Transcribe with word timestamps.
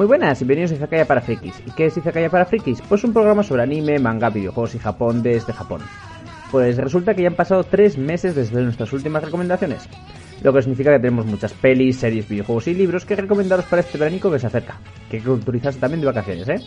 Muy 0.00 0.06
buenas 0.06 0.40
y 0.40 0.46
bienvenidos 0.46 0.72
a 0.72 0.76
Izakaya 0.76 1.04
para 1.04 1.20
Frikis. 1.20 1.62
¿Y 1.66 1.72
qué 1.72 1.84
es 1.84 1.94
Izakaya 1.94 2.30
para 2.30 2.46
Frikis? 2.46 2.80
Pues 2.88 3.04
un 3.04 3.12
programa 3.12 3.42
sobre 3.42 3.64
anime, 3.64 3.98
manga, 3.98 4.30
videojuegos 4.30 4.74
y 4.74 4.78
Japón 4.78 5.22
desde 5.22 5.52
Japón. 5.52 5.82
Pues 6.50 6.78
resulta 6.78 7.12
que 7.12 7.20
ya 7.20 7.28
han 7.28 7.34
pasado 7.34 7.64
tres 7.64 7.98
meses 7.98 8.34
desde 8.34 8.62
nuestras 8.62 8.94
últimas 8.94 9.22
recomendaciones. 9.22 9.86
Lo 10.42 10.54
que 10.54 10.62
significa 10.62 10.90
que 10.92 11.00
tenemos 11.00 11.26
muchas 11.26 11.52
pelis, 11.52 11.98
series, 11.98 12.26
videojuegos 12.26 12.68
y 12.68 12.74
libros 12.76 13.04
que 13.04 13.14
recomendaros 13.14 13.66
para 13.66 13.82
este 13.82 13.98
veranico 13.98 14.32
que 14.32 14.38
se 14.38 14.46
acerca. 14.46 14.78
Que 15.10 15.18
hay 15.18 15.72
también 15.78 16.00
de 16.00 16.06
vacaciones, 16.06 16.48
¿eh? 16.48 16.60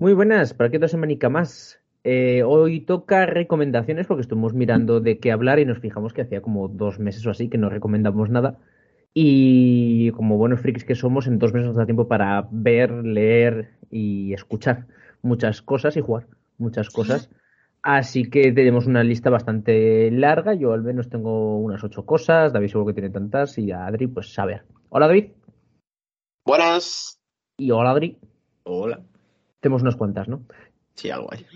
Muy 0.00 0.14
buenas, 0.14 0.54
para 0.54 0.70
qué 0.70 0.78
otra 0.78 0.88
semanica 0.88 1.28
más. 1.28 1.78
Eh, 2.04 2.42
hoy 2.42 2.80
toca 2.80 3.26
recomendaciones 3.26 4.06
porque 4.06 4.22
estuvimos 4.22 4.54
mirando 4.54 4.98
de 4.98 5.18
qué 5.18 5.30
hablar 5.30 5.58
y 5.58 5.66
nos 5.66 5.78
fijamos 5.78 6.14
que 6.14 6.22
hacía 6.22 6.40
como 6.40 6.68
dos 6.68 6.98
meses 6.98 7.26
o 7.26 7.30
así 7.30 7.50
que 7.50 7.58
no 7.58 7.68
recomendamos 7.68 8.30
nada. 8.30 8.58
Y 9.12 10.10
como 10.12 10.38
buenos 10.38 10.60
frikis 10.60 10.84
que 10.84 10.94
somos, 10.94 11.26
en 11.26 11.38
dos 11.38 11.52
meses 11.52 11.68
nos 11.68 11.76
da 11.76 11.84
tiempo 11.84 12.08
para 12.08 12.48
ver, 12.50 12.90
leer 13.04 13.72
y 13.90 14.32
escuchar 14.32 14.86
muchas 15.20 15.60
cosas 15.60 15.96
y 15.98 16.00
jugar 16.00 16.28
muchas 16.56 16.88
cosas. 16.88 17.28
Así 17.82 18.28
que 18.28 18.52
tenemos 18.52 18.86
una 18.86 19.02
lista 19.02 19.30
bastante 19.30 20.10
larga. 20.10 20.54
Yo 20.54 20.72
al 20.72 20.82
menos 20.82 21.08
tengo 21.08 21.58
unas 21.58 21.82
ocho 21.82 22.04
cosas. 22.04 22.52
David 22.52 22.68
seguro 22.68 22.86
que 22.86 22.94
tiene 22.94 23.10
tantas. 23.10 23.56
Y 23.58 23.72
Adri, 23.72 24.06
pues 24.06 24.38
a 24.38 24.44
ver. 24.44 24.64
Hola 24.90 25.06
David. 25.06 25.30
Buenas. 26.44 27.18
Y 27.56 27.70
hola 27.70 27.90
Adri. 27.92 28.18
Hola. 28.64 29.00
Tenemos 29.60 29.82
unas 29.82 29.96
cuantas, 29.96 30.28
¿no? 30.28 30.42
Sí, 30.94 31.10
algo 31.10 31.32
hay. 31.32 31.46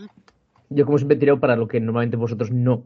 Yo 0.71 0.87
como 0.87 0.99
siempre 0.99 1.17
he 1.17 1.21
tirado 1.21 1.41
para 1.41 1.57
lo 1.57 1.69
que 1.69 1.81
normalmente 1.81 2.17
vosotros 2.17 2.51
no 2.51 2.85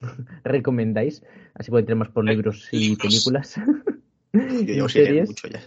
recomendáis. 0.44 1.22
Así 1.54 1.70
podéis 1.70 1.86
tener 1.86 1.98
más 1.98 2.08
por 2.08 2.24
libros 2.24 2.68
y 2.72 2.90
libros. 2.90 2.98
películas. 3.02 3.56
Yo 4.32 4.86
y 4.86 4.88
series. 4.88 5.28
mucho 5.28 5.48
ya. 5.48 5.60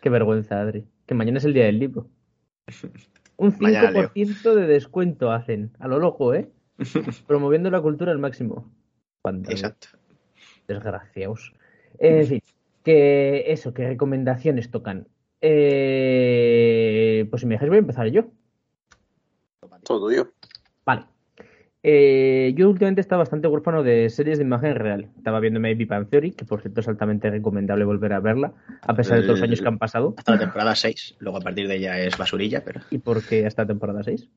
Qué 0.00 0.08
vergüenza, 0.08 0.60
Adri. 0.60 0.84
Que 1.06 1.14
mañana 1.14 1.38
es 1.38 1.44
el 1.44 1.54
día 1.54 1.66
del 1.66 1.78
libro. 1.78 2.08
Un 3.42 3.56
Mañana 3.58 3.90
leo. 3.90 4.12
5% 4.14 4.54
de 4.54 4.66
descuento 4.68 5.32
hacen. 5.32 5.72
A 5.80 5.88
lo 5.88 5.98
loco, 5.98 6.32
¿eh? 6.32 6.48
Promoviendo 7.26 7.70
la 7.70 7.80
cultura 7.80 8.12
al 8.12 8.20
máximo. 8.20 8.70
Exacto. 9.48 9.88
Desgraciados. 10.68 11.52
En 11.98 12.26
fin, 12.26 12.42
que 12.84 13.44
eso, 13.48 13.74
que 13.74 13.88
recomendaciones 13.88 14.70
tocan. 14.70 15.08
Eh, 15.40 17.26
pues 17.30 17.40
si 17.40 17.46
me 17.46 17.56
dejáis 17.56 17.70
voy 17.70 17.78
a 17.78 17.80
empezar 17.80 18.06
yo. 18.06 18.26
Todo 19.82 20.06
tuyo. 20.06 20.32
Vale. 20.86 21.06
Eh, 21.84 22.52
yo 22.56 22.68
últimamente 22.70 23.00
estaba 23.00 23.22
bastante 23.22 23.48
huérfano 23.48 23.82
de 23.82 24.08
series 24.08 24.38
de 24.38 24.44
imagen 24.44 24.74
real. 24.76 25.08
Estaba 25.16 25.40
viendo 25.40 25.58
Maybe 25.58 25.84
Bang 25.84 26.08
Theory, 26.08 26.30
que 26.32 26.44
por 26.44 26.60
cierto 26.60 26.80
es 26.80 26.86
altamente 26.88 27.28
recomendable 27.28 27.84
volver 27.84 28.12
a 28.12 28.20
verla, 28.20 28.52
a 28.82 28.94
pesar 28.94 29.16
de 29.16 29.22
todos 29.24 29.38
los 29.38 29.40
El- 29.40 29.50
años 29.50 29.60
que 29.62 29.68
han 29.68 29.78
pasado. 29.78 30.14
Hasta 30.16 30.32
la 30.32 30.38
temporada 30.38 30.74
6. 30.76 31.16
Luego 31.18 31.38
a 31.38 31.40
partir 31.40 31.66
de 31.66 31.76
ella 31.76 31.98
es 31.98 32.16
basurilla, 32.16 32.62
pero. 32.64 32.80
¿Y 32.90 32.98
por 32.98 33.24
qué 33.26 33.46
hasta 33.46 33.66
temporada 33.66 34.02
6? 34.04 34.28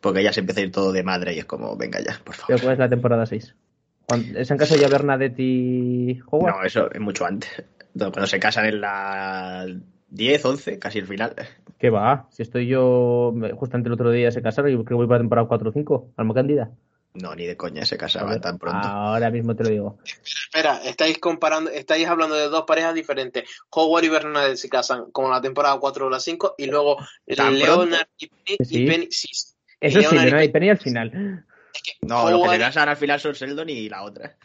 Porque 0.00 0.22
ya 0.22 0.32
se 0.32 0.40
empieza 0.40 0.60
a 0.60 0.64
ir 0.64 0.72
todo 0.72 0.92
de 0.92 1.02
madre 1.02 1.34
y 1.34 1.38
es 1.40 1.44
como, 1.44 1.76
venga 1.76 1.98
ya, 2.00 2.12
por 2.24 2.34
¿Pero 2.36 2.46
favor. 2.46 2.60
cuál 2.62 2.72
es 2.74 2.78
la 2.78 2.88
temporada 2.88 3.26
6? 3.26 3.54
Cuando- 4.06 4.38
¿Es 4.38 4.50
en 4.50 4.56
caso 4.56 4.74
ya 4.76 4.88
Bernadette 4.88 5.38
y 5.40 6.18
Howard? 6.30 6.54
No, 6.56 6.62
eso 6.64 6.90
es 6.90 7.00
mucho 7.00 7.26
antes. 7.26 7.62
Cuando 7.94 8.26
se 8.26 8.38
casan 8.38 8.66
en 8.66 8.80
la 8.80 9.66
10, 10.10 10.44
11, 10.44 10.78
casi 10.78 10.98
el 10.98 11.06
final. 11.06 11.34
¿Qué 11.78 11.90
va? 11.90 12.26
Si 12.30 12.42
estoy 12.42 12.66
yo, 12.66 13.32
me- 13.34 13.52
justamente 13.52 13.88
el 13.88 13.92
otro 13.94 14.10
día 14.10 14.30
se 14.30 14.42
casaron 14.42 14.70
y 14.70 14.74
creo 14.74 14.84
que 14.86 14.94
voy 14.94 15.06
para 15.06 15.18
la 15.18 15.22
temporada 15.24 15.48
4 15.48 15.70
o 15.70 15.72
5. 15.72 16.12
Alma 16.16 16.34
Cándida. 16.34 16.70
No, 17.14 17.34
ni 17.34 17.46
de 17.46 17.56
coña 17.56 17.84
se 17.84 17.96
casaban 17.96 18.30
ver, 18.34 18.40
tan 18.40 18.58
pronto. 18.58 18.86
Ahora 18.86 19.30
mismo 19.30 19.56
te 19.56 19.64
lo 19.64 19.70
digo. 19.70 19.98
Espera, 20.04 20.80
estáis 20.84 21.18
comparando, 21.18 21.70
estáis 21.70 22.06
hablando 22.06 22.36
de 22.36 22.48
dos 22.48 22.64
parejas 22.64 22.94
diferentes. 22.94 23.44
Howard 23.70 24.04
y 24.04 24.08
Bernadette 24.08 24.56
se 24.56 24.68
casan 24.68 25.10
como 25.10 25.30
la 25.30 25.40
temporada 25.40 25.78
4 25.80 26.06
o 26.06 26.10
la 26.10 26.20
5 26.20 26.54
y 26.58 26.66
luego 26.66 26.96
¿Tan 27.36 27.58
Leonard 27.58 28.06
y 28.18 28.28
Penny, 28.28 28.56
Sí. 28.64 28.82
y 28.84 28.86
Penny- 28.86 29.08
sí. 29.10 29.28
Eso 29.80 30.00
sí, 30.00 30.04
Leonard 30.04 30.20
y 30.20 30.24
Leonard 30.26 30.44
y 30.44 30.48
Penny- 30.48 30.70
al 30.70 30.78
final. 30.78 31.44
es 31.74 31.82
que 31.82 31.92
No, 32.02 32.22
lo 32.30 32.36
que 32.38 32.42
Howard- 32.44 32.52
se 32.52 32.58
casan 32.58 32.88
al 32.88 32.96
final 32.96 33.20
son 33.20 33.32
Sheldon 33.32 33.68
y 33.70 33.88
la 33.88 34.02
otra. 34.04 34.36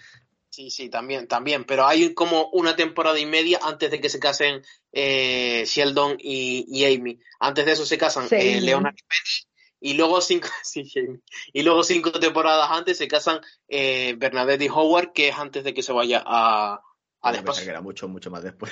Sí, 0.53 0.69
sí, 0.69 0.87
también, 0.87 1.27
también, 1.27 1.63
pero 1.63 1.87
hay 1.87 2.13
como 2.13 2.47
una 2.51 2.75
temporada 2.75 3.17
y 3.17 3.25
media 3.25 3.59
antes 3.63 3.89
de 3.89 3.99
que 3.99 4.07
se 4.07 4.19
casen 4.19 4.61
eh, 4.91 5.63
Sheldon 5.65 6.17
y, 6.19 6.63
y 6.67 6.85
Amy. 6.95 7.19
Antes 7.39 7.65
de 7.65 7.71
eso 7.71 7.87
se 7.87 7.97
casan 7.97 8.29
Sí. 8.29 8.35
eh, 8.35 8.61
Leonard 8.61 8.93
y 8.95 9.01
Penny 9.01 9.49
y 9.79 9.93
luego 9.95 10.21
cinco, 10.21 10.47
sí, 10.63 10.87
Amy. 10.95 11.19
y 11.53 11.63
luego 11.63 11.81
cinco 11.83 12.11
temporadas 12.11 12.69
antes 12.69 12.99
se 12.99 13.07
casan 13.07 13.41
eh, 13.67 14.13
Bernadette 14.15 14.61
y 14.61 14.69
Howard, 14.69 15.11
que 15.11 15.29
es 15.29 15.35
antes 15.39 15.63
de 15.63 15.73
que 15.73 15.81
se 15.81 15.91
vaya 15.91 16.21
a, 16.23 16.83
a 17.21 17.31
despacio. 17.31 17.63
que 17.63 17.71
era 17.71 17.81
mucho, 17.81 18.07
mucho 18.07 18.29
más 18.29 18.43
después. 18.43 18.71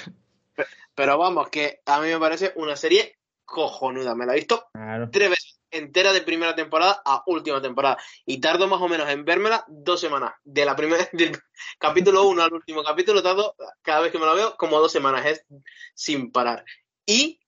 Pero 0.93 1.17
vamos, 1.17 1.49
que 1.49 1.81
a 1.87 1.99
mí 1.99 2.09
me 2.09 2.19
parece 2.19 2.53
una 2.57 2.75
serie 2.75 3.17
cojonuda. 3.43 4.13
Me 4.13 4.27
la 4.27 4.33
he 4.33 4.35
visto 4.35 4.67
Claro. 4.71 5.09
tres 5.11 5.31
veces 5.31 5.60
entera 5.71 6.13
de 6.13 6.21
primera 6.21 6.55
temporada 6.55 7.01
a 7.05 7.23
última 7.27 7.61
temporada. 7.61 7.97
Y 8.25 8.39
tardo 8.39 8.67
más 8.67 8.81
o 8.81 8.87
menos 8.87 9.09
en 9.09 9.25
vérmela 9.25 9.63
dos 9.67 9.99
semanas. 9.99 10.33
De 10.43 10.65
la 10.65 10.75
primera, 10.75 11.07
del 11.13 11.37
capítulo 11.79 12.23
1 12.23 12.43
al 12.43 12.53
último 12.53 12.83
capítulo, 12.83 13.23
tardo 13.23 13.55
cada 13.81 14.01
vez 14.01 14.11
que 14.11 14.19
me 14.19 14.25
la 14.25 14.33
veo 14.33 14.55
como 14.57 14.79
dos 14.79 14.91
semanas. 14.91 15.25
Es 15.25 15.45
sin 15.93 16.31
parar. 16.31 16.63
Y, 17.05 17.39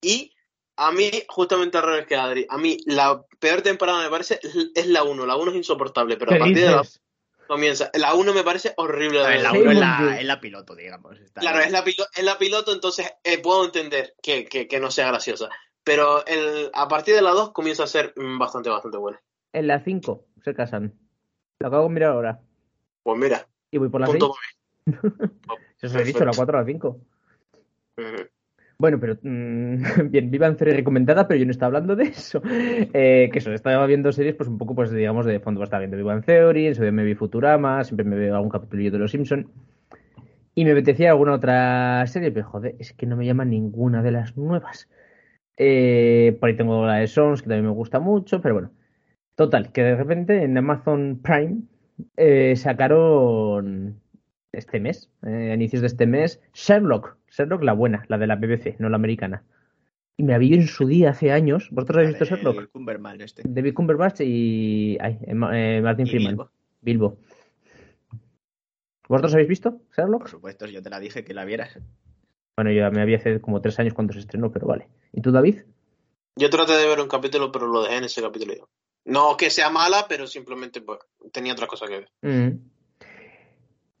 y 0.00 0.32
a 0.76 0.90
mí, 0.92 1.10
justamente 1.28 1.78
al 1.78 1.84
revés 1.84 2.06
que 2.06 2.16
Adri, 2.16 2.46
a 2.48 2.58
mí 2.58 2.76
la 2.86 3.22
peor 3.38 3.62
temporada 3.62 4.02
me 4.02 4.10
parece 4.10 4.40
es- 4.74 4.86
la 4.86 5.02
1. 5.04 5.24
La 5.26 5.36
1 5.36 5.50
es 5.52 5.56
insoportable, 5.58 6.16
pero 6.16 6.32
a 6.32 6.34
¿Qué 6.34 6.38
partir 6.40 6.56
de 6.64 6.70
la 6.70 6.78
dices? 6.82 7.00
comienza. 7.46 7.90
La 7.94 8.14
1 8.14 8.32
me 8.34 8.42
parece 8.42 8.72
horrible. 8.76 9.20
de 9.20 9.24
A 9.24 9.28
ver, 9.28 9.42
la 9.42 9.52
ver. 9.52 9.60
Sí, 9.60 9.66
1 9.68 9.70
es 9.72 9.78
la, 9.78 10.18
es 10.20 10.24
la 10.26 10.40
piloto, 10.40 10.74
digamos. 10.74 11.18
Está 11.20 11.40
Claro, 11.42 11.60
es 11.60 11.70
la, 11.70 11.84
pilo- 11.84 12.08
es 12.12 12.24
la 12.24 12.38
piloto, 12.38 12.72
entonces 12.72 13.08
eh, 13.22 13.38
puedo 13.38 13.64
entender 13.64 14.14
que, 14.22 14.46
que- 14.46 14.66
que 14.66 14.80
no 14.80 14.90
sea 14.90 15.06
graciosa. 15.08 15.48
Pero 15.84 16.24
el, 16.26 16.70
a 16.72 16.88
partir 16.88 17.14
de 17.14 17.22
la 17.22 17.30
2 17.30 17.52
comienza 17.52 17.84
a 17.84 17.86
ser 17.86 18.14
bastante, 18.38 18.70
bastante 18.70 18.96
buena. 18.96 19.20
En 19.52 19.66
la 19.66 19.80
5 19.80 20.24
se 20.42 20.54
casan. 20.54 20.94
Lo 21.60 21.68
acabo 21.68 21.84
de 21.88 21.94
mirar 21.94 22.12
ahora. 22.12 22.40
Pues 23.02 23.18
mira, 23.18 23.46
Y 23.70 23.78
voy 23.78 23.90
por 23.90 24.00
la 24.00 24.06
6. 24.06 24.18
punto 24.18 24.34
Se 25.76 25.86
os 25.86 25.94
he 25.94 26.04
dicho, 26.04 26.24
la 26.24 26.32
4 26.34 26.56
a 26.56 26.60
la 26.62 26.66
5. 26.66 27.00
Ujú. 27.98 28.28
Bueno, 28.78 28.98
pero 28.98 29.16
mm, 29.22 29.76
bien, 30.10 30.30
Vivan 30.30 30.56
Theory 30.56 30.72
recomendada, 30.76 31.28
pero 31.28 31.38
yo 31.38 31.46
no 31.46 31.52
estaba 31.52 31.68
hablando 31.68 31.94
de 31.96 32.04
eso. 32.04 32.42
Eh, 32.44 33.28
que 33.32 33.38
eso, 33.38 33.52
estaba 33.52 33.86
viendo 33.86 34.12
series, 34.12 34.34
pues 34.34 34.48
un 34.48 34.58
poco, 34.58 34.74
pues 34.74 34.90
digamos, 34.90 35.26
de 35.26 35.40
fondo. 35.40 35.62
Estaba 35.62 35.80
viendo 35.80 35.96
Vivan 35.96 36.22
Theory, 36.22 36.66
en 36.66 36.94
me 36.94 37.04
vi 37.04 37.14
Futurama, 37.14 37.84
siempre 37.84 38.04
me 38.04 38.16
veo 38.16 38.34
algún 38.34 38.50
capítulo 38.50 38.90
de 38.90 38.98
Los 38.98 39.10
Simpson. 39.10 39.48
Y 40.56 40.64
me 40.64 40.72
apetecía 40.72 41.10
alguna 41.10 41.34
otra 41.34 42.06
serie, 42.06 42.30
pero 42.30 42.46
joder, 42.46 42.76
es 42.78 42.92
que 42.92 43.06
no 43.06 43.16
me 43.16 43.26
llama 43.26 43.44
ninguna 43.44 44.02
de 44.02 44.12
las 44.12 44.36
nuevas. 44.36 44.88
Eh, 45.56 46.36
por 46.40 46.48
ahí 46.48 46.56
tengo 46.56 46.86
la 46.86 46.96
de 46.96 47.06
Sons, 47.06 47.42
que 47.42 47.48
también 47.48 47.66
me 47.66 47.72
gusta 47.72 48.00
mucho, 48.00 48.40
pero 48.40 48.54
bueno. 48.54 48.70
Total, 49.36 49.72
que 49.72 49.82
de 49.82 49.96
repente 49.96 50.42
en 50.42 50.56
Amazon 50.56 51.20
Prime 51.22 51.62
eh, 52.16 52.54
sacaron 52.56 54.00
este 54.52 54.78
mes, 54.78 55.10
eh, 55.26 55.50
a 55.50 55.54
inicios 55.54 55.80
de 55.82 55.88
este 55.88 56.06
mes, 56.06 56.40
Sherlock. 56.52 57.16
Sherlock 57.30 57.62
la 57.62 57.72
buena, 57.72 58.04
la 58.08 58.18
de 58.18 58.26
la 58.26 58.36
BBC, 58.36 58.76
no 58.78 58.88
la 58.88 58.96
americana. 58.96 59.42
Y 60.16 60.22
me 60.22 60.32
la 60.32 60.38
vi 60.38 60.54
en 60.54 60.68
su 60.68 60.86
día 60.86 61.10
hace 61.10 61.32
años. 61.32 61.68
¿Vosotros 61.72 61.98
habéis 61.98 62.18
visto 62.18 62.24
Sherlock? 62.24 62.70
Este. 63.20 63.42
David 63.44 63.74
Cumberbatch 63.74 64.20
y 64.20 64.96
ay, 65.00 65.18
Martin 65.34 66.06
Y 66.06 66.10
Freeman. 66.10 66.36
Bilbo. 66.36 66.50
Bilbo. 66.80 67.18
¿Vosotros 69.08 69.34
habéis 69.34 69.48
visto 69.48 69.72
Por 69.72 69.96
Sherlock? 69.96 70.28
supuesto, 70.28 70.66
yo 70.66 70.82
te 70.82 70.90
la 70.90 71.00
dije 71.00 71.24
que 71.24 71.34
la 71.34 71.44
vieras. 71.44 71.78
Bueno, 72.56 72.70
yo 72.70 72.90
me 72.90 73.02
había 73.02 73.16
hace 73.16 73.40
como 73.40 73.60
tres 73.60 73.78
años 73.80 73.94
cuando 73.94 74.12
se 74.12 74.20
estrenó, 74.20 74.52
pero 74.52 74.66
vale. 74.66 74.88
¿Y 75.12 75.20
tú, 75.20 75.32
David? 75.32 75.62
Yo 76.36 76.50
traté 76.50 76.72
de 76.72 76.86
ver 76.86 77.00
un 77.00 77.08
capítulo, 77.08 77.50
pero 77.50 77.66
lo 77.66 77.82
dejé 77.82 77.96
en 77.96 78.04
ese 78.04 78.22
capítulo. 78.22 78.54
yo. 78.54 78.68
No 79.04 79.36
que 79.36 79.50
sea 79.50 79.70
mala, 79.70 80.06
pero 80.08 80.26
simplemente 80.26 80.80
pues, 80.80 80.98
tenía 81.32 81.52
otra 81.52 81.66
cosa 81.66 81.86
que 81.86 81.98
ver. 81.98 82.08
Mm. 82.22 82.58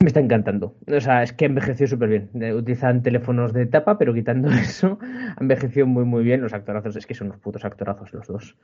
Me 0.00 0.08
está 0.08 0.20
encantando. 0.20 0.76
O 0.86 1.00
sea, 1.00 1.22
es 1.22 1.32
que 1.32 1.46
envejeció 1.46 1.86
súper 1.86 2.08
bien. 2.08 2.30
Eh, 2.40 2.52
Utilizan 2.54 3.02
teléfonos 3.02 3.52
de 3.52 3.66
tapa, 3.66 3.98
pero 3.98 4.14
quitando 4.14 4.48
eso, 4.52 4.98
ha 5.00 5.40
envejecido 5.40 5.86
muy, 5.86 6.04
muy 6.04 6.22
bien. 6.22 6.40
Los 6.40 6.52
actorazos, 6.52 6.96
es 6.96 7.06
que 7.06 7.14
son 7.14 7.28
unos 7.28 7.40
putos 7.40 7.64
actorazos 7.64 8.12
los 8.12 8.26
dos. 8.26 8.56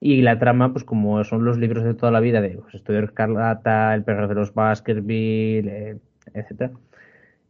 Y 0.00 0.22
la 0.22 0.38
trama, 0.38 0.72
pues 0.72 0.84
como 0.84 1.22
son 1.24 1.44
los 1.44 1.58
libros 1.58 1.84
de 1.84 1.94
toda 1.94 2.12
la 2.12 2.20
vida 2.20 2.40
de 2.40 2.58
pues, 2.58 2.74
Estudio 2.74 3.00
Escarlata, 3.00 3.94
El 3.94 4.04
perro 4.04 4.28
de 4.28 4.34
los 4.34 4.52
Baskerville, 4.52 5.68
eh, 5.68 5.98
etcétera, 6.32 6.72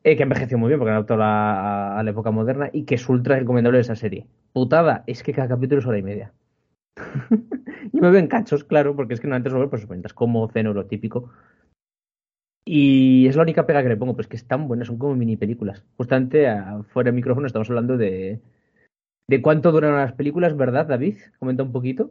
eh, 0.04 0.16
que 0.16 0.22
ha 0.22 0.24
envejecido 0.24 0.58
muy 0.58 0.68
bien 0.68 0.78
porque 0.78 0.90
han 0.90 0.96
adaptado 0.96 1.20
la- 1.20 1.98
a, 1.98 2.02
la 2.02 2.10
época 2.10 2.30
moderna 2.30 2.68
y 2.72 2.84
que 2.84 2.94
es 2.96 3.08
ultra 3.08 3.38
recomendable 3.38 3.80
esa 3.80 3.96
serie. 3.96 4.26
Putada, 4.52 5.02
es 5.06 5.22
que 5.22 5.32
cada 5.32 5.48
capítulo 5.48 5.80
es 5.80 5.86
hora 5.86 5.98
y 5.98 6.02
media. 6.02 6.32
y 7.92 8.00
me 8.00 8.10
ven 8.10 8.28
cachos, 8.28 8.64
claro, 8.64 8.94
porque 8.94 9.14
es 9.14 9.20
que 9.20 9.26
no 9.26 9.34
antes 9.34 9.52
pues 9.70 9.88
mientras 9.88 10.12
como 10.14 10.48
ceno 10.50 10.72
lo 10.72 10.86
típico. 10.86 11.32
Y 12.66 13.26
es 13.26 13.36
la 13.36 13.42
única 13.42 13.66
pega 13.66 13.82
que 13.82 13.88
le 13.88 13.96
pongo, 13.96 14.14
pues 14.14 14.26
que 14.26 14.36
es 14.36 14.46
tan 14.46 14.68
buena, 14.68 14.84
son 14.84 14.98
como 14.98 15.14
mini 15.14 15.36
películas. 15.36 15.82
Justamente 15.96 16.48
a- 16.48 16.82
fuera 16.92 17.10
de 17.10 17.16
micrófono 17.16 17.46
estamos 17.46 17.68
hablando 17.68 17.96
de, 17.96 18.40
de 19.28 19.42
cuánto 19.42 19.72
duran 19.72 19.96
las 19.96 20.12
películas, 20.12 20.56
¿verdad, 20.56 20.86
David? 20.86 21.16
Comenta 21.38 21.62
un 21.62 21.72
poquito. 21.72 22.10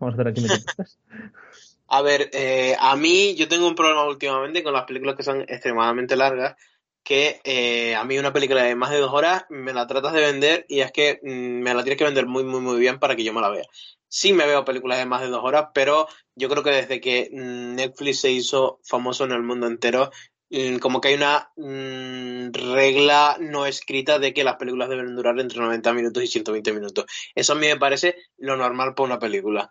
Vamos 0.00 0.14
a 0.14 0.16
hacer 0.16 0.28
aquí 0.28 0.40
metas. 0.40 0.64
A 1.86 2.00
ver, 2.02 2.30
eh, 2.32 2.74
a 2.80 2.96
mí 2.96 3.34
yo 3.36 3.46
tengo 3.46 3.68
un 3.68 3.74
problema 3.74 4.08
últimamente 4.08 4.64
con 4.64 4.72
las 4.72 4.84
películas 4.84 5.16
que 5.16 5.22
son 5.22 5.42
extremadamente 5.42 6.16
largas, 6.16 6.56
que 7.04 7.40
eh, 7.44 7.94
a 7.94 8.04
mí 8.04 8.18
una 8.18 8.32
película 8.32 8.62
de 8.64 8.74
más 8.74 8.90
de 8.90 8.98
dos 8.98 9.12
horas 9.12 9.44
me 9.50 9.72
la 9.74 9.86
tratas 9.86 10.14
de 10.14 10.22
vender 10.22 10.64
y 10.68 10.80
es 10.80 10.90
que 10.90 11.20
mm, 11.22 11.62
me 11.62 11.74
la 11.74 11.82
tienes 11.84 11.98
que 11.98 12.04
vender 12.04 12.26
muy, 12.26 12.42
muy, 12.44 12.60
muy 12.60 12.80
bien 12.80 12.98
para 12.98 13.14
que 13.14 13.22
yo 13.24 13.32
me 13.32 13.42
la 13.42 13.50
vea. 13.50 13.64
Sí 14.08 14.32
me 14.32 14.46
veo 14.46 14.64
películas 14.64 14.98
de 14.98 15.06
más 15.06 15.20
de 15.20 15.28
dos 15.28 15.44
horas, 15.44 15.66
pero 15.74 16.08
yo 16.34 16.48
creo 16.48 16.62
que 16.62 16.70
desde 16.70 17.00
que 17.00 17.28
mm, 17.30 17.74
Netflix 17.76 18.20
se 18.20 18.30
hizo 18.30 18.80
famoso 18.84 19.24
en 19.24 19.32
el 19.32 19.42
mundo 19.42 19.66
entero, 19.66 20.10
mm, 20.50 20.78
como 20.78 21.00
que 21.00 21.08
hay 21.08 21.14
una 21.14 21.50
regla 22.52 23.36
no 23.40 23.66
escrita 23.66 24.18
de 24.18 24.32
que 24.32 24.44
las 24.44 24.56
películas 24.56 24.88
deben 24.88 25.14
durar 25.14 25.38
entre 25.38 25.60
90 25.60 25.92
minutos 25.92 26.22
y 26.22 26.26
120 26.26 26.72
minutos. 26.72 27.04
Eso 27.34 27.52
a 27.52 27.56
mí 27.56 27.66
me 27.66 27.76
parece 27.76 28.16
lo 28.38 28.56
normal 28.56 28.94
para 28.94 29.06
una 29.06 29.18
película. 29.18 29.70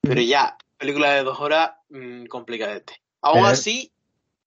Pero 0.00 0.20
ya, 0.20 0.56
película 0.76 1.14
de 1.14 1.22
dos 1.22 1.40
horas, 1.40 1.72
mmm, 1.88 2.26
complicadete. 2.26 3.00
Aún 3.22 3.38
Pero- 3.38 3.46
así, 3.46 3.90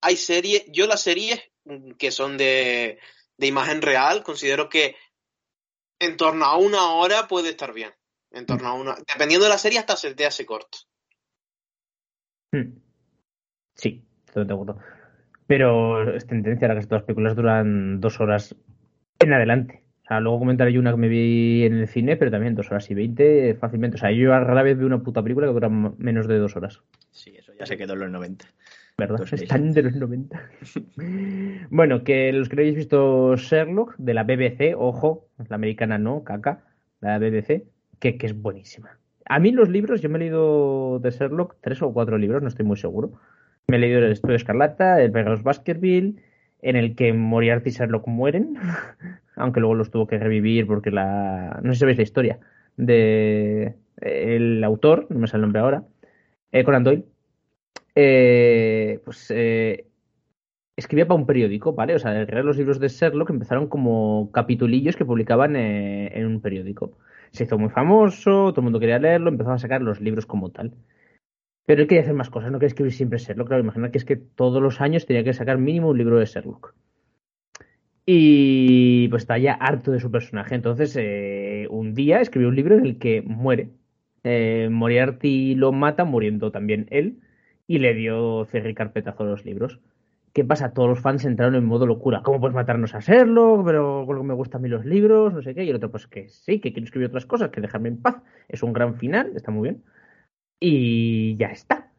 hay 0.02 0.16
series, 0.18 0.66
yo 0.68 0.86
las 0.86 1.02
series 1.02 1.42
que 1.98 2.12
son 2.12 2.38
de, 2.38 3.00
de 3.38 3.48
imagen 3.48 3.82
real, 3.82 4.24
considero 4.24 4.70
que 4.70 4.96
en 6.00 6.18
torno 6.18 6.46
a 6.46 6.58
una 6.58 6.92
hora 6.94 7.28
puede 7.28 7.50
estar 7.50 7.74
bien. 7.74 7.92
En 8.32 8.46
torno 8.46 8.68
a 8.68 8.74
una, 8.74 8.96
dependiendo 8.96 9.46
de 9.46 9.52
la 9.52 9.58
serie, 9.58 9.80
hasta 9.80 9.96
se 9.96 10.14
te 10.14 10.26
hace 10.26 10.46
corto. 10.46 10.80
Hmm. 12.52 12.78
Sí, 13.74 14.04
estoy 14.26 14.46
de 14.46 14.54
acuerdo. 14.54 14.80
Pero 15.48 16.14
es 16.14 16.28
tendencia, 16.28 16.68
ahora 16.68 16.80
que 16.80 16.88
todas 16.88 17.02
las 17.02 17.06
películas 17.08 17.36
duran 17.36 18.02
dos 18.02 18.20
horas 18.20 18.56
en 19.20 19.34
adelante. 19.34 19.84
O 20.04 20.08
sea, 20.08 20.20
luego 20.20 20.40
comentaré 20.40 20.74
yo 20.74 20.80
una 20.80 20.92
que 20.92 20.98
me 20.98 21.08
vi 21.08 21.66
en 21.66 21.80
el 21.80 21.88
cine, 21.88 22.18
pero 22.18 22.32
también 22.32 22.56
dos 22.56 22.70
horas 22.70 22.90
y 22.92 22.94
veinte 22.94 23.56
fácilmente. 23.56 23.96
O 23.96 24.00
sea, 24.00 24.12
yo 24.12 24.34
a 24.34 24.40
rara 24.40 24.64
vez 24.64 24.78
veo 24.78 24.88
una 24.88 25.04
puta 25.04 25.22
película 25.22 25.48
que 25.48 25.54
dura 25.54 25.70
menos 25.70 26.28
de 26.28 26.38
dos 26.38 26.56
horas. 26.56 26.82
Sí, 27.12 27.36
eso 27.38 27.54
ya 27.58 27.66
se 27.66 27.78
quedó 27.78 27.94
en 27.94 28.00
los 28.00 28.12
90. 28.12 28.46
¿Verdad? 29.00 29.28
Están 29.32 29.74
de 29.74 29.84
los 29.84 29.96
90. 29.96 30.42
bueno, 31.70 32.04
que 32.04 32.34
los 32.34 32.50
que 32.50 32.56
no 32.56 32.62
hayáis 32.64 32.78
visto 32.78 33.36
Sherlock, 33.36 33.96
de 33.98 34.16
la 34.16 34.24
BBC, 34.24 34.76
ojo, 34.76 35.28
la 35.50 35.56
americana 35.56 36.00
no, 36.00 36.24
caca, 36.24 36.64
la 37.00 37.20
BBC, 37.20 37.68
que, 38.00 38.18
que 38.18 38.26
es 38.26 38.42
buenísima. 38.42 38.98
A 39.26 39.38
mí 39.38 39.52
los 39.52 39.70
libros, 39.70 40.02
yo 40.02 40.10
me 40.10 40.16
he 40.18 40.22
leído 40.22 40.98
de 40.98 41.12
Sherlock 41.12 41.58
tres 41.62 41.80
o 41.84 41.94
cuatro 41.94 42.18
libros, 42.18 42.42
no 42.42 42.48
estoy 42.48 42.66
muy 42.66 42.78
seguro. 42.78 43.12
Me 43.68 43.78
he 43.78 43.80
leído 43.80 44.00
el 44.00 44.12
Estudio 44.12 44.36
Escarlata, 44.36 45.00
el 45.00 45.12
Perros 45.12 45.44
Baskerville, 45.44 46.16
en 46.64 46.76
el 46.76 46.96
que 46.96 47.14
Moriarty 47.14 47.70
y 47.70 47.74
Sherlock 47.74 48.08
mueren, 48.08 48.56
aunque 49.36 49.60
luego 49.60 49.76
los 49.76 49.92
tuvo 49.92 50.08
que 50.08 50.18
revivir 50.18 50.66
porque 50.66 50.90
la... 50.90 51.60
No 51.62 51.72
sé 51.72 51.76
si 51.76 51.80
sabéis 51.82 51.98
la 51.98 52.04
historia 52.04 52.40
de 52.78 53.76
el 53.98 54.64
autor, 54.64 55.06
no 55.10 55.20
me 55.20 55.28
sale 55.28 55.42
el 55.42 55.42
nombre 55.44 55.62
ahora, 55.62 55.84
eh, 56.52 56.64
Conan 56.64 56.84
Doyle, 56.84 57.06
eh, 58.00 59.02
pues 59.04 59.32
eh, 59.32 59.88
escribía 60.76 61.08
para 61.08 61.20
un 61.20 61.26
periódico, 61.26 61.74
¿vale? 61.74 61.96
O 61.96 62.00
sea, 62.00 62.12
en 62.12 62.28
realidad 62.28 62.46
los 62.46 62.58
libros 62.58 62.80
de 62.80 62.90
Sherlock 62.90 63.32
empezaron 63.32 63.68
como 63.68 64.30
capitulillos 64.32 64.96
que 64.96 65.04
publicaban 65.04 65.56
eh, 65.56 66.12
en 66.14 66.28
un 66.28 66.40
periódico. 66.40 67.00
Se 67.32 67.46
hizo 67.46 67.58
muy 67.58 67.70
famoso, 67.70 68.52
todo 68.52 68.62
el 68.62 68.66
mundo 68.66 68.80
quería 68.80 69.00
leerlo, 69.00 69.30
empezó 69.30 69.50
a 69.52 69.58
sacar 69.58 69.82
los 69.82 70.00
libros 70.00 70.28
como 70.28 70.52
tal. 70.52 70.76
Pero 71.66 71.82
él 71.82 71.88
quería 71.88 72.04
hacer 72.04 72.14
más 72.14 72.30
cosas, 72.30 72.52
no 72.52 72.60
quería 72.60 72.68
escribir 72.68 72.94
siempre 72.94 73.18
Sherlock. 73.18 73.48
Claro, 73.48 73.64
imagina 73.64 73.90
que 73.90 73.98
es 73.98 74.06
que 74.06 74.16
todos 74.16 74.62
los 74.62 74.80
años 74.80 75.08
tenía 75.08 75.24
que 75.24 75.34
sacar 75.34 75.58
mínimo 75.58 75.90
un 75.90 75.98
libro 75.98 76.20
de 76.20 76.26
Sherlock. 76.26 76.76
Y 78.06 79.08
pues 79.10 79.24
está 79.24 79.40
ya 79.40 79.54
harto 79.54 79.92
de 79.92 80.00
su 80.00 80.12
personaje. 80.12 80.54
Entonces, 80.54 80.96
eh, 81.00 81.68
un 81.72 81.96
día 81.96 82.22
escribió 82.22 82.50
un 82.50 82.56
libro 82.56 82.78
en 82.78 82.86
el 82.86 83.00
que 83.00 83.24
muere. 83.24 83.70
Moriarty 84.70 85.56
lo 85.56 85.72
mata, 85.72 86.04
muriendo 86.04 86.52
también 86.52 86.88
él, 86.90 87.22
y 87.68 87.80
le 87.80 87.94
dio 87.94 88.46
cierre 88.46 88.72
y 88.72 88.74
carpetazo 88.74 89.26
los 89.26 89.46
libros. 89.46 89.80
¿Qué 90.34 90.44
pasa? 90.44 90.72
Todos 90.74 90.90
los 90.90 91.00
fans 91.00 91.26
entraron 91.26 91.56
en 91.56 91.66
modo 91.66 91.86
locura. 91.86 92.22
¿Cómo 92.24 92.40
puedes 92.40 92.54
matarnos 92.56 92.94
a 92.94 93.00
Sherlock? 93.00 93.66
Pero 93.66 94.06
lo 94.06 94.24
me 94.24 94.34
gustan 94.36 94.60
a 94.60 94.64
mí 94.64 94.70
los 94.70 94.86
libros, 94.86 95.34
no 95.34 95.42
sé 95.42 95.56
qué. 95.56 95.64
Y 95.64 95.70
el 95.70 95.76
otro, 95.78 95.90
pues 95.90 96.06
que 96.08 96.30
sí, 96.30 96.60
que 96.60 96.72
quiero 96.72 96.86
escribir 96.86 97.08
otras 97.08 97.26
cosas, 97.26 97.50
que 97.50 97.60
dejarme 97.60 97.90
en 97.90 98.02
paz. 98.02 98.22
Es 98.48 98.62
un 98.64 98.72
gran 98.72 98.96
final, 98.96 99.32
está 99.36 99.52
muy 99.52 99.70
bien. 99.70 99.84
Y 100.60 101.36
ya 101.38 101.48
está. 101.48 101.92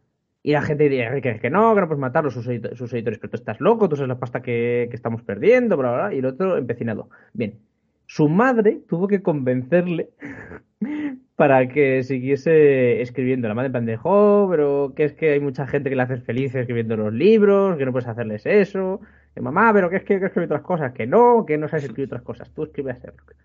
Y 0.43 0.53
la 0.53 0.63
gente 0.63 0.85
diría 0.85 1.21
que, 1.21 1.41
que 1.41 1.51
no, 1.51 1.75
que 1.75 1.81
no 1.81 1.89
puedes 1.89 2.01
matarlos, 2.01 2.33
sus, 2.33 2.47
edit- 2.47 2.75
sus 2.77 2.93
editores, 2.93 3.19
pero 3.19 3.33
tú 3.33 3.37
estás 3.37 3.61
loco, 3.61 3.89
tú 3.89 3.97
sabes 3.97 4.09
la 4.09 4.21
pasta 4.21 4.41
que, 4.41 4.87
que 4.89 4.97
estamos 4.97 5.23
perdiendo, 5.23 5.77
bla, 5.77 5.91
bla, 5.93 6.07
bla. 6.07 6.15
Y 6.15 6.21
el 6.21 6.27
otro 6.27 6.57
empecinado. 6.57 7.11
Bien. 7.33 7.59
Su 8.07 8.29
madre 8.29 8.81
tuvo 8.89 9.09
que 9.09 9.21
convencerle 9.21 10.11
para 11.39 11.69
que 11.69 12.03
siguiese 12.03 13.01
escribiendo. 13.01 13.47
La 13.47 13.55
madre 13.55 13.67
en 13.67 13.73
plan 13.73 13.87
de, 13.87 13.97
"Jo, 13.97 14.49
pero 14.51 14.93
que 14.97 15.05
es 15.05 15.13
que 15.13 15.31
hay 15.35 15.41
mucha 15.41 15.69
gente 15.69 15.89
que 15.89 15.95
le 15.95 16.03
haces 16.03 16.25
feliz 16.25 16.53
escribiendo 16.53 16.97
los 16.97 17.15
libros, 17.15 17.79
que 17.79 17.87
no 17.87 17.93
puedes 17.93 18.09
hacerles 18.09 18.45
eso. 18.45 19.01
Que 19.35 19.41
mamá, 19.41 19.73
pero 19.73 19.89
que 19.89 19.99
es 19.99 20.03
que 20.03 20.15
hay 20.15 20.25
escribir 20.25 20.47
otras 20.47 20.63
cosas, 20.63 20.93
que 20.93 21.07
no, 21.07 21.47
que 21.47 21.57
no 21.57 21.69
sabes 21.69 21.85
escribir 21.85 22.09
otras 22.09 22.23
cosas. 22.23 22.51
Tú 22.51 22.65
escribes 22.65 22.97
a 22.97 22.99
Sherlock. 22.99 23.37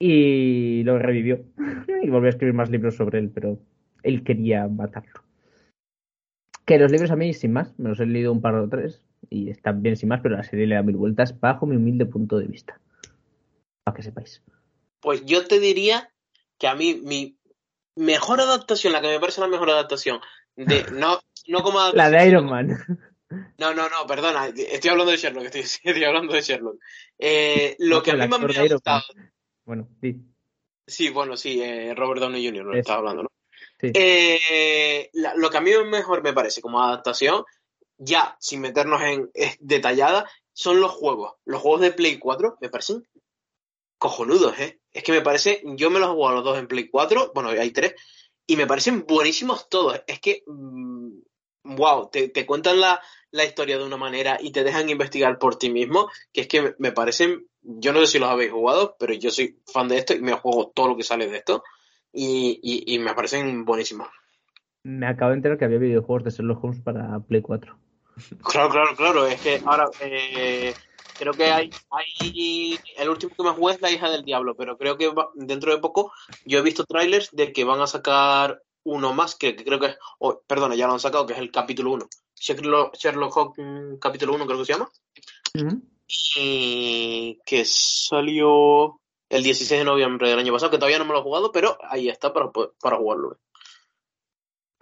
Y 0.00 0.84
lo 0.84 0.98
revivió. 0.98 1.44
y 2.02 2.08
volvió 2.08 2.28
a 2.28 2.30
escribir 2.30 2.54
más 2.54 2.70
libros 2.70 2.96
sobre 2.96 3.18
él, 3.18 3.28
pero 3.28 3.58
él 4.02 4.24
quería 4.24 4.66
matarlo. 4.68 5.20
Que 6.64 6.78
los 6.78 6.90
libros 6.90 7.10
a 7.10 7.16
mí, 7.16 7.34
sin 7.34 7.52
más, 7.52 7.78
me 7.78 7.90
los 7.90 8.00
he 8.00 8.06
leído 8.06 8.32
un 8.32 8.40
par 8.40 8.54
o 8.54 8.70
tres 8.70 9.04
y 9.28 9.50
están 9.50 9.82
bien 9.82 9.96
sin 9.96 10.08
más, 10.08 10.22
pero 10.22 10.36
la 10.36 10.44
serie 10.44 10.66
le 10.66 10.76
da 10.76 10.82
mil 10.82 10.96
vueltas 10.96 11.38
bajo 11.38 11.66
mi 11.66 11.76
humilde 11.76 12.06
punto 12.06 12.38
de 12.38 12.46
vista. 12.46 12.80
Para 13.84 13.96
que 13.96 14.02
sepáis. 14.02 14.42
Pues 15.02 15.26
yo 15.26 15.46
te 15.46 15.60
diría 15.60 16.08
que 16.62 16.68
a 16.68 16.76
mí 16.76 16.94
mi 17.02 17.36
mejor 17.96 18.40
adaptación, 18.40 18.92
la 18.92 19.00
que 19.00 19.08
me 19.08 19.18
parece 19.18 19.40
la 19.40 19.48
mejor 19.48 19.68
adaptación, 19.68 20.20
de 20.54 20.86
no, 20.92 21.18
no 21.48 21.62
como 21.64 21.80
La 21.92 22.08
de 22.08 22.28
Iron 22.28 22.46
Man. 22.46 22.68
No, 23.58 23.74
no, 23.74 23.88
no, 23.88 24.06
perdona, 24.06 24.46
estoy 24.46 24.90
hablando 24.90 25.10
de 25.10 25.16
Sherlock, 25.18 25.46
estoy, 25.46 25.60
estoy 25.82 26.04
hablando 26.04 26.32
de 26.32 26.40
Sherlock. 26.40 26.76
Eh, 27.18 27.74
lo 27.80 27.96
No, 27.96 28.02
que 28.04 28.12
a 28.12 28.14
mí 28.14 28.28
más 28.28 28.40
me 28.40 28.56
ha 28.56 28.62
gustado, 28.62 29.02
Bueno, 29.64 29.88
sí. 30.00 30.20
sí, 30.86 31.10
bueno, 31.10 31.36
sí, 31.36 31.60
eh, 31.60 31.94
Robert 31.96 32.20
Downey 32.20 32.46
Jr. 32.46 32.64
lo 32.64 32.76
estaba 32.76 32.98
hablando, 33.00 33.24
¿no? 33.24 33.28
sí. 33.80 33.90
Eh, 33.92 35.10
la- 35.14 35.34
lo 35.34 35.50
que 35.50 35.56
a 35.56 35.60
mí 35.62 35.72
mejor 35.90 36.22
me 36.22 36.32
parece 36.32 36.60
como 36.60 36.80
adaptación, 36.80 37.44
ya 37.98 38.36
sin 38.38 38.60
meternos 38.60 39.02
en 39.02 39.32
detallada, 39.58 40.30
son 40.52 40.80
los 40.80 40.92
juegos. 40.92 41.32
Los 41.44 41.60
juegos 41.60 41.80
de 41.80 41.90
Play 41.90 42.18
4 42.20 42.56
me 42.60 42.68
parecen 42.68 43.02
cojonudos, 44.02 44.58
¿eh? 44.58 44.80
Es 44.92 45.04
que 45.04 45.12
me 45.12 45.20
parece, 45.20 45.62
yo 45.76 45.88
me 45.88 46.00
los 46.00 46.08
he 46.08 46.12
jugado 46.12 46.34
los 46.34 46.44
dos 46.44 46.58
en 46.58 46.66
Play 46.66 46.88
4, 46.88 47.30
bueno, 47.36 47.50
hay 47.50 47.70
tres, 47.70 47.94
y 48.48 48.56
me 48.56 48.66
parecen 48.66 49.06
buenísimos 49.06 49.68
todos. 49.68 50.02
Es 50.08 50.18
que, 50.18 50.42
wow, 51.62 52.10
te, 52.10 52.28
te 52.28 52.44
cuentan 52.44 52.80
la, 52.80 53.00
la 53.30 53.44
historia 53.44 53.78
de 53.78 53.84
una 53.84 53.96
manera 53.96 54.38
y 54.40 54.50
te 54.50 54.64
dejan 54.64 54.90
investigar 54.90 55.38
por 55.38 55.54
ti 55.54 55.70
mismo, 55.70 56.10
que 56.32 56.40
es 56.40 56.48
que 56.48 56.74
me, 56.78 56.90
parecen, 56.90 57.46
yo 57.62 57.92
no 57.92 58.00
sé 58.00 58.08
si 58.08 58.18
los 58.18 58.28
habéis 58.28 58.50
jugado, 58.50 58.96
pero 58.98 59.14
yo 59.14 59.30
soy 59.30 59.60
fan 59.72 59.86
de 59.86 59.98
esto 59.98 60.14
y 60.14 60.20
me 60.20 60.32
juego 60.32 60.72
todo 60.74 60.88
lo 60.88 60.96
que 60.96 61.04
sale 61.04 61.28
de 61.28 61.36
esto, 61.36 61.62
y, 62.12 62.58
y, 62.60 62.96
y 62.96 62.98
me 62.98 63.14
parecen 63.14 63.64
buenísimos. 63.64 64.08
Me 64.82 65.06
acabo 65.06 65.30
de 65.30 65.36
enterar 65.36 65.58
que 65.58 65.64
había 65.64 65.78
videojuegos 65.78 66.24
de 66.24 66.30
Sherlock 66.30 66.64
Holmes 66.64 66.80
para 66.80 67.20
Play 67.20 67.40
4. 67.40 67.78
Claro, 68.42 68.68
claro, 68.68 68.96
claro. 68.96 69.26
Es 69.26 69.40
que 69.40 69.62
ahora 69.64 69.84
eh, 70.00 70.74
creo 71.18 71.32
que 71.32 71.44
hay, 71.46 71.70
hay. 71.90 72.78
El 72.96 73.08
último 73.08 73.34
que 73.36 73.42
me 73.42 73.50
jugué 73.50 73.74
es 73.74 73.80
La 73.80 73.90
hija 73.90 74.10
del 74.10 74.24
diablo, 74.24 74.54
pero 74.56 74.76
creo 74.76 74.96
que 74.96 75.08
va- 75.08 75.30
dentro 75.34 75.72
de 75.72 75.78
poco 75.80 76.12
yo 76.44 76.58
he 76.58 76.62
visto 76.62 76.84
trailers 76.84 77.30
de 77.32 77.52
que 77.52 77.64
van 77.64 77.80
a 77.80 77.86
sacar 77.86 78.62
uno 78.84 79.12
más, 79.12 79.36
que, 79.36 79.54
que 79.54 79.64
creo 79.64 79.78
que 79.78 79.86
es. 79.86 79.96
oh, 80.18 80.40
perdona, 80.46 80.74
ya 80.74 80.86
lo 80.86 80.92
han 80.94 81.00
sacado, 81.00 81.26
que 81.26 81.34
es 81.34 81.38
el 81.38 81.50
capítulo 81.52 81.92
1. 81.92 82.08
Sherlock, 82.34 82.96
Sherlock 82.96 83.36
Holmes, 83.36 83.98
capítulo 84.00 84.34
1, 84.34 84.46
creo 84.46 84.58
que 84.58 84.64
se 84.64 84.72
llama. 84.72 84.90
Y 86.34 87.38
que 87.46 87.64
salió 87.64 88.98
el 89.28 89.42
16 89.42 89.80
de 89.80 89.84
noviembre 89.84 90.28
del 90.28 90.38
año 90.38 90.52
pasado, 90.52 90.70
que 90.70 90.78
todavía 90.78 90.98
no 90.98 91.04
me 91.04 91.12
lo 91.12 91.20
he 91.20 91.22
jugado, 91.22 91.52
pero 91.52 91.78
ahí 91.88 92.08
está 92.08 92.32
para, 92.32 92.50
para 92.50 92.96
jugarlo. 92.96 93.38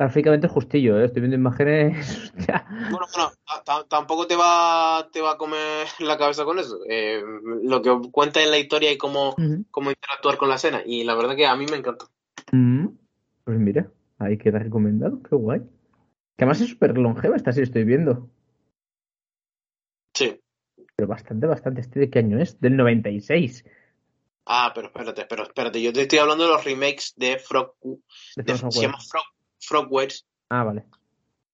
Gráficamente 0.01 0.47
es 0.47 0.53
justillo, 0.55 0.99
¿eh? 0.99 1.05
Estoy 1.05 1.21
viendo 1.21 1.37
imágenes. 1.37 2.33
Bueno, 2.91 3.07
bueno, 3.15 3.31
ta- 3.47 3.63
ta- 3.65 3.85
tampoco 3.87 4.27
te 4.27 4.35
va, 4.35 5.07
te 5.13 5.21
va 5.21 5.33
a 5.33 5.37
comer 5.37 5.87
la 6.01 6.17
cabeza 6.17 6.45
con 6.47 6.59
eso. 6.59 6.79
Eh, 6.89 7.23
lo 7.63 7.83
que 7.83 7.91
cuenta 8.11 8.43
en 8.43 8.51
la 8.51 8.57
historia 8.59 8.91
y 8.91 8.97
cómo, 8.97 9.37
cómo 9.71 9.91
interactuar 9.91 10.39
con 10.39 10.49
la 10.49 10.55
escena. 10.55 10.83
Y 10.87 11.05
la 11.05 11.15
verdad 11.15 11.37
que 11.37 11.47
a 11.47 11.55
mí 11.55 11.67
me 11.71 11.77
encantó. 11.77 12.09
Mm. 12.53 12.87
Pues 13.45 13.59
mira, 13.59 13.91
ahí 14.19 14.39
queda 14.39 14.59
recomendado, 14.59 15.21
qué 15.23 15.37
guay. 15.37 15.61
Que 15.61 16.45
además 16.45 16.63
es 16.63 16.71
súper 16.71 16.97
longeva 16.97 17.37
esta 17.37 17.53
sí 17.53 17.61
estoy 17.61 17.85
viendo. 17.85 18.31
Sí. 20.15 20.41
Pero 20.97 21.09
bastante, 21.09 21.47
bastante. 21.47 21.83
¿Este 21.83 22.01
de 22.01 22.11
qué 22.11 22.21
año 22.21 22.39
es? 22.41 22.59
Del 22.61 22.77
96. 22.77 23.65
Ah, 24.47 24.73
pero 24.75 24.87
espérate, 24.89 25.27
pero 25.29 25.43
espérate. 25.45 25.83
Yo 25.83 25.93
te 25.93 26.03
estoy 26.03 26.19
hablando 26.19 26.45
de 26.45 26.51
los 26.51 26.65
remakes 26.65 27.13
de 27.17 27.39
Frog. 27.39 27.75
De 27.83 28.43
de- 28.43 28.57
se 28.57 28.81
llama. 28.81 28.99
Frog, 29.01 29.25
Frogwares. 29.61 30.27
Ah, 30.49 30.65
vale. 30.65 30.85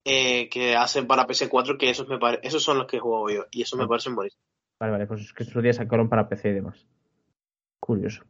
eh, 0.09 0.49
que 0.49 0.77
hacen 0.77 1.07
para 1.09 1.27
PC4, 1.27 1.77
que 1.77 1.91
esos, 1.91 2.07
me 2.09 2.19
pare- 2.19 2.39
esos 2.45 2.63
son 2.63 2.79
los 2.79 2.87
que 2.87 3.01
juego 3.01 3.29
yo. 3.29 3.47
Y 3.51 3.63
esos 3.63 3.77
me 3.77 3.87
Ah. 3.87 3.89
parecen 3.89 4.15
buenísimos. 4.15 4.45
Vale, 4.79 4.93
vale, 4.93 5.07
pues 5.09 5.23
es 5.23 5.33
que 5.33 5.43
estos 5.43 5.61
días 5.63 5.77
sacaron 5.77 6.09
para 6.09 6.29
PC 6.29 6.51
y 6.51 6.53
demás. 6.53 6.87
Curioso. 7.81 8.23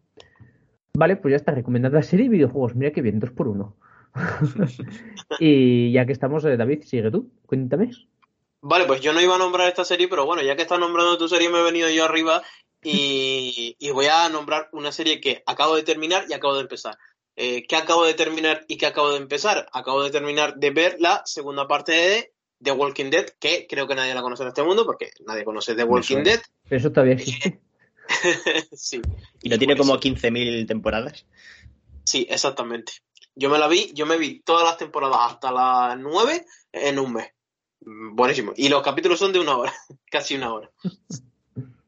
Vale, 0.95 1.16
pues 1.16 1.33
ya 1.33 1.37
está, 1.37 1.52
recomendada 1.52 2.02
serie 2.02 2.26
y 2.26 2.28
videojuegos. 2.30 2.75
Mira 2.75 2.92
qué 2.92 3.02
bien, 3.02 3.21
dos 3.21 3.30
por 3.33 3.49
uno. 3.49 3.76
y 5.38 5.92
ya 5.92 6.06
que 6.06 6.12
estamos, 6.12 6.45
eh, 6.47 6.56
David, 6.56 6.83
sigue 6.85 7.11
tú, 7.11 7.30
cuéntame. 7.47 7.90
Vale, 8.62 8.87
pues 8.87 9.00
yo 9.00 9.12
no 9.12 9.21
iba 9.21 9.35
a 9.35 9.38
nombrar 9.38 9.68
esta 9.68 9.85
serie, 9.85 10.09
pero 10.09 10.25
bueno, 10.26 10.42
ya 10.42 10.56
que 10.56 10.62
estás 10.62 10.78
nombrando 10.80 11.18
tu 11.18 11.28
serie, 11.28 11.50
me 11.50 11.61
he 11.61 11.62
venido 11.62 11.88
yo 11.90 12.04
arriba 12.04 12.42
y, 12.83 13.76
y 13.78 13.90
voy 13.90 14.06
a 14.06 14.28
nombrar 14.28 14.68
una 14.73 14.92
serie 14.92 15.21
que 15.21 15.42
acabo 15.47 15.76
de 15.76 15.83
terminar 15.83 16.25
y 16.28 16.33
acabo 16.33 16.54
de 16.54 16.62
empezar. 16.62 16.97
Eh, 17.37 17.66
¿Qué 17.66 17.76
acabo 17.76 18.05
de 18.05 18.14
terminar 18.14 18.64
y 18.66 18.78
qué 18.78 18.87
acabo 18.87 19.11
de 19.11 19.19
empezar? 19.19 19.69
Acabo 19.73 20.02
de 20.02 20.11
terminar 20.11 20.57
de 20.57 20.71
ver 20.71 20.97
la 20.99 21.23
segunda 21.26 21.69
parte 21.69 21.93
de 21.93 22.33
The 22.62 22.73
Walking 22.73 23.11
Dead, 23.11 23.26
que 23.38 23.66
creo 23.69 23.87
que 23.87 23.95
nadie 23.95 24.14
la 24.14 24.23
conoce 24.23 24.43
en 24.43 24.49
este 24.49 24.62
mundo, 24.62 24.87
porque 24.87 25.11
nadie 25.26 25.45
conoce 25.45 25.75
The 25.75 25.85
Walking. 25.85 26.23
Dead. 26.23 26.40
Pero 26.69 26.81
eso 26.81 26.90
todavía 26.90 27.14
existe. 27.14 27.61
sí. 28.73 29.02
¿Y 29.43 29.49
no 29.49 29.59
tiene 29.59 29.76
como 29.76 29.99
15.000 29.99 30.66
temporadas? 30.66 31.26
Sí, 32.05 32.26
exactamente. 32.31 32.93
Yo 33.35 33.50
me 33.50 33.59
la 33.59 33.69
vi, 33.69 33.93
yo 33.93 34.07
me 34.07 34.16
vi 34.16 34.40
todas 34.40 34.64
las 34.64 34.78
temporadas 34.78 35.19
hasta 35.21 35.52
las 35.52 35.99
9 35.99 36.47
en 36.73 36.99
un 36.99 37.12
mes. 37.12 37.28
Buenísimo. 37.81 38.52
Y 38.57 38.71
los 38.71 38.83
capítulos 38.83 39.19
son 39.19 39.33
de 39.33 39.40
una 39.40 39.57
hora, 39.57 39.75
casi 40.11 40.37
una 40.37 40.52
hora. 40.55 40.71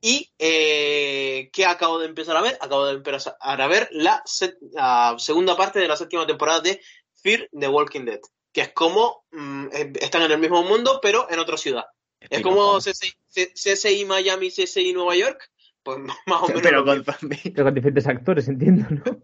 Y 0.00 0.31
eh, 0.38 1.50
¿qué 1.52 1.67
acabo 1.67 1.99
de 1.99 2.07
empezar 2.07 2.37
a 2.37 2.43
ver? 2.43 2.57
Acabo 2.61 2.87
de 2.87 2.95
empezar 2.95 3.37
a 3.40 3.67
ver 3.67 3.88
la, 3.93 4.23
set- 4.25 4.59
la 4.73 5.17
segunda 5.19 5.57
parte 5.57 5.78
de 5.81 5.88
la 5.88 5.97
séptima 5.97 6.26
temporada 6.26 6.61
de 6.61 6.81
Fear 7.23 7.49
the 7.59 7.69
Walking 7.69 8.05
Dead, 8.05 8.21
que 8.52 8.61
es 8.61 8.73
como 8.73 9.25
mm, 9.33 9.67
eh, 9.73 9.93
están 10.00 10.23
en 10.23 10.33
el 10.33 10.38
mismo 10.38 10.62
mundo, 10.62 11.00
pero 11.02 11.28
en 11.31 11.38
otra 11.40 11.57
ciudad. 11.57 11.85
Es 12.21 12.43
como. 12.43 12.78
CSI, 12.78 13.12
CSI 13.55 14.05
Miami, 14.05 14.50
CSI 14.50 14.93
Nueva 14.93 15.17
York, 15.17 15.50
pues 15.83 15.99
más 16.26 16.43
o 16.43 16.49
menos. 16.49 16.62
Pero 16.62 16.85
con. 16.85 17.05
Pero 17.55 17.64
con 17.64 17.75
diferentes 17.75 18.07
actores, 18.07 18.49
entiendo, 18.49 18.87
¿no? 18.90 19.21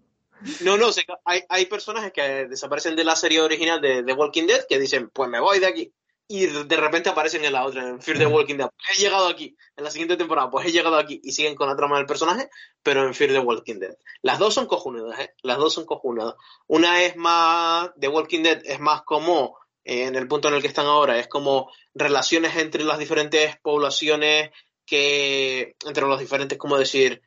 No, 0.61 0.77
no, 0.77 0.91
hay, 1.25 1.43
hay 1.49 1.67
personajes 1.67 2.13
que 2.13 2.47
desaparecen 2.47 2.97
de 2.97 3.05
la 3.05 3.17
serie 3.17 3.41
original 3.41 3.81
de 3.81 4.03
The 4.03 4.13
Walking 4.13 4.47
Dead 4.47 4.67
que 4.69 4.79
dicen, 4.79 5.09
pues 5.11 5.31
me 5.31 5.41
voy 5.41 5.59
de 5.59 5.67
aquí. 5.67 5.93
Y 6.27 6.47
de 6.47 6.77
repente 6.77 7.11
aparecen 7.11 7.45
en 7.45 7.53
la 7.53 7.67
otra, 7.67 7.87
en 7.87 8.01
Fear 8.01 8.19
the 8.19 8.27
Walking 8.27 8.57
Dead. 8.57 8.71
He 8.91 8.99
llegado 8.99 9.29
aquí. 9.29 9.57
En 9.77 9.85
la 9.85 9.91
siguiente 9.91 10.17
temporada, 10.17 10.51
pues 10.51 10.67
he 10.67 10.73
llegado 10.73 10.97
aquí. 10.97 11.21
Y 11.23 11.33
siguen 11.33 11.55
con 11.55 11.69
la 11.69 11.77
trama 11.77 11.99
del 11.99 12.07
personaje, 12.07 12.49
pero 12.83 13.07
en 13.07 13.15
Fear 13.15 13.33
the 13.33 13.41
Walking 13.41 13.79
Dead. 13.79 13.95
Las 14.23 14.39
dos 14.39 14.55
son 14.55 14.67
cojonudas, 14.67 15.19
¿eh? 15.21 15.35
Las 15.43 15.59
dos 15.59 15.75
son 15.75 15.85
cojonudas. 15.85 16.35
Una 16.67 17.03
es 17.03 17.17
más, 17.17 17.91
The 18.01 18.09
Walking 18.09 18.43
Dead 18.43 18.63
es 18.65 18.81
más 18.81 19.03
como, 19.03 19.59
eh, 19.85 20.05
en 20.05 20.15
el 20.15 20.27
punto 20.27 20.49
en 20.49 20.55
el 20.55 20.63
que 20.63 20.69
están 20.69 20.87
ahora, 20.87 21.19
es 21.19 21.29
como 21.29 21.71
relaciones 21.95 22.57
entre 22.57 22.85
las 22.85 22.99
diferentes 22.99 23.57
poblaciones 23.61 24.51
que, 24.87 25.77
entre 25.85 26.07
los 26.07 26.19
diferentes, 26.19 26.57
como 26.57 26.79
decir, 26.79 27.21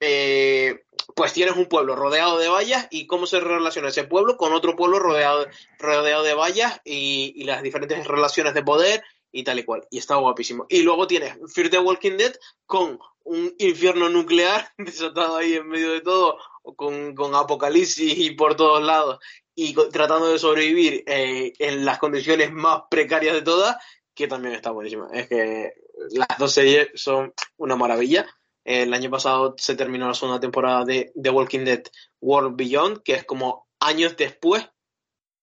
eh, 0.00 0.86
pues 1.14 1.32
tienes 1.32 1.56
un 1.56 1.66
pueblo 1.66 1.96
rodeado 1.96 2.38
de 2.38 2.48
vallas 2.48 2.88
y 2.90 3.06
cómo 3.06 3.26
se 3.26 3.40
relaciona 3.40 3.88
ese 3.88 4.04
pueblo 4.04 4.36
con 4.36 4.52
otro 4.52 4.76
pueblo 4.76 4.98
rodeado, 4.98 5.46
rodeado 5.78 6.22
de 6.22 6.34
vallas 6.34 6.80
y, 6.84 7.32
y 7.36 7.44
las 7.44 7.62
diferentes 7.62 8.06
relaciones 8.06 8.54
de 8.54 8.62
poder 8.62 9.02
y 9.32 9.44
tal 9.44 9.58
y 9.58 9.64
cual. 9.64 9.86
Y 9.90 9.98
está 9.98 10.16
guapísimo. 10.16 10.66
Y 10.68 10.82
luego 10.82 11.06
tienes 11.06 11.36
Fear 11.52 11.70
the 11.70 11.78
Walking 11.78 12.16
Dead 12.16 12.34
con 12.66 12.98
un 13.24 13.54
infierno 13.58 14.08
nuclear 14.08 14.72
desatado 14.78 15.36
ahí 15.36 15.54
en 15.54 15.68
medio 15.68 15.92
de 15.92 16.00
todo, 16.00 16.38
con, 16.76 17.14
con 17.14 17.34
apocalipsis 17.34 18.18
y 18.18 18.30
por 18.32 18.56
todos 18.56 18.82
lados, 18.82 19.18
y 19.54 19.74
tratando 19.90 20.28
de 20.28 20.38
sobrevivir 20.38 21.04
eh, 21.06 21.52
en 21.58 21.84
las 21.84 21.98
condiciones 21.98 22.52
más 22.52 22.82
precarias 22.90 23.34
de 23.34 23.42
todas, 23.42 23.76
que 24.14 24.26
también 24.26 24.54
está 24.54 24.70
buenísima. 24.70 25.08
Es 25.12 25.28
que 25.28 25.74
las 26.10 26.38
dos 26.38 26.52
series 26.52 26.88
son 26.94 27.32
una 27.56 27.76
maravilla. 27.76 28.26
El 28.64 28.92
año 28.92 29.10
pasado 29.10 29.54
se 29.56 29.74
terminó 29.74 30.06
la 30.06 30.14
segunda 30.14 30.40
temporada 30.40 30.84
de 30.84 31.12
The 31.20 31.30
Walking 31.30 31.64
Dead 31.64 31.82
World 32.20 32.56
Beyond, 32.56 33.02
que 33.02 33.14
es 33.14 33.24
como 33.24 33.68
años 33.80 34.16
después, 34.16 34.68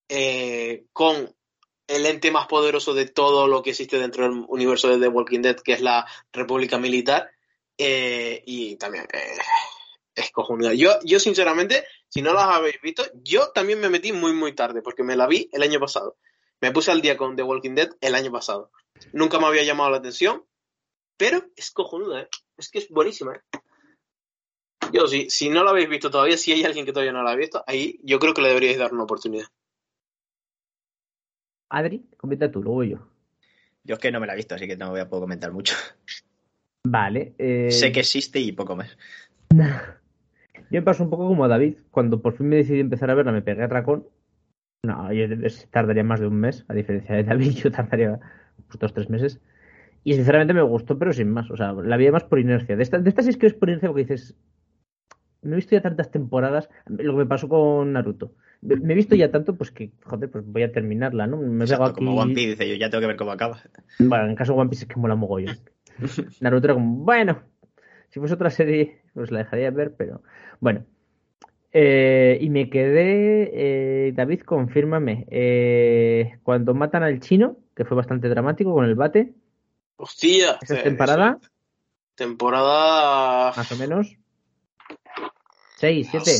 eh, 0.09 0.85
con 0.93 1.35
el 1.87 2.05
ente 2.05 2.31
más 2.31 2.47
poderoso 2.47 2.93
de 2.93 3.07
todo 3.07 3.47
lo 3.47 3.63
que 3.63 3.71
existe 3.71 3.97
dentro 3.97 4.23
del 4.23 4.45
universo 4.49 4.89
de 4.89 4.99
The 4.99 5.07
Walking 5.07 5.41
Dead, 5.41 5.55
que 5.55 5.73
es 5.73 5.81
la 5.81 6.05
República 6.31 6.77
Militar. 6.77 7.31
eh, 7.79 8.41
y 8.45 8.75
también 8.77 9.07
eh, 9.13 9.37
es 10.15 10.31
cojonuda. 10.31 10.73
Yo, 10.73 10.97
yo, 11.03 11.19
sinceramente, 11.19 11.85
si 12.09 12.23
no 12.23 12.33
las 12.33 12.45
habéis 12.45 12.81
visto, 12.81 13.03
yo 13.23 13.51
también 13.51 13.79
me 13.79 13.89
metí 13.89 14.11
muy, 14.11 14.33
muy 14.33 14.53
tarde, 14.53 14.81
porque 14.81 15.03
me 15.03 15.15
la 15.15 15.27
vi 15.27 15.47
el 15.51 15.61
año 15.61 15.79
pasado. 15.79 16.17
Me 16.59 16.71
puse 16.71 16.91
al 16.91 17.01
día 17.01 17.15
con 17.15 17.35
The 17.35 17.43
Walking 17.43 17.75
Dead 17.75 17.89
el 18.01 18.15
año 18.15 18.31
pasado. 18.31 18.71
Nunca 19.13 19.37
me 19.37 19.45
había 19.45 19.63
llamado 19.63 19.91
la 19.91 19.97
atención, 19.97 20.43
pero 21.17 21.43
es 21.55 21.69
cojonuda, 21.69 22.21
¿eh? 22.21 22.29
Es 22.57 22.69
que 22.69 22.79
es 22.79 22.89
buenísima, 22.89 23.35
¿eh? 23.35 23.41
Yo, 24.93 25.07
si, 25.07 25.29
si 25.29 25.49
no 25.49 25.63
la 25.63 25.71
habéis 25.71 25.89
visto 25.89 26.09
todavía, 26.09 26.37
si 26.37 26.53
hay 26.53 26.63
alguien 26.63 26.85
que 26.85 26.93
todavía 26.93 27.11
no 27.11 27.23
la 27.23 27.31
ha 27.31 27.35
visto, 27.35 27.63
ahí 27.67 27.99
yo 28.03 28.19
creo 28.19 28.33
que 28.33 28.41
le 28.41 28.49
deberíais 28.49 28.77
dar 28.77 28.93
una 28.93 29.03
oportunidad. 29.03 29.47
Adri, 31.69 32.05
comenta 32.15 32.49
tú, 32.49 32.63
luego 32.63 32.83
yo. 32.83 32.97
Yo 33.83 33.95
es 33.95 33.99
que 33.99 34.11
no 34.11 34.19
me 34.19 34.27
la 34.27 34.33
he 34.33 34.37
visto, 34.37 34.55
así 34.55 34.67
que 34.67 34.77
no 34.77 34.91
voy 34.91 35.01
a 35.01 35.09
poder 35.09 35.23
comentar 35.23 35.51
mucho. 35.51 35.75
Vale. 36.85 37.35
eh, 37.37 37.69
Sé 37.71 37.91
que 37.91 37.99
existe 37.99 38.39
y 38.39 38.53
poco 38.53 38.75
más. 38.75 38.97
Yo 40.69 40.81
me 40.81 40.81
paso 40.81 41.03
un 41.03 41.09
poco 41.09 41.27
como 41.27 41.45
a 41.45 41.47
David. 41.47 41.77
Cuando 41.91 42.21
por 42.21 42.35
fin 42.35 42.49
me 42.49 42.57
decidí 42.57 42.81
empezar 42.81 43.09
a 43.09 43.15
verla, 43.15 43.31
me 43.31 43.41
pegué 43.41 43.63
a 43.63 43.69
tracón. 43.69 44.05
No, 44.83 45.11
yo 45.13 45.25
tardaría 45.71 46.03
más 46.03 46.19
de 46.19 46.27
un 46.27 46.39
mes, 46.39 46.65
a 46.67 46.73
diferencia 46.73 47.15
de 47.15 47.23
David, 47.23 47.51
yo 47.63 47.71
tardaría 47.71 48.19
pues, 48.67 48.79
dos 48.79 48.93
tres 48.93 49.09
meses. 49.09 49.39
Y 50.07 50.13
sinceramente 50.13 50.53
me 50.53 50.61
gustó, 50.61 50.97
pero 50.97 51.11
sin 51.11 51.29
más. 51.29 51.51
O 51.51 51.57
sea, 51.57 51.73
la 51.73 51.97
vi 51.97 52.09
más 52.09 52.23
por 52.23 52.39
inercia. 52.39 52.77
De 52.77 52.83
estas 52.83 53.03
de 53.03 53.09
estas 53.09 53.25
sí 53.25 53.31
es 53.31 53.35
que 53.35 53.45
es 53.45 53.53
por 53.53 53.67
inercia 53.67 53.89
porque 53.89 54.03
dices. 54.03 54.37
No 55.41 55.51
he 55.51 55.55
visto 55.57 55.75
ya 55.75 55.81
tantas 55.81 56.11
temporadas. 56.11 56.69
Lo 56.85 57.11
que 57.11 57.17
me 57.17 57.25
pasó 57.25 57.49
con 57.49 57.91
Naruto. 57.91 58.31
Me 58.61 58.93
he 58.93 58.95
visto 58.95 59.15
ya 59.15 59.31
tanto, 59.31 59.57
pues 59.57 59.69
que, 59.69 59.91
joder, 60.05 60.31
pues 60.31 60.45
voy 60.45 60.63
a 60.63 60.71
terminarla, 60.71 61.27
¿no? 61.27 61.35
Me 61.35 61.65
Exacto, 61.65 61.87
aquí. 61.87 62.05
Como 62.05 62.21
One 62.21 62.33
Piece 62.33 62.51
dice 62.51 62.69
yo, 62.69 62.75
ya 62.75 62.89
tengo 62.89 63.01
que 63.01 63.07
ver 63.07 63.17
cómo 63.17 63.31
acaba. 63.31 63.61
Bueno, 63.99 64.23
en 64.23 64.29
el 64.29 64.37
caso 64.37 64.53
de 64.53 64.59
One 64.61 64.69
Piece 64.69 64.85
es 64.85 64.89
que 64.89 64.97
mola 64.97 65.15
mogollón. 65.15 65.57
Naruto 66.39 66.67
era 66.67 66.73
como, 66.75 67.03
bueno, 67.03 67.41
si 68.07 68.21
fuese 68.21 68.35
otra 68.35 68.49
serie, 68.49 69.01
pues 69.13 69.29
la 69.29 69.39
dejaría 69.39 69.71
de 69.71 69.75
ver, 69.75 69.93
pero 69.97 70.21
bueno. 70.61 70.85
Eh, 71.73 72.37
y 72.39 72.49
me 72.49 72.69
quedé, 72.69 73.51
eh, 74.07 74.13
David, 74.13 74.39
confírmame, 74.43 75.27
eh, 75.29 76.37
cuando 76.43 76.73
matan 76.73 77.03
al 77.03 77.19
chino, 77.19 77.57
que 77.75 77.83
fue 77.83 77.97
bastante 77.97 78.29
dramático 78.29 78.73
con 78.73 78.85
el 78.85 78.95
bate, 78.95 79.33
Hostia. 79.97 80.57
esa 80.61 80.79
eh, 80.79 80.83
temporada, 80.83 81.39
temporada. 82.15 83.53
más 83.55 83.71
o 83.71 83.75
menos, 83.75 84.07
6, 85.77 86.07
7, 86.11 86.31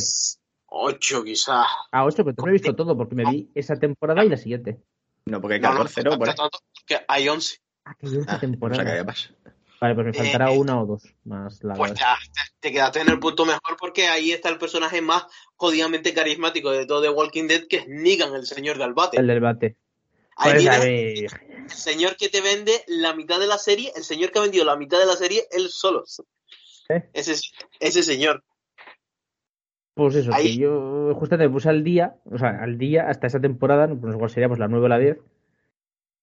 Ocho, 0.70 1.24
quizás. 1.24 1.66
a 1.92 2.04
8, 2.04 2.16
pero 2.24 2.34
te 2.34 2.42
lo 2.42 2.48
he 2.48 2.52
visto 2.52 2.74
todo 2.76 2.96
porque 2.96 3.14
me 3.14 3.24
vi 3.30 3.50
esa 3.54 3.76
temporada 3.76 4.24
y 4.24 4.28
la 4.28 4.36
siguiente. 4.36 4.78
No, 5.26 5.40
porque 5.40 5.54
hay 5.54 5.60
No, 5.60 5.70
no, 5.70 5.76
14, 5.84 6.02
¿no? 6.02 6.18
Por 6.18 6.28
ahí. 6.28 6.34
tanto 6.34 6.58
que 6.86 6.98
hay 7.06 7.28
11. 7.28 7.58
Ah, 7.84 7.94
que 7.98 8.06
yo 8.10 8.20
esta 8.20 8.32
Ah, 8.32 8.34
no 8.34 8.40
sé 8.40 8.46
temporada. 8.46 8.84
que 8.84 8.90
había 8.90 9.04
más. 9.04 9.32
Vale, 9.80 9.94
pues 9.94 10.06
me 10.08 10.12
faltará 10.12 10.52
Eh, 10.52 10.58
una 10.58 10.80
o 10.82 10.86
dos 10.86 11.04
más 11.24 11.62
largas. 11.62 11.78
Pues 11.78 11.94
ya, 12.00 12.16
te, 12.34 12.40
te 12.68 12.72
quedaste 12.72 13.00
en 13.00 13.08
el 13.10 13.20
punto 13.20 13.46
mejor 13.46 13.76
porque 13.78 14.08
ahí 14.08 14.32
está 14.32 14.48
el 14.48 14.58
personaje 14.58 15.00
más 15.00 15.24
jodidamente 15.54 16.12
carismático 16.12 16.70
de 16.70 16.84
todo 16.84 17.00
The 17.00 17.10
Walking 17.10 17.46
Dead, 17.46 17.66
que 17.68 17.76
es 17.78 17.84
Negan, 17.88 18.34
el 18.34 18.44
señor 18.46 18.76
del 18.78 18.92
bate. 18.92 19.18
El 19.20 19.26
del 19.28 19.40
bate. 19.40 19.76
Ahí 20.38 20.58
viene 20.58 20.78
David. 20.78 21.28
el 21.64 21.70
señor 21.70 22.16
que 22.16 22.28
te 22.28 22.40
vende 22.40 22.72
la 22.86 23.14
mitad 23.14 23.38
de 23.40 23.46
la 23.46 23.58
serie, 23.58 23.92
el 23.96 24.04
señor 24.04 24.30
que 24.30 24.38
ha 24.38 24.42
vendido 24.42 24.64
la 24.64 24.76
mitad 24.76 24.98
de 24.98 25.06
la 25.06 25.16
serie, 25.16 25.42
él 25.50 25.68
solo. 25.68 26.04
¿Eh? 26.88 27.08
Ese, 27.12 27.34
ese 27.80 28.02
señor. 28.02 28.44
Pues 29.94 30.14
eso, 30.14 30.32
Ahí- 30.32 30.54
que 30.54 30.62
yo 30.62 31.12
justamente 31.14 31.48
me 31.48 31.52
puse 31.52 31.68
al 31.68 31.82
día, 31.82 32.14
o 32.24 32.38
sea, 32.38 32.62
al 32.62 32.78
día 32.78 33.08
hasta 33.08 33.26
esa 33.26 33.40
temporada, 33.40 33.88
pues 33.88 34.14
igual 34.14 34.30
sería 34.30 34.48
pues 34.48 34.60
la 34.60 34.68
9 34.68 34.86
o 34.86 34.88
la 34.88 34.98
10, 34.98 35.18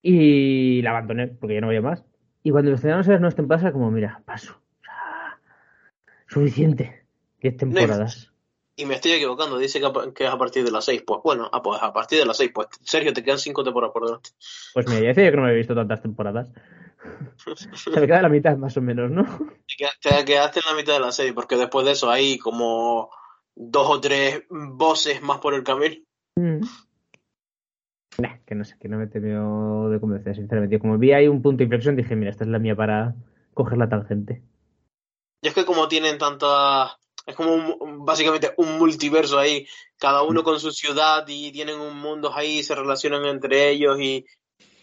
y 0.01 0.81
la 0.81 0.91
abandoné 0.91 1.27
porque 1.27 1.55
ya 1.55 1.61
no 1.61 1.67
había 1.67 1.81
más. 1.81 2.03
Y 2.41 2.51
cuando 2.51 2.71
estrenaron 2.71 3.01
esas 3.01 3.19
nuevas 3.19 3.35
temporadas 3.35 3.63
era 3.63 3.73
como, 3.73 3.91
mira, 3.91 4.21
paso. 4.25 4.61
Suficiente. 6.27 7.05
10 7.41 7.57
temporadas. 7.57 8.31
Y 8.77 8.85
me 8.85 8.95
estoy 8.95 9.13
equivocando, 9.13 9.57
dice 9.57 9.79
que, 9.79 9.85
a- 9.85 10.13
que 10.13 10.25
es 10.25 10.29
a 10.29 10.37
partir 10.37 10.63
de 10.65 10.71
las 10.71 10.83
6. 10.85 11.03
Pues 11.07 11.21
bueno, 11.23 11.49
ah, 11.51 11.61
pues 11.61 11.81
a 11.81 11.93
partir 11.93 12.19
de 12.19 12.25
las 12.25 12.37
6. 12.37 12.51
Pues 12.53 12.67
Sergio, 12.83 13.13
te 13.13 13.23
quedan 13.23 13.39
5 13.39 13.63
temporadas 13.63 13.93
por 13.93 14.05
delante. 14.05 14.31
Pues 14.73 14.87
mira, 14.89 15.01
ya 15.01 15.07
decía 15.09 15.25
yo 15.25 15.31
que 15.31 15.37
no 15.37 15.43
me 15.43 15.49
había 15.49 15.59
visto 15.59 15.75
tantas 15.75 16.01
temporadas. 16.01 16.49
Se 17.55 17.89
me 17.91 18.07
queda 18.07 18.21
la 18.21 18.29
mitad 18.29 18.57
más 18.57 18.75
o 18.77 18.81
menos, 18.81 19.09
¿no? 19.11 19.23
Te 19.67 19.75
queda- 19.77 19.91
te 20.01 20.25
quedaste 20.25 20.59
en 20.59 20.65
la 20.71 20.75
mitad 20.81 20.93
de 20.93 20.99
la 20.99 21.11
serie, 21.11 21.33
porque 21.33 21.55
después 21.55 21.85
de 21.85 21.93
eso 21.93 22.09
hay 22.09 22.37
como 22.37 23.09
dos 23.55 23.87
o 23.89 24.01
tres 24.01 24.43
voces 24.49 25.21
más 25.21 25.39
por 25.39 25.53
el 25.53 25.63
camino. 25.63 25.95
Mm. 26.35 26.59
Nah, 28.17 28.37
que 28.45 28.55
no 28.55 28.63
sé, 28.63 28.77
que 28.79 28.87
no 28.87 28.97
me 28.97 29.07
temió 29.07 29.89
de 29.89 29.99
convencer, 29.99 30.35
sinceramente. 30.35 30.79
Como 30.79 30.97
vi 30.97 31.11
ahí 31.11 31.27
un 31.27 31.41
punto 31.41 31.57
de 31.59 31.63
inflexión, 31.65 31.95
dije, 31.97 32.15
mira, 32.15 32.31
esta 32.31 32.43
es 32.45 32.49
la 32.49 32.59
mía 32.59 32.75
para 32.75 33.13
coger 33.53 33.77
la 33.77 33.89
tangente. 33.89 34.41
Yo 35.41 35.49
es 35.49 35.53
que 35.53 35.65
como 35.65 35.87
tienen 35.87 36.17
tantas... 36.17 36.97
Es 37.25 37.35
como 37.35 37.53
un- 37.55 38.05
básicamente 38.05 38.53
un 38.57 38.77
multiverso 38.77 39.39
ahí, 39.39 39.67
cada 39.97 40.21
uno 40.23 40.43
con 40.43 40.59
su 40.59 40.71
ciudad 40.71 41.25
y 41.27 41.51
tienen 41.51 41.79
un 41.79 41.97
mundo 41.97 42.31
ahí, 42.33 42.63
se 42.63 42.75
relacionan 42.75 43.25
entre 43.25 43.69
ellos 43.69 43.99
y 43.99 44.25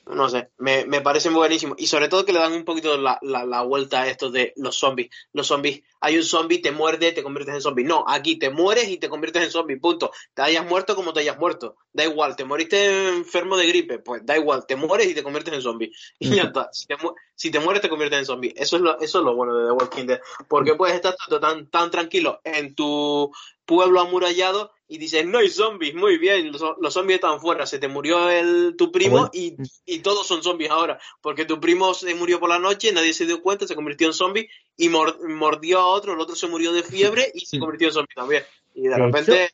no 0.07 0.29
sé, 0.29 0.51
me, 0.59 0.85
me 0.87 1.01
parecen 1.01 1.33
buenísimos. 1.35 1.77
Y 1.79 1.87
sobre 1.87 2.09
todo 2.09 2.25
que 2.25 2.33
le 2.33 2.39
dan 2.41 2.53
un 2.53 2.65
poquito 2.65 2.97
la, 2.99 3.19
la, 3.23 3.45
la 3.45 3.63
vuelta 3.63 4.03
a 4.03 4.09
esto 4.09 4.31
de 4.31 4.53
los 4.57 4.77
zombies. 4.77 5.11
Los 5.33 5.47
zombies, 5.47 5.83
hay 6.01 6.17
un 6.17 6.25
zombie, 6.25 6.61
te 6.61 6.73
muerde, 6.73 7.13
te 7.13 7.23
conviertes 7.23 7.55
en 7.55 7.61
zombie. 7.61 7.85
No, 7.85 8.05
aquí 8.07 8.37
te 8.39 8.51
mueres 8.51 8.89
y 8.89 8.99
te 8.99 9.09
conviertes 9.09 9.45
en 9.45 9.51
zombie, 9.51 9.79
punto. 9.79 10.11
Te 10.35 10.43
hayas 10.43 10.67
muerto 10.67 10.97
como 10.97 11.13
te 11.13 11.21
hayas 11.21 11.39
muerto. 11.39 11.77
Da 11.93 12.05
igual, 12.05 12.37
te 12.37 12.45
moriste 12.45 13.09
enfermo 13.09 13.57
de 13.57 13.67
gripe, 13.67 13.99
pues 14.01 14.25
da 14.25 14.37
igual, 14.37 14.67
te 14.67 14.77
mueres 14.77 15.09
y 15.09 15.15
te 15.15 15.23
conviertes 15.23 15.55
en 15.55 15.63
zombie. 15.63 15.93
Y 16.19 16.35
ya 16.37 16.45
está. 16.45 16.69
Si 16.73 16.87
te, 16.87 16.97
mu- 16.97 17.15
si 17.35 17.51
te 17.51 17.61
mueres, 17.61 17.83
te 17.83 17.89
conviertes 17.89 18.19
en 18.21 18.27
zombie. 18.27 18.53
Eso 18.57 18.77
es 18.77 18.83
lo, 18.83 18.99
eso 19.01 19.19
es 19.19 19.25
lo 19.25 19.35
bueno 19.37 19.57
de 19.57 19.67
The 19.67 19.73
Walking 19.73 20.07
Dead. 20.07 20.21
Porque 20.49 20.75
puedes 20.75 20.97
estar 20.97 21.15
tan, 21.41 21.69
tan 21.71 21.91
tranquilo 21.91 22.41
en 22.45 22.75
tu 22.75 23.31
pueblo 23.77 24.01
amurallado 24.01 24.73
y 24.89 24.99
dices, 24.99 25.27
no 25.27 25.39
hay 25.39 25.49
zombies, 25.49 25.95
muy 25.95 26.19
bien, 26.19 26.53
los, 26.53 26.63
los 26.81 26.93
zombies 26.95 27.17
están 27.17 27.41
fuera, 27.41 27.65
se 27.67 27.79
te 27.79 27.89
murió 27.89 28.29
el, 28.29 28.75
tu 28.77 28.91
primo 28.93 29.31
y, 29.33 29.57
y 29.87 30.01
todos 30.01 30.27
son 30.27 30.43
zombies 30.43 30.71
ahora, 30.71 30.99
porque 31.21 31.45
tu 31.45 31.59
primo 31.61 31.95
se 31.95 32.15
murió 32.15 32.39
por 32.39 32.49
la 32.51 32.59
noche, 32.59 32.93
nadie 32.93 33.13
se 33.15 33.25
dio 33.27 33.41
cuenta, 33.43 33.67
se 33.67 33.75
convirtió 33.75 34.07
en 34.07 34.13
zombie 34.13 34.49
y 34.77 34.89
mor- 34.89 35.19
mordió 35.29 35.79
a 35.81 35.87
otro, 35.87 36.13
el 36.13 36.21
otro 36.21 36.35
se 36.37 36.47
murió 36.47 36.73
de 36.73 36.83
fiebre 36.83 37.31
y 37.35 37.47
se 37.47 37.59
convirtió 37.59 37.89
en 37.89 37.95
zombie 37.95 38.15
también. 38.15 38.43
Y 38.75 38.83
de, 38.83 38.91
De 38.91 38.97
repente, 38.99 39.51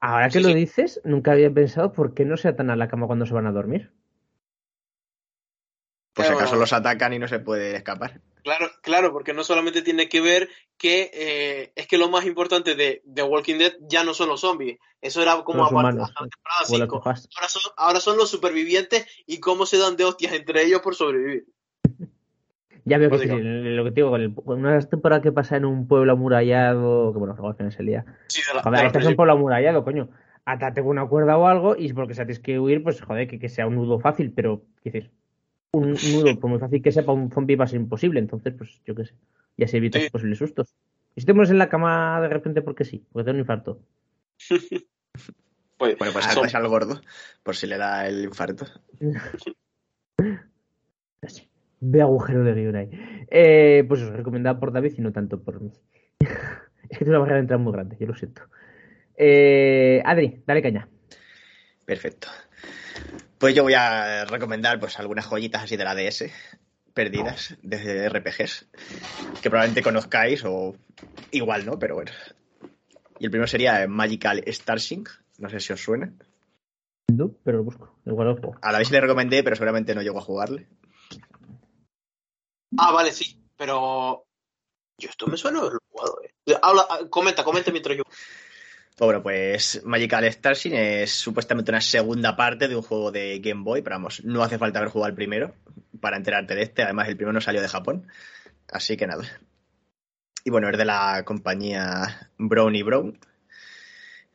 Ahora 0.00 0.28
que 0.28 0.38
Sí, 0.38 0.42
lo 0.42 0.52
dices, 0.54 1.00
nunca 1.04 1.32
había 1.32 1.50
pensado 1.52 1.92
por 1.92 2.12
qué 2.14 2.24
no 2.24 2.36
se 2.36 2.48
atan 2.48 2.70
a 2.70 2.76
la 2.76 2.88
cama 2.88 3.06
cuando 3.06 3.24
se 3.24 3.34
van 3.34 3.46
a 3.46 3.52
dormir. 3.52 3.90
Por 6.14 6.24
si 6.26 6.32
acaso 6.32 6.56
los 6.56 6.72
atacan 6.72 7.12
y 7.12 7.18
no 7.18 7.28
se 7.28 7.38
puede 7.38 7.74
escapar. 7.76 8.20
claro, 8.42 8.70
claro, 8.82 9.12
porque 9.12 9.32
no 9.32 9.44
solamente 9.44 9.82
tiene 9.82 10.08
que 10.08 10.20
ver 10.20 10.48
que 10.76 11.10
eh, 11.14 11.72
es 11.76 11.86
que 11.86 11.96
lo 11.96 12.08
más 12.10 12.26
importante 12.26 12.74
de 12.74 13.02
The 13.14 13.22
Walking 13.22 13.56
Dead 13.58 13.72
ya 13.88 14.04
no 14.04 14.14
son 14.14 14.28
los 14.28 14.40
zombies, 14.40 14.78
eso 15.00 15.22
era 15.22 15.42
como 15.44 15.62
Los 15.62 15.72
aparte 15.72 16.00
hasta 16.02 16.24
la 16.24 16.28
temporada 16.28 16.60
O 16.68 16.78
las 16.78 16.88
5. 16.88 16.96
hojas. 16.96 17.28
Ahora 17.36 17.48
son, 17.48 17.62
ahora 17.76 18.00
son 18.00 18.16
los 18.18 18.30
supervivientes 18.30 19.06
y 19.26 19.38
cómo 19.40 19.64
se 19.64 19.78
dan 19.78 19.96
de 19.96 20.04
hostias 20.04 20.32
entre 20.34 20.64
ellos 20.64 20.80
por 20.80 20.94
sobrevivir. 20.94 21.46
Ya 22.84 22.98
veo 22.98 23.10
que 23.10 23.18
sí, 23.20 23.28
lo 23.28 23.84
que 23.84 23.90
te 23.90 23.94
digo, 23.94 24.10
con, 24.10 24.20
el, 24.20 24.34
con 24.34 24.58
una 24.58 24.80
temporada 24.80 25.22
que 25.22 25.30
pasa 25.30 25.56
en 25.56 25.64
un 25.64 25.86
pueblo 25.86 26.14
amurallado, 26.14 27.12
que 27.12 27.18
bueno, 27.20 27.34
luego 27.34 27.50
al 27.50 27.54
final 27.54 27.70
se 27.72 27.84
lía. 27.84 28.04
Sí, 28.26 28.42
de 28.48 28.54
la- 28.56 28.62
Joder, 28.62 28.90
de 28.90 28.98
la 28.98 29.00
en 29.04 29.06
un 29.06 29.16
pueblo 29.16 29.32
amurallado, 29.34 29.84
coño. 29.84 30.08
Atate 30.44 30.80
con 30.80 30.90
una 30.90 31.06
cuerda 31.06 31.38
o 31.38 31.46
algo 31.46 31.76
y 31.76 31.92
porque 31.92 32.14
si 32.14 32.18
tienes 32.18 32.40
que 32.40 32.58
huir, 32.58 32.82
pues 32.82 33.00
joder, 33.00 33.28
que, 33.28 33.38
que 33.38 33.48
sea 33.48 33.68
un 33.68 33.76
nudo 33.76 34.00
fácil, 34.00 34.32
pero, 34.34 34.62
¿qué 34.82 34.90
dices? 34.90 35.10
Un 35.74 35.92
nudo, 35.92 36.38
por 36.38 36.50
muy 36.50 36.58
fácil 36.58 36.82
que 36.82 36.92
sea, 36.92 37.02
para 37.04 37.18
un 37.18 37.30
zombie 37.30 37.56
va 37.56 37.64
a 37.64 37.68
ser 37.68 37.80
imposible. 37.80 38.20
Entonces, 38.20 38.52
pues 38.56 38.80
yo 38.84 38.94
qué 38.94 39.06
sé. 39.06 39.14
Y 39.56 39.64
así 39.64 39.76
evitas 39.78 40.02
Sí. 40.02 40.10
posibles 40.10 40.38
sustos. 40.38 40.74
Y 41.14 41.20
si 41.22 41.26
te 41.26 41.32
mueres 41.32 41.50
en 41.50 41.58
la 41.58 41.68
cama 41.68 42.20
de 42.20 42.28
repente 42.28 42.62
porque 42.62 42.84
sí, 42.84 43.04
porque 43.12 43.24
tengo 43.24 43.36
un 43.36 43.40
infarto. 43.40 43.80
Pues, 45.78 45.98
Bueno, 45.98 46.12
pues 46.12 46.24
son- 46.26 46.46
al 46.54 46.68
gordo, 46.68 47.00
por 47.42 47.56
si 47.56 47.66
le 47.66 47.76
da 47.76 48.06
el 48.06 48.22
infarto. 48.22 48.66
Así. 51.22 51.48
Ve 51.80 52.00
agujero 52.02 52.44
de 52.44 52.54
guion 52.54 52.76
ahí. 52.76 52.88
Eh, 53.30 53.84
pues 53.88 54.00
os 54.02 54.10
recomendado 54.10 54.60
por 54.60 54.72
David 54.72 54.94
y 54.96 55.00
no 55.00 55.10
tanto 55.12 55.42
por 55.42 55.60
mí. 55.60 55.72
es 56.88 56.98
que 56.98 57.04
tengo 57.04 57.10
una 57.10 57.18
barrera 57.18 57.36
de 57.36 57.40
entrada 57.42 57.62
muy 57.62 57.72
grande, 57.72 57.96
yo 57.98 58.06
lo 58.06 58.14
siento. 58.14 58.42
Eh, 59.16 60.00
Adri, 60.04 60.42
dale 60.46 60.62
caña. 60.62 60.88
Perfecto. 61.84 62.28
Pues 63.42 63.56
yo 63.56 63.64
voy 63.64 63.74
a 63.74 64.24
recomendar 64.24 64.78
pues 64.78 65.00
algunas 65.00 65.26
joyitas 65.26 65.64
así 65.64 65.76
de 65.76 65.82
la 65.82 65.96
DS, 65.96 66.30
perdidas, 66.94 67.56
de 67.60 68.08
RPGs, 68.08 68.68
que 69.42 69.50
probablemente 69.50 69.82
conozcáis 69.82 70.44
o 70.44 70.76
igual 71.32 71.66
no, 71.66 71.76
pero 71.76 71.96
bueno. 71.96 72.12
Y 73.18 73.24
el 73.24 73.32
primero 73.32 73.48
sería 73.48 73.84
Magical 73.88 74.44
Starsync, 74.46 75.08
no 75.38 75.48
sé 75.48 75.58
si 75.58 75.72
os 75.72 75.82
suena. 75.82 76.12
No, 77.12 77.32
pero 77.42 77.58
lo 77.58 77.64
busco. 77.64 77.98
Igual 78.06 78.28
lo 78.28 78.36
juego. 78.36 78.58
A 78.62 78.70
la 78.70 78.78
vez 78.78 78.92
le 78.92 79.00
recomendé, 79.00 79.42
pero 79.42 79.56
seguramente 79.56 79.92
no 79.96 80.02
llego 80.02 80.20
a 80.20 80.22
jugarle. 80.22 80.68
Ah, 82.78 82.92
vale, 82.92 83.10
sí, 83.10 83.42
pero 83.56 84.24
yo 84.98 85.08
esto 85.08 85.26
me 85.26 85.36
suena 85.36 85.58
haberlo 85.58 85.80
jugado, 85.88 86.20
eh. 86.22 86.54
Habla, 86.62 86.86
comenta, 87.10 87.42
comenta 87.42 87.72
mientras 87.72 87.96
yo. 87.96 88.04
Pues 88.96 89.06
bueno, 89.06 89.22
pues 89.22 89.80
Magical 89.84 90.30
Starsync 90.30 90.74
es 90.74 91.12
supuestamente 91.12 91.70
una 91.70 91.80
segunda 91.80 92.36
parte 92.36 92.68
de 92.68 92.76
un 92.76 92.82
juego 92.82 93.10
de 93.10 93.38
Game 93.38 93.62
Boy, 93.64 93.80
pero 93.80 93.96
vamos, 93.96 94.22
no 94.22 94.42
hace 94.42 94.58
falta 94.58 94.78
haber 94.78 94.90
jugado 94.90 95.08
el 95.08 95.14
primero 95.14 95.54
para 96.00 96.18
enterarte 96.18 96.54
de 96.54 96.62
este. 96.62 96.82
Además, 96.82 97.08
el 97.08 97.16
primero 97.16 97.32
no 97.32 97.40
salió 97.40 97.62
de 97.62 97.68
Japón, 97.68 98.06
así 98.70 98.98
que 98.98 99.06
nada. 99.06 99.24
Y 100.44 100.50
bueno, 100.50 100.68
es 100.68 100.76
de 100.76 100.84
la 100.84 101.22
compañía 101.24 102.30
Brown 102.36 102.74
y 102.76 102.82
Brown, 102.82 103.18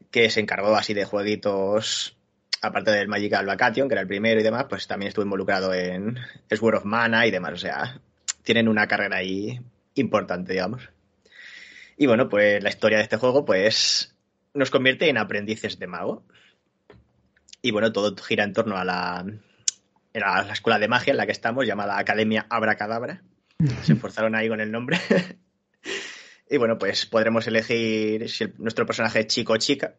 que 0.09 0.29
se 0.31 0.39
encargó 0.39 0.75
así 0.75 0.95
de 0.95 1.05
jueguitos, 1.05 2.17
aparte 2.61 2.91
del 2.91 3.07
Magical 3.07 3.45
Vacation, 3.45 3.87
que 3.87 3.93
era 3.93 4.01
el 4.01 4.07
primero 4.07 4.39
y 4.39 4.43
demás, 4.43 4.65
pues 4.67 4.87
también 4.87 5.09
estuvo 5.09 5.25
involucrado 5.25 5.71
en 5.73 6.17
Sword 6.49 6.77
of 6.77 6.85
Mana 6.85 7.27
y 7.27 7.31
demás. 7.31 7.53
O 7.53 7.57
sea, 7.57 8.01
tienen 8.41 8.67
una 8.67 8.87
carrera 8.87 9.17
ahí 9.17 9.61
importante, 9.93 10.53
digamos. 10.53 10.89
Y 11.95 12.07
bueno, 12.07 12.27
pues 12.27 12.63
la 12.63 12.69
historia 12.69 12.97
de 12.97 13.03
este 13.03 13.17
juego, 13.17 13.45
pues 13.45 14.16
nos 14.57 14.69
convierte 14.71 15.09
en 15.09 15.17
aprendices 15.17 15.79
de 15.79 15.87
mago. 15.87 16.25
Y 17.61 17.71
bueno, 17.71 17.91
todo 17.91 18.15
gira 18.17 18.43
en 18.43 18.53
torno 18.53 18.77
a 18.77 18.85
la, 18.85 19.25
era 20.13 20.43
la 20.43 20.53
escuela 20.53 20.79
de 20.79 20.87
magia 20.87 21.11
en 21.11 21.17
la 21.17 21.25
que 21.25 21.31
estamos, 21.31 21.65
llamada 21.65 21.97
Academia 21.97 22.45
Abracadabra. 22.49 23.21
Se 23.83 23.93
esforzaron 23.93 24.35
ahí 24.35 24.47
con 24.47 24.61
el 24.61 24.71
nombre. 24.71 24.99
y 26.49 26.57
bueno, 26.57 26.77
pues 26.77 27.05
podremos 27.05 27.47
elegir 27.47 28.29
si 28.29 28.45
el- 28.45 28.53
nuestro 28.57 28.85
personaje 28.85 29.21
es 29.21 29.27
chico 29.27 29.53
o 29.53 29.57
chica. 29.57 29.95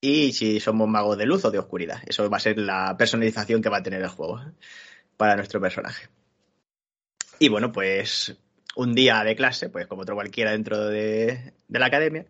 Y 0.00 0.32
si 0.32 0.58
somos 0.58 0.88
magos 0.88 1.16
de 1.16 1.26
luz 1.26 1.44
o 1.44 1.50
de 1.52 1.60
oscuridad. 1.60 2.02
Eso 2.06 2.28
va 2.28 2.38
a 2.38 2.40
ser 2.40 2.58
la 2.58 2.96
personalización 2.96 3.62
que 3.62 3.68
va 3.68 3.78
a 3.78 3.82
tener 3.82 4.02
el 4.02 4.08
juego 4.08 4.40
para 5.16 5.36
nuestro 5.36 5.60
personaje. 5.60 6.08
Y 7.38 7.48
bueno, 7.48 7.70
pues 7.70 8.36
un 8.74 8.94
día 8.94 9.22
de 9.22 9.36
clase, 9.36 9.68
pues 9.68 9.86
como 9.86 10.02
otro 10.02 10.16
cualquiera 10.16 10.50
dentro 10.52 10.86
de, 10.88 11.52
de 11.68 11.78
la 11.78 11.86
academia, 11.86 12.26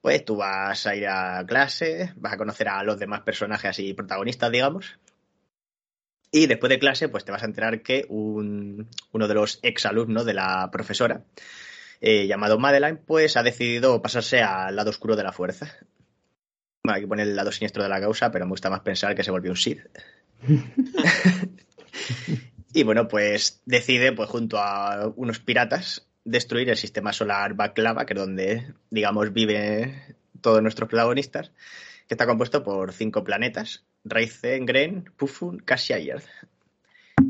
pues 0.00 0.24
tú 0.24 0.36
vas 0.36 0.86
a 0.86 0.94
ir 0.96 1.06
a 1.08 1.44
clase, 1.46 2.12
vas 2.16 2.32
a 2.32 2.36
conocer 2.36 2.68
a 2.68 2.82
los 2.82 2.98
demás 2.98 3.20
personajes 3.20 3.78
y 3.78 3.92
protagonistas, 3.94 4.50
digamos. 4.50 4.98
Y 6.32 6.46
después 6.46 6.70
de 6.70 6.78
clase, 6.78 7.08
pues 7.08 7.24
te 7.24 7.32
vas 7.32 7.42
a 7.42 7.46
enterar 7.46 7.82
que 7.82 8.06
un- 8.08 8.88
uno 9.12 9.28
de 9.28 9.34
los 9.34 9.58
exalumnos 9.62 10.24
de 10.24 10.34
la 10.34 10.70
profesora, 10.70 11.24
eh, 12.00 12.26
llamado 12.26 12.58
Madeline, 12.58 12.98
pues 12.98 13.36
ha 13.36 13.42
decidido 13.42 14.00
pasarse 14.00 14.40
al 14.42 14.76
lado 14.76 14.90
oscuro 14.90 15.16
de 15.16 15.24
la 15.24 15.32
fuerza. 15.32 15.66
Bueno, 16.84 16.96
aquí 16.96 17.06
pone 17.06 17.22
el 17.24 17.36
lado 17.36 17.52
siniestro 17.52 17.82
de 17.82 17.88
la 17.88 18.00
causa, 18.00 18.30
pero 18.30 18.46
me 18.46 18.50
gusta 18.52 18.70
más 18.70 18.80
pensar 18.80 19.14
que 19.14 19.24
se 19.24 19.30
volvió 19.30 19.50
un 19.50 19.56
Sith. 19.56 19.80
y 22.72 22.82
bueno, 22.84 23.08
pues 23.08 23.60
decide, 23.66 24.12
pues 24.12 24.28
junto 24.30 24.58
a 24.58 25.12
unos 25.16 25.40
piratas, 25.40 26.06
destruir 26.24 26.70
el 26.70 26.76
sistema 26.76 27.12
solar 27.12 27.54
Baklava, 27.54 28.06
que 28.06 28.14
es 28.14 28.18
donde, 28.18 28.74
digamos, 28.90 29.32
viven 29.32 30.16
todos 30.40 30.62
nuestros 30.62 30.88
protagonistas, 30.88 31.52
que 32.06 32.14
está 32.14 32.26
compuesto 32.26 32.62
por 32.62 32.92
cinco 32.92 33.24
planetas, 33.24 33.84
Raizen, 34.04 34.66
Gren, 34.66 35.04
Pufun, 35.16 35.58
Cassia 35.58 35.98
y 35.98 36.10
Earth. 36.10 36.28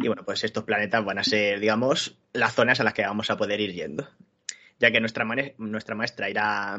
Y 0.02 0.06
bueno, 0.06 0.24
pues 0.24 0.44
estos 0.44 0.64
planetas 0.64 1.04
van 1.04 1.18
a 1.18 1.24
ser, 1.24 1.60
digamos, 1.60 2.18
las 2.32 2.54
zonas 2.54 2.80
a 2.80 2.84
las 2.84 2.94
que 2.94 3.02
vamos 3.02 3.30
a 3.30 3.36
poder 3.36 3.60
ir 3.60 3.72
yendo. 3.72 4.08
Ya 4.78 4.90
que 4.90 5.00
nuestra, 5.00 5.26
nuestra 5.58 5.94
maestra 5.94 6.30
irá 6.30 6.78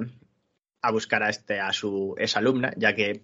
a 0.82 0.91
buscar 0.91 1.24
a, 1.24 1.30
este, 1.30 1.60
a 1.60 1.71
su 1.74 2.15
exalumna, 2.17 2.74
ya 2.78 2.95
que 2.95 3.21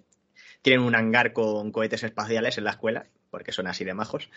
tienen 0.61 0.85
un 0.85 0.95
hangar 0.95 1.33
con 1.33 1.71
cohetes 1.71 2.03
espaciales 2.03 2.57
en 2.57 2.65
la 2.65 2.71
escuela, 2.71 3.07
porque 3.31 3.51
son 3.51 3.67
así 3.67 3.83
de 3.85 3.93
majos. 3.93 4.29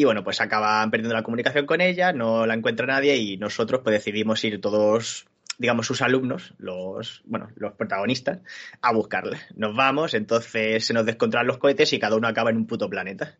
Y 0.00 0.04
bueno, 0.04 0.22
pues 0.22 0.40
acaban 0.40 0.92
perdiendo 0.92 1.12
la 1.16 1.24
comunicación 1.24 1.66
con 1.66 1.80
ella, 1.80 2.12
no 2.12 2.46
la 2.46 2.54
encuentra 2.54 2.86
nadie 2.86 3.16
y 3.16 3.36
nosotros 3.36 3.80
pues 3.82 3.94
decidimos 3.94 4.44
ir 4.44 4.60
todos, 4.60 5.26
digamos, 5.58 5.88
sus 5.88 6.02
alumnos, 6.02 6.54
los, 6.58 7.20
bueno, 7.24 7.48
los 7.56 7.72
protagonistas, 7.72 8.38
a 8.80 8.92
buscarla. 8.92 9.40
Nos 9.56 9.74
vamos, 9.74 10.14
entonces 10.14 10.84
se 10.86 10.94
nos 10.94 11.04
descontrolan 11.04 11.48
los 11.48 11.58
cohetes 11.58 11.92
y 11.92 11.98
cada 11.98 12.14
uno 12.14 12.28
acaba 12.28 12.50
en 12.50 12.58
un 12.58 12.68
puto 12.68 12.88
planeta. 12.88 13.34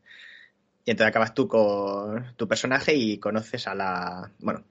Y 0.84 0.90
entonces 0.90 1.10
acabas 1.10 1.32
tú 1.32 1.46
con 1.46 2.34
tu 2.36 2.48
personaje 2.48 2.92
y 2.92 3.18
conoces 3.18 3.68
a 3.68 3.76
la, 3.76 4.32
bueno, 4.40 4.64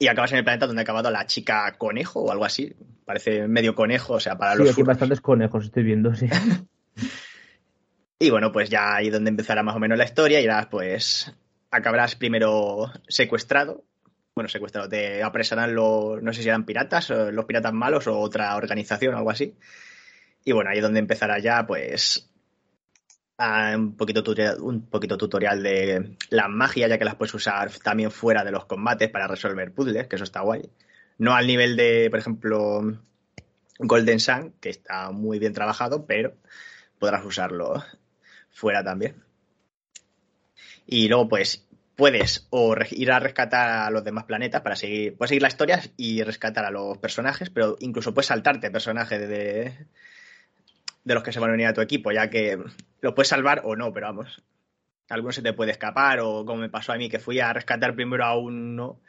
y 0.00 0.08
acabas 0.08 0.32
en 0.32 0.38
el 0.38 0.44
planeta 0.44 0.66
donde 0.66 0.80
ha 0.80 0.82
acabado 0.82 1.12
la 1.12 1.26
chica 1.26 1.76
conejo 1.78 2.22
o 2.22 2.32
algo 2.32 2.44
así. 2.44 2.74
Parece 3.04 3.46
medio 3.46 3.76
conejo, 3.76 4.14
o 4.14 4.20
sea, 4.20 4.36
para 4.36 4.56
Sí, 4.56 4.58
los 4.58 4.70
aquí 4.70 4.82
furros. 4.82 4.88
bastantes 4.88 5.20
conejos 5.20 5.66
estoy 5.66 5.84
viendo, 5.84 6.12
sí. 6.16 6.26
Y 8.20 8.30
bueno, 8.30 8.50
pues 8.50 8.68
ya 8.68 8.96
ahí 8.96 9.10
donde 9.10 9.30
empezará 9.30 9.62
más 9.62 9.76
o 9.76 9.78
menos 9.78 9.96
la 9.96 10.04
historia, 10.04 10.40
irás 10.40 10.66
pues 10.66 11.32
acabarás 11.70 12.16
primero 12.16 12.90
secuestrado. 13.06 13.84
Bueno, 14.34 14.48
secuestrado, 14.48 14.88
te 14.88 15.22
apresarán 15.22 15.74
los, 15.74 16.22
no 16.22 16.32
sé 16.32 16.42
si 16.42 16.48
eran 16.48 16.64
piratas, 16.64 17.10
los 17.10 17.44
piratas 17.44 17.72
malos 17.72 18.06
o 18.06 18.18
otra 18.18 18.56
organización 18.56 19.14
o 19.14 19.18
algo 19.18 19.30
así. 19.30 19.56
Y 20.44 20.52
bueno, 20.52 20.70
ahí 20.70 20.78
es 20.78 20.82
donde 20.82 21.00
empezará 21.00 21.38
ya 21.38 21.66
pues 21.66 22.28
un 23.38 23.96
poquito, 23.96 24.22
tutorial, 24.22 24.60
un 24.60 24.86
poquito 24.88 25.16
tutorial 25.16 25.62
de 25.62 26.16
las 26.30 26.48
magias, 26.48 26.90
ya 26.90 26.98
que 26.98 27.04
las 27.04 27.14
puedes 27.14 27.34
usar 27.34 27.70
también 27.78 28.10
fuera 28.10 28.44
de 28.44 28.50
los 28.50 28.64
combates 28.64 29.10
para 29.10 29.28
resolver 29.28 29.72
puzzles, 29.72 30.08
que 30.08 30.16
eso 30.16 30.24
está 30.24 30.40
guay. 30.40 30.68
No 31.18 31.34
al 31.34 31.46
nivel 31.46 31.76
de, 31.76 32.08
por 32.10 32.18
ejemplo, 32.18 32.98
Golden 33.78 34.20
Sun, 34.20 34.54
que 34.60 34.70
está 34.70 35.10
muy 35.12 35.38
bien 35.38 35.52
trabajado, 35.52 36.06
pero 36.06 36.34
podrás 36.98 37.24
usarlo 37.24 37.82
fuera 38.58 38.82
también. 38.82 39.22
Y 40.86 41.08
luego, 41.08 41.28
pues, 41.28 41.64
puedes 41.94 42.46
o 42.50 42.74
ir 42.90 43.12
a 43.12 43.20
rescatar 43.20 43.86
a 43.86 43.90
los 43.90 44.04
demás 44.04 44.24
planetas 44.24 44.62
para 44.62 44.76
seguir, 44.76 45.16
puedes 45.16 45.30
seguir 45.30 45.42
la 45.42 45.48
historia 45.48 45.80
y 45.96 46.22
rescatar 46.22 46.64
a 46.64 46.70
los 46.70 46.98
personajes, 46.98 47.50
pero 47.50 47.76
incluso 47.80 48.14
puedes 48.14 48.26
saltarte 48.26 48.70
personajes 48.70 49.20
de, 49.20 49.74
de 51.04 51.14
los 51.14 51.22
que 51.22 51.32
se 51.32 51.40
van 51.40 51.50
a 51.50 51.54
unir 51.54 51.66
a 51.66 51.72
tu 51.72 51.80
equipo, 51.80 52.12
ya 52.12 52.30
que 52.30 52.58
los 53.00 53.14
puedes 53.14 53.28
salvar 53.28 53.62
o 53.64 53.76
no, 53.76 53.92
pero 53.92 54.06
vamos, 54.06 54.42
alguno 55.08 55.32
se 55.32 55.42
te 55.42 55.52
puede 55.52 55.72
escapar 55.72 56.20
o 56.20 56.44
como 56.44 56.60
me 56.60 56.68
pasó 56.68 56.92
a 56.92 56.96
mí, 56.96 57.08
que 57.08 57.18
fui 57.18 57.40
a 57.40 57.52
rescatar 57.52 57.94
primero 57.94 58.24
a 58.24 58.36
uno 58.36 59.00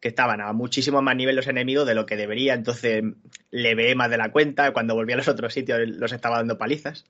que 0.00 0.08
estaban 0.08 0.40
a 0.40 0.52
muchísimo 0.54 1.02
más 1.02 1.14
nivel 1.14 1.36
los 1.36 1.46
enemigos 1.46 1.86
de 1.86 1.94
lo 1.94 2.06
que 2.06 2.16
debería, 2.16 2.54
entonces 2.54 3.04
le 3.50 3.74
veé 3.74 3.94
más 3.94 4.10
de 4.10 4.16
la 4.16 4.32
cuenta, 4.32 4.72
cuando 4.72 4.94
volví 4.94 5.12
a 5.12 5.16
los 5.16 5.28
otros 5.28 5.52
sitios 5.52 5.78
los 5.84 6.12
estaba 6.12 6.38
dando 6.38 6.56
palizas. 6.56 7.04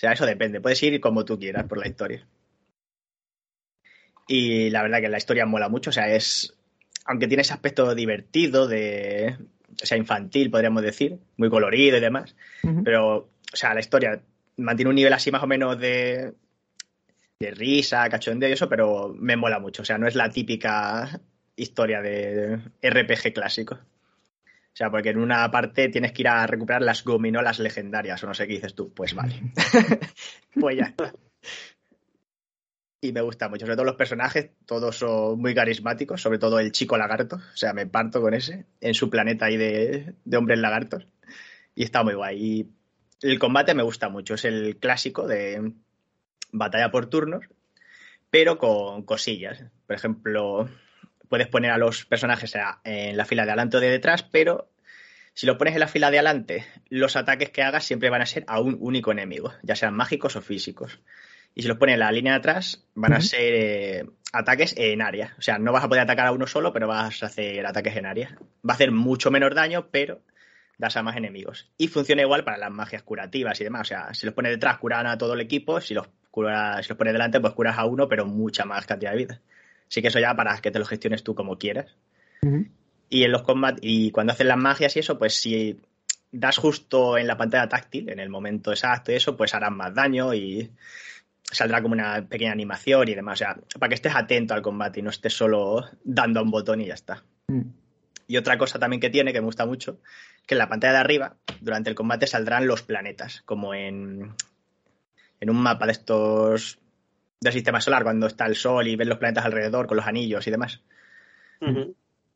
O 0.00 0.02
sea, 0.02 0.12
eso 0.12 0.24
depende, 0.24 0.62
puedes 0.62 0.82
ir 0.82 0.98
como 0.98 1.26
tú 1.26 1.38
quieras 1.38 1.66
por 1.66 1.76
la 1.76 1.86
historia. 1.86 2.26
Y 4.26 4.70
la 4.70 4.80
verdad 4.82 5.02
que 5.02 5.10
la 5.10 5.18
historia 5.18 5.44
mola 5.44 5.68
mucho, 5.68 5.90
o 5.90 5.92
sea, 5.92 6.08
es, 6.08 6.54
aunque 7.04 7.28
tiene 7.28 7.42
ese 7.42 7.52
aspecto 7.52 7.94
divertido, 7.94 8.66
de, 8.66 9.36
o 9.70 9.84
sea, 9.84 9.98
infantil, 9.98 10.50
podríamos 10.50 10.82
decir, 10.82 11.18
muy 11.36 11.50
colorido 11.50 11.98
y 11.98 12.00
demás, 12.00 12.34
pero, 12.82 13.28
o 13.52 13.56
sea, 13.56 13.74
la 13.74 13.80
historia 13.80 14.22
mantiene 14.56 14.88
un 14.88 14.96
nivel 14.96 15.12
así 15.12 15.30
más 15.30 15.42
o 15.42 15.46
menos 15.46 15.78
de, 15.78 16.32
de 17.38 17.50
risa, 17.50 18.08
cachondeo 18.08 18.48
y 18.48 18.52
eso, 18.52 18.70
pero 18.70 19.14
me 19.14 19.36
mola 19.36 19.58
mucho, 19.58 19.82
o 19.82 19.84
sea, 19.84 19.98
no 19.98 20.08
es 20.08 20.14
la 20.14 20.30
típica 20.30 21.20
historia 21.56 22.00
de 22.00 22.56
RPG 22.82 23.34
clásico. 23.34 23.78
O 24.80 24.82
sea, 24.82 24.90
porque 24.90 25.10
en 25.10 25.18
una 25.18 25.50
parte 25.50 25.90
tienes 25.90 26.12
que 26.12 26.22
ir 26.22 26.28
a 26.28 26.46
recuperar 26.46 26.80
las 26.80 27.04
gominolas 27.04 27.58
legendarias, 27.58 28.24
o 28.24 28.26
no 28.26 28.32
sé 28.32 28.46
qué 28.46 28.54
dices 28.54 28.74
tú. 28.74 28.94
Pues 28.94 29.14
vale. 29.14 29.52
pues 30.58 30.78
ya. 30.78 30.94
Y 33.02 33.12
me 33.12 33.20
gusta 33.20 33.50
mucho, 33.50 33.66
sobre 33.66 33.76
todo 33.76 33.84
los 33.84 33.96
personajes, 33.96 34.52
todos 34.64 34.96
son 34.96 35.38
muy 35.38 35.54
carismáticos, 35.54 36.22
sobre 36.22 36.38
todo 36.38 36.58
el 36.58 36.72
chico 36.72 36.96
lagarto, 36.96 37.36
o 37.36 37.56
sea, 37.56 37.74
me 37.74 37.86
parto 37.86 38.22
con 38.22 38.32
ese, 38.32 38.64
en 38.80 38.94
su 38.94 39.10
planeta 39.10 39.44
ahí 39.44 39.58
de, 39.58 40.14
de 40.24 40.36
hombres 40.38 40.58
lagartos. 40.58 41.06
Y 41.74 41.84
está 41.84 42.02
muy 42.02 42.14
guay. 42.14 42.38
Y 42.42 42.70
el 43.20 43.38
combate 43.38 43.74
me 43.74 43.82
gusta 43.82 44.08
mucho, 44.08 44.32
es 44.32 44.46
el 44.46 44.78
clásico 44.78 45.26
de 45.26 45.74
batalla 46.52 46.90
por 46.90 47.10
turnos, 47.10 47.44
pero 48.30 48.56
con 48.56 49.02
cosillas. 49.02 49.62
Por 49.86 49.96
ejemplo, 49.96 50.70
puedes 51.30 51.46
poner 51.48 51.70
a 51.70 51.78
los 51.78 52.04
personajes 52.04 52.52
en 52.84 53.16
la 53.16 53.24
fila 53.24 53.44
de 53.46 53.52
adelante 53.52 53.78
o 53.78 53.80
de 53.80 53.88
detrás, 53.88 54.22
pero 54.24 54.68
si 55.32 55.46
lo 55.46 55.56
pones 55.56 55.72
en 55.74 55.80
la 55.80 55.88
fila 55.88 56.10
de 56.10 56.18
adelante, 56.18 56.66
los 56.90 57.16
ataques 57.16 57.50
que 57.50 57.62
hagas 57.62 57.84
siempre 57.84 58.10
van 58.10 58.20
a 58.20 58.26
ser 58.26 58.44
a 58.48 58.60
un 58.60 58.76
único 58.80 59.12
enemigo, 59.12 59.52
ya 59.62 59.76
sean 59.76 59.94
mágicos 59.94 60.36
o 60.36 60.42
físicos. 60.42 61.00
Y 61.54 61.62
si 61.62 61.68
los 61.68 61.78
pones 61.78 61.94
en 61.94 62.00
la 62.00 62.12
línea 62.12 62.32
de 62.34 62.38
atrás, 62.38 62.84
van 62.94 63.12
a 63.12 63.20
ser 63.20 63.54
eh, 63.54 64.04
ataques 64.32 64.74
en 64.76 65.02
área. 65.02 65.34
O 65.38 65.42
sea, 65.42 65.58
no 65.58 65.72
vas 65.72 65.82
a 65.84 65.88
poder 65.88 66.02
atacar 66.02 66.26
a 66.26 66.32
uno 66.32 66.46
solo, 66.46 66.72
pero 66.72 66.86
vas 66.86 67.22
a 67.22 67.26
hacer 67.26 67.64
ataques 67.66 67.96
en 67.96 68.06
área. 68.06 68.36
Va 68.68 68.72
a 68.72 68.74
hacer 68.74 68.92
mucho 68.92 69.30
menos 69.32 69.52
daño, 69.54 69.88
pero 69.90 70.20
das 70.78 70.96
a 70.96 71.02
más 71.02 71.16
enemigos. 71.16 71.70
Y 71.76 71.88
funciona 71.88 72.22
igual 72.22 72.44
para 72.44 72.56
las 72.56 72.70
magias 72.70 73.02
curativas 73.02 73.60
y 73.60 73.64
demás. 73.64 73.82
O 73.82 73.84
sea, 73.88 74.14
si 74.14 74.26
los 74.26 74.34
pones 74.34 74.52
detrás, 74.52 74.78
curan 74.78 75.06
a 75.08 75.18
todo 75.18 75.34
el 75.34 75.40
equipo. 75.40 75.80
Si 75.80 75.92
los, 75.92 76.08
cura- 76.30 76.80
si 76.82 76.88
los 76.88 76.96
pones 76.98 77.12
delante, 77.12 77.40
pues 77.40 77.52
curas 77.54 77.78
a 77.78 77.84
uno, 77.84 78.08
pero 78.08 78.26
mucha 78.26 78.64
más 78.64 78.86
cantidad 78.86 79.10
de 79.10 79.16
vida. 79.16 79.40
Así 79.90 80.00
que 80.00 80.08
eso 80.08 80.20
ya 80.20 80.34
para 80.34 80.56
que 80.58 80.70
te 80.70 80.78
lo 80.78 80.84
gestiones 80.84 81.24
tú 81.24 81.34
como 81.34 81.58
quieras. 81.58 81.96
Y 83.10 83.24
en 83.24 83.32
los 83.32 83.42
combates, 83.42 83.80
y 83.82 84.12
cuando 84.12 84.32
haces 84.32 84.46
las 84.46 84.56
magias 84.56 84.94
y 84.96 85.00
eso, 85.00 85.18
pues 85.18 85.34
si 85.34 85.80
das 86.30 86.58
justo 86.58 87.18
en 87.18 87.26
la 87.26 87.36
pantalla 87.36 87.68
táctil, 87.68 88.08
en 88.08 88.20
el 88.20 88.28
momento 88.28 88.70
exacto 88.70 89.10
y 89.10 89.16
eso, 89.16 89.36
pues 89.36 89.52
harán 89.52 89.76
más 89.76 89.92
daño 89.92 90.32
y 90.32 90.70
saldrá 91.42 91.82
como 91.82 91.94
una 91.94 92.24
pequeña 92.28 92.52
animación 92.52 93.08
y 93.08 93.14
demás. 93.16 93.34
O 93.34 93.44
sea, 93.44 93.56
para 93.80 93.88
que 93.88 93.96
estés 93.96 94.14
atento 94.14 94.54
al 94.54 94.62
combate 94.62 95.00
y 95.00 95.02
no 95.02 95.10
estés 95.10 95.36
solo 95.36 95.84
dando 96.04 96.38
a 96.38 96.44
un 96.44 96.52
botón 96.52 96.80
y 96.80 96.86
ya 96.86 96.94
está. 96.94 97.24
Mm. 97.48 97.62
Y 98.28 98.36
otra 98.36 98.56
cosa 98.56 98.78
también 98.78 99.00
que 99.00 99.10
tiene, 99.10 99.32
que 99.32 99.40
me 99.40 99.46
gusta 99.46 99.66
mucho, 99.66 99.98
que 100.46 100.54
en 100.54 100.58
la 100.58 100.68
pantalla 100.68 100.92
de 100.92 100.98
arriba, 101.00 101.36
durante 101.60 101.90
el 101.90 101.96
combate 101.96 102.28
saldrán 102.28 102.68
los 102.68 102.82
planetas, 102.82 103.42
como 103.44 103.74
en, 103.74 104.36
en 105.40 105.50
un 105.50 105.56
mapa 105.56 105.86
de 105.86 105.92
estos 105.92 106.78
del 107.40 107.52
sistema 107.52 107.80
solar, 107.80 108.02
cuando 108.02 108.26
está 108.26 108.46
el 108.46 108.54
sol 108.54 108.86
y 108.86 108.96
ves 108.96 109.08
los 109.08 109.18
planetas 109.18 109.46
alrededor 109.46 109.86
con 109.86 109.96
los 109.96 110.06
anillos 110.06 110.46
y 110.46 110.50
demás 110.50 110.80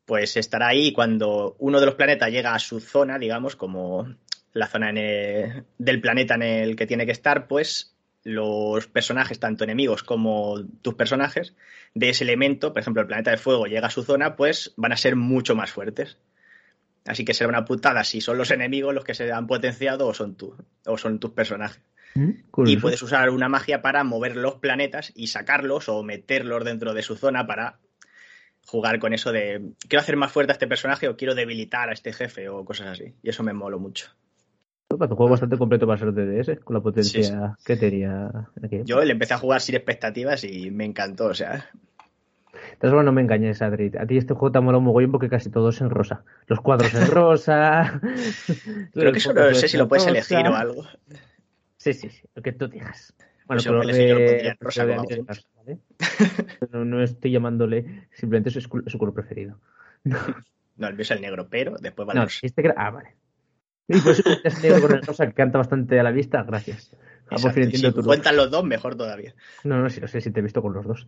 pues 0.07 0.37
estará 0.37 0.69
ahí 0.69 0.93
cuando 0.93 1.57
uno 1.59 1.81
de 1.81 1.87
los 1.87 1.95
planetas 1.95 2.31
llega 2.31 2.55
a 2.55 2.59
su 2.59 2.81
zona, 2.81 3.19
digamos, 3.19 3.57
como 3.57 4.07
la 4.53 4.67
zona 4.67 4.91
en 4.91 4.99
el- 4.99 5.65
del 5.79 6.01
planeta 6.01 6.35
en 6.35 6.43
el 6.43 6.77
que 6.77 6.87
tiene 6.87 7.07
que 7.07 7.13
estar, 7.13 7.47
pues 7.49 7.95
los 8.23 8.87
personajes, 8.87 9.39
tanto 9.39 9.65
enemigos 9.65 10.03
como 10.03 10.63
tus 10.83 10.95
personajes, 10.95 11.55
de 11.95 12.11
ese 12.11 12.25
elemento, 12.25 12.73
por 12.73 12.81
ejemplo, 12.81 13.03
el 13.03 13.09
planeta 13.09 13.31
de 13.31 13.37
fuego 13.37 13.67
llega 13.67 13.89
a 13.89 13.91
su 13.91 14.03
zona, 14.03 14.37
pues 14.37 14.73
van 14.77 14.93
a 14.93 14.97
ser 14.97 15.17
mucho 15.17 15.55
más 15.55 15.71
fuertes. 15.71 16.19
Así 17.07 17.25
que 17.25 17.35
será 17.35 17.49
una 17.49 17.65
putada 17.67 18.05
si 18.05 18.21
son 18.23 18.39
los 18.39 18.51
enemigos 18.51 18.95
los 18.95 19.05
que 19.05 19.15
se 19.15 19.31
han 19.31 19.47
potenciado 19.47 20.07
o 20.07 20.15
son 20.15 20.37
tú, 20.37 20.57
o 20.87 20.97
son 20.97 21.19
tus 21.19 21.33
personajes. 21.33 21.83
Y 22.15 22.77
puedes 22.77 23.03
usar 23.03 23.31
una 23.31 23.49
magia 23.49 23.83
para 23.83 24.05
mover 24.05 24.37
los 24.37 24.57
planetas 24.57 25.13
y 25.15 25.29
sacarlos 25.29 25.89
o 25.89 26.03
meterlos 26.03 26.65
dentro 26.65 26.95
de 26.95 27.03
su 27.03 27.17
zona 27.17 27.47
para 27.47 27.79
jugar 28.67 28.99
con 28.99 29.13
eso 29.13 29.33
de 29.33 29.73
quiero 29.89 30.01
hacer 30.01 30.17
más 30.17 30.33
fuerte 30.33 30.53
a 30.53 30.55
este 30.55 30.67
personaje 30.67 31.09
o 31.09 31.17
quiero 31.17 31.35
debilitar 31.35 31.89
a 31.89 31.93
este 31.93 32.13
jefe 32.13 32.49
o 32.49 32.65
cosas 32.65 32.89
así. 32.89 33.15
Y 33.23 33.31
eso 33.31 33.43
me 33.43 33.53
moló 33.53 33.79
mucho. 33.79 34.09
Parece 34.89 35.13
un 35.13 35.17
juego 35.17 35.31
bastante 35.31 35.59
completo 35.59 35.87
para 35.89 35.99
ser 35.99 36.13
DDS, 36.13 36.61
con 36.63 36.75
la 36.75 36.81
potencia 36.81 37.23
Sí, 37.23 37.29
sí. 37.29 37.65
que 37.65 37.77
tenía. 37.77 38.31
aquí. 38.63 38.83
Yo 38.85 39.03
le 39.03 39.13
empecé 39.13 39.35
a 39.35 39.39
jugar 39.39 39.61
sin 39.61 39.75
expectativas 39.75 40.45
y 40.45 40.71
me 40.71 40.85
encantó. 40.85 41.27
O 41.27 41.35
sea, 41.35 41.69
todas 42.79 42.93
formas, 42.93 43.07
no 43.07 43.13
me 43.13 43.23
engañes, 43.23 43.63
Adri. 43.63 43.91
A 43.99 44.07
ti 44.07 44.19
este 44.19 44.35
juego 44.35 44.53
te 44.53 44.59
ha 44.59 44.61
molado 44.61 44.79
un 44.81 44.85
mogollón 44.85 45.11
porque 45.11 45.29
casi 45.29 45.51
todo 45.51 45.71
es 45.71 45.81
en 45.81 45.91
rosa. 45.91 46.23
Los 46.47 46.61
cuadros 46.61 46.95
en 46.95 47.07
rosa. 47.07 48.01
creo 48.93 49.13
que 49.13 49.19
eso 49.19 49.33
no 49.33 49.55
sé 49.55 49.69
si 49.69 49.77
lo 49.77 49.89
puedes 49.89 50.07
elegir 50.07 50.47
o 50.47 50.55
algo. 50.55 50.85
Sí, 51.85 51.93
sí, 51.93 52.09
sí, 52.09 52.27
lo 52.35 52.43
que 52.43 52.53
tú 52.53 52.67
digas. 52.67 53.15
Bueno, 53.47 53.63
Pues 53.63 53.65
pero 53.65 53.83
yo 53.83 53.85
lo 53.85 53.87
de- 53.93 54.57
rosa 54.59 54.87
de 54.87 54.93
de 54.95 55.23
¿vale? 55.55 55.79
No, 56.73 56.85
no 56.87 57.03
estoy 57.03 57.31
llamándole, 57.31 58.09
simplemente 58.13 58.49
es 58.49 58.55
su, 58.55 58.83
es 58.87 58.91
su 58.93 58.99
color 58.99 59.13
preferido. 59.13 59.61
No, 60.77 60.89
el 60.89 60.95
mío 60.95 61.03
es 61.03 61.11
el 61.13 61.21
negro, 61.21 61.47
pero 61.49 61.77
después 61.79 62.05
vale 62.07 62.21
No, 62.21 62.27
este 62.43 62.75
Ah, 62.77 62.91
vale. 62.91 63.15
Y 63.87 64.01
por 64.01 64.13
eso 64.13 64.23
es 64.43 64.61
negro 64.61 64.81
con 64.81 64.93
el 64.95 65.03
rosa 65.03 65.27
que 65.27 65.35
canta 65.35 65.59
bastante 65.59 66.01
a 66.01 66.03
la 66.03 66.11
vista, 66.11 66.43
gracias. 66.43 66.91
Ah, 67.31 67.37
por 67.41 67.53
fin 67.53 67.71
si 67.71 67.93
tu 67.93 68.03
cuentan 68.03 68.37
los 68.37 68.51
dos, 68.51 68.65
mejor 68.65 68.97
todavía. 68.97 69.35
No, 69.63 69.81
no, 69.81 69.91
sí, 69.91 70.01
lo 70.01 70.09
sé, 70.09 70.21
si 70.23 70.31
te 70.33 70.41
he 70.41 70.43
visto 70.43 70.63
con 70.63 70.73
los 70.73 70.87
dos. 70.87 71.07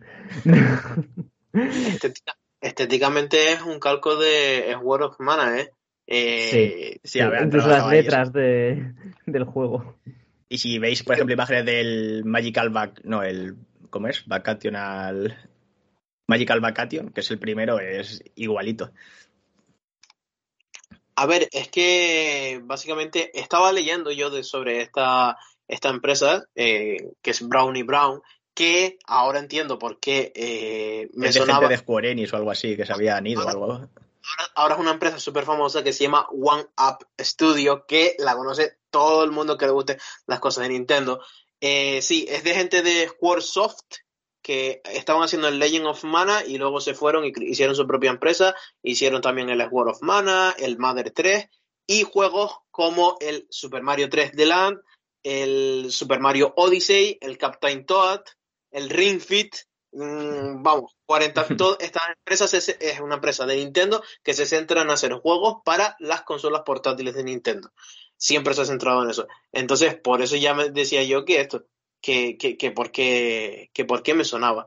Estética- 1.53 2.37
estéticamente 2.61 3.51
es 3.53 3.61
un 3.63 3.79
calco 3.79 4.15
de 4.15 4.73
Sword 4.79 5.01
of 5.03 5.19
Mana, 5.19 5.59
¿eh? 5.59 5.71
Eh, 6.05 6.99
Sí, 7.03 7.19
a 7.19 7.29
ver, 7.29 7.43
incluso 7.43 7.67
las 7.67 7.87
letras 7.91 8.31
de, 8.31 8.93
del 9.25 9.43
juego. 9.43 9.97
Y 10.49 10.57
si 10.59 10.79
veis, 10.79 11.03
por 11.03 11.15
ejemplo, 11.15 11.33
imágenes 11.33 11.65
del 11.65 12.23
Magical 12.23 12.69
Back, 12.69 13.01
no, 13.03 13.23
el, 13.23 13.55
¿cómo 13.89 14.07
es? 14.07 14.25
Vacational, 14.25 15.37
Magical 16.27 16.61
Vacation, 16.61 17.09
que 17.09 17.21
es 17.21 17.31
el 17.31 17.39
primero, 17.39 17.79
es 17.79 18.23
igualito. 18.35 18.91
A 21.15 21.25
ver, 21.25 21.49
es 21.51 21.67
que 21.69 22.61
básicamente 22.63 23.31
estaba 23.37 23.71
leyendo 23.71 24.11
yo 24.11 24.29
de, 24.29 24.43
sobre 24.43 24.81
esta, 24.81 25.37
esta 25.67 25.89
empresa, 25.89 26.45
eh, 26.55 27.11
que 27.21 27.31
es 27.31 27.47
Brownie 27.47 27.83
Brown, 27.83 28.21
que 28.53 28.97
ahora 29.05 29.39
entiendo 29.39 29.79
por 29.79 29.99
qué 29.99 30.31
eh, 30.35 31.09
me 31.13 31.27
es 31.27 31.33
de 31.33 31.39
sonaba. 31.41 31.61
gente 31.61 31.73
de 31.73 31.77
Square 31.79 32.11
Enix 32.11 32.33
o 32.33 32.37
algo 32.37 32.51
así, 32.51 32.77
que 32.77 32.85
se 32.85 32.93
habían 32.93 33.25
ido 33.25 33.45
o 33.45 33.49
algo. 33.49 33.89
Ahora, 34.55 34.75
es 34.75 34.79
una 34.79 34.91
empresa 34.91 35.19
súper 35.19 35.45
famosa 35.45 35.83
que 35.83 35.93
se 35.93 36.03
llama 36.03 36.27
One 36.29 36.65
Up 36.77 37.07
Studio, 37.19 37.85
que 37.87 38.15
la 38.19 38.35
conoce 38.35 38.77
todo 38.89 39.23
el 39.23 39.31
mundo 39.31 39.57
que 39.57 39.65
le 39.65 39.71
guste 39.71 39.97
las 40.25 40.39
cosas 40.39 40.63
de 40.63 40.69
Nintendo. 40.69 41.21
Eh, 41.59 42.01
sí, 42.01 42.25
es 42.29 42.43
de 42.43 42.53
gente 42.53 42.81
de 42.81 43.07
Squaresoft 43.07 43.85
que 44.41 44.81
estaban 44.85 45.23
haciendo 45.23 45.47
el 45.47 45.59
Legend 45.59 45.87
of 45.87 46.03
Mana 46.03 46.43
y 46.45 46.57
luego 46.57 46.79
se 46.79 46.93
fueron 46.93 47.25
y 47.25 47.33
hicieron 47.41 47.75
su 47.75 47.85
propia 47.85 48.11
empresa. 48.11 48.55
Hicieron 48.81 49.21
también 49.21 49.49
el 49.49 49.59
Sword 49.69 49.89
of 49.89 50.01
Mana, 50.01 50.55
el 50.57 50.77
Mother 50.77 51.11
3 51.11 51.49
y 51.87 52.03
juegos 52.03 52.55
como 52.71 53.17
el 53.19 53.47
Super 53.49 53.81
Mario 53.81 54.09
3 54.09 54.31
The 54.33 54.45
Land, 54.45 54.79
el 55.23 55.91
Super 55.91 56.19
Mario 56.19 56.53
Odyssey, 56.55 57.17
el 57.19 57.37
Captain 57.37 57.85
Toad, 57.85 58.21
el 58.71 58.89
Ring 58.89 59.19
Fit. 59.19 59.55
Mm, 59.91 60.61
vamos, 60.63 60.95
40, 61.05 61.47
to- 61.57 61.79
esta 61.79 62.01
empresa 62.17 62.45
es, 62.45 62.69
es 62.79 62.99
una 62.99 63.15
empresa 63.15 63.45
de 63.45 63.55
Nintendo 63.57 64.03
que 64.23 64.33
se 64.33 64.45
centra 64.45 64.81
en 64.81 64.89
hacer 64.89 65.13
juegos 65.13 65.57
para 65.65 65.95
las 65.99 66.21
consolas 66.23 66.61
portátiles 66.65 67.15
de 67.15 67.23
Nintendo. 67.23 67.71
Siempre 68.17 68.53
se 68.53 68.61
ha 68.61 68.65
centrado 68.65 69.03
en 69.03 69.09
eso. 69.11 69.27
Entonces, 69.51 69.95
por 69.95 70.21
eso 70.21 70.35
ya 70.35 70.53
me 70.53 70.69
decía 70.69 71.03
yo 71.03 71.23
que 71.25 71.39
esto, 71.39 71.65
que, 72.01 72.37
que, 72.37 72.57
que 72.57 72.71
por 72.71 72.91
qué, 72.91 73.69
que 73.73 73.85
por 73.85 74.01
qué 74.03 74.13
me 74.13 74.23
sonaba. 74.23 74.65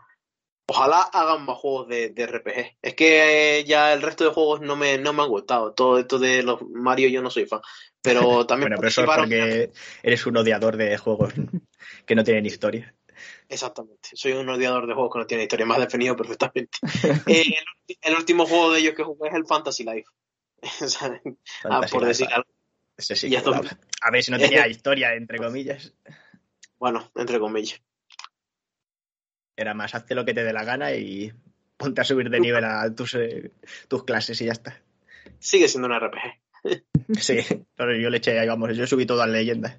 Ojalá 0.67 1.01
hagan 1.01 1.45
más 1.47 1.59
juegos 1.59 1.89
de, 1.89 2.11
de 2.11 2.27
RPG. 2.27 2.77
Es 2.81 2.95
que 2.95 3.65
ya 3.67 3.93
el 3.93 4.03
resto 4.03 4.23
de 4.23 4.31
juegos 4.31 4.61
no 4.61 4.77
me, 4.77 4.99
no 4.99 5.13
me 5.13 5.23
han 5.25 5.29
gustado. 5.29 5.73
Todo 5.73 5.99
esto 5.99 6.21
de 6.21 6.45
los 6.45 6.63
Mario 6.63 7.09
yo 7.09 7.23
no 7.23 7.31
soy 7.31 7.47
fan. 7.47 7.61
Pero 8.01 8.47
también 8.47 8.69
Bueno, 8.71 8.77
pero 8.77 8.89
eso 8.89 9.01
es 9.03 9.11
porque 9.17 9.73
eres 10.05 10.27
un 10.27 10.37
odiador 10.37 10.77
de 10.77 10.97
juegos 10.97 11.33
que 12.07 12.15
no 12.15 12.23
tienen 12.23 12.47
historia. 12.47 12.95
Exactamente. 13.51 14.11
Soy 14.15 14.33
un 14.33 14.49
odiador 14.49 14.87
de 14.87 14.95
juegos 14.95 15.13
que 15.13 15.19
no 15.19 15.27
tienen 15.27 15.45
historia. 15.45 15.67
Más 15.67 15.79
definido 15.81 16.17
perfectamente. 16.17 16.71
Eh, 17.27 17.55
el, 17.89 17.97
el 18.01 18.15
último 18.17 18.47
juego 18.47 18.73
de 18.73 18.81
ellos 18.81 18.95
que 18.95 19.03
jugué 19.03 19.29
es 19.29 19.35
el 19.35 19.45
Fantasy 19.47 19.85
Life. 19.85 20.07
Ah, 21.65 21.81
por 21.91 22.07
decir 22.07 22.29
algo. 22.33 22.49
Ese 22.97 23.17
sí 23.17 23.27
Y 23.27 23.31
que 23.31 23.37
esto- 23.37 23.55
molaba. 23.55 23.77
A 24.03 24.11
ver 24.11 24.23
si 24.23 24.31
no 24.31 24.39
tenía 24.39 24.67
historia, 24.69 25.15
entre 25.15 25.39
comillas. 25.39 25.93
Bueno, 26.79 27.11
entre 27.17 27.39
comillas. 27.39 27.81
Era 29.57 29.75
más, 29.75 29.95
hazte 29.95 30.15
lo 30.15 30.25
que 30.25 30.33
te 30.35 30.45
dé 30.45 30.53
la 30.53 30.65
gana 30.65 30.93
y 30.95 31.33
ponte 31.77 32.01
a 32.01 32.05
subir 32.05 32.31
de 32.31 32.41
nivel 32.41 32.65
a 32.65 32.95
tus, 32.95 33.15
eh, 33.15 33.51
tus 33.89 34.05
clases 34.05 34.41
y 34.41 34.47
ya 34.47 34.53
está. 34.53 34.81
Sigue 35.39 35.69
siendo 35.69 35.89
un 35.89 35.95
RPG. 35.99 36.81
Sí, 37.21 37.39
pero 37.75 37.97
yo 37.97 38.11
le 38.11 38.19
eché, 38.19 38.39
ahí 38.39 38.47
vamos, 38.47 38.77
yo 38.77 38.87
subí 38.87 39.07
todo 39.07 39.23
a 39.23 39.27
leyendas. 39.27 39.77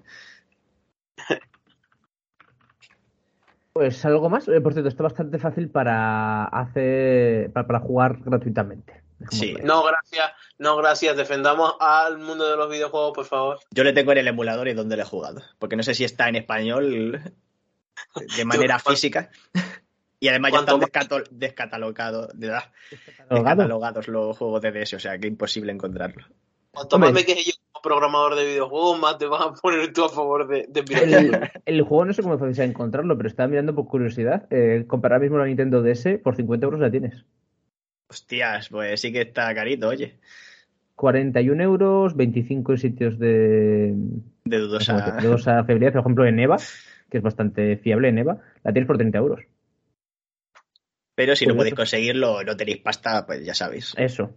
Pues 3.74 4.04
algo 4.06 4.30
más. 4.30 4.48
Eh, 4.48 4.60
por 4.62 4.74
cierto, 4.74 4.90
está 4.90 5.04
bastante 5.04 5.40
fácil 5.40 5.70
para 5.70 6.46
hacer 6.46 7.52
para, 7.54 7.68
para 7.68 7.80
jugar 7.80 8.18
gratuitamente. 8.22 9.02
Sí. 9.30 9.56
No, 9.64 9.84
gracias. 9.84 10.32
No, 10.58 10.76
gracias. 10.78 11.16
Defendamos 11.16 11.76
al 11.80 12.18
mundo 12.18 12.50
de 12.50 12.58
los 12.58 12.70
videojuegos, 12.70 13.14
por 13.14 13.26
favor. 13.26 13.60
Yo 13.72 13.84
le 13.84 13.94
tengo 13.94 14.12
en 14.12 14.18
el 14.18 14.28
emulador 14.28 14.68
y 14.68 14.74
donde 14.74 14.96
le 14.98 15.04
he 15.04 15.06
jugado. 15.06 15.42
Porque 15.60 15.76
no 15.76 15.84
sé 15.84 15.94
si 15.94 16.04
está 16.04 16.28
en 16.28 16.36
español 16.38 17.22
de 18.38 18.46
manera 18.46 18.80
¿cuán- 18.84 18.96
física. 18.96 19.30
Y 20.20 20.28
además 20.28 20.52
ya 20.52 20.60
están 20.60 20.80
descatalogados, 21.32 22.30
de- 22.40 22.48
¿Catalogado? 22.50 22.72
descatalogados 23.30 24.08
los 24.08 24.38
juegos 24.38 24.62
de 24.62 24.72
DS, 24.72 24.94
o 24.96 25.00
sea 25.00 25.18
que 25.18 25.28
imposible 25.28 25.72
encontrarlo. 25.72 26.26
Cuanto 26.72 26.96
Hombre. 26.96 27.12
más 27.12 27.22
me 27.22 27.26
queje 27.26 27.44
yo 27.44 27.54
como 27.72 27.82
programador 27.82 28.36
de 28.36 28.46
videojuegos, 28.46 29.00
más 29.00 29.18
te 29.18 29.26
vas 29.26 29.42
a 29.42 29.54
poner 29.54 29.92
tú 29.92 30.06
a 30.06 30.10
favor 30.10 30.48
de, 30.48 30.66
de 30.70 31.52
El, 31.66 31.82
juego 31.82 32.06
no 32.06 32.14
sé 32.14 32.22
cómo 32.22 32.36
es 32.36 32.40
fácil 32.40 32.64
encontrarlo, 32.64 33.18
pero 33.18 33.28
estaba 33.28 33.50
mirando 33.50 33.76
por 33.76 33.88
curiosidad. 33.88 34.48
Eh, 34.50 34.86
ahora 34.90 35.20
mismo 35.20 35.38
la 35.38 35.46
Nintendo 35.46 35.82
DS, 35.82 36.20
por 36.24 36.36
50 36.36 36.66
euros 36.66 36.80
la 36.80 36.90
tienes. 36.90 37.26
Hostias, 38.10 38.70
pues 38.70 39.02
sí 39.02 39.12
que 39.12 39.22
está 39.22 39.54
carito, 39.54 39.90
oye. 39.90 40.18
41 40.96 41.64
euros, 41.64 42.16
25 42.16 42.72
en 42.74 42.78
sitios 42.78 43.20
de, 43.20 43.94
De 44.46 44.58
dudosa. 44.58 45.18
de 45.18 45.28
dudosa 45.28 45.64
fiabilidad. 45.64 45.94
Por 45.94 46.02
ejemplo, 46.02 46.26
en 46.26 46.40
EVA, 46.40 46.58
que 47.10 47.18
es 47.18 47.24
bastante 47.24 47.78
fiable 47.78 48.10
en 48.10 48.20
EVA, 48.20 48.38
la 48.64 48.72
tienes 48.72 48.88
por 48.88 48.98
30 48.98 49.18
euros. 49.18 49.42
Pero 51.16 51.36
si 51.36 51.46
no 51.46 51.56
podéis 51.56 51.76
conseguirlo, 51.76 52.44
no 52.44 52.56
tenéis 52.56 52.78
pasta, 52.78 53.26
pues 53.26 53.46
ya 53.46 53.54
sabéis. 53.54 53.94
Eso. 53.98 54.32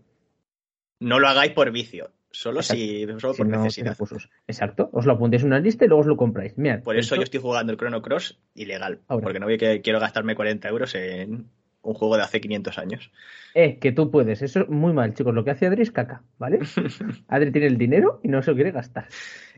No 1.00 1.18
lo 1.18 1.28
hagáis 1.28 1.52
por 1.52 1.70
vicio, 1.70 2.10
solo 2.34 2.60
Exacto. 2.60 2.82
si 2.82 3.06
solo 3.20 3.32
si 3.32 3.38
por 3.38 3.46
no, 3.46 3.62
necesidad. 3.62 3.92
recursos. 3.92 4.28
Exacto. 4.46 4.90
Os 4.92 5.06
lo 5.06 5.12
apuntéis 5.14 5.42
en 5.42 5.48
una 5.48 5.60
lista 5.60 5.84
y 5.84 5.88
luego 5.88 6.00
os 6.02 6.06
lo 6.06 6.16
compráis. 6.16 6.56
Mirad, 6.58 6.82
Por 6.82 6.96
eso 6.96 7.14
esto- 7.14 7.16
yo 7.16 7.22
estoy 7.22 7.40
jugando 7.40 7.72
el 7.72 7.78
Chrono 7.78 8.02
Cross 8.02 8.38
ilegal. 8.54 9.00
Ahora. 9.08 9.22
Porque 9.24 9.38
no 9.40 9.46
voy 9.46 9.56
que 9.58 9.80
quiero 9.80 10.00
gastarme 10.00 10.34
40 10.34 10.68
euros 10.68 10.94
en 10.94 11.48
un 11.82 11.94
juego 11.94 12.16
de 12.16 12.22
hace 12.22 12.40
500 12.40 12.78
años. 12.78 13.10
Eh, 13.54 13.78
que 13.78 13.92
tú 13.92 14.10
puedes. 14.10 14.42
Eso 14.42 14.60
es 14.62 14.68
muy 14.68 14.92
mal, 14.92 15.14
chicos. 15.14 15.34
Lo 15.34 15.44
que 15.44 15.50
hace 15.52 15.66
Adri 15.66 15.82
es 15.82 15.90
caca, 15.92 16.22
¿vale? 16.38 16.58
Adri 17.28 17.52
tiene 17.52 17.66
el 17.68 17.78
dinero 17.78 18.20
y 18.22 18.28
no 18.28 18.42
se 18.42 18.50
lo 18.50 18.54
quiere 18.56 18.72
gastar. 18.72 19.06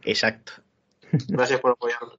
Exacto. 0.05 0.53
Gracias 1.29 1.61
por 1.61 1.71
apoyarme. 1.73 2.13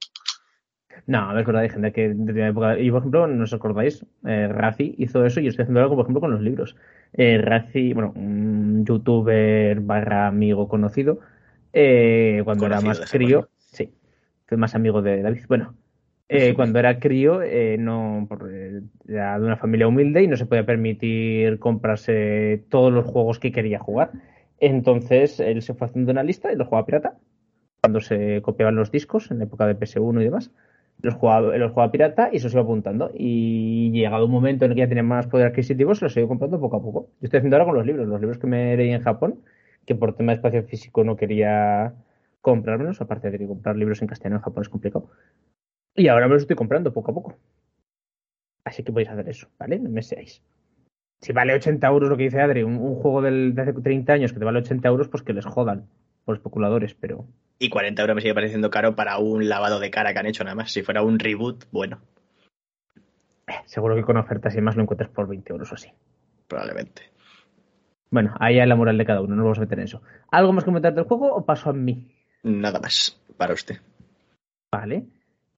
No, 1.05 1.19
a 1.29 1.33
ver, 1.33 1.41
es 1.41 1.47
verdad, 1.47 1.61
hay 1.63 1.69
gente 1.69 1.91
que 1.93 2.05
en 2.05 2.25
determinada 2.25 2.49
época. 2.51 2.79
Y 2.79 2.91
por 2.91 2.99
ejemplo, 2.99 3.27
no 3.27 3.43
os 3.43 3.53
acordáis, 3.53 4.05
eh, 4.25 4.47
Razi 4.49 4.95
hizo 4.97 5.25
eso 5.25 5.39
y 5.39 5.43
yo 5.43 5.49
estoy 5.49 5.63
haciendo 5.63 5.81
algo, 5.81 5.95
por 5.95 6.03
ejemplo, 6.05 6.21
con 6.21 6.31
los 6.31 6.41
libros. 6.41 6.75
Eh, 7.13 7.37
Razi, 7.41 7.93
bueno, 7.93 8.11
un 8.15 8.85
youtuber 8.85 9.79
barra 9.81 10.27
amigo 10.27 10.67
conocido, 10.67 11.19
eh, 11.73 12.41
cuando 12.43 12.65
era 12.65 12.81
más 12.81 13.01
crío, 13.09 13.49
sí, 13.57 13.93
fue 14.45 14.57
más 14.57 14.75
amigo 14.75 15.01
de 15.01 15.21
David. 15.21 15.45
Bueno, 15.47 15.75
eh, 16.29 16.53
cuando 16.55 16.79
era 16.79 16.99
crío, 16.99 17.41
eh, 17.41 17.77
no, 17.79 18.25
por- 18.29 18.49
eh, 18.51 18.81
era 19.07 19.39
de 19.39 19.45
una 19.45 19.55
familia 19.57 19.87
humilde 19.87 20.23
y 20.23 20.27
no 20.27 20.35
se 20.37 20.45
podía 20.45 20.65
permitir 20.65 21.59
comprarse 21.59 22.65
todos 22.69 22.91
los 22.91 23.05
juegos 23.05 23.39
que 23.39 23.51
quería 23.51 23.79
jugar. 23.79 24.11
Entonces 24.59 25.39
él 25.39 25.61
se 25.61 25.73
fue 25.73 25.87
haciendo 25.87 26.11
una 26.11 26.23
lista 26.23 26.51
y 26.51 26.55
los 26.55 26.67
jugaba 26.67 26.85
pirata. 26.85 27.17
Cuando 27.81 28.01
se 28.01 28.41
copiaban 28.41 28.75
los 28.75 28.91
discos 28.91 29.31
en 29.31 29.39
la 29.39 29.45
época 29.45 29.65
de 29.67 29.75
PS1 29.75 30.21
y 30.21 30.25
demás, 30.25 30.51
los 31.01 31.13
jugaba, 31.15 31.55
los 31.57 31.71
jugaba 31.71 31.91
pirata 31.91 32.29
y 32.31 32.39
se 32.39 32.45
los 32.45 32.53
iba 32.53 32.63
apuntando. 32.63 33.11
Y 33.13 33.91
llegado 33.91 34.25
un 34.25 34.31
momento 34.31 34.65
en 34.65 34.71
el 34.71 34.75
que 34.75 34.81
ya 34.81 34.87
tenía 34.89 35.03
más 35.03 35.27
poder 35.27 35.47
adquisitivo, 35.47 35.95
se 35.95 36.05
los 36.05 36.15
he 36.17 36.21
ido 36.21 36.27
comprando 36.29 36.59
poco 36.59 36.77
a 36.77 36.81
poco. 36.81 37.01
Yo 37.21 37.25
estoy 37.25 37.37
haciendo 37.39 37.55
ahora 37.57 37.65
con 37.65 37.75
los 37.75 37.85
libros, 37.85 38.07
los 38.07 38.19
libros 38.21 38.37
que 38.39 38.47
me 38.47 38.75
leí 38.77 38.91
en 38.91 39.01
Japón, 39.01 39.41
que 39.85 39.95
por 39.95 40.15
tema 40.15 40.31
de 40.31 40.35
espacio 40.37 40.63
físico 40.63 41.03
no 41.03 41.15
quería 41.15 41.93
comprármelos, 42.41 43.01
aparte 43.01 43.31
de 43.31 43.37
que 43.39 43.47
comprar 43.47 43.75
libros 43.77 44.01
en 44.01 44.07
castellano 44.07 44.37
en 44.37 44.41
Japón 44.43 44.63
es 44.63 44.69
complicado. 44.69 45.09
Y 45.95 46.07
ahora 46.09 46.27
me 46.27 46.33
los 46.35 46.43
estoy 46.43 46.55
comprando 46.55 46.93
poco 46.93 47.11
a 47.11 47.13
poco. 47.15 47.35
Así 48.63 48.83
que 48.83 48.91
podéis 48.91 49.09
hacer 49.09 49.27
eso, 49.29 49.47
¿vale? 49.57 49.79
No 49.79 49.89
me 49.89 50.03
seáis. 50.03 50.41
Si 51.21 51.33
vale 51.33 51.53
80 51.55 51.87
euros 51.87 52.09
lo 52.09 52.17
que 52.17 52.23
dice 52.25 52.41
Adri, 52.41 52.63
un, 52.63 52.77
juego 52.95 53.21
del- 53.21 53.55
de 53.55 53.61
hace 53.63 53.73
30 53.73 54.13
años 54.13 54.33
que 54.33 54.39
te 54.39 54.45
vale 54.45 54.59
80 54.59 54.89
euros, 54.89 55.07
pues 55.09 55.23
que 55.23 55.33
les 55.33 55.45
jodan 55.45 55.87
por 56.27 56.35
especuladores, 56.35 56.93
pero 56.93 57.25
Y 57.57 57.69
40 57.69 58.01
euros 58.01 58.15
me 58.15 58.21
sigue 58.21 58.33
pareciendo 58.33 58.69
caro 58.69 58.95
para 58.97 59.17
un 59.17 59.47
lavado 59.47 59.79
de 59.79 59.89
cara 59.89 60.11
que 60.11 60.19
han 60.19 60.25
hecho 60.25 60.43
nada 60.43 60.55
más. 60.55 60.71
Si 60.73 60.83
fuera 60.83 61.01
un 61.01 61.17
reboot, 61.17 61.63
bueno, 61.71 62.01
seguro 63.65 63.95
que 63.95 64.03
con 64.03 64.17
ofertas 64.17 64.53
y 64.53 64.57
demás 64.57 64.75
lo 64.75 64.83
encuentras 64.83 65.09
por 65.09 65.27
20 65.27 65.53
euros 65.53 65.71
o 65.71 65.75
así. 65.75 65.89
probablemente. 66.47 67.03
Bueno, 68.11 68.35
ahí 68.39 68.59
hay 68.59 68.67
la 68.67 68.75
moral 68.75 68.97
de 68.97 69.05
cada 69.05 69.21
uno, 69.21 69.29
no 69.29 69.37
nos 69.37 69.43
vamos 69.45 69.57
a 69.57 69.61
meter 69.61 69.79
en 69.79 69.85
eso. 69.85 70.01
¿Algo 70.31 70.51
más 70.51 70.63
que 70.65 70.69
comentar 70.69 70.93
del 70.93 71.05
juego 71.05 71.33
o 71.33 71.45
paso 71.45 71.69
a 71.69 71.73
mí? 71.73 72.07
Nada 72.43 72.79
más 72.79 73.21
para 73.37 73.53
usted. 73.53 73.77
Vale. 74.71 75.05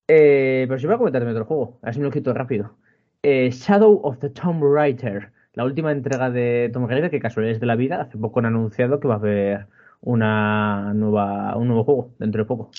Eh, 0.06 0.66
pero 0.68 0.78
si 0.78 0.86
voy 0.86 0.94
a 0.94 0.98
comentar 0.98 1.26
otro 1.26 1.44
juego, 1.44 1.78
así 1.82 1.98
me 1.98 2.06
lo 2.06 2.12
quito 2.12 2.32
rápido. 2.32 2.76
Eh, 3.22 3.50
Shadow 3.50 4.00
of 4.04 4.18
the 4.18 4.30
Tomb 4.30 4.62
Raider, 4.62 5.32
la 5.54 5.64
última 5.64 5.90
entrega 5.90 6.30
de 6.30 6.70
Tomb 6.72 6.88
Raider, 6.88 7.10
que 7.10 7.20
casualidades 7.20 7.60
de 7.60 7.66
la 7.66 7.76
vida, 7.76 8.02
hace 8.02 8.18
poco 8.18 8.38
han 8.38 8.46
anunciado 8.46 9.00
que 9.00 9.08
va 9.08 9.14
a 9.14 9.18
haber 9.18 9.66
una 10.02 10.92
nueva, 10.94 11.56
un 11.56 11.68
nuevo 11.68 11.84
juego 11.84 12.10
dentro 12.18 12.42
de 12.42 12.46
poco. 12.48 12.70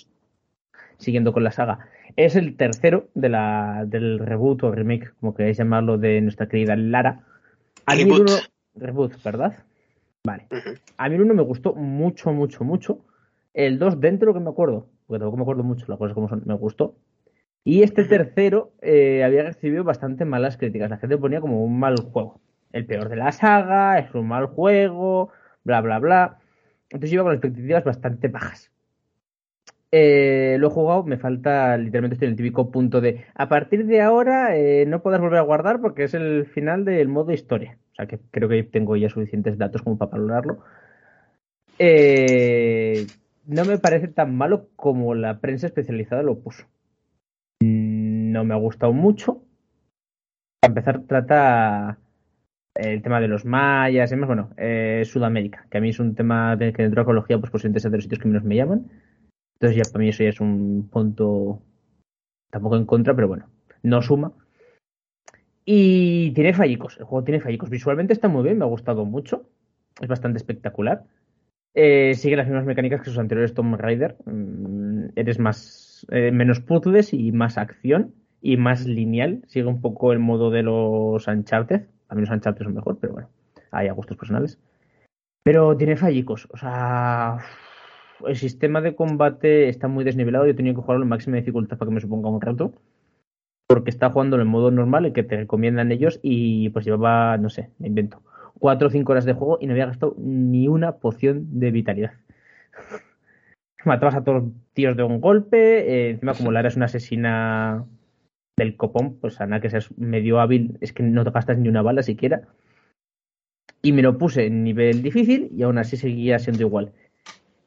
Siguiendo 0.97 1.33
con 1.33 1.43
la 1.43 1.51
saga. 1.51 1.79
Es 2.15 2.35
el 2.35 2.55
tercero 2.57 3.07
de 3.15 3.29
la, 3.29 3.85
del 3.87 4.19
reboot 4.19 4.63
o 4.63 4.71
remake, 4.71 5.13
como 5.19 5.33
queráis 5.33 5.57
llamarlo, 5.57 5.97
de 5.97 6.21
nuestra 6.21 6.47
querida 6.47 6.75
Lara. 6.75 7.23
A 7.85 7.95
mí 7.95 8.03
Reboot. 8.03 8.21
uno- 8.21 8.37
reboot, 8.75 9.23
¿verdad? 9.23 9.63
Vale. 10.23 10.47
A 10.97 11.09
mí 11.09 11.15
el 11.15 11.21
1 11.21 11.33
me 11.33 11.41
gustó 11.41 11.73
mucho, 11.73 12.31
mucho, 12.31 12.63
mucho. 12.63 12.99
El 13.53 13.79
2, 13.79 13.99
dentro 13.99 14.27
de 14.27 14.33
lo 14.33 14.39
que 14.39 14.43
me 14.43 14.51
acuerdo, 14.51 14.87
porque 15.07 15.19
tampoco 15.19 15.37
me 15.37 15.43
acuerdo 15.43 15.63
mucho 15.63 15.85
las 15.87 15.97
cosas 15.97 16.13
como 16.13 16.29
son, 16.29 16.43
me 16.45 16.53
gustó. 16.55 16.95
Y 17.63 17.83
este 17.83 18.05
tercero 18.05 18.71
eh, 18.81 19.23
había 19.23 19.43
recibido 19.43 19.83
bastante 19.83 20.25
malas 20.25 20.57
críticas. 20.57 20.89
La 20.89 20.97
gente 20.97 21.17
ponía 21.17 21.41
como 21.41 21.63
un 21.63 21.79
mal 21.79 21.95
juego. 22.11 22.39
El 22.71 22.85
peor 22.85 23.09
de 23.09 23.17
la 23.17 23.31
saga, 23.31 23.99
es 23.99 24.13
un 24.15 24.27
mal 24.27 24.45
juego, 24.47 25.29
bla, 25.63 25.81
bla, 25.81 25.99
bla. 25.99 26.37
Entonces 26.91 27.13
iba 27.13 27.23
con 27.23 27.33
expectativas 27.33 27.83
bastante 27.83 28.27
bajas. 28.27 28.71
Eh, 29.93 30.55
lo 30.59 30.67
he 30.67 30.71
jugado, 30.71 31.03
me 31.03 31.17
falta, 31.17 31.75
literalmente 31.77 32.15
estoy 32.15 32.27
en 32.27 32.31
el 32.31 32.37
típico 32.37 32.71
punto 32.71 33.01
de, 33.01 33.25
a 33.35 33.49
partir 33.49 33.85
de 33.85 34.01
ahora 34.01 34.55
eh, 34.55 34.85
no 34.85 35.01
podrás 35.01 35.19
volver 35.19 35.39
a 35.39 35.43
guardar 35.43 35.81
porque 35.81 36.05
es 36.05 36.13
el 36.13 36.45
final 36.45 36.85
del 36.85 37.09
modo 37.09 37.33
historia. 37.33 37.77
O 37.91 37.95
sea 37.95 38.05
que 38.05 38.19
creo 38.31 38.47
que 38.47 38.63
tengo 38.63 38.95
ya 38.95 39.09
suficientes 39.09 39.57
datos 39.57 39.81
como 39.81 39.97
para 39.97 40.11
valorarlo. 40.11 40.59
Eh, 41.77 43.07
no 43.47 43.65
me 43.65 43.79
parece 43.79 44.07
tan 44.07 44.35
malo 44.35 44.69
como 44.75 45.13
la 45.15 45.39
prensa 45.39 45.67
especializada 45.67 46.23
lo 46.23 46.39
puso. 46.39 46.65
No 47.61 48.43
me 48.45 48.53
ha 48.53 48.57
gustado 48.57 48.93
mucho. 48.93 49.43
Para 50.61 50.71
empezar, 50.71 51.01
trata 51.07 51.97
el 52.75 53.01
tema 53.01 53.19
de 53.19 53.27
los 53.27 53.45
mayas 53.45 54.11
y 54.11 54.15
demás. 54.15 54.27
Bueno, 54.27 54.49
eh, 54.57 55.03
Sudamérica, 55.05 55.67
que 55.69 55.77
a 55.77 55.81
mí 55.81 55.89
es 55.89 55.99
un 55.99 56.15
tema 56.15 56.57
que 56.57 56.65
dentro 56.65 56.95
de 56.95 57.01
arqueología, 57.01 57.39
pues 57.39 57.51
posiblemente 57.51 57.79
es 57.79 57.83
de 57.83 57.97
los 57.97 58.03
sitios 58.03 58.19
que 58.19 58.27
menos 58.27 58.43
me 58.43 58.55
llaman. 58.55 58.89
Entonces, 59.55 59.77
ya 59.77 59.91
para 59.91 60.03
mí 60.03 60.09
eso 60.09 60.23
ya 60.23 60.29
es 60.29 60.41
un 60.41 60.89
punto 60.89 61.61
tampoco 62.49 62.77
en 62.77 62.85
contra, 62.85 63.15
pero 63.15 63.27
bueno, 63.27 63.47
no 63.83 64.01
suma. 64.01 64.33
Y 65.65 66.31
tiene 66.31 66.53
fallicos, 66.53 66.97
el 66.97 67.05
juego 67.05 67.23
tiene 67.23 67.39
fallicos. 67.39 67.69
Visualmente 67.69 68.13
está 68.13 68.27
muy 68.27 68.43
bien, 68.43 68.57
me 68.57 68.65
ha 68.65 68.67
gustado 68.67 69.05
mucho. 69.05 69.49
Es 69.99 70.07
bastante 70.07 70.37
espectacular. 70.37 71.03
Eh, 71.73 72.15
sigue 72.15 72.35
las 72.35 72.47
mismas 72.47 72.65
mecánicas 72.65 73.01
que 73.01 73.09
sus 73.09 73.19
anteriores 73.19 73.53
Tomb 73.53 73.75
Raider. 73.75 74.17
Mm, 74.25 75.09
eres 75.15 75.39
más 75.39 76.05
eh, 76.11 76.31
menos 76.31 76.59
puzzles 76.59 77.13
y 77.13 77.31
más 77.31 77.57
acción 77.57 78.13
y 78.41 78.57
más 78.57 78.85
lineal. 78.85 79.43
Sigue 79.47 79.67
un 79.67 79.81
poco 79.81 80.11
el 80.11 80.19
modo 80.19 80.49
de 80.49 80.63
los 80.63 81.27
Uncharted. 81.27 81.83
A 82.11 82.15
mí 82.15 82.21
los 82.21 82.29
Uncharted 82.29 82.65
son 82.65 82.75
mejor, 82.75 82.97
pero 82.99 83.13
bueno, 83.13 83.29
hay 83.71 83.87
a 83.87 83.93
gustos 83.93 84.17
personales. 84.17 84.59
Pero 85.43 85.77
tiene 85.77 85.95
fallicos. 85.95 86.45
O 86.51 86.57
sea, 86.57 87.37
el 88.27 88.35
sistema 88.35 88.81
de 88.81 88.95
combate 88.95 89.69
está 89.69 89.87
muy 89.87 90.03
desnivelado. 90.03 90.45
Yo 90.45 90.51
he 90.51 90.55
tenido 90.55 90.75
que 90.75 90.81
jugarlo 90.81 91.03
en 91.03 91.09
máxima 91.09 91.37
dificultad 91.37 91.77
para 91.77 91.89
que 91.89 91.95
me 91.95 92.01
suponga 92.01 92.29
un 92.29 92.41
reto. 92.41 92.73
porque 93.65 93.89
está 93.89 94.11
jugando 94.11 94.35
en 94.35 94.41
el 94.41 94.47
modo 94.49 94.69
normal, 94.69 95.05
el 95.05 95.13
que 95.13 95.23
te 95.23 95.37
recomiendan 95.37 95.93
ellos, 95.93 96.19
y 96.21 96.69
pues 96.71 96.83
llevaba, 96.83 97.37
no 97.37 97.49
sé, 97.49 97.69
me 97.79 97.87
invento, 97.87 98.21
cuatro 98.59 98.89
o 98.89 98.91
cinco 98.91 99.13
horas 99.13 99.23
de 99.23 99.31
juego 99.31 99.57
y 99.61 99.65
no 99.65 99.71
había 99.71 99.85
gastado 99.85 100.13
ni 100.17 100.67
una 100.67 100.97
poción 100.97 101.47
de 101.57 101.71
vitalidad. 101.71 102.11
Matabas 103.85 104.15
a 104.15 104.23
todos 104.25 104.43
los 104.43 104.51
tíos 104.73 104.97
de 104.97 105.03
un 105.03 105.21
golpe, 105.21 105.59
eh, 105.89 106.09
encima 106.11 106.33
como 106.33 106.51
Lara 106.51 106.67
es 106.67 106.75
una 106.75 106.87
asesina 106.87 107.85
del 108.61 108.75
copón, 108.75 109.17
pues 109.19 109.39
a 109.41 109.45
nada 109.45 109.61
que 109.61 109.69
seas 109.69 109.89
medio 109.97 110.39
hábil, 110.39 110.77
es 110.81 110.93
que 110.93 111.03
no 111.03 111.23
te 111.23 111.31
gastas 111.31 111.57
ni 111.57 111.69
una 111.69 111.81
bala 111.81 112.03
siquiera. 112.03 112.41
Y 113.81 113.93
me 113.93 114.01
lo 114.01 114.17
puse 114.17 114.45
en 114.45 114.63
nivel 114.63 115.01
difícil 115.01 115.49
y 115.55 115.63
aún 115.63 115.77
así 115.77 115.97
seguía 115.97 116.39
siendo 116.39 116.63
igual. 116.63 116.91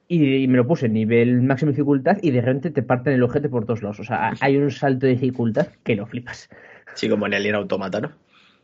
Y 0.07 0.47
me 0.49 0.59
lo 0.59 0.67
puse 0.67 0.87
en 0.87 0.93
nivel 0.93 1.43
máximo 1.43 1.73
dificultad 1.73 2.19
y 2.23 2.31
de 2.31 2.41
repente 2.41 2.71
te 2.71 2.83
parten 2.83 3.15
el 3.15 3.23
ojete 3.23 3.49
por 3.49 3.65
todos 3.65 3.83
lados. 3.83 4.01
O 4.01 4.05
sea, 4.05 4.35
hay 4.41 4.57
un 4.57 4.71
salto 4.71 5.07
de 5.07 5.13
dificultad 5.13 5.69
que 5.83 5.97
lo 5.97 6.07
flipas. 6.07 6.49
Sí, 6.95 7.09
como 7.09 7.27
en 7.27 7.33
el 7.33 7.43
Nier 7.43 7.55
Automata, 7.57 8.01
¿no? 8.01 8.13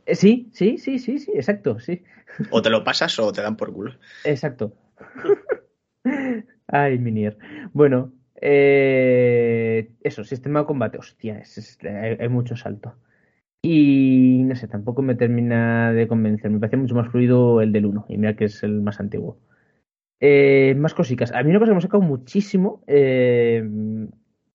Eh, 0.07 0.15
Sí, 0.15 0.49
sí, 0.53 0.79
sí, 0.79 0.99
sí, 0.99 1.19
sí, 1.19 1.33
exacto, 1.35 1.81
sí. 1.81 2.03
O 2.51 2.63
te 2.63 2.71
lo 2.71 2.85
pasas 2.85 3.19
o 3.19 3.33
te 3.33 3.43
dan 3.43 3.57
por 3.57 3.73
culo. 3.73 3.95
Exacto. 4.25 4.73
Ay, 6.69 6.99
Minier. 6.99 7.37
Bueno, 7.73 8.13
eh, 8.41 9.91
eso, 10.03 10.25
sistema 10.25 10.61
de 10.61 10.67
combate. 10.67 10.99
Hostia, 10.99 11.39
es- 11.39 11.79
hay, 11.83 12.17
hay 12.21 12.29
mucho 12.29 12.57
salto. 12.57 12.95
Y 13.63 14.43
no 14.45 14.57
sé, 14.57 14.69
tampoco 14.69 15.03
me 15.03 15.15
termina 15.17 15.93
de 15.93 16.09
convencer. 16.09 16.51
Me 16.51 16.61
parece 16.61 16.77
mucho 16.79 16.95
más 16.95 17.09
fluido 17.11 17.61
el 17.63 17.73
del 17.73 17.87
1. 17.87 18.07
Y 18.09 18.19
mira 18.19 18.37
que 18.37 18.47
es 18.47 18.63
el 18.65 18.83
más 18.83 19.01
antiguo. 19.01 19.39
Eh, 20.21 20.75
más 20.79 20.95
cositas. 20.95 21.33
A 21.33 21.43
mí 21.43 21.51
una 21.51 21.59
cosa 21.61 21.71
que 21.71 21.75
me 21.75 21.79
ha 21.79 21.83
sacado 21.83 22.03
muchísimo. 22.03 22.83
Eh, 22.87 23.63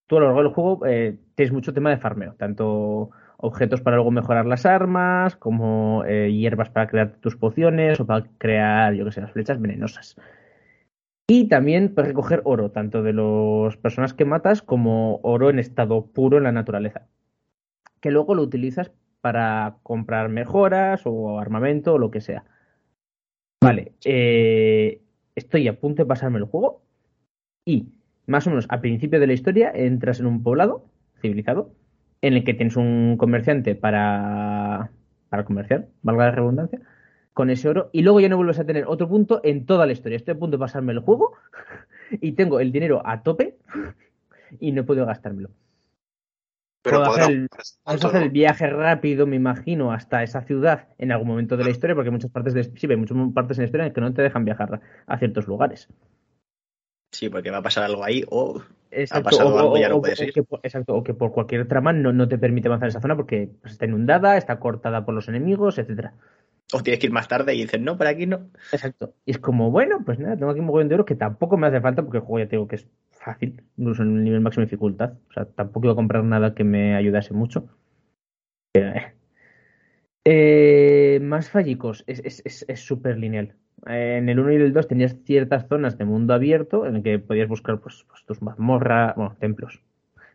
tú 0.07 0.17
a 0.17 0.19
lo 0.19 0.25
largo 0.27 0.43
del 0.43 0.53
juego 0.53 0.85
eh, 0.85 1.17
tienes 1.35 1.53
mucho 1.53 1.73
tema 1.73 1.89
de 1.89 1.97
farmeo. 1.97 2.35
Tanto 2.37 3.09
objetos 3.37 3.81
para 3.81 3.97
luego 3.97 4.11
mejorar 4.11 4.45
las 4.45 4.65
armas, 4.65 5.35
como 5.35 6.03
eh, 6.05 6.31
hierbas 6.31 6.69
para 6.69 6.87
crear 6.87 7.17
tus 7.17 7.35
pociones 7.35 7.99
o 7.99 8.05
para 8.05 8.25
crear, 8.37 8.93
yo 8.93 9.05
que 9.05 9.11
sé, 9.11 9.21
las 9.21 9.31
flechas 9.31 9.59
venenosas. 9.61 10.15
Y 11.27 11.47
también 11.47 11.93
puedes 11.93 12.09
recoger 12.09 12.41
oro, 12.45 12.71
tanto 12.71 13.01
de 13.01 13.13
las 13.13 13.77
personas 13.77 14.13
que 14.13 14.25
matas 14.25 14.61
como 14.61 15.19
oro 15.23 15.49
en 15.49 15.59
estado 15.59 16.05
puro 16.05 16.37
en 16.37 16.43
la 16.43 16.51
naturaleza. 16.51 17.07
Que 17.99 18.11
luego 18.11 18.35
lo 18.35 18.43
utilizas 18.43 18.91
para 19.21 19.77
comprar 19.81 20.29
mejoras 20.29 21.01
o 21.05 21.39
armamento 21.39 21.95
o 21.95 21.97
lo 21.97 22.11
que 22.11 22.21
sea. 22.21 22.45
Vale, 23.63 23.93
eh, 24.05 25.01
estoy 25.33 25.67
a 25.67 25.79
punto 25.79 26.03
de 26.03 26.07
pasarme 26.07 26.37
el 26.37 26.45
juego 26.45 26.83
y 27.65 27.89
más 28.27 28.45
o 28.45 28.51
menos 28.51 28.67
al 28.69 28.81
principio 28.81 29.19
de 29.19 29.25
la 29.25 29.33
historia 29.33 29.71
entras 29.73 30.19
en 30.19 30.27
un 30.27 30.43
poblado 30.43 30.85
civilizado 31.19 31.71
en 32.21 32.35
el 32.35 32.43
que 32.43 32.53
tienes 32.53 32.77
un 32.77 33.17
comerciante 33.17 33.73
para, 33.73 34.91
para 35.29 35.45
comerciar, 35.45 35.87
valga 36.03 36.25
la 36.25 36.31
redundancia, 36.31 36.81
con 37.35 37.49
ese 37.49 37.67
oro 37.67 37.89
y 37.91 38.01
luego 38.01 38.21
ya 38.21 38.29
no 38.29 38.37
vuelves 38.37 38.59
a 38.59 38.65
tener 38.65 38.85
otro 38.87 39.09
punto 39.09 39.41
en 39.43 39.65
toda 39.65 39.85
la 39.85 39.91
historia. 39.91 40.15
Estoy 40.15 40.35
a 40.35 40.39
punto 40.39 40.55
de 40.55 40.61
pasarme 40.61 40.93
el 40.93 40.99
juego 40.99 41.33
y 42.21 42.31
tengo 42.31 42.61
el 42.61 42.71
dinero 42.71 43.01
a 43.05 43.21
tope 43.23 43.57
y 44.61 44.71
no 44.71 44.81
he 44.81 44.83
podido 44.85 45.05
gastármelo. 45.05 45.49
Pero 46.81 46.99
Puedo 46.99 47.11
hacer 47.11 47.31
el- 47.31 47.49
Vamos 47.85 48.03
a 48.05 48.07
hacer 48.07 48.23
el 48.23 48.29
viaje 48.29 48.67
rápido, 48.67 49.27
me 49.27 49.35
imagino, 49.35 49.91
hasta 49.91 50.23
esa 50.23 50.41
ciudad 50.43 50.87
en 50.97 51.11
algún 51.11 51.27
momento 51.27 51.57
de 51.57 51.65
la 51.65 51.71
historia, 51.71 51.93
porque 51.93 52.07
hay 52.07 52.13
muchas 52.13 52.31
partes 52.31 52.53
de 52.53 52.63
sí, 52.63 52.87
hay 52.89 52.95
muchas 52.95 53.17
partes 53.33 53.57
en 53.57 53.63
la 53.63 53.65
historia 53.65 53.85
en 53.87 53.93
que 53.93 54.01
no 54.01 54.13
te 54.13 54.21
dejan 54.21 54.45
viajar 54.45 54.79
a 55.05 55.17
ciertos 55.17 55.45
lugares. 55.47 55.89
Sí, 57.11 57.29
porque 57.29 57.51
va 57.51 57.57
a 57.57 57.61
pasar 57.63 57.83
algo 57.83 58.03
ahí 58.03 58.23
o 58.29 58.61
Exacto, 58.91 59.23
pasado 59.29 59.55
o, 59.55 59.59
algo 59.59 59.77
y 59.77 59.81
ya 59.81 59.89
no 59.89 59.97
o- 59.97 60.01
puedes 60.01 60.19
o 60.19 60.23
ir. 60.23 60.33
que, 60.33 60.43
por- 60.43 60.59
exacto, 60.63 60.95
o 60.95 61.03
que 61.03 61.13
por 61.13 61.31
cualquier 61.31 61.67
trama 61.67 61.91
no, 61.91 62.13
no 62.13 62.27
te 62.27 62.37
permite 62.37 62.67
avanzar 62.69 62.87
en 62.87 62.89
esa 62.91 63.01
zona 63.01 63.15
porque 63.15 63.49
está 63.65 63.85
inundada, 63.85 64.37
está 64.37 64.57
cortada 64.59 65.05
por 65.05 65.13
los 65.13 65.27
enemigos, 65.27 65.77
etcétera. 65.77 66.13
O 66.73 66.81
tienes 66.81 66.99
que 66.99 67.07
ir 67.07 67.13
más 67.13 67.27
tarde 67.27 67.53
y 67.55 67.61
dices, 67.61 67.79
no, 67.79 67.97
por 67.97 68.07
aquí 68.07 68.25
no. 68.25 68.49
Exacto. 68.71 69.13
Y 69.25 69.31
es 69.31 69.37
como, 69.37 69.71
bueno, 69.71 70.03
pues 70.05 70.19
nada, 70.19 70.35
tengo 70.35 70.51
aquí 70.51 70.59
un 70.59 70.65
mogollón 70.65 70.89
de 70.89 70.95
oro 70.95 71.05
que 71.05 71.15
tampoco 71.15 71.57
me 71.57 71.67
hace 71.67 71.81
falta 71.81 72.01
porque 72.01 72.17
el 72.17 72.23
juego 72.23 72.43
ya 72.43 72.49
tengo 72.49 72.67
que 72.67 72.77
es 72.77 72.87
fácil, 73.11 73.61
incluso 73.77 74.03
en 74.03 74.17
el 74.17 74.23
nivel 74.23 74.41
máximo 74.41 74.61
de 74.61 74.67
dificultad. 74.67 75.13
O 75.29 75.33
sea, 75.33 75.45
tampoco 75.45 75.87
iba 75.87 75.93
a 75.93 75.95
comprar 75.95 76.23
nada 76.23 76.55
que 76.55 76.63
me 76.63 76.95
ayudase 76.95 77.33
mucho. 77.33 77.67
Eh. 78.73 79.13
Eh, 80.25 81.19
más 81.21 81.49
fallicos, 81.49 82.03
es 82.07 82.17
súper 82.17 82.41
es, 82.45 82.65
es 82.67 82.79
súper 82.79 83.17
lineal. 83.17 83.55
Eh, 83.87 84.17
en 84.17 84.29
el 84.29 84.39
1 84.39 84.51
y 84.53 84.55
el 84.55 84.73
2 84.73 84.87
tenías 84.87 85.15
ciertas 85.23 85.67
zonas 85.67 85.97
de 85.97 86.05
mundo 86.05 86.33
abierto 86.33 86.87
en 86.87 86.97
el 86.97 87.03
que 87.03 87.19
podías 87.19 87.47
buscar 87.47 87.79
pues, 87.79 88.05
pues, 88.09 88.25
tus 88.25 88.41
mazmorras, 88.41 89.15
bueno, 89.15 89.35
templos, 89.39 89.81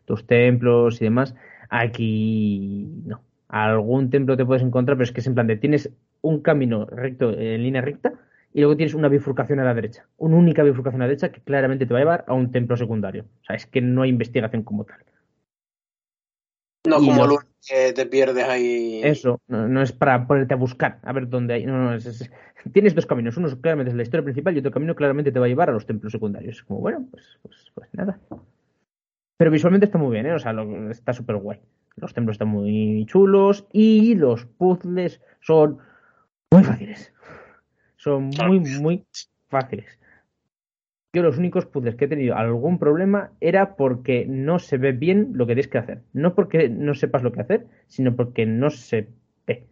tus 0.05 0.25
templos 0.25 1.01
y 1.01 1.05
demás. 1.05 1.35
Aquí 1.69 2.87
no. 3.05 3.21
Algún 3.49 4.09
templo 4.09 4.37
te 4.37 4.45
puedes 4.45 4.63
encontrar, 4.63 4.95
pero 4.97 5.03
es 5.03 5.11
que 5.11 5.19
es 5.19 5.27
en 5.27 5.33
plan 5.33 5.47
de 5.47 5.57
tienes 5.57 5.91
un 6.21 6.41
camino 6.41 6.85
recto 6.85 7.31
en 7.37 7.63
línea 7.63 7.81
recta 7.81 8.13
y 8.53 8.59
luego 8.59 8.75
tienes 8.75 8.93
una 8.93 9.07
bifurcación 9.07 9.59
a 9.59 9.63
la 9.63 9.73
derecha. 9.73 10.07
Una 10.17 10.35
única 10.35 10.63
bifurcación 10.63 11.01
a 11.01 11.05
la 11.05 11.09
derecha 11.09 11.31
que 11.31 11.41
claramente 11.41 11.85
te 11.85 11.93
va 11.93 11.99
a 11.99 12.03
llevar 12.03 12.25
a 12.27 12.33
un 12.33 12.51
templo 12.51 12.75
secundario. 12.77 13.25
O 13.41 13.45
sea, 13.45 13.55
es 13.55 13.65
que 13.65 13.81
no 13.81 14.01
hay 14.01 14.09
investigación 14.09 14.63
como 14.63 14.85
tal. 14.85 14.99
No 16.87 16.99
Y 17.01 17.07
como 17.07 17.25
el 17.25 17.37
que 17.65 17.93
te 17.93 18.05
pierdes 18.07 18.43
ahí. 18.43 19.01
Eso, 19.03 19.39
no, 19.47 19.67
no 19.67 19.81
es 19.81 19.91
para 19.91 20.25
ponerte 20.27 20.53
a 20.53 20.57
buscar, 20.57 20.99
a 21.03 21.13
ver 21.13 21.29
dónde 21.29 21.53
hay. 21.53 21.65
No, 21.65 21.77
no, 21.77 21.93
es- 21.93 22.05
es- 22.07 22.31
tienes 22.73 22.95
dos 22.95 23.05
caminos. 23.05 23.37
Uno 23.37 23.47
claramente 23.61 23.91
es 23.91 23.95
la 23.95 24.03
historia 24.03 24.23
principal 24.23 24.55
y 24.55 24.59
otro 24.59 24.71
camino 24.71 24.95
claramente 24.95 25.31
te 25.31 25.39
va 25.39 25.45
a 25.45 25.49
llevar 25.49 25.69
a 25.69 25.73
los 25.73 25.85
templos 25.85 26.11
secundarios. 26.11 26.57
Es 26.57 26.63
como, 26.63 26.79
bueno, 26.79 27.05
pues, 27.11 27.39
pues, 27.43 27.71
pues 27.75 27.89
nada. 27.93 28.19
Pero 29.37 29.51
visualmente 29.51 29.85
está 29.85 29.97
muy 29.97 30.11
bien, 30.11 30.25
¿eh? 30.25 30.33
O 30.33 30.39
sea, 30.39 30.53
lo- 30.53 30.89
está 30.89 31.13
súper 31.13 31.37
guay. 31.37 31.59
Los 31.97 32.13
templos 32.13 32.35
están 32.35 32.47
muy 32.47 33.05
chulos 33.05 33.67
y 33.71 34.15
los 34.15 34.45
puzzles 34.45 35.21
son 35.41 35.77
muy 36.51 36.63
fáciles. 36.63 37.13
Son 37.97 38.29
muy, 38.45 38.59
muy 38.59 39.05
fáciles. 39.49 39.99
Yo 41.13 41.23
los 41.23 41.37
únicos 41.37 41.65
puzzles 41.65 41.95
que 41.95 42.05
he 42.05 42.07
tenido 42.07 42.35
algún 42.35 42.79
problema 42.79 43.31
era 43.41 43.75
porque 43.75 44.25
no 44.27 44.59
se 44.59 44.77
ve 44.77 44.93
bien 44.93 45.31
lo 45.33 45.45
que 45.45 45.53
tienes 45.53 45.67
que 45.67 45.77
hacer. 45.77 46.01
No 46.13 46.35
porque 46.35 46.69
no 46.69 46.93
sepas 46.93 47.21
lo 47.23 47.31
que 47.33 47.41
hacer, 47.41 47.67
sino 47.87 48.15
porque 48.15 48.45
no 48.45 48.69
se 48.69 49.07
ve. 49.45 49.67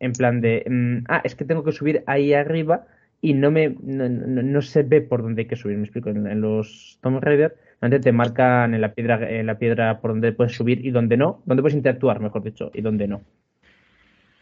En 0.00 0.12
plan 0.12 0.40
de, 0.40 0.64
mm, 0.68 1.04
ah, 1.08 1.20
es 1.24 1.34
que 1.34 1.44
tengo 1.44 1.62
que 1.64 1.72
subir 1.72 2.02
ahí 2.06 2.32
arriba 2.32 2.86
y 3.20 3.34
no 3.34 3.50
me 3.50 3.76
no, 3.82 4.08
no- 4.08 4.42
no 4.42 4.62
se 4.62 4.82
ve 4.82 5.02
por 5.02 5.22
dónde 5.22 5.42
hay 5.42 5.48
que 5.48 5.56
subir. 5.56 5.76
Me 5.76 5.84
explico. 5.84 6.08
En, 6.10 6.26
en 6.26 6.40
los 6.40 6.98
Tomb 7.02 7.20
Raider 7.22 7.56
antes 7.80 8.00
te 8.00 8.12
marcan 8.12 8.74
en 8.74 8.80
la 8.80 8.94
piedra 8.94 9.30
en 9.30 9.46
la 9.46 9.58
piedra 9.58 10.00
por 10.00 10.10
donde 10.12 10.32
puedes 10.32 10.52
subir 10.54 10.84
y 10.84 10.90
donde 10.90 11.16
no, 11.18 11.42
donde 11.46 11.62
puedes 11.62 11.76
interactuar, 11.76 12.20
mejor 12.20 12.42
dicho, 12.42 12.70
y 12.74 12.80
donde 12.80 13.08
no. 13.08 13.20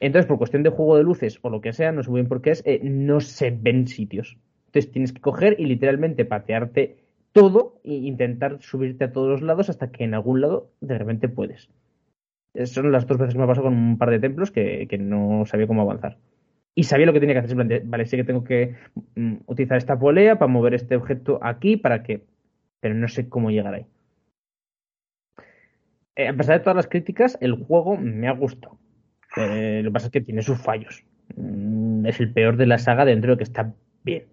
Entonces, 0.00 0.26
por 0.26 0.38
cuestión 0.38 0.62
de 0.62 0.70
juego 0.70 0.96
de 0.96 1.02
luces 1.02 1.38
o 1.42 1.50
lo 1.50 1.60
que 1.60 1.72
sea, 1.72 1.92
no 1.92 2.02
sé 2.02 2.10
muy 2.10 2.20
bien 2.20 2.28
por 2.28 2.42
qué 2.42 2.50
es, 2.50 2.62
eh, 2.66 2.80
no 2.82 3.20
se 3.20 3.50
ven 3.50 3.88
sitios. 3.88 4.36
Entonces 4.66 4.92
tienes 4.92 5.12
que 5.12 5.20
coger 5.20 5.56
y 5.58 5.66
literalmente 5.66 6.24
patearte 6.24 6.96
todo 7.32 7.80
e 7.84 7.94
intentar 7.94 8.60
subirte 8.60 9.04
a 9.04 9.12
todos 9.12 9.28
los 9.28 9.42
lados 9.42 9.70
hasta 9.70 9.90
que 9.90 10.04
en 10.04 10.14
algún 10.14 10.40
lado 10.40 10.70
de 10.80 10.98
repente 10.98 11.28
puedes. 11.28 11.70
Son 12.64 12.90
las 12.92 13.06
dos 13.06 13.18
veces 13.18 13.34
que 13.34 13.38
me 13.38 13.44
ha 13.44 13.48
pasado 13.48 13.66
con 13.66 13.74
un 13.74 13.98
par 13.98 14.10
de 14.10 14.18
templos 14.18 14.50
que, 14.50 14.86
que 14.88 14.98
no 14.98 15.44
sabía 15.46 15.66
cómo 15.66 15.82
avanzar. 15.82 16.18
Y 16.74 16.84
sabía 16.84 17.06
lo 17.06 17.12
que 17.14 17.20
tenía 17.20 17.34
que 17.34 17.38
hacer. 17.40 17.52
en 17.52 17.56
plan 17.56 17.68
de, 17.68 17.80
Vale, 17.80 18.06
sí 18.06 18.16
que 18.16 18.24
tengo 18.24 18.44
que 18.44 18.74
mm, 19.14 19.36
utilizar 19.46 19.78
esta 19.78 19.98
polea 19.98 20.38
para 20.38 20.52
mover 20.52 20.74
este 20.74 20.96
objeto 20.96 21.38
aquí 21.42 21.76
para 21.76 22.02
que... 22.02 22.24
Pero 22.80 22.94
no 22.94 23.08
sé 23.08 23.28
cómo 23.28 23.50
llegar 23.50 23.74
ahí. 23.74 23.86
Eh, 26.16 26.28
a 26.28 26.36
pesar 26.36 26.58
de 26.58 26.64
todas 26.64 26.76
las 26.76 26.86
críticas, 26.86 27.38
el 27.40 27.54
juego 27.54 27.96
me 27.96 28.28
ha 28.28 28.32
gustado. 28.32 28.78
Eh, 29.36 29.80
lo 29.84 29.90
que 29.90 29.92
pasa 29.94 30.06
es 30.06 30.12
que 30.12 30.20
tiene 30.20 30.42
sus 30.42 30.58
fallos. 30.58 31.04
Mm, 31.36 32.06
Es 32.06 32.20
el 32.20 32.32
peor 32.32 32.56
de 32.56 32.66
la 32.66 32.78
saga 32.78 33.04
dentro 33.04 33.32
de 33.32 33.38
que 33.38 33.44
está 33.44 33.74
bien. 34.02 34.24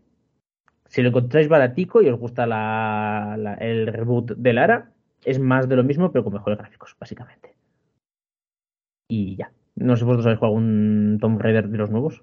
Si 0.87 1.01
lo 1.01 1.09
encontráis 1.09 1.47
baratico 1.49 2.01
y 2.01 2.09
os 2.09 2.19
gusta 2.19 2.45
la- 2.45 3.35
la- 3.37 3.55
el 3.55 3.87
reboot 3.87 4.31
de 4.37 4.53
Lara, 4.53 4.91
es 5.25 5.39
más 5.39 5.67
de 5.67 5.75
lo 5.75 5.83
mismo, 5.83 6.11
pero 6.11 6.23
con 6.23 6.33
mejores 6.33 6.57
gráficos, 6.59 6.95
básicamente. 6.99 7.55
Y 9.09 9.35
ya. 9.35 9.51
No 9.75 9.95
sé 9.95 10.01
si 10.01 10.05
vosotros 10.05 10.25
habéis 10.27 10.39
jugado 10.39 10.55
algún 10.57 11.17
Tomb 11.19 11.41
Raider 11.41 11.67
de 11.67 11.77
los 11.77 11.89
nuevos. 11.89 12.21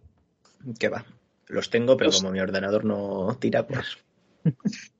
¿Qué 0.78 0.88
va? 0.88 1.04
Los 1.48 1.68
tengo, 1.70 1.96
pero 1.96 2.10
como 2.12 2.30
mi 2.30 2.40
ordenador 2.40 2.84
no 2.84 3.36
tira, 3.40 3.66
pues. 3.66 3.98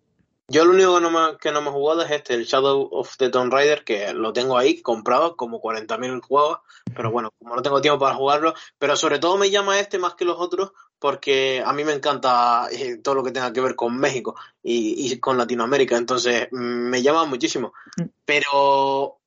Yo 0.50 0.64
lo 0.64 0.72
único 0.72 0.96
que 0.96 1.00
no, 1.00 1.10
me, 1.10 1.38
que 1.38 1.52
no 1.52 1.62
me 1.62 1.68
he 1.68 1.72
jugado 1.72 2.02
es 2.02 2.10
este, 2.10 2.34
el 2.34 2.44
Shadow 2.44 2.88
of 2.90 3.16
the 3.18 3.30
Tomb 3.30 3.52
Raider, 3.52 3.84
que 3.84 4.12
lo 4.12 4.32
tengo 4.32 4.58
ahí 4.58 4.82
comprado 4.82 5.36
como 5.36 5.62
40.000 5.62 6.20
juegos, 6.22 6.58
pero 6.94 7.12
bueno, 7.12 7.30
como 7.38 7.54
no 7.54 7.62
tengo 7.62 7.80
tiempo 7.80 8.00
para 8.00 8.16
jugarlo, 8.16 8.54
pero 8.76 8.96
sobre 8.96 9.20
todo 9.20 9.38
me 9.38 9.50
llama 9.50 9.78
este 9.78 9.98
más 9.98 10.14
que 10.14 10.24
los 10.24 10.38
otros 10.40 10.72
porque 10.98 11.62
a 11.64 11.72
mí 11.72 11.84
me 11.84 11.94
encanta 11.94 12.68
eh, 12.70 12.98
todo 12.98 13.14
lo 13.14 13.24
que 13.24 13.30
tenga 13.30 13.52
que 13.52 13.60
ver 13.60 13.74
con 13.74 13.96
México 13.96 14.36
y, 14.62 15.12
y 15.12 15.18
con 15.18 15.38
Latinoamérica, 15.38 15.96
entonces 15.96 16.48
mm, 16.50 16.56
me 16.56 17.00
llama 17.00 17.24
muchísimo. 17.24 17.72
Mm. 17.96 18.04
Pero 18.24 19.20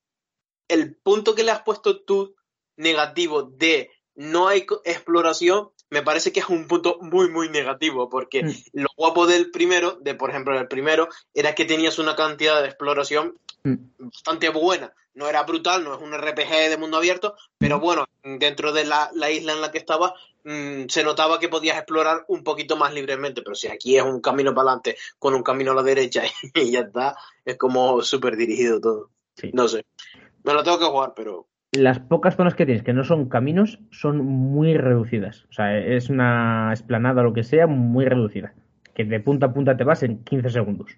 el 0.68 0.94
punto 0.94 1.34
que 1.34 1.42
le 1.42 1.50
has 1.50 1.62
puesto 1.62 2.02
tú 2.02 2.36
negativo 2.76 3.42
de 3.42 3.90
no 4.14 4.46
hay 4.46 4.66
exploración, 4.84 5.70
me 5.90 6.02
parece 6.02 6.32
que 6.32 6.40
es 6.40 6.48
un 6.48 6.66
punto 6.66 6.98
muy, 7.00 7.28
muy 7.30 7.48
negativo, 7.48 8.08
porque 8.08 8.42
Mm. 8.42 8.52
lo 8.72 8.88
guapo 8.96 9.26
del 9.26 9.50
primero, 9.50 9.98
de 10.00 10.14
por 10.14 10.30
ejemplo 10.30 10.58
el 10.58 10.68
primero, 10.68 11.08
era 11.32 11.54
que 11.54 11.64
tenías 11.64 11.98
una 11.98 12.16
cantidad 12.16 12.60
de 12.62 12.68
exploración 12.68 13.38
Mm. 13.62 13.76
bastante 13.98 14.48
buena. 14.50 14.92
No 15.14 15.28
era 15.28 15.42
brutal, 15.44 15.84
no 15.84 15.94
es 15.94 16.00
un 16.02 16.12
RPG 16.12 16.68
de 16.70 16.76
mundo 16.76 16.96
abierto, 16.98 17.34
pero 17.56 17.78
bueno, 17.80 18.04
dentro 18.22 18.72
de 18.72 18.84
la, 18.84 19.10
la 19.14 19.30
isla 19.30 19.52
en 19.52 19.60
la 19.60 19.70
que 19.70 19.78
estaba 19.78 20.12
mm, 20.46 20.88
se 20.88 21.02
notaba 21.04 21.38
que 21.38 21.48
podías 21.48 21.78
explorar 21.78 22.24
un 22.28 22.44
poquito 22.44 22.76
más 22.76 22.92
libremente. 22.92 23.40
Pero 23.40 23.54
si 23.54 23.68
aquí 23.68 23.96
es 23.96 24.02
un 24.02 24.20
camino 24.20 24.54
para 24.54 24.72
adelante 24.72 24.98
con 25.18 25.34
un 25.34 25.42
camino 25.42 25.72
a 25.72 25.74
la 25.76 25.82
derecha 25.82 26.22
y 26.54 26.70
ya 26.72 26.80
está, 26.80 27.16
es 27.44 27.56
como 27.56 28.02
súper 28.02 28.36
dirigido 28.36 28.78
todo. 28.80 29.10
Sí. 29.36 29.50
No 29.54 29.66
sé. 29.68 29.86
Me 30.42 30.52
lo 30.52 30.62
tengo 30.62 30.78
que 30.78 30.84
jugar, 30.84 31.14
pero 31.16 31.46
Las 31.74 31.98
pocas 31.98 32.36
zonas 32.36 32.54
que 32.54 32.66
tienes 32.66 32.84
que 32.84 32.92
no 32.92 33.02
son 33.02 33.28
caminos 33.28 33.80
son 33.90 34.18
muy 34.24 34.76
reducidas. 34.76 35.44
O 35.50 35.52
sea, 35.52 35.76
es 35.76 36.08
una 36.08 36.70
esplanada 36.72 37.22
o 37.22 37.24
lo 37.24 37.32
que 37.32 37.42
sea 37.42 37.66
muy 37.66 38.04
reducida. 38.06 38.54
Que 38.94 39.04
de 39.04 39.18
punta 39.18 39.46
a 39.46 39.52
punta 39.52 39.76
te 39.76 39.82
vas 39.82 40.04
en 40.04 40.22
15 40.22 40.50
segundos. 40.50 40.96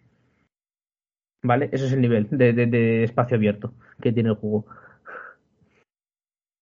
¿Vale? 1.43 1.71
Ese 1.73 1.87
es 1.87 1.93
el 1.93 2.01
nivel 2.03 2.29
de, 2.31 2.53
de- 2.53 3.05
espacio 3.05 3.37
abierto 3.37 3.73
que 4.03 4.13
tiene 4.13 4.29
el 4.31 4.35
juego. 4.37 4.67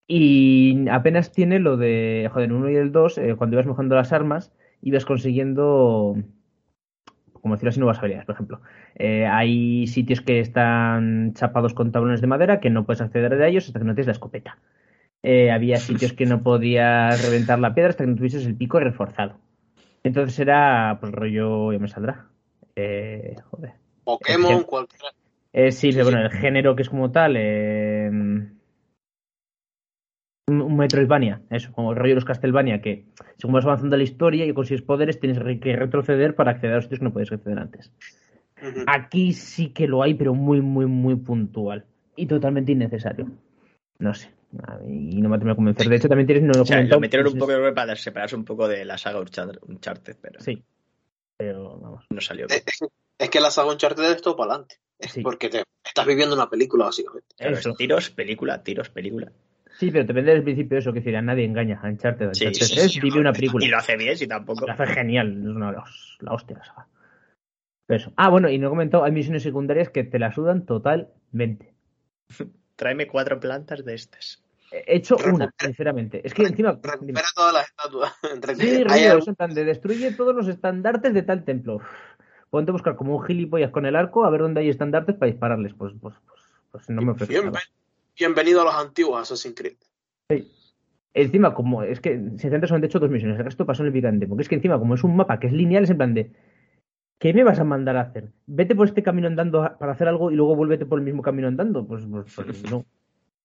Y 0.06 0.86
apenas 0.90 1.32
tiene 1.32 1.58
lo 1.58 1.76
de, 1.76 2.28
joder, 2.32 2.50
el 2.50 2.56
1 2.56 2.70
y 2.70 2.76
el 2.76 2.92
2, 2.92 3.18
eh, 3.18 3.34
cuando 3.36 3.54
ibas 3.56 3.66
mejorando 3.66 3.96
las 3.96 4.12
armas, 4.12 4.52
ibas 4.82 5.06
consiguiendo, 5.06 6.16
como 7.44 7.56
decirlo 7.56 7.68
así, 7.68 7.78
nuevas 7.78 7.98
habilidades, 7.98 8.24
por 8.24 8.36
ejemplo. 8.36 8.60
Eh, 8.94 9.26
hay 9.26 9.86
sitios 9.86 10.22
que 10.22 10.40
están 10.40 11.34
chapados 11.34 11.74
con 11.74 11.92
tablones 11.92 12.22
de 12.22 12.26
madera 12.26 12.58
que 12.58 12.70
no 12.70 12.86
puedes 12.86 13.02
acceder 13.02 13.34
a 13.34 13.46
ellos 13.46 13.66
hasta 13.66 13.78
que 13.78 13.84
no 13.84 13.94
tienes 13.94 14.06
la 14.06 14.12
escopeta. 14.12 14.56
Eh, 15.22 15.50
había 15.50 15.76
sitios 15.76 16.14
que 16.14 16.24
no 16.24 16.42
podías 16.42 17.22
reventar 17.22 17.58
la 17.58 17.74
piedra 17.74 17.90
hasta 17.90 18.04
que 18.04 18.08
no 18.08 18.16
tuvieses 18.16 18.46
el 18.46 18.56
pico 18.56 18.80
reforzado. 18.80 19.34
Entonces 20.04 20.38
era, 20.38 20.96
pues 20.98 21.12
rollo, 21.12 21.70
ya 21.70 21.78
me 21.78 21.88
saldrá. 21.88 22.28
Eh, 22.76 23.36
joder. 23.50 23.72
Pokémon, 24.04 24.62
cualquiera. 24.62 25.08
Eh, 25.52 25.70
sí, 25.70 25.92
pero 25.92 26.06
sí. 26.06 26.12
bueno, 26.12 26.26
el 26.26 26.32
género 26.32 26.74
que 26.74 26.80
es 26.80 26.88
como 26.88 27.12
tal. 27.12 27.36
Un, 30.46 30.60
un 30.60 30.76
Metroidvania, 30.76 31.42
eso, 31.50 31.72
como 31.72 31.92
el 31.92 31.96
rollo 31.96 32.10
de 32.10 32.14
los 32.16 32.24
Castlevania, 32.24 32.80
que 32.82 33.06
según 33.38 33.54
vas 33.54 33.64
avanzando 33.64 33.96
la 33.96 34.02
historia 34.02 34.44
y 34.44 34.52
consigues 34.52 34.82
poderes, 34.82 35.18
tienes 35.20 35.38
que 35.60 35.76
retroceder 35.76 36.34
para 36.34 36.52
acceder 36.52 36.72
a 36.72 36.76
los 36.76 36.84
sitios 36.84 37.00
que 37.00 37.04
no 37.04 37.12
puedes 37.12 37.32
acceder 37.32 37.58
antes. 37.58 37.92
Aquí 38.86 39.32
sí 39.32 39.70
que 39.70 39.86
lo 39.86 40.02
hay, 40.02 40.14
pero 40.14 40.34
muy, 40.34 40.60
muy, 40.60 40.86
muy 40.86 41.16
puntual. 41.16 41.84
Y 42.16 42.26
totalmente 42.26 42.72
innecesario. 42.72 43.30
No 43.98 44.14
sé. 44.14 44.30
a 44.62 44.76
mí 44.78 45.20
no 45.20 45.28
me 45.28 45.36
termina 45.36 45.52
de 45.52 45.56
convencer. 45.56 45.88
De 45.88 45.96
hecho, 45.96 46.08
también 46.08 46.26
tienes. 46.26 46.44
No 46.44 46.52
lo 46.52 46.58
he 46.60 46.62
O 46.62 46.66
sea, 46.66 46.76
comentado, 46.76 46.96
lo 46.96 47.00
metieron 47.00 47.32
un 47.32 47.38
poco 47.38 47.52
para 47.74 47.96
separarse 47.96 48.36
un 48.36 48.44
poco 48.44 48.68
de 48.68 48.84
la 48.84 48.96
saga 48.96 49.20
Uncharted, 49.20 50.16
pero 50.20 50.40
Sí. 50.40 50.62
Pero 51.36 51.78
vamos. 51.78 52.04
no 52.10 52.20
salió 52.20 52.44
Eh, 52.46 52.48
bien. 52.48 52.62
Es, 52.66 52.80
es 53.18 53.30
que 53.30 53.40
la 53.40 53.50
saga 53.50 53.72
Uncharted 53.72 54.04
es 54.04 54.22
todo 54.22 54.36
para 54.36 54.52
adelante. 54.52 54.76
Sí. 55.00 55.20
porque 55.22 55.48
te 55.50 55.64
estás 55.84 56.06
viviendo 56.06 56.34
una 56.34 56.48
película, 56.48 56.86
básicamente. 56.86 57.26
Claro, 57.36 57.74
tiros, 57.76 58.10
película, 58.10 58.62
tiros, 58.62 58.88
película. 58.88 59.30
Sí, 59.78 59.90
pero 59.90 60.06
te 60.06 60.12
vende 60.12 60.30
desde 60.30 60.38
el 60.38 60.44
principio 60.44 60.78
eso, 60.78 60.92
que 60.92 61.00
decir, 61.00 61.16
a 61.16 61.22
nadie 61.22 61.44
engaña. 61.44 61.80
A 61.82 61.88
Uncharted, 61.88 62.32
Sí, 62.32 62.46
Uncharted 62.46 62.66
sí, 62.66 62.80
es 62.80 62.92
sí, 62.92 63.00
vive 63.00 63.18
una 63.18 63.32
película. 63.32 63.64
Y 63.64 63.68
lo 63.68 63.78
hace 63.78 63.96
bien, 63.96 64.16
si 64.16 64.26
tampoco. 64.26 64.66
Lo 64.66 64.72
hace 64.72 64.86
genial, 64.86 65.32
es 65.42 65.48
una 65.48 65.72
la, 65.72 65.84
la 66.20 66.32
hostia 66.32 66.58
la 66.58 66.64
saga. 66.64 66.86
Pero 67.86 68.00
eso. 68.00 68.12
Ah, 68.16 68.30
bueno, 68.30 68.48
y 68.48 68.58
no 68.58 68.68
he 68.68 68.70
comentado, 68.70 69.04
hay 69.04 69.12
misiones 69.12 69.42
secundarias 69.42 69.90
que 69.90 70.04
te 70.04 70.18
la 70.18 70.32
sudan 70.32 70.64
totalmente. 70.64 71.74
Tráeme 72.76 73.06
cuatro 73.06 73.38
plantas 73.40 73.84
de 73.84 73.94
estas. 73.94 74.42
He 74.70 74.96
hecho 74.96 75.16
una, 75.32 75.52
sinceramente. 75.58 76.20
Es 76.24 76.34
que 76.34 76.42
encima. 76.42 76.78
Recupera 76.82 77.26
todas 77.34 77.52
las 77.52 77.66
estatuas. 77.68 78.12
Sí, 78.58 78.84
rollo, 78.84 79.18
eso 79.18 79.30
en 79.30 79.36
plan 79.36 79.54
de 79.54 79.64
destruye 79.64 80.12
todos 80.12 80.34
los 80.34 80.48
estandartes 80.48 81.14
de 81.14 81.22
tal 81.22 81.44
templo. 81.44 81.80
Ponte 82.50 82.70
a 82.70 82.72
buscar 82.72 82.96
como 82.96 83.16
un 83.16 83.24
gilipollas 83.24 83.70
con 83.70 83.86
el 83.86 83.96
arco 83.96 84.24
a 84.24 84.30
ver 84.30 84.40
dónde 84.40 84.60
hay 84.60 84.68
estandartes 84.68 85.16
para 85.16 85.30
dispararles. 85.30 85.74
Pues, 85.74 85.92
pues, 86.00 86.14
pues, 86.26 86.40
pues 86.70 86.90
no 86.90 87.02
me 87.02 87.12
ofrece 87.12 87.44
nada. 87.44 87.60
Bienvenido 88.18 88.62
a 88.62 88.64
los 88.64 88.74
antiguos 88.74 89.20
Assassin's 89.20 89.54
Creed. 89.54 89.76
Encima, 91.14 91.54
como 91.54 91.84
es 91.84 92.00
que 92.00 92.16
sinceramente 92.16 92.66
solamente 92.66 92.86
he 92.86 92.88
hecho 92.88 92.98
dos 92.98 93.10
misiones, 93.10 93.38
el 93.38 93.44
resto 93.44 93.64
pasó 93.64 93.82
en 93.82 93.88
el 93.88 93.92
picante. 93.92 94.26
Porque 94.26 94.42
es 94.42 94.48
que 94.48 94.56
encima, 94.56 94.78
como 94.78 94.94
es 94.94 95.04
un 95.04 95.16
mapa 95.16 95.38
que 95.38 95.46
es 95.46 95.52
lineal, 95.52 95.84
es 95.84 95.90
en 95.90 95.96
plan 95.96 96.14
de. 96.14 96.32
¿Qué 97.20 97.32
me 97.32 97.44
vas 97.44 97.60
a 97.60 97.64
mandar 97.64 97.96
a 97.96 98.02
hacer? 98.02 98.32
Vete 98.46 98.74
por 98.74 98.88
este 98.88 99.04
camino 99.04 99.28
andando 99.28 99.76
para 99.78 99.92
hacer 99.92 100.08
algo 100.08 100.32
y 100.32 100.34
luego 100.34 100.56
vuélvete 100.56 100.86
por 100.86 100.98
el 100.98 101.04
mismo 101.04 101.22
camino 101.22 101.46
andando. 101.46 101.86
Pues, 101.86 102.04
pues, 102.10 102.34
pues 102.34 102.70
no. 102.70 102.84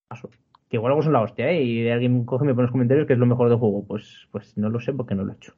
Paso. 0.07 0.29
Que 0.67 0.77
igual 0.77 0.91
algo 0.91 1.03
son 1.03 1.13
la 1.13 1.21
hostia, 1.21 1.49
¿eh? 1.51 1.61
Y 1.63 1.89
alguien 1.89 2.25
coge 2.25 2.43
y 2.43 2.47
me 2.47 2.53
pone 2.53 2.63
en 2.63 2.65
los 2.65 2.71
comentarios 2.71 3.05
que 3.05 3.13
es 3.13 3.19
lo 3.19 3.27
mejor 3.27 3.49
del 3.49 3.59
juego. 3.59 3.85
Pues, 3.85 4.27
pues 4.31 4.57
no 4.57 4.69
lo 4.69 4.79
sé 4.79 4.91
porque 4.91 5.13
no 5.13 5.23
lo 5.23 5.33
he 5.33 5.35
hecho. 5.35 5.53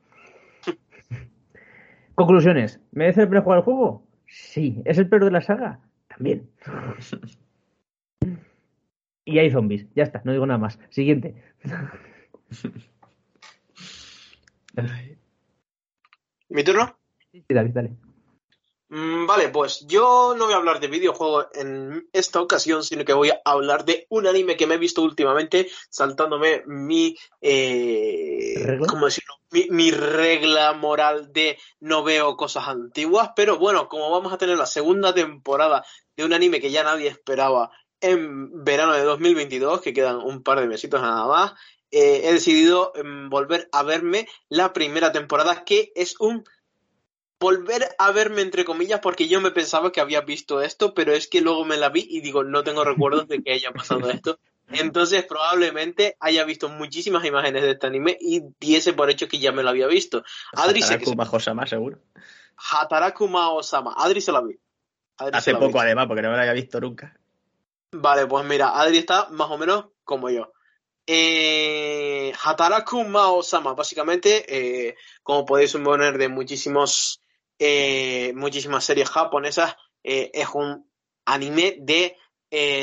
Conclusiones. 2.15 2.81
¿Merece 2.91 3.21
la 3.21 3.29
pena 3.29 3.41
jugar 3.41 3.59
el 3.59 3.63
juego? 3.63 4.03
Sí. 4.27 4.81
¿Es 4.83 4.97
el 4.97 5.07
peor 5.07 5.23
de 5.23 5.31
la 5.31 5.41
saga? 5.41 5.79
También. 6.09 6.49
Y 9.25 9.39
hay 9.39 9.51
zombies. 9.51 9.87
Ya 9.95 10.03
está, 10.03 10.21
no 10.23 10.31
digo 10.31 10.45
nada 10.45 10.59
más. 10.59 10.79
Siguiente. 10.89 11.35
¿Mi 16.49 16.63
turno? 16.63 16.97
Sí, 17.31 17.43
David, 17.49 17.71
dale. 17.73 17.91
Mm, 18.89 19.25
Vale, 19.25 19.47
pues 19.47 19.85
yo 19.87 20.35
no 20.37 20.45
voy 20.45 20.53
a 20.53 20.57
hablar 20.57 20.81
de 20.81 20.87
videojuegos 20.87 21.47
en 21.53 22.09
esta 22.11 22.41
ocasión, 22.41 22.83
sino 22.83 23.05
que 23.05 23.13
voy 23.13 23.29
a 23.29 23.39
hablar 23.45 23.85
de 23.85 24.05
un 24.09 24.27
anime 24.27 24.57
que 24.57 24.67
me 24.67 24.75
he 24.75 24.77
visto 24.77 25.01
últimamente, 25.01 25.69
saltándome 25.89 26.63
mi, 26.65 27.15
eh, 27.39 28.61
¿Regla? 28.65 28.87
¿cómo 28.87 29.05
decirlo? 29.05 29.35
Mi, 29.49 29.67
mi 29.69 29.91
regla 29.91 30.73
moral 30.73 31.31
de 31.31 31.57
no 31.79 32.03
veo 32.03 32.35
cosas 32.35 32.67
antiguas, 32.67 33.31
pero 33.33 33.57
bueno, 33.57 33.87
como 33.87 34.11
vamos 34.11 34.33
a 34.33 34.37
tener 34.37 34.57
la 34.57 34.65
segunda 34.65 35.13
temporada 35.13 35.85
de 36.17 36.25
un 36.25 36.33
anime 36.33 36.59
que 36.59 36.71
ya 36.71 36.83
nadie 36.83 37.07
esperaba 37.07 37.71
en 38.01 38.63
verano 38.63 38.93
de 38.93 39.03
2022, 39.03 39.81
que 39.81 39.93
quedan 39.93 40.17
un 40.17 40.43
par 40.43 40.59
de 40.59 40.67
mesitos 40.67 41.01
nada 41.01 41.27
más, 41.27 41.53
eh, 41.91 42.21
he 42.25 42.33
decidido 42.33 42.93
em, 42.95 43.29
volver 43.29 43.67
a 43.71 43.83
verme 43.83 44.27
la 44.49 44.73
primera 44.73 45.11
temporada, 45.11 45.63
que 45.63 45.91
es 45.95 46.19
un 46.19 46.43
volver 47.39 47.89
a 47.97 48.11
verme 48.11 48.41
entre 48.41 48.63
comillas 48.63 48.99
porque 48.99 49.27
yo 49.27 49.41
me 49.41 49.49
pensaba 49.49 49.91
que 49.91 49.99
había 49.99 50.21
visto 50.21 50.61
esto, 50.61 50.93
pero 50.93 51.11
es 51.11 51.27
que 51.27 51.41
luego 51.41 51.65
me 51.65 51.75
la 51.75 51.89
vi 51.89 52.05
y 52.07 52.21
digo, 52.21 52.43
no 52.43 52.63
tengo 52.63 52.83
recuerdos 52.83 53.27
de 53.27 53.41
que 53.41 53.53
haya 53.53 53.71
pasado 53.71 54.09
esto. 54.11 54.39
Entonces 54.69 55.25
probablemente 55.25 56.15
haya 56.19 56.45
visto 56.45 56.69
muchísimas 56.69 57.25
imágenes 57.25 57.63
de 57.63 57.71
este 57.71 57.87
anime 57.87 58.17
y 58.21 58.41
diese 58.59 58.93
por 58.93 59.09
hecho 59.09 59.27
que 59.27 59.39
ya 59.39 59.51
me 59.51 59.63
lo 59.63 59.69
había 59.69 59.87
visto. 59.87 60.23
Adri 60.53 60.81
se... 60.81 60.93
Hataraku 60.93 61.15
Majosama, 61.15 61.67
seguro. 61.67 61.97
Hataraku 62.55 63.27
Mao-sama. 63.27 63.95
Adri 63.97 64.21
se 64.21 64.31
la 64.31 64.41
vi. 64.41 64.57
Adri 65.17 65.37
Hace 65.37 65.51
la 65.51 65.59
vi. 65.59 65.65
poco, 65.65 65.81
además, 65.81 66.07
porque 66.07 66.21
no 66.21 66.29
me 66.29 66.35
lo 66.35 66.41
había 66.41 66.53
visto 66.53 66.79
nunca. 66.79 67.19
Vale, 67.93 68.25
pues 68.25 68.45
mira, 68.45 68.79
Adri 68.79 68.99
está 68.99 69.27
más 69.31 69.51
o 69.51 69.57
menos 69.57 69.87
como 70.03 70.29
yo. 70.29 70.53
Eh, 71.05 72.31
Hataraku 72.41 73.03
Mao-sama, 73.03 73.73
básicamente, 73.73 74.45
eh, 74.47 74.95
como 75.23 75.45
podéis 75.45 75.71
suponer 75.71 76.17
de 76.17 76.29
muchísimos, 76.29 77.21
eh, 77.59 78.31
muchísimas 78.33 78.85
series 78.85 79.09
japonesas, 79.09 79.75
eh, 80.03 80.31
es 80.33 80.47
un 80.53 80.89
anime 81.25 81.77
de 81.79 82.17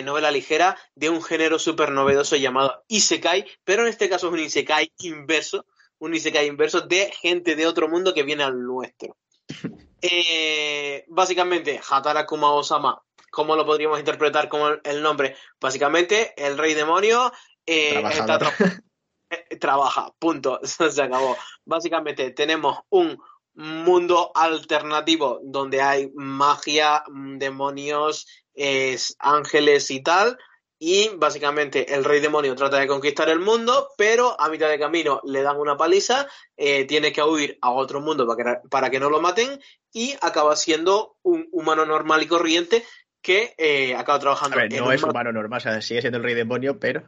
novela 0.04 0.30
ligera 0.30 0.78
de 0.94 1.10
un 1.10 1.22
género 1.22 1.58
súper 1.58 1.90
novedoso 1.90 2.36
llamado 2.36 2.84
Isekai, 2.88 3.46
pero 3.64 3.82
en 3.82 3.88
este 3.88 4.08
caso 4.08 4.28
es 4.28 4.32
un 4.32 4.38
Isekai 4.38 4.92
inverso, 5.00 5.66
un 5.98 6.14
Isekai 6.14 6.46
inverso 6.46 6.82
de 6.82 7.10
gente 7.12 7.56
de 7.56 7.66
otro 7.66 7.88
mundo 7.88 8.12
que 8.12 8.22
viene 8.22 8.44
al 8.44 8.62
nuestro. 8.62 9.16
Básicamente, 11.08 11.80
Hataraku 11.88 12.36
Mao-sama, 12.36 13.02
¿cómo 13.30 13.56
lo 13.56 13.64
podríamos 13.66 13.98
interpretar 13.98 14.48
como 14.48 14.68
el- 14.68 15.02
nombre? 15.02 15.36
Básicamente, 15.60 16.34
el 16.36 16.58
rey 16.58 16.74
demonio 16.74 17.32
eh, 17.66 18.02
está 18.10 18.38
tra- 18.38 18.82
eh, 19.30 19.56
trabaja, 19.56 20.12
punto, 20.18 20.60
se 20.62 21.02
acabó. 21.02 21.36
Básicamente, 21.64 22.30
tenemos 22.30 22.78
un 22.90 23.18
mundo 23.54 24.30
alternativo 24.34 25.40
donde 25.42 25.82
hay 25.82 26.10
magia, 26.14 27.02
mm, 27.08 27.38
demonios, 27.38 28.26
es, 28.54 29.16
ángeles 29.18 29.90
y 29.90 30.02
tal. 30.02 30.38
Y 30.80 31.08
básicamente 31.16 31.92
el 31.92 32.04
rey 32.04 32.20
demonio 32.20 32.54
trata 32.54 32.78
de 32.78 32.86
conquistar 32.86 33.28
el 33.30 33.40
mundo, 33.40 33.90
pero 33.98 34.40
a 34.40 34.48
mitad 34.48 34.68
de 34.68 34.78
camino 34.78 35.20
le 35.24 35.42
dan 35.42 35.56
una 35.56 35.76
paliza, 35.76 36.28
eh, 36.56 36.84
tiene 36.84 37.12
que 37.12 37.20
huir 37.20 37.58
a 37.62 37.72
otro 37.72 38.00
mundo 38.00 38.28
para 38.28 38.60
que, 38.60 38.68
para 38.68 38.88
que 38.88 39.00
no 39.00 39.10
lo 39.10 39.20
maten 39.20 39.60
y 39.92 40.14
acaba 40.20 40.54
siendo 40.54 41.16
un 41.22 41.48
humano 41.50 41.84
normal 41.84 42.22
y 42.22 42.28
corriente 42.28 42.86
que 43.20 43.54
eh, 43.58 43.94
acaba 43.94 44.16
A 44.16 44.20
trabajando 44.20 44.56
ver, 44.56 44.72
en 44.72 44.78
no 44.80 44.86
un 44.86 44.92
es 44.92 45.02
humano 45.02 45.32
normal, 45.32 45.58
o 45.58 45.60
sea, 45.60 45.80
sigue 45.82 46.00
siendo 46.00 46.18
el 46.18 46.24
rey 46.24 46.34
demonio, 46.34 46.78
pero. 46.78 47.04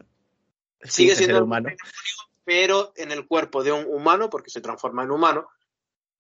Sigue 0.83 1.15
siendo 1.15 1.45
humano. 1.45 1.71
pero 2.45 2.93
en 2.97 3.13
el 3.13 3.27
cuerpo 3.27 3.63
de 3.63 3.73
un 3.73 3.85
humano, 3.87 4.29
porque 4.31 4.51
se 4.51 4.61
transforma 4.61 5.05
en 5.05 5.11
humano, 5.11 5.49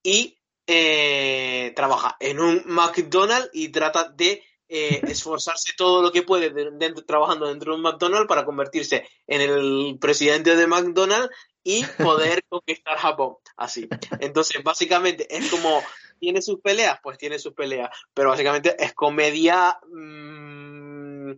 y 0.02 0.38
eh, 0.66 1.72
trabaja 1.74 2.16
en 2.20 2.38
un 2.40 2.62
McDonald's 2.66 3.50
y 3.52 3.70
trata 3.70 4.08
de 4.08 4.42
eh, 4.68 5.00
esforzarse 5.08 5.72
todo 5.76 6.02
lo 6.02 6.12
que 6.12 6.22
puede 6.22 6.50
dentro- 6.50 7.04
trabajando 7.04 7.46
dentro 7.48 7.72
de 7.72 7.76
un 7.76 7.82
McDonald's 7.82 8.28
para 8.28 8.44
convertirse 8.44 9.08
en 9.26 9.40
el 9.40 9.98
presidente 10.00 10.54
de 10.56 10.66
McDonald's 10.66 11.34
y 11.64 11.84
poder 11.84 12.44
conquistar 12.48 12.96
Japón. 12.98 13.36
Así. 13.56 13.88
Entonces, 14.20 14.62
básicamente, 14.62 15.26
es 15.36 15.50
como, 15.50 15.82
¿tiene 16.20 16.40
sus 16.42 16.60
peleas? 16.60 17.00
Pues 17.02 17.18
tiene 17.18 17.38
sus 17.40 17.54
peleas, 17.54 17.90
pero 18.14 18.28
básicamente 18.30 18.76
es 18.78 18.92
comedia 18.94 19.80
mm, 19.92 21.32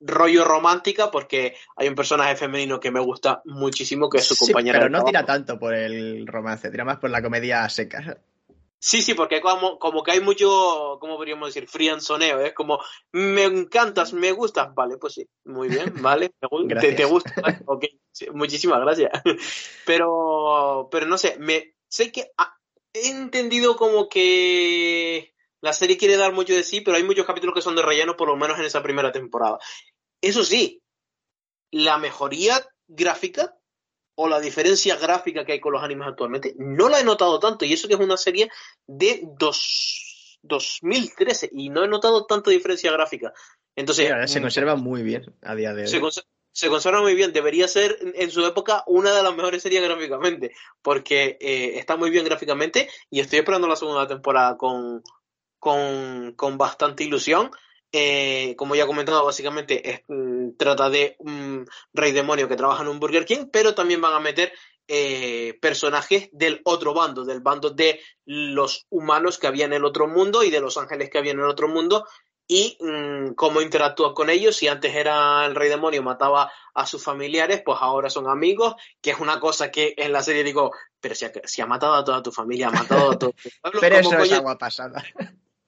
rollo 0.00 0.44
romántica 0.44 1.10
porque 1.10 1.56
hay 1.76 1.88
un 1.88 1.94
personaje 1.94 2.36
femenino 2.36 2.78
que 2.78 2.90
me 2.90 3.00
gusta 3.00 3.40
muchísimo 3.46 4.08
que 4.10 4.18
es 4.18 4.24
su 4.26 4.34
Sí, 4.34 4.52
compañera. 4.52 4.78
pero 4.78 4.90
no 4.90 5.02
tira 5.04 5.24
trabajo. 5.24 5.44
tanto 5.46 5.58
por 5.58 5.74
el 5.74 6.26
romance, 6.26 6.70
tira 6.70 6.84
más 6.84 6.98
por 6.98 7.10
la 7.10 7.22
comedia 7.22 7.68
seca. 7.68 8.18
Sí, 8.78 9.00
sí, 9.02 9.14
porque 9.14 9.40
como, 9.40 9.78
como 9.78 10.02
que 10.02 10.12
hay 10.12 10.20
mucho, 10.20 10.98
¿cómo 11.00 11.16
podríamos 11.16 11.48
decir? 11.48 11.66
Frianzoneo, 11.66 12.40
es 12.40 12.52
como, 12.52 12.78
me 13.12 13.44
encantas, 13.44 14.12
me 14.12 14.30
gustas, 14.32 14.72
vale, 14.74 14.98
pues 14.98 15.14
sí, 15.14 15.26
muy 15.44 15.68
bien, 15.68 15.92
vale, 16.02 16.30
te, 16.78 16.92
te 16.92 17.04
gusta, 17.06 17.32
vale, 17.42 17.58
ok, 17.64 17.84
sí, 18.12 18.26
muchísimas 18.32 18.80
gracias. 18.80 19.10
Pero, 19.86 20.88
pero 20.90 21.06
no 21.06 21.16
sé, 21.16 21.36
me, 21.38 21.74
sé 21.88 22.12
que 22.12 22.30
he 23.04 23.08
entendido 23.08 23.76
como 23.76 24.08
que 24.08 25.34
la 25.60 25.72
serie 25.72 25.96
quiere 25.96 26.16
dar 26.16 26.32
mucho 26.32 26.54
de 26.54 26.62
sí, 26.62 26.80
pero 26.80 26.96
hay 26.96 27.02
muchos 27.02 27.26
capítulos 27.26 27.54
que 27.54 27.62
son 27.62 27.76
de 27.76 27.82
relleno, 27.82 28.16
por 28.16 28.28
lo 28.28 28.36
menos 28.36 28.58
en 28.58 28.64
esa 28.64 28.82
primera 28.82 29.12
temporada. 29.12 29.58
Eso 30.20 30.44
sí, 30.44 30.82
la 31.70 31.98
mejoría 31.98 32.66
gráfica 32.86 33.56
o 34.16 34.28
la 34.28 34.40
diferencia 34.40 34.96
gráfica 34.96 35.44
que 35.44 35.52
hay 35.52 35.60
con 35.60 35.72
los 35.72 35.82
animes 35.82 36.08
actualmente, 36.08 36.54
no 36.58 36.88
la 36.88 37.00
he 37.00 37.04
notado 37.04 37.38
tanto. 37.38 37.64
Y 37.64 37.72
eso 37.74 37.86
que 37.86 37.94
es 37.94 38.00
una 38.00 38.16
serie 38.16 38.50
de 38.86 39.22
dos, 39.38 40.38
2013 40.42 41.50
y 41.52 41.68
no 41.68 41.84
he 41.84 41.88
notado 41.88 42.24
tanta 42.26 42.50
diferencia 42.50 42.90
gráfica. 42.92 43.32
Entonces, 43.74 44.10
se 44.30 44.40
mm, 44.40 44.42
conserva 44.42 44.76
muy 44.76 45.02
bien 45.02 45.34
a 45.42 45.54
día 45.54 45.74
de 45.74 45.82
hoy. 45.82 45.88
se, 45.88 46.00
se 46.56 46.68
conserva 46.70 47.02
muy 47.02 47.14
bien. 47.14 47.32
Debería 47.32 47.68
ser 47.68 47.98
en- 48.14 48.30
su 48.30 48.44
época 48.46 48.82
una 48.86 49.14
de 49.14 49.22
las 49.22 49.34
mejores 49.36 49.62
series 49.62 49.82
gráficamente, 49.82 50.52
porque 50.82 51.36
eh, 51.40 51.78
está 51.78 51.96
muy 51.96 52.10
bien 52.10 52.24
gráficamente 52.24 52.88
y 53.10 53.20
estoy 53.20 53.40
esperando 53.40 53.68
la 53.68 53.76
segunda 53.76 54.06
temporada 54.06 54.56
con, 54.56 55.02
con, 55.58 56.32
con 56.34 56.58
bastante 56.58 57.04
ilusión. 57.04 57.50
Eh, 57.92 58.54
como 58.56 58.74
ya 58.74 58.84
he 58.84 58.86
comentado, 58.86 59.24
básicamente 59.24 60.04
mm, 60.08 60.56
trata 60.58 60.90
de 60.90 61.16
un 61.18 61.66
rey 61.92 62.12
demonio 62.12 62.48
que 62.48 62.56
trabaja 62.56 62.82
en 62.82 62.88
un 62.88 63.00
Burger 63.00 63.24
King, 63.24 63.46
pero 63.52 63.74
también 63.74 64.00
van 64.00 64.14
a 64.14 64.20
meter 64.20 64.52
eh, 64.88 65.58
personajes 65.60 66.28
del 66.32 66.60
otro 66.64 66.94
bando, 66.94 67.24
del 67.24 67.40
bando 67.40 67.70
de 67.70 68.00
los 68.24 68.86
humanos 68.90 69.38
que 69.38 69.46
había 69.46 69.64
en 69.66 69.72
el 69.72 69.84
otro 69.84 70.08
mundo 70.08 70.42
y 70.42 70.50
de 70.50 70.60
los 70.60 70.76
ángeles 70.78 71.10
que 71.10 71.18
había 71.18 71.32
en 71.32 71.40
el 71.40 71.46
otro 71.46 71.68
mundo, 71.68 72.06
y 72.48 72.78
mm, 72.80 73.34
cómo 73.34 73.60
interactúa 73.60 74.14
con 74.14 74.30
ellos. 74.30 74.56
Si 74.56 74.68
antes 74.68 74.94
era 74.94 75.44
el 75.46 75.54
rey 75.54 75.68
demonio, 75.68 76.02
mataba 76.02 76.50
a 76.74 76.86
sus 76.86 77.02
familiares, 77.02 77.62
pues 77.64 77.78
ahora 77.80 78.08
son 78.10 78.28
amigos, 78.28 78.74
que 79.00 79.10
es 79.10 79.18
una 79.20 79.40
cosa 79.40 79.70
que 79.70 79.94
en 79.96 80.12
la 80.12 80.22
serie 80.22 80.44
digo, 80.44 80.70
pero 81.00 81.14
si 81.14 81.24
ha, 81.24 81.32
si 81.44 81.60
ha 81.62 81.66
matado 81.66 81.94
a 81.94 82.04
toda 82.04 82.22
tu 82.22 82.30
familia, 82.32 82.68
ha 82.68 82.72
matado 82.72 83.10
a 83.12 83.18
todo 83.18 83.32
tu 83.32 83.48
pueblo, 83.62 83.80
Pero 83.80 83.96
¿cómo 84.02 84.10
eso 84.14 84.22
es 84.24 84.32
agua 84.32 84.58
pasada. 84.58 85.04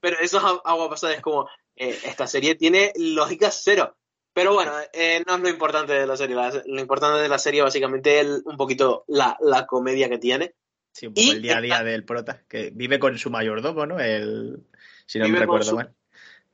pero 0.00 0.18
eso 0.20 0.38
es 0.38 0.44
agua 0.64 0.88
pasada, 0.88 1.14
es 1.14 1.20
como, 1.20 1.48
eh, 1.76 1.98
esta 2.04 2.26
serie 2.26 2.54
tiene 2.54 2.92
lógica 2.96 3.50
cero. 3.50 3.96
Pero 4.32 4.54
bueno, 4.54 4.72
eh, 4.92 5.24
no 5.26 5.34
es 5.34 5.40
lo 5.40 5.48
importante 5.48 5.92
de 5.94 6.06
la 6.06 6.16
serie. 6.16 6.36
la- 6.36 6.62
lo 6.64 6.80
importante 6.80 7.20
de 7.20 7.28
la 7.28 7.38
serie 7.40 7.62
básicamente 7.62 8.20
es 8.20 8.42
un 8.44 8.56
poquito 8.56 9.04
la, 9.08 9.36
la 9.40 9.66
comedia 9.66 10.08
que 10.08 10.18
tiene. 10.18 10.54
Sí, 10.92 11.06
un 11.08 11.14
poco 11.14 11.26
Y 11.26 11.30
el 11.30 11.42
día 11.42 11.58
a 11.58 11.60
día 11.60 11.74
está- 11.74 11.84
del 11.84 12.04
prota, 12.04 12.42
que 12.48 12.70
vive 12.72 13.00
con 13.00 13.18
su 13.18 13.30
mayordomo, 13.30 13.84
¿no? 13.86 13.98
El, 13.98 14.64
si 15.06 15.18
no 15.18 15.28
me 15.28 15.40
recuerdo 15.40 15.70
su- 15.70 15.74
mal. 15.76 15.92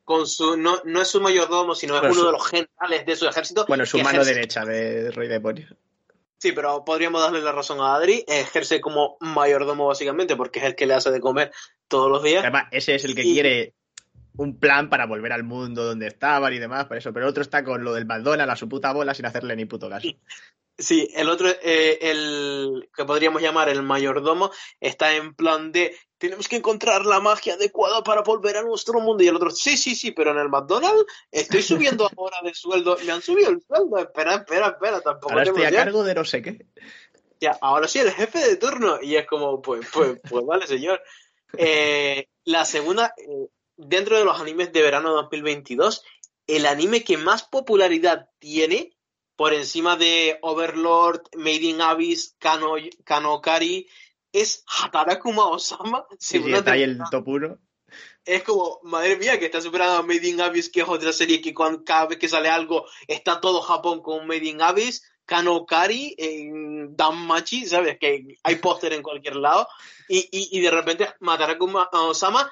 Con 0.05 0.27
su, 0.27 0.57
no, 0.57 0.81
no 0.85 1.01
es 1.03 1.09
su 1.09 1.21
mayordomo, 1.21 1.75
sino 1.75 1.97
es 1.97 2.03
uno 2.03 2.15
su- 2.15 2.27
de 2.27 2.33
los 2.33 2.47
generales 2.47 3.07
de 3.07 3.17
su 3.17 3.27
ejército. 3.27 3.65
Bueno, 3.67 3.87
su 3.87 3.99
mano 3.99 4.21
ejerce- 4.21 4.35
derecha 4.35 4.65
de 4.65 5.11
Rey 5.11 5.29
Demonio. 5.29 5.67
Sí, 6.39 6.53
pero 6.53 6.85
podríamos 6.85 7.23
darle 7.23 7.41
la 7.41 7.53
razón 7.53 7.81
a 7.81 7.95
Adri. 7.95 8.23
Ejerce 8.29 8.81
como 8.83 9.17
mayordomo 9.21 9.87
básicamente, 9.87 10.37
porque 10.37 10.59
es 10.59 10.67
el 10.67 10.75
que 10.75 10.87
le 10.87 10.93
hace 10.95 11.11
de 11.11 11.21
comer 11.21 11.51
todos 11.89 12.11
los 12.11 12.23
días. 12.23 12.43
Además, 12.43 12.65
ese 12.71 12.95
es 12.97 13.05
el 13.05 13.15
que 13.15 13.23
Y- 13.23 13.33
quiere 13.33 13.75
un 14.37 14.59
plan 14.59 14.91
para 14.91 15.07
volver 15.07 15.33
al 15.33 15.45
mundo 15.45 15.85
donde 15.85 16.09
estaban 16.09 16.53
y 16.53 16.59
demás, 16.59 16.85
por 16.85 16.99
eso. 16.99 17.13
Pero 17.15 17.25
el 17.25 17.31
otro 17.31 17.43
está 17.43 17.65
con 17.65 17.83
lo 17.83 17.95
del 17.95 18.05
McDonald's 18.05 18.53
a 18.53 18.57
su 18.57 18.69
puta 18.69 18.93
bola 18.93 19.15
sin 19.15 19.25
hacerle 19.25 19.57
ni 19.57 19.65
puto 19.65 19.89
caso. 19.89 20.07
Sí, 20.77 21.09
el 21.15 21.29
otro, 21.29 21.49
eh, 21.63 21.99
el 22.01 22.89
que 22.97 23.05
podríamos 23.05 23.41
llamar 23.41 23.69
el 23.69 23.81
mayordomo, 23.85 24.51
está 24.81 25.15
en 25.15 25.33
plan 25.37 25.71
de 25.71 25.97
tenemos 26.25 26.49
que 26.49 26.57
encontrar 26.57 27.05
la 27.05 27.21
magia 27.21 27.53
adecuada 27.55 28.03
para 28.03 28.23
volver 28.23 28.57
a 28.57 28.63
nuestro 28.63 28.99
mundo. 29.01 29.23
Y 29.23 29.29
el 29.29 29.37
otro, 29.37 29.51
sí, 29.51 29.77
sí, 29.77 29.95
sí, 29.95 30.13
pero 30.13 30.31
en 30.31 30.39
el 30.39 30.49
McDonald's 30.49 31.05
estoy 31.31 31.63
subiendo 31.63 32.09
ahora 32.17 32.39
de 32.43 32.55
sueldo. 32.55 32.97
Me 33.05 33.13
han 33.13 33.21
subido 33.21 33.51
el 33.51 33.63
sueldo. 33.63 33.99
Espera, 33.99 34.37
espera, 34.37 34.69
espera, 34.69 35.01
tampoco 35.03 35.33
Ahora 35.33 35.45
estoy 35.45 35.65
a 35.65 35.71
cargo 35.71 36.03
de 36.03 36.15
no 36.15 36.25
sé 36.25 36.41
qué. 36.41 36.67
Ya, 37.41 37.59
ahora 37.61 37.89
sí, 37.89 37.99
el 37.99 38.11
jefe 38.11 38.39
de 38.39 38.57
turno. 38.57 38.99
Y 39.03 39.17
es 39.17 39.27
como, 39.27 39.61
pues, 39.61 39.87
pues, 39.93 40.19
pues 40.29 40.47
vale, 40.47 40.67
señor. 40.67 41.03
Eh, 41.59 42.27
la 42.45 42.65
segunda, 42.65 43.15
eh, 43.19 43.49
dentro 43.77 44.17
de 44.17 44.25
los 44.25 44.41
animes 44.41 44.73
de 44.73 44.81
verano 44.81 45.13
2022, 45.13 46.05
el 46.47 46.65
anime 46.65 47.05
que 47.05 47.19
más 47.19 47.43
popularidad 47.43 48.31
tiene, 48.39 48.97
por 49.37 49.53
encima 49.53 49.97
de 49.97 50.39
Overlord, 50.41 51.23
Made 51.37 51.65
in 51.65 51.83
Abyss, 51.83 52.35
Kano, 52.39 52.77
Kanokari, 53.05 53.87
es 54.35 54.65
Hatarakuma 54.67 55.47
Osama. 55.47 56.05
Sí, 56.11 56.17
sí, 56.19 56.27
segunda 56.39 56.59
está 56.59 56.73
ahí 56.73 56.83
el 56.83 56.99
top 57.11 57.29
1. 57.29 57.59
Es 58.25 58.43
como, 58.43 58.81
madre 58.83 59.17
mía, 59.17 59.39
que 59.39 59.45
está 59.45 59.61
superando 59.61 59.99
a 59.99 60.03
Made 60.03 60.27
in 60.27 60.41
Abyss, 60.41 60.69
que 60.69 60.81
es 60.81 60.89
otra 60.89 61.13
serie 61.13 61.41
que 61.41 61.55
cuando, 61.55 61.85
cada 61.85 62.07
vez 62.07 62.19
que 62.19 62.29
sale 62.29 62.49
algo 62.49 62.87
está 63.07 63.41
todo 63.41 63.63
Japón 63.63 64.03
con 64.03 64.27
Made 64.27 64.45
in 64.45 64.61
Abyss, 64.61 65.05
Kanokari, 65.25 66.15
en 66.19 66.97
Danmachi, 66.97 67.67
¿sabes? 67.67 67.97
Que 67.99 68.39
hay 68.43 68.57
póster 68.57 68.93
en 68.93 69.03
cualquier 69.03 69.37
lado. 69.37 69.69
Y, 70.09 70.19
y, 70.33 70.59
y 70.59 70.61
de 70.61 70.71
repente 70.71 71.09
Matarakuma 71.21 71.89
Osama 71.93 72.51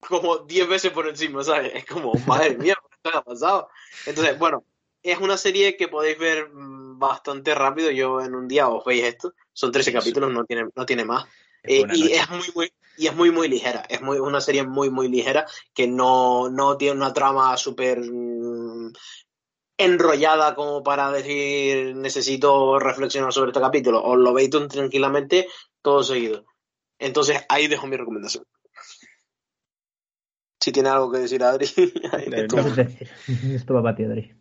como 0.00 0.38
10 0.38 0.68
veces 0.68 0.90
por 0.92 1.06
encima, 1.06 1.44
¿sabes? 1.44 1.72
Es 1.74 1.84
como, 1.84 2.14
madre 2.26 2.56
mía, 2.56 2.76
¿qué 3.02 3.10
ha 3.12 3.22
pasado? 3.22 3.68
Entonces, 4.06 4.38
bueno, 4.38 4.64
es 5.02 5.18
una 5.18 5.36
serie 5.36 5.76
que 5.76 5.88
podéis 5.88 6.18
ver 6.18 6.50
mm, 6.52 6.98
bastante 6.98 7.54
rápido. 7.54 7.90
Yo 7.90 8.20
en 8.20 8.34
un 8.34 8.48
día 8.48 8.68
os 8.68 8.84
veis 8.84 9.04
esto. 9.04 9.34
Son 9.52 9.72
13 9.72 9.90
Sí, 9.90 9.96
capítulos, 9.96 10.30
no 10.32 10.44
tiene, 10.44 10.68
no 10.74 10.86
tiene 10.86 11.04
más. 11.04 11.26
Eh, 11.62 11.80
y 11.80 11.82
noche. 11.84 12.16
es 12.16 12.30
muy, 12.30 12.46
muy, 12.54 12.72
y 12.96 13.06
es 13.06 13.14
muy, 13.14 13.30
muy 13.30 13.48
ligera. 13.48 13.82
Es 13.88 14.00
muy, 14.02 14.18
una 14.18 14.40
serie 14.40 14.64
muy, 14.64 14.90
muy 14.90 15.08
ligera 15.08 15.46
que 15.74 15.86
no, 15.86 16.48
no 16.50 16.76
tiene 16.76 16.96
una 16.96 17.12
trama 17.12 17.56
súper 17.56 18.00
mm, 18.00 18.92
enrollada 19.78 20.54
como 20.54 20.82
para 20.82 21.10
decir 21.10 21.96
necesito 21.96 22.78
reflexionar 22.78 23.32
sobre 23.32 23.50
este 23.50 23.60
capítulo. 23.60 24.02
Os 24.02 24.18
lo 24.18 24.32
veis 24.32 24.50
tranquilamente 24.50 25.48
todo 25.82 26.02
seguido. 26.02 26.44
Entonces 26.98 27.44
ahí 27.48 27.66
dejo 27.66 27.86
mi 27.86 27.96
recomendación. 27.96 28.44
Si 30.60 30.72
tiene 30.72 30.90
algo 30.90 31.10
que 31.10 31.18
decir 31.20 31.42
Adri, 31.42 31.66
ahí 32.12 32.28
Eh, 32.30 32.46
no. 32.52 33.54
Esto 33.54 33.74
va 33.74 33.82
para 33.82 33.96
ti, 33.96 34.04
Adri. 34.04 34.39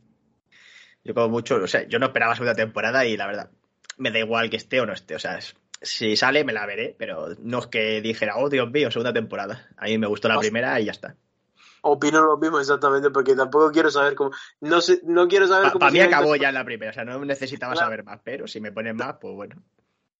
Yo 1.04 1.14
como 1.14 1.30
mucho, 1.30 1.56
o 1.56 1.68
sea, 1.68 1.88
yo 1.88 2.00
no 2.00 2.08
esperaba 2.08 2.36
segunda 2.36 2.56
temporada 2.56 3.06
y 3.06 3.16
la 3.18 3.28
verdad, 3.28 3.50
me 3.98 4.12
da 4.12 4.20
igual 4.20 4.50
que 4.50 4.58
esté 4.58 4.82
o 4.82 4.86
no 4.86 4.94
esté. 4.94 5.16
O 5.16 5.20
sea, 5.20 5.38
es- 5.38 5.56
si 5.82 6.16
sale 6.18 6.44
me 6.44 6.52
la 6.54 6.66
veré, 6.66 6.96
pero 6.98 7.30
no 7.40 7.60
es 7.60 7.68
que 7.68 8.02
dijera, 8.02 8.36
oh 8.38 8.50
Dios 8.50 8.70
mío, 8.70 8.92
segunda 8.92 9.14
temporada. 9.14 9.70
A 9.78 9.86
mí 9.86 9.98
me 9.98 10.08
gustó 10.08 10.28
la 10.28 10.40
primera 10.40 10.80
y 10.80 10.86
ya 10.86 10.92
está. 10.92 11.16
opino 11.82 12.22
lo 12.22 12.38
mismo 12.38 12.60
exactamente 12.60 13.10
porque 13.10 13.36
tampoco 13.36 13.72
quiero 13.72 13.90
saber 13.90 14.14
cómo 14.14 14.32
no 14.60 14.82
sé 14.82 15.00
no 15.06 15.30
quiero 15.30 15.48
saber 15.48 15.72
cómo 15.72 15.80
Para 15.80 15.92
mí 15.94 16.00
acabó 16.02 16.36
ya 16.36 16.50
en 16.50 16.56
la 16.56 16.66
primera, 16.66 16.92
o 16.92 16.94
sea, 16.94 17.06
no 17.06 17.24
necesitaba 17.24 17.72
Claro. 17.74 17.86
saber 17.88 18.04
más, 18.04 18.20
pero 18.22 18.48
si 18.48 18.60
me 18.60 18.74
ponen 18.74 18.98
más, 18.98 19.16
pues 19.22 19.34
bueno. 19.34 19.64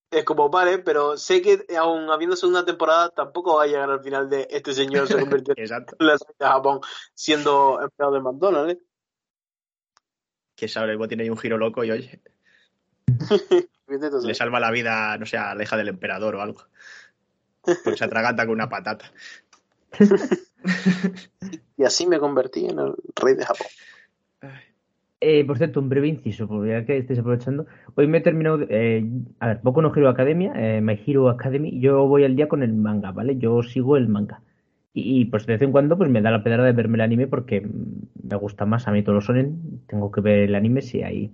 es 0.10 0.24
como 0.24 0.50
vale 0.50 0.80
pero 0.80 1.18
sé 1.18 1.42
que 1.42 1.66
aún 1.78 2.10
habiendo 2.10 2.38
segunda 2.38 2.64
temporada 2.64 3.10
tampoco 3.10 3.58
va 3.58 3.64
a 3.64 3.68
llegar 3.68 3.90
al 3.92 4.02
final 4.02 4.30
de 4.30 4.48
este 4.50 4.74
señor 4.74 5.08
se 5.08 5.20
convirtió 5.20 5.54
en 5.58 5.68
la 6.00 6.14
de 6.14 6.20
Japón 6.40 6.80
siendo 7.14 7.82
empleado 7.82 8.14
de 8.14 8.22
McDonald's 8.22 8.74
¿eh? 8.76 8.80
Que 10.60 10.68
sabe, 10.68 10.92
igual 10.92 11.08
tiene 11.08 11.24
ahí 11.24 11.30
un 11.30 11.38
giro 11.38 11.58
loco 11.58 11.86
y 11.86 11.92
oye, 11.92 12.20
le 14.26 14.34
salva 14.34 14.60
la 14.60 14.72
vida, 14.72 15.18
no 15.18 15.26
sé, 15.26 15.38
a 15.38 15.56
la 15.56 15.64
hija 15.64 15.78
del 15.78 15.88
emperador 15.88 16.36
o 16.36 16.42
algo. 16.42 16.64
Porque 17.62 17.98
se 17.98 18.04
atraganta 18.04 18.46
con 18.46 18.56
una 18.56 18.68
patata. 18.68 19.10
y 21.78 21.84
así 21.86 22.08
me 22.08 22.20
convertí 22.20 22.66
en 22.66 22.80
el 22.80 22.94
rey 23.16 23.36
de 23.36 23.46
Japón 23.46 23.68
Eh, 25.22 25.46
por 25.46 25.58
cierto, 25.58 25.80
un 25.80 25.88
breve 25.88 26.10
inciso, 26.10 26.46
porque 26.46 26.72
ya 26.72 26.86
que 26.86 26.98
estáis 26.98 27.20
aprovechando. 27.20 27.66
Hoy 27.96 28.08
me 28.08 28.18
he 28.18 28.22
terminado. 28.22 28.60
eh, 28.70 29.06
a 29.40 29.48
ver, 29.48 29.60
Boku 29.64 29.82
no 29.82 29.96
Hero 29.96 30.10
Academia, 30.10 30.52
eh, 30.58 30.82
My 30.82 31.02
Hero 31.06 31.30
Academy. 31.30 31.80
Yo 31.80 32.06
voy 32.06 32.26
al 32.26 32.36
día 32.36 32.50
con 32.50 32.64
el 32.64 32.74
manga, 32.74 33.12
¿vale? 33.12 33.38
Yo 33.38 33.64
sigo 33.64 33.96
el 33.96 34.10
manga. 34.10 34.42
Y, 34.94 35.22
y, 35.22 35.26
pues 35.26 35.46
de 35.46 35.54
vez 35.54 35.62
en 35.62 35.72
cuando 35.72 35.98
pues 35.98 36.10
me 36.10 36.22
da 36.22 36.32
la 36.32 36.44
pedrada 36.44 36.66
de 36.66 36.74
verme 36.74 36.96
el 36.98 37.02
anime 37.02 37.28
porque 37.28 37.62
me 37.62 38.36
gusta 38.38 38.66
más. 38.66 38.88
A 38.88 38.92
mí 38.92 39.04
todos 39.04 39.16
los 39.16 39.26
sonen. 39.26 39.82
Tengo 39.88 40.12
que 40.12 40.22
ver 40.22 40.40
el 40.40 40.56
anime 40.56 40.82
si 40.82 41.04
hay. 41.04 41.32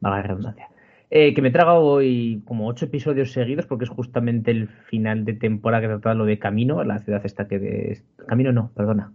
Vaga 0.00 0.16
la 0.16 0.22
redundancia. 0.22 0.68
Eh, 1.08 1.32
que 1.34 1.40
me 1.40 1.50
traga 1.50 1.74
hoy 1.74 2.42
como 2.44 2.66
ocho 2.68 2.84
episodios 2.86 3.32
seguidos 3.32 3.64
porque 3.66 3.84
es 3.84 3.90
justamente 3.90 4.50
el 4.50 4.68
final 4.68 5.24
de 5.24 5.34
temporada 5.34 5.80
que 5.82 5.88
trata 5.88 6.14
lo 6.14 6.24
de 6.26 6.38
Camino, 6.38 6.82
la 6.84 6.98
ciudad 6.98 7.24
esta 7.24 7.46
que 7.46 7.58
de... 7.60 8.02
Camino 8.26 8.52
no, 8.52 8.72
perdona. 8.74 9.12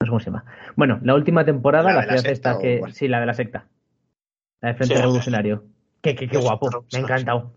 No 0.00 0.06
sé 0.06 0.08
cómo 0.08 0.20
se 0.20 0.26
llama. 0.26 0.44
Bueno, 0.74 0.98
la 1.02 1.14
última 1.14 1.44
temporada, 1.44 1.90
¿La 1.90 1.96
la, 1.96 2.00
de 2.00 2.06
la 2.06 2.12
ciudad 2.18 2.32
esta 2.32 2.58
que... 2.58 2.78
cuál? 2.80 2.92
Sí, 2.94 3.08
la 3.08 3.20
de 3.20 3.26
la 3.26 3.34
secta. 3.34 3.66
La 4.62 4.70
de 4.70 4.74
Frente 4.74 4.96
Sí. 4.96 5.00
Revolucionario. 5.02 5.64
Qué, 6.00 6.14
qué, 6.16 6.28
qué 6.28 6.38
guapo. 6.38 6.70
Me 6.92 6.98
ha 6.98 7.02
encantado. 7.02 7.52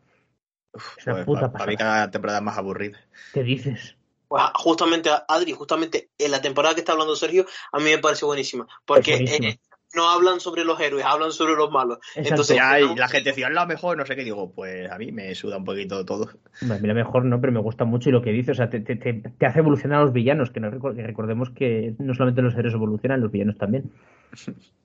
Uf, 0.73 0.97
Es 0.97 1.07
una 1.07 1.23
puta 1.25 1.51
pa- 1.51 1.59
para 1.59 1.65
mí 1.71 1.77
pasada. 1.77 1.93
cada 1.95 2.11
temporada 2.11 2.41
más 2.41 2.57
aburrida. 2.57 2.99
¿Qué 3.33 3.41
dices? 3.43 3.95
Pues, 4.35 4.43
justamente 4.55 5.09
Adri 5.27 5.53
justamente 5.53 6.09
en 6.17 6.31
la 6.31 6.41
temporada 6.41 6.73
que 6.75 6.81
está 6.81 6.91
hablando 6.91 7.15
Sergio 7.15 7.45
a 7.71 7.77
mí 7.79 7.85
me 7.85 7.99
parece 7.99 8.25
buenísima 8.25 8.67
porque 8.85 9.13
eh, 9.13 9.57
no 9.95 10.09
hablan 10.09 10.41
sobre 10.41 10.65
los 10.65 10.77
héroes, 10.81 11.05
hablan 11.05 11.31
sobre 11.31 11.55
los 11.55 11.71
malos. 11.71 11.99
Exacto. 12.15 12.29
Entonces, 12.29 12.57
Ya, 12.57 12.79
y 12.81 12.83
no- 12.85 12.95
la 12.97 13.07
gente 13.07 13.29
decía, 13.29 13.47
es 13.47 13.53
la 13.53 13.65
mejor, 13.65 13.97
no 13.97 14.05
sé 14.05 14.15
qué. 14.17 14.25
Digo, 14.25 14.51
pues 14.53 14.91
a 14.91 14.97
mí 14.97 15.13
me 15.13 15.33
suda 15.35 15.55
un 15.55 15.63
poquito 15.63 16.03
todo. 16.05 16.29
A 16.69 16.77
mí 16.79 16.85
la 16.87 16.93
mejor 16.93 17.23
no, 17.23 17.39
pero 17.39 17.53
me 17.53 17.61
gusta 17.61 17.85
mucho 17.85 18.09
y 18.09 18.11
lo 18.11 18.21
que 18.21 18.31
dice, 18.33 18.51
o 18.51 18.55
sea, 18.55 18.69
te, 18.69 18.81
te- 18.81 18.97
te- 18.97 19.13
te 19.13 19.45
hace 19.45 19.59
evolucionar 19.59 19.99
a 19.99 20.03
los 20.03 20.11
villanos, 20.11 20.51
que, 20.51 20.59
no 20.59 20.69
que 20.93 21.01
recordemos 21.03 21.49
que 21.51 21.95
no 21.99 22.13
solamente 22.13 22.41
los 22.41 22.55
héroes 22.55 22.73
evolucionan, 22.73 23.21
los 23.21 23.31
villanos 23.31 23.57
también. 23.57 23.89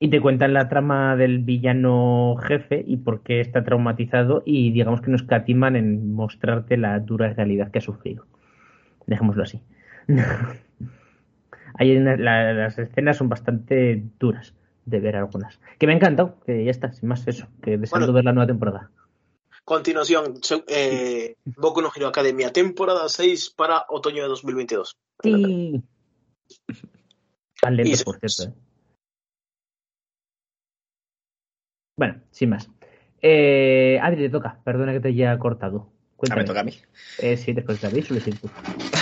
Y 0.00 0.10
te 0.10 0.20
cuentan 0.20 0.52
la 0.54 0.68
trama 0.68 1.16
del 1.16 1.40
villano 1.40 2.36
jefe 2.46 2.84
y 2.86 2.98
por 2.98 3.24
qué 3.24 3.40
está 3.40 3.64
traumatizado 3.64 4.44
y 4.46 4.70
digamos 4.70 5.00
que 5.00 5.10
no 5.10 5.16
escatiman 5.16 5.74
en 5.74 6.12
mostrarte 6.14 6.76
la 6.76 7.00
dura 7.00 7.32
realidad 7.34 7.72
que 7.72 7.78
ha 7.78 7.82
sufrido. 7.82 8.24
Dejémoslo 9.08 9.42
así. 9.42 9.60
Hay 11.74 11.96
una- 11.96 12.16
la- 12.16 12.52
las 12.52 12.78
escenas 12.78 13.16
son 13.16 13.28
bastante 13.28 14.02
duras 14.20 14.54
de 14.84 15.00
ver 15.00 15.16
algunas. 15.16 15.58
Que 15.78 15.86
me 15.86 15.92
ha 15.92 15.96
encantado, 15.96 16.38
que 16.46 16.64
ya 16.64 16.70
está, 16.70 16.92
sin 16.92 17.08
más 17.08 17.26
eso, 17.26 17.46
que 17.62 17.76
deseando 17.78 18.06
Bueno. 18.06 18.12
ver 18.14 18.24
la 18.24 18.32
nueva 18.32 18.46
temporada. 18.46 18.90
Continuación, 19.64 20.34
eh, 20.66 21.34
Boku 21.56 21.82
no 21.82 21.90
Hero 21.94 22.06
Academia, 22.08 22.52
temporada 22.52 23.08
6 23.08 23.50
para 23.50 23.84
otoño 23.88 24.22
de 24.22 24.28
2022. 24.28 24.96
Sí. 25.22 25.82
Tan 27.60 27.76
lento, 27.76 27.92
Y 28.00 28.04
por 28.04 28.18
cierto. 28.18 28.44
¿eh? 28.44 28.54
Bueno, 31.96 32.20
sin 32.30 32.50
más. 32.50 32.70
Eh, 33.20 33.98
Adri, 34.02 34.22
te 34.22 34.30
toca. 34.30 34.60
Perdona 34.64 34.92
que 34.92 35.00
te 35.00 35.08
haya 35.08 35.36
cortado. 35.38 35.90
Ah, 36.18 36.20
Cuéntame. 36.20 36.42
me 36.42 36.46
toca 36.48 36.60
a 36.60 36.64
mí. 36.64 36.76
Eh, 37.18 37.36
sí, 37.36 37.52
después 37.52 37.80
de 37.80 37.88
David, 37.88 38.04
suele 38.04 38.22
ser 38.22 38.36
tú. 38.38 38.50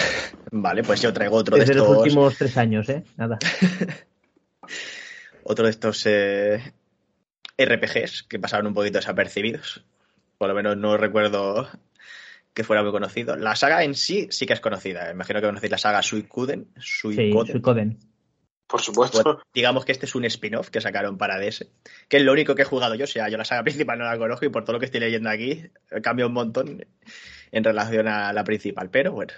Vale, 0.53 0.83
pues 0.83 1.01
yo 1.01 1.13
traigo 1.13 1.37
otro 1.37 1.57
de 1.57 1.61
Desde 1.61 1.75
los 1.75 1.85
estos. 1.85 1.99
últimos 2.03 2.37
tres 2.37 2.57
años, 2.57 2.89
¿eh? 2.89 3.03
Nada. 3.17 3.39
Otro 5.49 5.65
de 5.65 5.71
estos 5.71 6.05
eh, 6.07 6.61
RPGs 7.57 8.25
que 8.25 8.39
pasaron 8.39 8.67
un 8.67 8.75
poquito 8.75 8.99
desapercibidos. 8.99 9.85
Por 10.39 10.49
lo 10.49 10.55
menos 10.55 10.77
no 10.77 10.97
recuerdo 10.97 11.69
que 12.53 12.65
fuera 12.65 12.83
muy 12.83 12.91
conocido. 12.91 13.37
La 13.37 13.55
saga 13.55 13.85
en 13.85 13.95
sí 13.95 14.27
sí 14.31 14.45
que 14.45 14.55
es 14.55 14.61
conocida. 14.61 15.11
Imagino 15.11 15.41
que 15.41 15.47
conocéis 15.47 15.71
la 15.71 15.79
saga 15.79 16.03
Suikoden. 16.03 16.67
Sí, 16.81 17.33
Suikoden. 17.33 17.99
Por 18.69 18.83
supuesto. 18.83 19.23
Bueno, 19.23 19.43
digamos 19.55 19.85
que 19.85 19.93
este 19.93 20.07
es 20.07 20.15
un 20.17 20.25
spin-off 20.25 20.71
que 20.71 20.81
sacaron 20.81 21.17
para 21.19 21.39
DS, 21.39 21.67
que 22.09 22.17
es 22.17 22.23
lo 22.25 22.33
único 22.33 22.55
que 22.55 22.63
he 22.63 22.65
jugado 22.65 22.95
yo, 22.97 23.05
o 23.05 23.07
sea, 23.07 23.29
yo 23.29 23.37
la 23.39 23.45
saga 23.45 23.63
principal 23.63 23.99
no 23.99 24.05
la 24.05 24.19
conozco 24.19 24.45
y 24.45 24.49
por 24.49 24.65
todo 24.65 24.75
lo 24.75 24.81
que 24.81 24.87
estoy 24.87 25.01
leyendo 25.01 25.31
aquí 25.31 25.71
cambia 26.03 26.27
un 26.27 26.33
montón 26.33 26.85
en 27.53 27.65
relación 27.65 28.09
a 28.09 28.33
la 28.33 28.43
principal, 28.45 28.91
pero 28.91 29.13
bueno. 29.13 29.33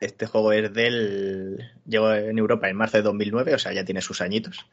Este 0.00 0.26
juego 0.26 0.52
es 0.52 0.72
del... 0.72 1.58
Llegó 1.86 2.12
en 2.12 2.36
Europa 2.38 2.68
en 2.68 2.76
marzo 2.76 2.96
de 2.96 3.04
2009, 3.04 3.54
o 3.54 3.58
sea, 3.58 3.72
ya 3.72 3.84
tiene 3.84 4.00
sus 4.02 4.20
añitos. 4.20 4.66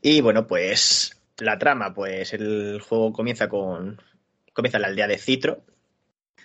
Y 0.00 0.22
bueno, 0.22 0.46
pues 0.46 1.20
la 1.38 1.58
trama, 1.58 1.92
pues 1.92 2.32
el 2.32 2.80
juego 2.80 3.12
comienza 3.12 3.48
con... 3.48 4.00
Comienza 4.54 4.78
en 4.78 4.82
la 4.82 4.88
aldea 4.88 5.06
de 5.06 5.18
Citro, 5.18 5.64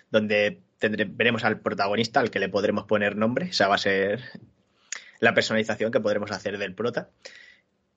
donde 0.10 0.60
tendré- 0.80 1.10
veremos 1.10 1.46
al 1.46 1.62
protagonista, 1.62 2.20
al 2.20 2.30
que 2.30 2.40
le 2.40 2.50
podremos 2.50 2.84
poner 2.86 3.16
nombre, 3.16 3.46
esa 3.48 3.70
va 3.70 3.76
a 3.76 3.78
ser 3.78 4.22
la 5.22 5.34
personalización 5.34 5.92
que 5.92 6.02
podremos 6.02 6.32
hacer 6.32 6.58
del 6.58 6.76
prota. 6.76 7.10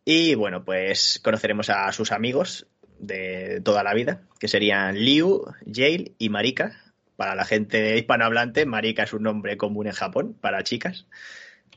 Y 0.04 0.34
bueno, 0.34 0.64
pues 0.64 1.20
conoceremos 1.24 1.70
a 1.70 1.90
sus 1.92 2.12
amigos 2.12 2.66
de 2.98 3.60
toda 3.64 3.82
la 3.82 3.94
vida, 3.94 4.22
que 4.38 4.46
serían 4.46 4.96
Liu, 4.96 5.44
Yale 5.64 6.12
y 6.18 6.28
Marika. 6.28 6.80
Para 7.16 7.34
la 7.34 7.44
gente 7.44 7.96
hispanohablante, 7.96 8.66
Marika 8.66 9.04
es 9.04 9.12
un 9.12 9.22
nombre 9.22 9.56
común 9.56 9.86
en 9.86 9.92
Japón 9.92 10.36
para 10.40 10.62
chicas, 10.62 11.06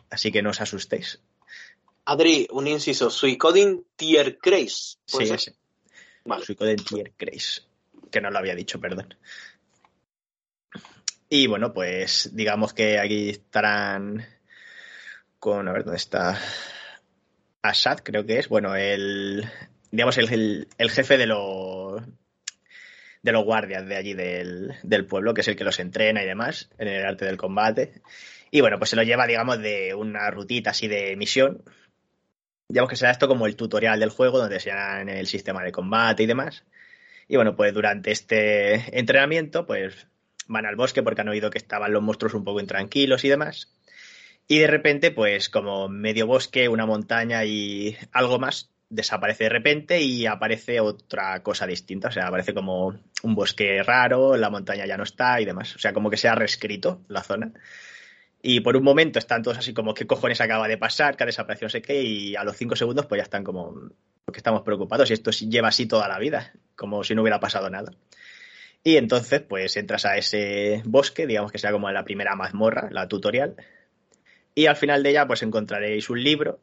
así 0.10 0.32
que 0.32 0.42
no 0.42 0.50
os 0.50 0.62
asustéis. 0.62 1.22
Adri, 2.06 2.48
un 2.52 2.68
inciso. 2.68 3.10
Suicoding 3.10 3.86
Tier 3.96 4.38
Craze. 4.38 4.98
Sí, 5.06 5.12
¿Puede 5.12 5.28
ser? 5.28 5.36
ese. 5.36 5.56
Vale. 6.26 6.46
Suicoden 6.46 6.78
Tier 6.78 7.14
Grace, 7.18 7.62
que 8.12 8.20
no 8.20 8.30
lo 8.30 8.38
había 8.38 8.56
dicho, 8.56 8.80
perdón. 8.82 9.16
Y 11.30 11.48
bueno, 11.48 11.74
pues 11.74 12.32
digamos 12.34 12.74
que 12.74 13.00
aquí 13.00 13.30
estarán 13.30 14.26
con, 15.40 15.68
a 15.68 15.74
ver, 15.74 15.84
¿dónde 15.84 15.98
está? 15.98 16.38
Assad, 17.62 18.00
creo 18.04 18.26
que 18.26 18.40
es, 18.40 18.48
bueno, 18.50 18.76
el, 18.76 19.46
digamos, 19.92 20.18
el, 20.18 20.68
el- 20.78 20.90
jefe 20.92 21.18
de 21.18 21.28
los 21.28 22.02
de 23.24 23.32
los 23.32 23.44
guardias 23.44 23.86
de 23.88 23.96
allí 23.96 24.14
del, 24.14 24.74
del 24.84 25.06
pueblo, 25.06 25.34
que 25.34 25.42
es 25.42 25.48
el 25.48 25.56
que 25.56 25.64
los 25.64 25.80
entrena 25.80 26.24
y 26.24 26.26
demás 26.26 26.70
en 26.78 26.88
el 26.88 27.06
arte 27.06 27.26
del 27.26 27.38
combate. 27.38 28.02
Y 28.52 28.62
bueno, 28.62 28.78
pues 28.78 28.92
se 28.92 28.96
lo 28.96 29.04
lleva, 29.04 29.28
digamos, 29.28 29.60
de 29.60 29.94
una 29.94 30.30
rutita 30.32 30.70
así 30.70 30.88
de 30.88 31.16
misión. 31.18 31.64
Digamos 32.70 32.90
que 32.90 32.96
será 32.96 33.12
esto 33.12 33.28
como 33.28 33.46
el 33.46 33.56
tutorial 33.56 34.00
del 34.00 34.10
juego, 34.10 34.38
donde 34.40 34.60
se 34.60 34.70
en 34.72 35.10
el 35.10 35.28
sistema 35.28 35.64
de 35.64 35.72
combate 35.72 36.24
y 36.24 36.28
demás. 36.28 36.66
Y 37.28 37.36
bueno, 37.38 37.56
pues 37.56 37.74
durante 37.74 38.12
este 38.12 38.98
entrenamiento, 39.00 39.66
pues 39.68 40.08
van 40.48 40.66
al 40.66 40.76
bosque 40.78 41.04
porque 41.04 41.22
han 41.22 41.30
oído 41.30 41.50
que 41.52 41.58
estaban 41.60 41.94
los 41.94 42.04
monstruos 42.04 42.34
un 42.36 42.44
poco 42.46 42.62
intranquilos 42.62 43.26
y 43.26 43.30
demás. 43.30 43.77
Y 44.48 44.60
de 44.60 44.68
repente, 44.68 45.12
pues 45.12 45.50
como 45.50 45.90
medio 45.90 46.28
bosque, 46.28 46.70
una 46.70 46.86
montaña 46.86 47.44
y 47.46 47.98
algo 48.14 48.40
más, 48.40 48.72
desaparece 48.90 49.46
de 49.46 49.50
repente 49.50 50.02
y 50.02 50.26
aparece 50.26 50.80
otra 50.80 51.42
cosa 51.44 51.68
distinta. 51.68 52.08
O 52.08 52.12
sea, 52.12 52.28
aparece 52.28 52.54
como 52.54 53.00
un 53.24 53.36
bosque 53.36 53.84
raro, 53.84 54.38
la 54.38 54.50
montaña 54.50 54.86
ya 54.86 54.98
no 54.98 55.04
está 55.04 55.42
y 55.42 55.46
demás. 55.46 55.76
O 55.76 55.80
sea, 55.80 55.94
como 55.94 56.10
que 56.10 56.18
se 56.18 56.28
ha 56.28 56.36
reescrito 56.36 57.02
la 57.10 57.24
zona. 57.24 57.52
Y 58.42 58.62
por 58.62 58.78
un 58.78 58.84
momento 58.84 59.20
están 59.20 59.44
todos 59.44 59.58
así 59.58 59.74
como, 59.74 59.94
¿qué 59.94 60.08
cojones 60.08 60.40
acaba 60.40 60.68
de 60.68 60.78
pasar? 60.78 61.18
¿Qué 61.18 61.24
ha 61.24 61.26
desaparecido? 61.26 61.66
No 61.66 61.72
sé 61.72 61.82
qué. 61.82 62.02
Y 62.02 62.36
a 62.36 62.44
los 62.44 62.56
cinco 62.56 62.76
segundos, 62.76 63.06
pues 63.08 63.20
ya 63.20 63.24
están 63.24 63.44
como, 63.44 63.74
porque 64.24 64.40
estamos 64.40 64.62
preocupados 64.62 65.10
y 65.10 65.14
esto 65.14 65.32
lleva 65.32 65.70
así 65.70 65.88
toda 65.88 66.08
la 66.08 66.20
vida, 66.20 66.54
como 66.76 67.04
si 67.04 67.16
no 67.16 67.24
hubiera 67.24 67.40
pasado 67.40 67.70
nada. 67.70 67.92
Y 68.84 68.96
entonces, 68.96 69.42
pues 69.42 69.76
entras 69.76 70.06
a 70.06 70.18
ese 70.18 70.82
bosque, 70.86 71.28
digamos 71.28 71.52
que 71.52 71.58
sea 71.58 71.72
como 71.72 71.92
la 71.92 72.06
primera 72.06 72.36
mazmorra, 72.36 72.88
la 72.92 73.08
tutorial. 73.08 73.56
Y 74.58 74.66
al 74.66 74.76
final 74.76 75.04
de 75.04 75.12
ella, 75.12 75.28
pues 75.28 75.44
encontraréis 75.44 76.10
un 76.10 76.24
libro 76.24 76.62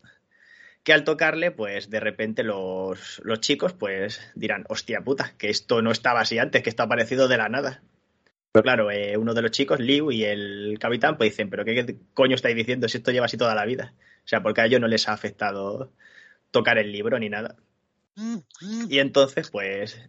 que 0.83 0.93
al 0.93 1.05
tocarle, 1.05 1.53
pues 1.53 1.91
de 1.91 2.01
repente 2.01 2.43
los, 2.43 3.23
los 3.23 3.39
chicos, 3.39 3.73
pues 3.73 4.21
dirán, 4.35 4.65
hostia 4.69 5.03
puta, 5.03 5.35
que 5.39 5.49
esto 5.49 5.81
no 5.81 5.93
estaba 5.93 6.21
así 6.23 6.41
antes, 6.41 6.65
que 6.65 6.71
esto 6.71 6.83
ha 6.83 6.87
aparecido 6.87 7.29
de 7.29 7.37
la 7.37 7.49
nada. 7.49 7.85
Pero 8.51 8.65
claro, 8.65 8.91
eh, 8.91 9.17
uno 9.17 9.33
de 9.33 9.43
los 9.43 9.53
chicos, 9.53 9.79
Liu 9.79 10.11
y 10.11 10.25
el 10.25 10.77
capitán, 10.81 11.17
pues 11.17 11.31
dicen, 11.31 11.51
pero 11.51 11.65
¿qué, 11.65 11.87
qué 11.87 11.97
coño 12.15 12.35
estáis 12.35 12.57
diciendo 12.57 12.89
si 12.89 12.97
esto 12.97 13.13
lleva 13.13 13.27
así 13.27 13.37
toda 13.37 13.55
la 13.55 13.65
vida? 13.65 13.95
O 14.25 14.27
sea, 14.27 14.43
porque 14.43 14.63
a 14.63 14.67
ellos 14.67 14.81
no 14.81 14.89
les 14.89 15.09
ha 15.09 15.13
afectado 15.13 15.93
tocar 16.51 16.79
el 16.79 16.91
libro 16.91 17.21
ni 17.21 17.29
nada. 17.29 17.55
Y 18.89 18.99
entonces, 18.99 19.51
pues, 19.51 20.01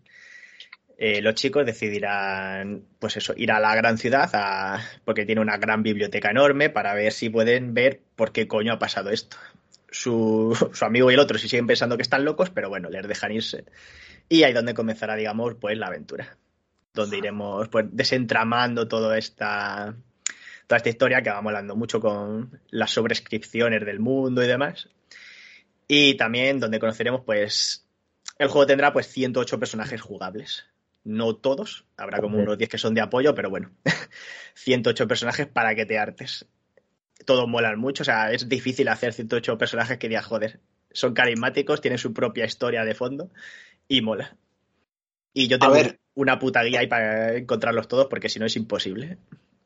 eh, 0.98 1.22
los 1.22 1.36
chicos 1.36 1.66
decidirán, 1.66 2.86
pues 3.00 3.18
eso, 3.18 3.34
ir 3.36 3.52
a 3.52 3.60
la 3.60 3.76
gran 3.76 3.98
ciudad, 3.98 4.80
porque 5.04 5.26
tiene 5.26 5.42
una 5.42 5.58
gran 5.58 5.84
biblioteca 5.84 6.32
enorme, 6.32 6.70
para 6.70 6.94
ver 6.94 7.12
si 7.12 7.30
pueden 7.30 7.74
ver 7.74 8.02
por 8.16 8.32
qué 8.32 8.48
coño 8.48 8.74
ha 8.74 8.80
pasado 8.80 9.10
esto. 9.10 9.38
Su, 9.92 10.58
su 10.74 10.86
amigo 10.86 11.12
y 11.12 11.14
el 11.14 11.20
otro 11.20 11.38
sí 11.38 11.50
siguen 11.50 11.68
pensando 11.68 11.98
que 11.98 12.04
están 12.04 12.24
locos, 12.24 12.50
pero 12.50 12.70
bueno, 12.70 12.90
les 12.90 13.08
dejan 13.08 13.32
irse. 13.34 13.66
Y 14.30 14.44
ahí 14.44 14.54
donde 14.54 14.74
comenzará, 14.74 15.16
digamos, 15.16 15.56
pues 15.56 15.78
la 15.78 15.88
aventura. 15.88 16.38
Donde 16.94 17.18
iremos 17.18 17.68
pues 17.68 17.86
desentramando 17.92 18.88
toda 18.88 19.18
esta, 19.18 19.96
toda 20.68 20.78
esta 20.78 20.90
historia 20.90 21.22
que 21.22 21.30
vamos 21.30 21.50
hablando 21.52 21.76
mucho 21.76 22.00
con 22.00 22.62
las 22.70 22.92
sobrescripciones 22.92 23.86
del 23.86 24.00
mundo 24.00 24.44
y 24.44 24.48
demás. 24.48 24.90
Y 25.88 26.16
también 26.16 26.60
donde 26.60 26.80
conoceremos, 26.80 27.22
pues, 27.26 27.86
el 28.40 28.48
juego 28.48 28.66
tendrá 28.66 28.92
pues 28.92 29.08
108 29.08 29.60
personajes 29.60 30.02
jugables. 30.02 30.66
No 31.06 31.36
todos, 31.36 31.86
habrá 31.98 32.20
como 32.20 32.38
unos 32.40 32.58
10 32.58 32.70
que 32.70 32.78
son 32.78 32.94
de 32.96 33.02
apoyo, 33.02 33.34
pero 33.36 33.50
bueno, 33.50 33.72
108 34.56 35.08
personajes 35.08 35.48
para 35.48 35.74
que 35.76 35.86
te 35.86 35.98
hartes. 35.98 36.46
Todos 37.26 37.48
molan 37.48 37.80
mucho, 37.80 38.02
o 38.04 38.06
sea, 38.06 38.32
es 38.32 38.50
difícil 38.50 38.88
hacer 38.90 39.14
108 39.14 39.58
personajes 39.58 39.98
que 39.98 40.10
digas, 40.10 40.26
joder, 40.26 40.60
son 40.92 41.14
carismáticos, 41.14 41.80
tienen 41.80 41.98
su 42.00 42.12
propia 42.14 42.46
historia 42.46 42.84
de 42.84 42.96
fondo 42.96 43.30
y 43.88 44.02
mola. 44.02 44.36
Y 45.34 45.48
yo 45.48 45.60
tengo 45.60 45.74
ver. 45.74 46.00
una 46.16 46.40
puta 46.40 46.64
guía 46.64 46.80
ahí 46.80 46.88
para 46.88 47.36
encontrarlos 47.38 47.88
todos 47.88 48.08
porque 48.08 48.28
si 48.30 48.40
no 48.40 48.46
es 48.48 48.56
imposible. 48.56 49.18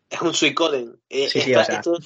Es 0.10 0.22
un 0.22 0.34
Suicoden. 0.34 0.98
Eh, 1.10 1.30
Sí, 1.30 1.40
sí, 1.42 1.54
o 1.56 1.64
sea. 1.64 1.76
esto- 1.76 1.98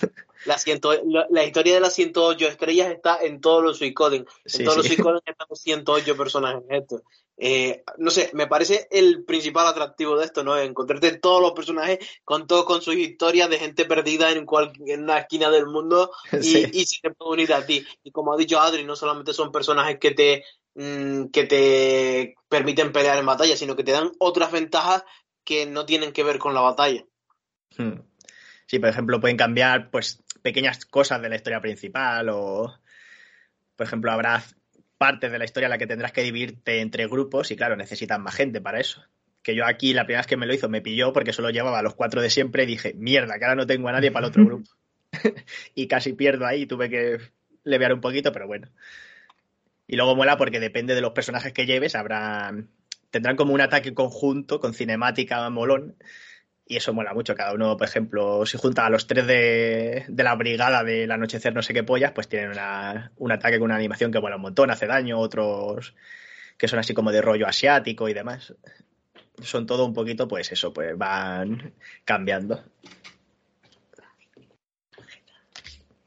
la, 0.46 0.58
ciento- 0.58 0.94
la, 1.06 1.26
la 1.32 1.44
historia 1.46 1.74
de 1.74 1.80
las 1.80 1.94
108 1.94 2.48
estrellas 2.50 2.92
está 2.92 3.18
en 3.24 3.40
todos 3.40 3.64
los 3.64 3.78
Suicoden. 3.78 4.26
En 4.44 4.52
Sí, 4.52 4.64
todos 4.66 4.78
los. 4.78 4.88
Suicoden 4.88 5.22
están 5.26 5.48
los 5.50 5.62
108 5.62 6.18
personajes. 6.18 6.64
Esto. 6.70 7.02
Eh, 7.38 7.84
no 7.98 8.12
sé, 8.12 8.30
me 8.34 8.46
parece 8.48 8.88
el 8.92 9.26
principal 9.26 9.66
atractivo 9.68 10.18
de 10.18 10.26
esto, 10.26 10.44
¿no? 10.44 10.58
Encontrarte 10.58 11.18
todos 11.18 11.42
los 11.42 11.54
personajes 11.54 12.00
con 12.24 12.46
todos 12.46 12.66
con 12.66 12.82
sus 12.82 12.96
historias 12.96 13.50
de 13.50 13.58
gente 13.58 13.86
perdida 13.86 14.32
en, 14.32 14.46
cual, 14.46 14.72
en 14.86 15.04
una 15.04 15.18
esquina 15.18 15.50
del 15.50 15.66
mundo 15.66 16.12
y, 16.32 16.44
Sí. 16.44 16.70
y 16.72 16.86
se 16.86 17.02
te 17.02 17.12
puede 17.12 17.32
unir 17.32 17.54
a 17.54 17.66
ti. 17.66 17.86
Y 18.04 18.12
como 18.12 18.34
ha 18.34 18.38
dicho 18.38 18.60
Adri, 18.60 18.84
no 18.84 18.96
solamente 18.96 19.34
son 19.34 19.52
personajes 19.52 19.98
que 20.00 20.12
te, 20.12 20.44
mm, 20.76 21.26
que 21.28 21.44
te 21.46 22.36
permiten 22.48 22.92
pelear 22.92 23.18
en 23.18 23.26
batalla, 23.26 23.58
sino 23.58 23.76
que 23.76 23.84
te 23.84 23.92
dan 23.92 24.12
otras 24.20 24.52
ventajas 24.52 25.04
que 25.44 25.66
no 25.66 25.86
tienen 25.86 26.14
que 26.14 26.24
ver 26.24 26.38
con 26.38 26.54
la 26.54 26.62
batalla. 26.62 27.04
Hmm. 27.78 28.00
Sí, 28.68 28.80
por 28.80 28.90
ejemplo, 28.90 29.20
pueden 29.20 29.38
cambiar 29.38 29.90
pues 29.92 30.22
pequeñas 30.42 30.86
cosas 30.86 31.22
de 31.22 31.30
la 31.30 31.36
historia 31.36 31.62
principal 31.62 32.30
o, 32.30 32.74
Por 33.76 33.88
ejemplo, 33.88 34.12
habrá 34.12 34.44
partes 34.98 35.32
de 35.32 35.40
la 35.40 35.46
historia 35.46 35.68
en 35.68 35.72
la 35.72 35.78
que 35.78 35.88
tendrás 35.88 36.12
que 36.12 36.24
dividirte 36.24 36.80
entre 36.80 37.08
grupos 37.08 37.52
y 37.52 37.56
claro, 37.56 37.76
necesitas 37.76 38.20
más 38.20 38.36
gente 38.36 38.62
para 38.62 38.80
eso. 38.80 39.04
Que 39.42 39.56
yo 39.56 39.66
aquí 39.66 39.94
la 39.94 40.06
primera 40.06 40.22
vez 40.22 40.28
que 40.28 40.38
me 40.38 40.46
lo 40.46 40.54
hizo 40.54 40.70
me 40.70 40.82
pilló 40.82 41.12
porque 41.12 41.34
solo 41.34 41.50
llevaba 41.50 41.80
a 41.80 41.84
los 41.84 41.96
cuatro 41.96 42.22
de 42.22 42.30
siempre 42.30 42.64
y 42.64 42.68
dije, 42.68 42.94
mierda, 42.96 43.38
que 43.38 43.46
ahora 43.46 43.56
no 43.56 43.68
tengo 43.68 43.90
a 43.90 43.92
nadie 43.92 44.12
para 44.12 44.26
el 44.26 44.30
otro 44.30 44.46
grupo. 44.46 44.70
y 45.76 45.88
casi 45.88 46.14
pierdo 46.14 46.46
ahí, 46.46 46.66
tuve 46.66 46.90
que 46.90 47.20
levear 47.64 47.94
un 47.94 48.02
poquito, 48.02 48.32
pero 48.32 48.48
bueno. 48.48 48.70
Y 49.88 49.98
luego 49.98 50.16
mola 50.16 50.38
porque 50.38 50.60
depende 50.60 50.96
de 50.96 51.02
los 51.02 51.12
personajes 51.12 51.52
que 51.52 51.66
lleves, 51.66 51.96
habrá 51.96 52.54
tendrán 53.14 53.36
como 53.36 53.54
un 53.54 53.62
ataque 53.62 53.94
conjunto 53.94 54.60
con 54.60 54.74
cinemática 54.74 55.48
molón. 55.52 55.96
Y 56.66 56.78
eso 56.78 56.94
mola 56.94 57.14
mucho. 57.14 57.36
Cada 57.36 57.54
uno, 57.54 57.76
por 57.78 57.88
ejemplo, 57.88 58.46
si 58.46 58.58
junta 58.58 58.86
a 58.86 58.90
los 58.90 59.06
tres 59.06 59.28
de, 59.28 60.06
de 60.08 60.24
la 60.24 60.36
brigada 60.36 60.84
del 60.84 61.12
anochecer 61.12 61.54
no 61.54 61.62
sé 61.62 61.74
qué 61.74 61.84
pollas, 61.84 62.14
pues 62.14 62.30
tienen 62.30 62.52
una- 62.52 63.12
un 63.18 63.32
ataque 63.32 63.58
con 63.60 63.66
una 63.66 63.76
animación 63.76 64.12
que 64.12 64.20
mola 64.22 64.38
un 64.38 64.44
montón, 64.44 64.72
hace 64.72 64.88
daño, 64.88 65.20
otros 65.20 65.94
que 66.58 66.68
son 66.68 66.80
así 66.80 66.94
como 66.94 67.12
de 67.12 67.22
rollo 67.22 67.48
asiático 67.48 68.08
y 68.08 68.14
demás. 68.14 68.54
Son 69.42 69.66
todo 69.66 69.86
un 69.86 69.94
poquito, 69.94 70.28
pues 70.28 70.52
eso, 70.52 70.72
pues 70.72 70.98
van 70.98 71.74
cambiando. 72.06 72.64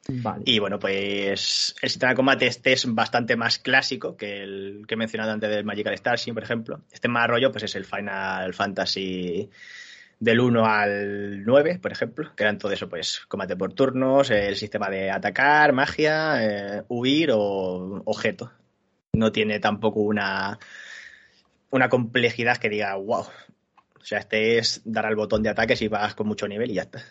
Vale. 0.08 0.42
Y 0.46 0.60
bueno, 0.60 0.78
pues 0.78 1.74
el 1.82 1.90
sistema 1.90 2.10
de 2.12 2.16
combate 2.16 2.46
este 2.46 2.72
es 2.72 2.86
bastante 2.94 3.34
más 3.36 3.58
clásico 3.58 4.16
que 4.16 4.42
el 4.44 4.84
que 4.86 4.94
he 4.94 4.96
mencionado 4.96 5.32
antes 5.32 5.50
del 5.50 5.64
Magical 5.64 5.98
Starship, 5.98 6.32
por 6.32 6.44
ejemplo. 6.44 6.80
Este 6.92 7.08
más 7.08 7.26
rollo, 7.28 7.50
pues 7.50 7.64
es 7.64 7.74
el 7.74 7.84
Final 7.84 8.54
Fantasy 8.54 9.50
del 10.18 10.40
1 10.40 10.66
al 10.66 11.44
9, 11.44 11.78
por 11.80 11.92
ejemplo, 11.92 12.32
que 12.34 12.42
eran 12.42 12.58
todo 12.58 12.72
eso, 12.72 12.88
pues 12.88 13.20
combate 13.28 13.56
por 13.56 13.72
turnos, 13.74 14.30
el 14.30 14.56
sistema 14.56 14.88
de 14.88 15.10
atacar, 15.10 15.72
magia, 15.72 16.42
eh, 16.42 16.84
huir 16.88 17.30
o 17.32 18.02
objeto. 18.04 18.52
No 19.12 19.32
tiene 19.32 19.60
tampoco 19.60 20.00
una, 20.00 20.58
una 21.70 21.88
complejidad 21.88 22.56
que 22.58 22.68
diga, 22.68 22.94
wow. 22.96 23.20
O 24.00 24.04
sea, 24.08 24.20
este 24.20 24.58
es 24.58 24.82
dar 24.84 25.06
al 25.06 25.16
botón 25.16 25.42
de 25.42 25.50
ataques 25.50 25.82
y 25.82 25.88
vas 25.88 26.14
con 26.14 26.28
mucho 26.28 26.46
nivel 26.48 26.70
y 26.70 26.74
ya 26.74 26.82
está 26.82 27.02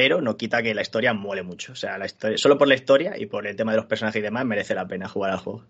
pero 0.00 0.20
no 0.20 0.36
quita 0.36 0.62
que 0.62 0.74
la 0.74 0.82
historia 0.82 1.12
mole 1.12 1.42
mucho. 1.42 1.72
O 1.72 1.76
sea, 1.76 1.98
la 1.98 2.06
historia, 2.06 2.38
solo 2.38 2.56
por 2.56 2.68
la 2.68 2.74
historia 2.74 3.18
y 3.18 3.26
por 3.26 3.46
el 3.46 3.54
tema 3.54 3.72
de 3.72 3.76
los 3.76 3.86
personajes 3.86 4.20
y 4.20 4.22
demás 4.22 4.46
merece 4.46 4.74
la 4.74 4.86
pena 4.86 5.08
jugar 5.08 5.32
al 5.32 5.38
juego. 5.38 5.66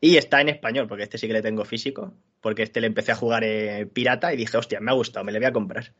Y 0.00 0.16
está 0.16 0.40
en 0.40 0.50
español, 0.50 0.86
porque 0.86 1.04
este 1.04 1.16
sí 1.18 1.26
que 1.26 1.32
le 1.32 1.40
tengo 1.40 1.64
físico, 1.64 2.12
porque 2.40 2.62
este 2.62 2.80
le 2.80 2.86
empecé 2.86 3.12
a 3.12 3.16
jugar 3.16 3.44
eh, 3.44 3.86
pirata 3.86 4.32
y 4.32 4.36
dije, 4.36 4.56
hostia, 4.56 4.80
me 4.80 4.90
ha 4.90 4.94
gustado, 4.94 5.24
me 5.24 5.32
le 5.32 5.38
voy 5.38 5.46
a 5.46 5.52
comprar. 5.52 5.92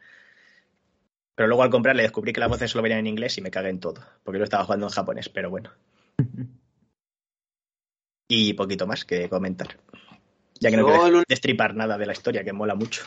Pero 1.35 1.47
luego 1.47 1.63
al 1.63 1.71
comprarle 1.71 2.03
descubrí 2.03 2.33
que 2.33 2.41
las 2.41 2.49
voces 2.49 2.71
solo 2.71 2.83
venían 2.83 3.01
en 3.01 3.07
inglés 3.07 3.39
y 3.39 3.43
me 3.43 3.51
cagué 3.51 3.71
en 3.71 3.81
todo, 3.81 4.03
porque 4.25 4.39
lo 4.39 4.45
estaba 4.45 4.65
jugando 4.65 4.87
en 4.87 4.93
japonés, 4.93 5.29
pero 5.29 5.51
bueno. 5.51 5.71
Y 8.31 8.53
poquito 8.53 8.87
más 8.87 9.07
que 9.07 9.27
comentar. 9.31 9.79
Ya 10.61 10.71
que 10.71 10.77
no 10.77 10.87
quiero 10.87 11.23
destripar 11.27 11.75
nada 11.75 11.97
de 11.97 12.05
la 12.05 12.13
historia, 12.13 12.45
que 12.45 12.53
mola 12.53 12.75
mucho. 12.75 13.03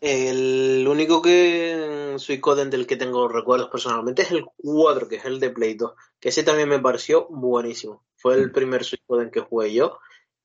El 0.00 0.86
único 0.88 1.20
que 1.20 2.14
Suicoden 2.16 2.70
del 2.70 2.86
que 2.86 2.96
tengo 2.96 3.28
recuerdos 3.28 3.68
personalmente 3.68 4.22
es 4.22 4.30
el 4.30 4.46
4, 4.56 5.08
que 5.08 5.16
es 5.16 5.24
el 5.26 5.40
de 5.40 5.50
Play 5.50 5.74
2, 5.74 5.92
que 6.18 6.30
ese 6.30 6.42
también 6.42 6.70
me 6.70 6.78
pareció 6.78 7.26
buenísimo. 7.28 8.02
Fue 8.16 8.34
el 8.34 8.50
primer 8.50 8.82
Suicoden 8.82 9.30
que 9.30 9.40
jugué 9.40 9.74
yo. 9.74 9.98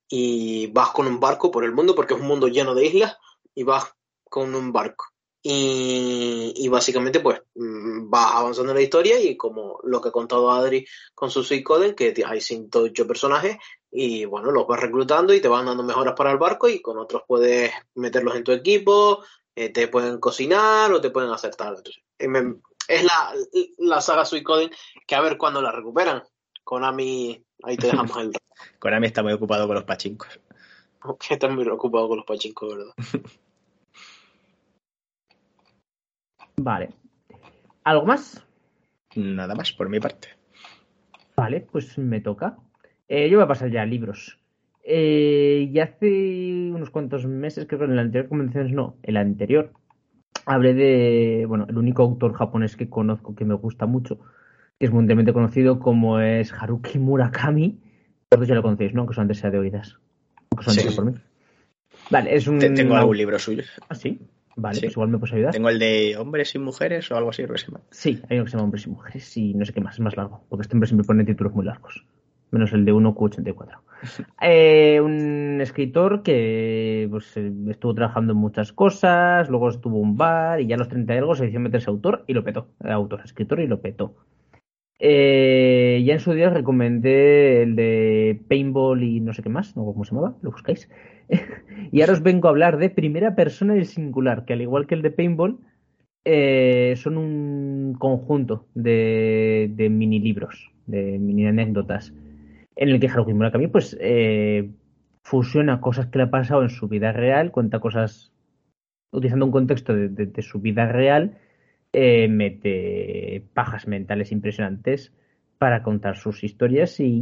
Y 0.07 0.67
vas 0.67 0.91
con 0.91 1.07
un 1.07 1.19
barco 1.19 1.51
por 1.51 1.63
el 1.63 1.73
mundo, 1.73 1.95
porque 1.95 2.13
es 2.13 2.19
un 2.19 2.27
mundo 2.27 2.47
lleno 2.47 2.75
de 2.75 2.85
islas, 2.85 3.17
y 3.53 3.63
vas 3.63 3.93
con 4.23 4.53
un 4.55 4.71
barco. 4.71 5.05
Y, 5.47 6.67
básicamente, 6.69 7.19
pues, 7.19 7.39
mm, 7.53 8.09
vas 8.09 8.33
avanzando 8.33 8.71
en 8.71 8.77
la 8.77 8.83
historia 8.83 9.19
y 9.19 9.37
como 9.37 9.79
lo 9.83 10.01
que 10.01 10.09
ha 10.09 10.11
contado 10.11 10.49
Adri 10.49 10.87
con 11.13 11.29
su 11.29 11.43
Suicoden, 11.43 11.93
que 11.93 12.15
hay 12.25 12.41
108 12.41 13.05
personajes, 13.05 13.57
y 13.91 14.25
bueno, 14.25 14.49
los 14.51 14.65
vas 14.65 14.79
reclutando 14.79 15.33
y 15.33 15.41
te 15.41 15.47
van 15.47 15.67
dando 15.67 15.83
mejoras 15.83 16.15
para 16.15 16.31
el 16.31 16.39
barco, 16.39 16.67
y 16.67 16.81
con 16.81 16.97
otros 16.97 17.23
puedes 17.27 17.71
meterlos 17.93 18.35
en 18.35 18.43
tu 18.43 18.53
equipo, 18.53 19.23
eh, 19.55 19.69
te 19.69 19.87
pueden 19.87 20.19
cocinar 20.19 20.91
o 20.91 20.99
te 20.99 21.11
pueden 21.11 21.29
hacer 21.29 21.55
tal. 21.55 21.75
Entonces, 21.77 22.03
eh, 22.17 22.55
es 22.87 23.03
la, 23.03 23.33
la 23.77 24.01
saga 24.01 24.25
Suicoden 24.25 24.71
que 25.05 25.15
a 25.15 25.21
ver 25.21 25.37
cuándo 25.37 25.61
la 25.61 25.71
recuperan. 25.71 26.23
Konami, 26.63 27.39
ahí 27.63 27.77
te 27.77 27.87
dejamos 27.87 28.17
el 28.17 28.31
Konami 28.79 29.07
está 29.07 29.23
muy 29.23 29.33
ocupado 29.33 29.67
con 29.67 29.75
los 29.75 29.83
pachincos. 29.83 30.39
que 31.19 31.33
están 31.33 31.55
muy 31.55 31.63
preocupado 31.63 32.07
con 32.07 32.17
los 32.17 32.25
pachincos, 32.25 32.75
¿verdad? 32.75 32.93
Vale. 36.57 36.89
¿Algo 37.83 38.05
más? 38.05 38.45
Nada 39.15 39.55
más 39.55 39.71
por 39.73 39.89
mi 39.89 39.99
parte. 39.99 40.29
Vale, 41.35 41.61
pues 41.61 41.97
me 41.97 42.21
toca. 42.21 42.57
Eh, 43.07 43.29
yo 43.29 43.37
voy 43.37 43.45
a 43.45 43.47
pasar 43.47 43.69
ya 43.69 43.81
a 43.81 43.85
libros. 43.85 44.39
Eh, 44.83 45.69
y 45.71 45.79
hace 45.79 46.71
unos 46.73 46.89
cuantos 46.89 47.25
meses, 47.25 47.65
creo 47.67 47.79
que 47.79 47.85
en 47.85 47.95
la 47.95 48.03
anterior 48.03 48.29
convención, 48.29 48.71
no, 48.73 48.97
en 49.03 49.15
la 49.15 49.21
anterior, 49.21 49.73
hablé 50.45 50.73
de, 50.73 51.45
bueno, 51.47 51.65
el 51.67 51.77
único 51.77 52.03
autor 52.03 52.33
japonés 52.33 52.75
que 52.75 52.89
conozco 52.89 53.35
que 53.35 53.45
me 53.45 53.55
gusta 53.55 53.85
mucho, 53.85 54.19
que 54.79 54.85
es 54.85 54.91
mundialmente 54.91 55.33
conocido 55.33 55.79
como 55.79 56.19
es 56.19 56.53
Haruki 56.53 56.99
Murakami. 56.99 57.79
Todos 58.35 58.47
ya 58.47 58.55
lo 58.55 58.61
conocéis, 58.61 58.93
¿no? 58.93 59.01
Aunque 59.01 59.13
solamente 59.15 59.39
sea 59.39 59.49
de 59.51 59.59
oídas. 59.59 59.97
Aunque 60.51 60.63
solamente 60.65 60.89
Sí. 60.91 60.95
por 60.95 61.05
mí. 61.05 61.13
Vale, 62.09 62.35
es 62.35 62.47
un... 62.47 62.59
Te- 62.59 62.69
Tengo 62.71 62.95
algún 62.95 63.17
libro 63.17 63.39
suyo. 63.39 63.63
Ah, 63.89 63.95
sí. 63.95 64.19
Vale, 64.57 64.75
Sí. 64.75 64.81
pues 64.85 64.93
igual 64.93 65.09
me 65.09 65.17
puedes 65.17 65.33
ayudar. 65.33 65.51
Tengo 65.53 65.69
el 65.69 65.79
de 65.79 66.15
hombres 66.17 66.53
y 66.55 66.59
mujeres 66.59 67.11
o 67.11 67.17
algo 67.17 67.29
así, 67.31 67.45
que 67.45 67.57
se 67.57 67.65
llama. 67.67 67.81
Sí, 67.91 68.21
hay 68.29 68.37
uno 68.37 68.45
que 68.45 68.51
se 68.51 68.57
llama 68.57 68.63
Hombres 68.65 68.85
y 68.85 68.89
Mujeres 68.89 69.37
y 69.37 69.53
no 69.53 69.65
sé 69.65 69.73
qué 69.73 69.81
más, 69.81 69.95
es 69.95 69.99
más 69.99 70.15
largo, 70.15 70.43
porque 70.49 70.61
este 70.61 70.75
hombre 70.75 70.87
siempre 70.87 71.05
pone 71.05 71.25
títulos 71.25 71.53
muy 71.53 71.65
largos, 71.65 72.05
menos 72.51 72.71
el 72.73 72.85
de 72.85 72.93
1Q84. 72.93 73.79
Eh, 74.41 75.01
un 75.01 75.59
escritor 75.61 76.21
que 76.21 77.07
pues, 77.09 77.35
eh, 77.37 77.51
estuvo 77.69 77.93
trabajando 77.95 78.33
en 78.33 78.39
muchas 78.39 78.71
cosas, 78.71 79.49
luego 79.49 79.69
estuvo 79.69 79.97
en 79.97 80.03
un 80.03 80.17
bar 80.17 80.61
y 80.61 80.67
ya 80.67 80.75
a 80.75 80.79
los 80.79 80.87
30 80.89 81.15
y 81.15 81.17
algo 81.17 81.33
se 81.35 81.43
decidió 81.43 81.59
meterse 81.61 81.89
autor 81.89 82.23
y 82.27 82.33
lo 82.33 82.43
petó, 82.43 82.67
Eh, 82.83 82.91
autor, 82.91 83.21
escritor 83.25 83.59
y 83.61 83.67
lo 83.67 83.81
petó. 83.81 84.15
Eh, 84.99 86.03
ya 86.05 86.13
en 86.13 86.19
su 86.19 86.33
día 86.33 86.47
os 86.47 86.53
recomendé 86.53 87.63
el 87.63 87.75
de 87.75 88.41
Paintball 88.47 89.03
y 89.03 89.19
no 89.19 89.33
sé 89.33 89.43
qué 89.43 89.49
más, 89.49 89.75
no 89.75 89.85
cómo 89.85 90.05
se 90.05 90.15
llamaba, 90.15 90.37
lo 90.41 90.51
buscáis. 90.51 90.89
y 91.91 92.01
ahora 92.01 92.13
os 92.13 92.23
vengo 92.23 92.47
a 92.47 92.51
hablar 92.51 92.77
de 92.77 92.89
primera 92.89 93.35
persona 93.35 93.75
y 93.75 93.85
singular, 93.85 94.45
que 94.45 94.53
al 94.53 94.61
igual 94.61 94.87
que 94.87 94.95
el 94.95 95.01
de 95.01 95.11
Paintball, 95.11 95.59
eh, 96.23 96.93
son 96.97 97.17
un 97.17 97.95
conjunto 97.99 98.67
de, 98.73 99.69
de 99.75 99.89
mini 99.89 100.19
libros, 100.19 100.71
de 100.87 101.19
mini 101.19 101.45
anécdotas, 101.45 102.13
en 102.75 102.89
el 102.89 102.99
que 102.99 103.07
Haruki 103.07 103.33
Murakami 103.33 103.67
pues 103.67 103.97
eh, 103.99 104.71
fusiona 105.23 105.81
cosas 105.81 106.07
que 106.07 106.19
le 106.19 106.23
ha 106.25 106.31
pasado 106.31 106.63
en 106.63 106.69
su 106.69 106.87
vida 106.87 107.11
real, 107.11 107.51
cuenta 107.51 107.79
cosas 107.79 108.31
utilizando 109.11 109.45
un 109.45 109.51
contexto 109.51 109.95
de 109.95 110.41
su 110.41 110.59
vida 110.59 110.87
real, 110.87 111.37
eh, 111.95 112.27
mete 112.27 113.43
pajas 113.53 113.87
mentales 113.87 114.31
impresionantes 114.31 115.13
para 115.57 115.81
contar 115.81 116.17
sus 116.17 116.43
historias 116.43 116.99
y 116.99 117.21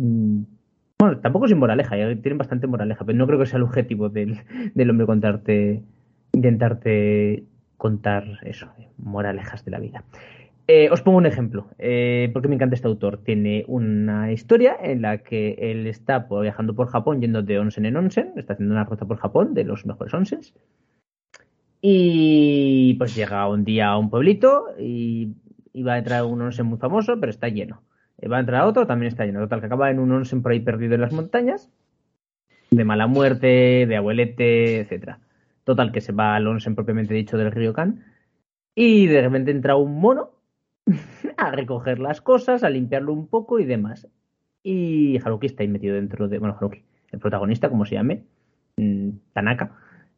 bueno, 1.00 1.20
tampoco 1.20 1.48
sin 1.48 1.60
moraleja, 1.60 1.98
ya 1.98 2.08
tienen 2.22 2.38
bastante 2.38 2.66
moraleja, 2.66 3.06
pero 3.06 3.18
no 3.18 3.28
creo 3.28 3.40
que 3.40 3.46
sea 3.46 3.58
el 3.58 3.64
objetivo 3.64 4.10
del, 4.10 4.40
del 4.74 4.90
hombre 4.90 5.06
contarte, 5.06 5.84
intentarte 6.32 7.44
contar 7.78 8.40
eso, 8.44 8.72
eh, 8.80 8.88
moralejas 8.98 9.64
de 9.66 9.72
la 9.72 9.80
vida. 9.80 10.06
Eh, 10.66 10.90
os 10.90 11.02
pongo 11.02 11.18
un 11.18 11.26
ejemplo, 11.26 11.68
eh, 11.78 12.30
porque 12.32 12.48
me 12.48 12.56
encanta 12.56 12.76
este 12.76 12.88
autor. 12.88 13.18
Tiene 13.18 13.66
una 13.68 14.32
historia 14.32 14.78
en 14.82 15.02
la 15.02 15.18
que 15.18 15.58
él 15.60 15.88
está 15.88 16.26
viajando 16.42 16.74
por 16.74 16.88
Japón, 16.88 17.20
yendo 17.20 17.42
de 17.42 17.60
onsen 17.60 17.86
en 17.86 17.98
onsen, 17.98 18.32
está 18.38 18.54
haciendo 18.54 18.74
una 18.74 18.86
ruta 18.86 19.06
por 19.06 19.18
Japón 19.18 19.54
de 19.54 19.66
los 19.66 19.86
mejores 19.86 20.14
onsens. 20.14 20.54
Y 21.86 22.94
pues 22.94 23.14
llega 23.14 23.46
un 23.50 23.66
día 23.66 23.90
a 23.90 23.98
un 23.98 24.10
pueblito 24.10 24.68
y, 24.80 25.34
va 25.86 25.96
a 25.96 25.98
entrar 25.98 26.24
un 26.24 26.42
onsen 26.42 26.66
muy 26.66 26.78
famoso, 26.78 27.20
pero 27.20 27.30
está 27.30 27.50
lleno. 27.50 27.84
Eh, 28.20 28.30
Va 28.30 28.38
a 28.38 28.40
entrar 28.40 28.64
otro, 28.64 28.88
también 28.88 29.10
está 29.10 29.26
lleno. 29.26 29.42
Total, 29.42 29.60
que 29.60 29.66
acaba 29.66 29.92
en 29.92 30.00
un 30.00 30.10
onsen 30.14 30.42
por 30.42 30.54
ahí 30.54 30.62
perdido 30.62 30.96
en 30.96 31.02
las 31.02 31.12
montañas, 31.12 31.70
de 32.72 32.86
mala 32.86 33.06
muerte, 33.08 33.86
de 33.86 33.98
abuelete, 33.98 34.80
etcétera. 34.80 35.20
Total, 35.66 35.92
que 35.92 36.00
se 36.00 36.14
va 36.14 36.38
al 36.38 36.48
onsen 36.48 36.74
propiamente 36.74 37.14
dicho 37.14 37.38
del 37.38 37.52
río 37.52 37.74
Kan. 37.74 38.06
Y 38.74 39.08
de 39.08 39.22
repente 39.22 39.52
entra 39.52 39.76
un 39.76 40.00
mono 40.00 40.32
a 41.38 41.52
recoger 41.52 42.00
las 42.00 42.22
cosas, 42.22 42.64
a 42.64 42.70
limpiarlo 42.70 43.12
un 43.12 43.28
poco 43.28 43.60
y 43.60 43.66
demás. 43.66 44.08
Y 44.64 45.20
Haruki 45.22 45.48
está 45.48 45.64
ahí 45.64 45.68
metido 45.68 45.96
dentro 45.96 46.30
de. 46.30 46.40
Bueno, 46.40 46.56
Haruki, 46.56 46.82
el 47.12 47.20
protagonista, 47.20 47.68
como 47.68 47.84
se 47.84 47.96
llame, 47.96 48.24
mm, 48.78 49.10
Tanaka, 49.34 49.76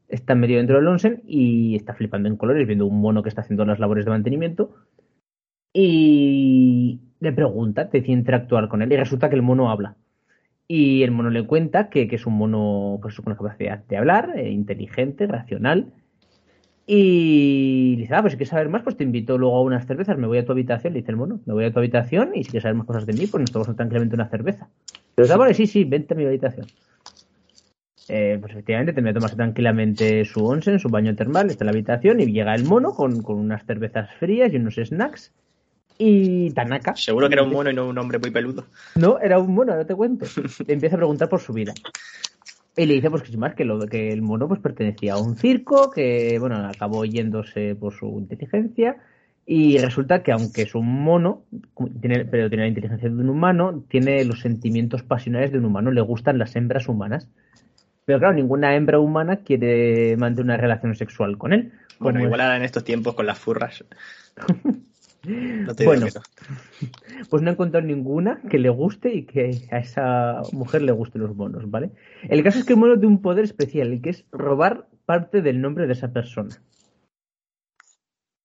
está 0.08 0.36
metido 0.36 0.58
dentro 0.58 0.78
del 0.78 0.88
onsen 0.88 1.24
y 1.28 1.76
está 1.76 1.94
flipando 1.94 2.30
en 2.30 2.38
colores, 2.38 2.68
viendo 2.68 2.86
un 2.86 3.00
mono 3.00 3.24
que 3.24 3.30
está 3.30 3.42
haciendo 3.42 3.66
las 3.66 3.80
labores 3.80 4.06
de 4.06 4.12
mantenimiento. 4.12 4.76
Y 5.74 7.02
le 7.20 7.34
pregunta, 7.34 7.86
decide 7.86 8.14
interactuar 8.14 8.70
con 8.70 8.82
él. 8.82 8.92
Y 8.92 8.98
resulta 8.98 9.30
que 9.30 9.36
el 9.36 9.42
mono 9.42 9.70
habla. 9.70 9.96
Y 10.68 11.04
el 11.04 11.12
mono 11.12 11.30
le 11.30 11.46
cuenta 11.46 11.90
que, 11.90 12.08
que 12.08 12.16
es 12.16 12.26
un 12.26 12.38
mono 12.38 13.00
pues, 13.02 13.16
con 13.18 13.32
la 13.32 13.38
capacidad 13.38 13.80
de 13.80 13.98
hablar, 13.98 14.34
eh, 14.36 14.50
inteligente, 14.50 15.28
racional. 15.28 15.94
Y 16.88 17.96
le 17.96 18.02
dice, 18.04 18.16
ah, 18.16 18.22
pues 18.22 18.34
si 18.34 18.38
quieres 18.38 18.50
saber 18.50 18.70
más, 18.70 18.84
pues 18.84 18.96
te 18.96 19.04
invito 19.04 19.38
luego 19.38 19.58
a 19.58 19.62
unas 19.62 19.88
cervezas, 19.88 20.18
me 20.18 20.28
voy 20.28 20.38
a 20.38 20.46
tu 20.46 20.52
habitación, 20.52 20.94
le 20.94 21.00
dice 21.00 21.12
el 21.12 21.18
mono, 21.18 21.40
me 21.46 21.54
voy 21.54 21.66
a 21.66 21.74
tu 21.74 21.80
habitación 21.80 22.32
y 22.36 22.44
si 22.44 22.52
quieres 22.52 22.64
saber 22.64 22.76
más 22.76 22.86
cosas 22.86 23.08
de 23.08 23.14
mí, 23.14 23.26
pues 23.26 23.42
nos 23.42 23.52
tomamos 23.52 23.76
tranquilamente 23.76 24.16
una 24.16 24.28
cerveza. 24.30 24.70
Pero 25.16 25.34
ah, 25.34 25.38
vale, 25.38 25.54
sí, 25.56 25.66
sí, 25.66 25.84
vente 25.84 26.14
a 26.14 26.18
mi 26.18 26.26
habitación. 26.26 26.68
Eh, 28.08 28.38
pues 28.40 28.52
efectivamente 28.52 28.94
te 28.94 29.14
tomas 29.14 29.36
tranquilamente 29.36 30.26
su 30.26 30.46
onsen, 30.46 30.80
su 30.80 30.90
baño 30.90 31.16
termal, 31.16 31.50
está 31.50 31.64
en 31.64 31.68
la 31.68 31.72
habitación 31.72 32.20
y 32.20 32.28
llega 32.28 32.54
el 32.54 32.64
mono 32.64 32.92
con, 32.94 33.24
con 33.24 33.38
unas 33.38 33.66
cervezas 33.66 34.10
frías 34.20 34.54
y 34.54 34.58
unos 34.58 34.76
snacks 34.76 35.32
y 35.98 36.52
Tanaka. 36.52 36.96
Seguro 36.96 37.30
que 37.30 37.36
era 37.36 37.44
un 37.44 37.52
mono 37.52 37.70
y 37.70 37.74
no 37.74 37.88
un 37.88 37.98
hombre 37.98 38.20
muy 38.20 38.32
peludo. 38.32 38.66
No, 38.96 39.20
era 39.20 39.40
un 39.40 39.54
mono, 39.54 39.72
ahora 39.72 39.86
te 39.86 39.96
cuento. 39.96 40.26
Le 40.68 40.74
empieza 40.74 40.96
a 40.96 41.00
preguntar 41.00 41.30
por 41.30 41.40
su 41.40 41.54
vida. 41.54 41.74
Y 42.78 42.86
le 42.86 42.96
dice, 42.96 43.10
pues 43.10 43.24
que 43.24 43.30
sin 43.30 43.40
más, 43.40 43.56
que, 43.56 43.64
lo, 43.64 43.80
que 43.88 44.12
el 44.12 44.22
mono 44.22 44.50
pues 44.50 44.60
pertenecía 44.60 45.14
a 45.14 45.22
un 45.22 45.38
circo, 45.38 45.90
que 45.90 46.38
bueno, 46.40 46.58
acabó 46.68 47.06
yéndose 47.06 47.76
por 47.76 47.94
su 47.94 48.08
inteligencia. 48.20 48.98
Y 49.46 49.78
resulta 49.78 50.24
que 50.24 50.32
aunque 50.32 50.64
es 50.64 50.76
un 50.76 51.04
mono, 51.04 51.44
tiene, 52.02 52.26
pero 52.26 52.50
tiene 52.50 52.64
la 52.64 52.70
inteligencia 52.70 53.08
de 53.08 53.16
un 53.16 53.30
humano, 53.30 53.84
tiene 53.88 54.26
los 54.26 54.42
sentimientos 54.42 55.04
pasionales 55.04 55.52
de 55.52 55.60
un 55.60 55.66
humano, 55.66 55.92
le 55.92 56.02
gustan 56.02 56.40
las 56.40 56.56
hembras 56.56 56.90
humanas. 56.90 57.30
Pero 58.06 58.20
claro, 58.20 58.34
ninguna 58.36 58.76
hembra 58.76 59.00
humana 59.00 59.38
quiere 59.38 60.16
mantener 60.18 60.46
una 60.46 60.58
relación 60.58 60.96
sexual 60.96 61.38
con 61.38 61.54
él. 61.54 61.74
Bueno, 62.00 62.22
igual 62.24 62.42
ahora 62.42 62.58
en 62.58 62.64
estos 62.64 62.84
tiempos 62.84 63.16
con 63.16 63.26
las 63.26 63.40
furras. 63.40 63.84
No 65.28 65.74
te 65.74 65.86
Bueno, 65.86 66.06
pues 67.32 67.42
no 67.42 67.50
he 67.50 67.54
encontrado 67.54 67.84
ninguna 67.88 68.42
que 68.48 68.60
le 68.60 68.70
guste 68.70 69.12
y 69.12 69.24
que 69.26 69.68
a 69.72 69.80
esa 69.80 70.44
mujer 70.52 70.84
le 70.84 70.92
gusten 70.92 71.24
los 71.24 71.36
monos, 71.36 71.68
¿vale? 71.72 71.90
El 72.30 72.44
caso 72.44 72.60
es 72.60 72.66
que 72.66 72.74
el 72.74 72.80
mono 72.80 72.94
tiene 72.94 73.08
un 73.08 73.24
poder 73.24 73.44
especial, 73.44 73.92
y 73.92 74.02
que 74.02 74.12
es 74.12 74.26
robar 74.32 74.86
parte 75.08 75.42
del 75.42 75.62
nombre 75.62 75.88
de 75.88 75.94
esa 75.94 76.14
persona. 76.14 76.62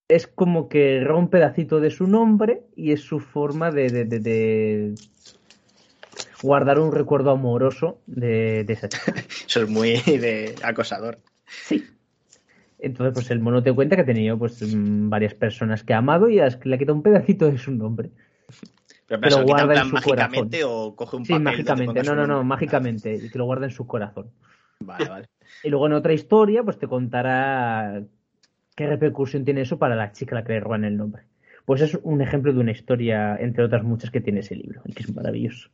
Es 0.09 0.27
como 0.27 0.71
que 0.71 1.05
roba 1.05 1.19
un 1.19 1.29
pedacito 1.29 1.81
de 1.81 1.91
su 1.91 2.07
nombre 2.07 2.63
y 2.75 2.93
es 2.93 3.03
su 3.03 3.21
forma 3.21 3.71
de, 3.71 3.91
de- 3.91 4.05
de- 4.07 4.21
de 4.21 4.95
guardar 6.43 6.79
un 6.79 6.93
recuerdo 6.93 7.31
amoroso 7.31 8.01
de, 8.07 8.65
de 8.65 8.73
esa 8.73 8.89
chica. 8.89 9.15
Eso 9.47 9.63
es 9.63 9.69
muy 9.69 9.93
de 9.93 10.55
acosador. 10.63 11.19
Sí. 11.47 11.85
Entonces, 12.79 13.13
pues 13.15 13.31
el 13.31 13.41
mono 13.41 13.63
te 13.63 13.73
cuenta 13.73 13.97
que 13.97 14.03
ha 14.03 14.07
tenido 14.07 14.39
pues 14.39 14.63
mm, 14.63 15.11
varias 15.11 15.35
personas 15.35 15.85
que 15.85 15.93
ha 15.93 15.99
amado 15.99 16.29
y 16.29 16.37
le 16.37 16.45
ha 16.45 16.79
quitado 16.79 16.95
un 16.95 17.03
pedacito 17.03 17.51
de 17.51 17.59
su 17.59 17.73
nombre. 17.73 18.11
Pero, 19.07 19.21
Pero 19.21 19.37
¿se 19.37 19.41
lo 19.41 19.47
guarda 19.47 19.75
en 19.75 19.87
su 19.87 19.95
mágicamente 19.95 20.65
o 20.65 20.95
coge 20.95 21.17
un 21.17 21.25
Sí, 21.25 21.33
papel 21.33 21.45
mágicamente. 21.45 22.03
No, 22.03 22.15
no, 22.15 22.27
no, 22.27 22.45
mágicamente. 22.45 23.15
Y 23.15 23.29
que 23.29 23.39
lo 23.39 23.45
guarda 23.45 23.67
en 23.67 23.73
su 23.73 23.87
corazón. 23.87 24.31
Vale, 24.81 25.09
vale. 25.09 25.29
Y 25.65 25.69
luego 25.69 25.89
en 25.89 25.95
otra 25.95 26.13
historia, 26.13 26.63
pues 26.63 26.79
te 26.79 26.87
contará 26.87 28.03
qué 28.77 28.87
repercusión 28.87 29.45
tiene 29.45 29.63
eso 29.63 29.79
para 29.79 29.97
la 29.97 30.13
chica 30.13 30.37
a 30.37 30.41
la 30.41 30.45
que 30.47 30.53
le 30.53 30.61
roban 30.61 30.85
el 30.85 30.97
nombre. 30.97 31.25
Pues 31.67 31.83
es 31.83 31.99
un 32.03 32.23
ejemplo 32.23 32.53
de 32.53 32.61
una 32.61 32.71
historia, 32.71 33.37
entre 33.37 33.65
otras 33.65 33.83
muchas, 33.83 34.11
que 34.11 34.21
tiene 34.21 34.41
ese 34.41 34.55
libro, 34.55 34.81
y 34.87 34.93
que 34.93 35.03
es 35.03 35.15
maravilloso. 35.15 35.69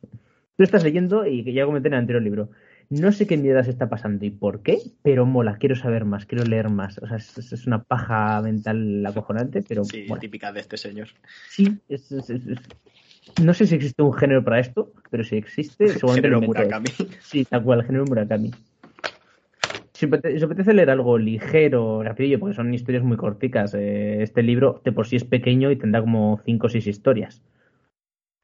Tú 0.57 0.63
estás 0.63 0.83
leyendo, 0.83 1.25
y 1.25 1.43
que 1.43 1.53
ya 1.53 1.65
comenté 1.65 1.87
en 1.87 1.93
el 1.93 1.99
anterior 1.99 2.23
libro, 2.23 2.49
no 2.89 3.11
sé 3.11 3.27
qué 3.27 3.37
mierda 3.37 3.63
se 3.63 3.69
está 3.69 3.89
pasando 3.89 4.25
y 4.25 4.31
por 4.31 4.63
qué, 4.63 4.79
pero 5.03 5.25
mola, 5.25 5.57
quiero 5.59 5.75
saber 5.75 6.03
más, 6.03 6.25
quiero 6.25 6.45
leer 6.45 6.69
más. 6.69 6.97
O 6.97 7.07
sea, 7.07 7.17
es, 7.17 7.37
es 7.37 7.67
una 7.67 7.83
paja 7.83 8.41
mental 8.41 9.05
acojonante, 9.05 9.61
pero 9.61 9.83
Sí, 9.83 10.05
mola. 10.07 10.19
típica 10.19 10.51
de 10.51 10.61
este 10.61 10.77
señor. 10.77 11.09
Sí, 11.49 11.77
es- 11.89 12.11
es- 12.11 12.29
es- 12.31 12.47
es- 12.47 12.59
no 13.43 13.53
sé 13.53 13.67
si 13.67 13.75
existe 13.75 14.01
un 14.01 14.13
género 14.13 14.43
para 14.43 14.59
esto, 14.59 14.93
pero 15.11 15.23
si 15.23 15.35
existe, 15.35 15.87
seguramente 16.21 16.29
Género. 16.29 16.41
Murakami. 16.41 16.87
Sí, 17.21 17.45
tal 17.45 17.61
cual, 17.63 17.83
género 17.83 18.05
Murakami. 18.05 18.51
Si 19.93 20.05
os 20.05 20.11
apete- 20.11 20.31
si 20.31 20.37
os 20.37 20.43
apetece 20.43 20.73
leer 20.73 20.89
algo 20.89 21.17
ligero, 21.19 22.01
rapidillo, 22.03 22.39
porque 22.39 22.55
son 22.55 22.73
historias 22.73 23.03
muy 23.03 23.17
corticas, 23.17 23.73
eh, 23.75 24.23
este 24.23 24.41
libro 24.43 24.81
de 24.83 24.91
por 24.91 25.05
sí 25.07 25.17
es 25.17 25.23
pequeño 25.23 25.69
y 25.71 25.75
tendrá 25.75 26.01
como 26.01 26.39
5 26.45 26.65
o 26.67 26.69
6 26.69 26.87
historias. 26.87 27.41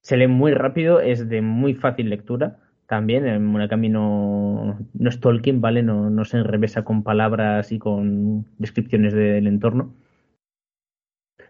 Se 0.03 0.17
lee 0.17 0.27
muy 0.27 0.53
rápido, 0.53 0.99
es 0.99 1.29
de 1.29 1.41
muy 1.41 1.73
fácil 1.73 2.09
lectura. 2.09 2.59
También, 2.87 3.25
en 3.25 3.45
Murakami 3.45 3.89
no, 3.89 4.77
no 4.93 5.09
es 5.09 5.19
Tolkien, 5.19 5.61
¿vale? 5.61 5.81
No, 5.81 6.09
no 6.09 6.25
se 6.25 6.37
enrevesa 6.37 6.83
con 6.83 7.03
palabras 7.03 7.71
y 7.71 7.79
con 7.79 8.45
descripciones 8.57 9.13
del 9.13 9.47
entorno. 9.47 9.95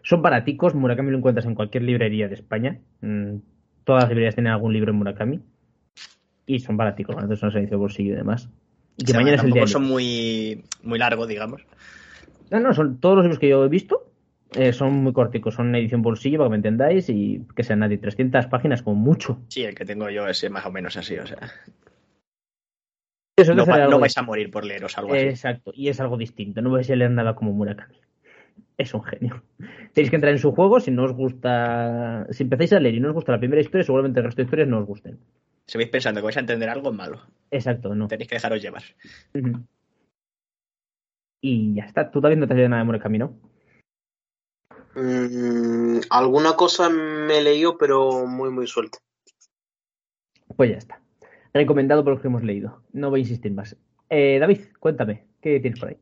Son 0.02 0.22
baraticos, 0.22 0.74
Murakami 0.74 1.10
lo 1.10 1.18
encuentras 1.18 1.46
en 1.46 1.54
cualquier 1.54 1.82
librería 1.82 2.28
de 2.28 2.34
España. 2.34 2.78
Mm, 3.00 3.36
Todas 3.84 4.04
las 4.04 4.10
librerías 4.10 4.34
tienen 4.34 4.52
algún 4.52 4.72
libro 4.72 4.92
en 4.92 4.98
Murakami. 4.98 5.40
Y 6.46 6.60
son 6.60 6.76
baraticos, 6.76 7.14
entonces 7.16 7.38
son 7.40 7.52
servicio 7.52 7.76
de 7.76 7.80
bolsillo 7.80 8.12
y 8.14 8.16
demás. 8.16 8.48
Y 8.96 9.02
O 9.02 9.06
que 9.06 9.12
sea, 9.12 9.20
mañana 9.20 9.36
es 9.36 9.44
el 9.44 9.50
día. 9.50 9.66
son 9.66 9.84
muy, 9.84 10.64
muy 10.82 10.98
largos, 10.98 11.26
digamos. 11.28 11.66
No, 12.50 12.60
no, 12.60 12.72
son 12.72 12.98
todos 12.98 13.16
los 13.16 13.24
libros 13.24 13.38
que 13.38 13.48
yo 13.48 13.64
he 13.64 13.68
visto. 13.68 14.10
Eh, 14.56 14.72
son 14.72 14.92
muy 14.94 15.12
corticos, 15.12 15.54
son 15.54 15.74
edición 15.74 16.02
bolsillo 16.02 16.38
para 16.38 16.46
que 16.48 16.50
me 16.52 16.56
entendáis 16.56 17.08
y 17.08 17.46
que 17.54 17.62
sean 17.62 17.80
de 17.80 17.98
300 17.98 18.46
páginas 18.46 18.82
como 18.82 18.96
mucho. 18.96 19.40
Sí, 19.48 19.64
el 19.64 19.74
que 19.74 19.84
tengo 19.84 20.08
yo 20.10 20.26
es 20.26 20.50
más 20.50 20.66
o 20.66 20.70
menos 20.70 20.96
así, 20.96 21.16
o 21.18 21.26
sea. 21.26 21.38
Eso 23.36 23.54
No, 23.54 23.66
va- 23.66 23.88
no 23.88 23.98
vais 23.98 24.16
a 24.16 24.22
morir 24.22 24.50
por 24.50 24.64
leeros 24.64 24.96
algo 24.96 25.14
así. 25.14 25.24
Exacto, 25.26 25.72
y 25.74 25.88
es 25.88 25.98
algo 26.00 26.16
distinto. 26.16 26.62
No 26.62 26.70
vais 26.70 26.88
a 26.90 26.94
leer 26.94 27.10
nada 27.10 27.34
como 27.34 27.52
Murakami. 27.52 28.00
Es 28.78 28.94
un 28.94 29.02
genio. 29.02 29.42
Tenéis 29.92 30.10
que 30.10 30.16
entrar 30.16 30.32
en 30.32 30.38
su 30.38 30.52
juego 30.52 30.78
si 30.80 30.90
no 30.92 31.04
os 31.04 31.12
gusta. 31.12 32.26
Si 32.30 32.44
empezáis 32.44 32.72
a 32.74 32.80
leer 32.80 32.94
y 32.94 33.00
no 33.00 33.08
os 33.08 33.14
gusta 33.14 33.32
la 33.32 33.38
primera 33.40 33.60
historia, 33.60 33.84
seguramente 33.84 34.20
el 34.20 34.26
resto 34.26 34.40
de 34.42 34.44
historias 34.44 34.68
no 34.68 34.78
os 34.78 34.86
gusten. 34.86 35.18
Si 35.66 35.78
vais 35.78 35.88
pensando 35.90 36.20
que 36.20 36.24
vais 36.26 36.36
a 36.36 36.40
entender 36.40 36.68
algo 36.68 36.92
malo, 36.92 37.20
Exacto, 37.50 37.94
no. 37.94 38.06
tenéis 38.06 38.28
que 38.28 38.34
dejaros 38.36 38.60
llevar. 38.62 38.82
Y 41.40 41.74
ya 41.74 41.84
está. 41.84 42.10
Tú 42.10 42.20
también 42.20 42.40
no 42.40 42.46
te 42.46 42.52
has 42.52 42.56
leído 42.56 42.68
nada 42.68 42.82
de 42.82 42.86
Murakami, 42.86 43.18
¿no? 43.18 43.38
Mm, 44.94 46.00
alguna 46.10 46.54
cosa 46.54 46.88
me 46.88 47.40
leído, 47.40 47.76
pero 47.78 48.26
muy, 48.26 48.50
muy 48.50 48.66
suelta. 48.66 48.98
Pues 50.56 50.70
ya 50.70 50.76
está. 50.76 51.00
Recomendado 51.52 52.04
por 52.04 52.14
los 52.14 52.22
que 52.22 52.28
hemos 52.28 52.42
leído. 52.42 52.82
No 52.92 53.10
voy 53.10 53.20
a 53.20 53.22
insistir 53.22 53.52
más. 53.52 53.76
Eh, 54.10 54.38
David, 54.38 54.60
cuéntame, 54.78 55.26
¿qué 55.40 55.60
tienes 55.60 55.80
por 55.80 55.88
ahí? 55.90 55.96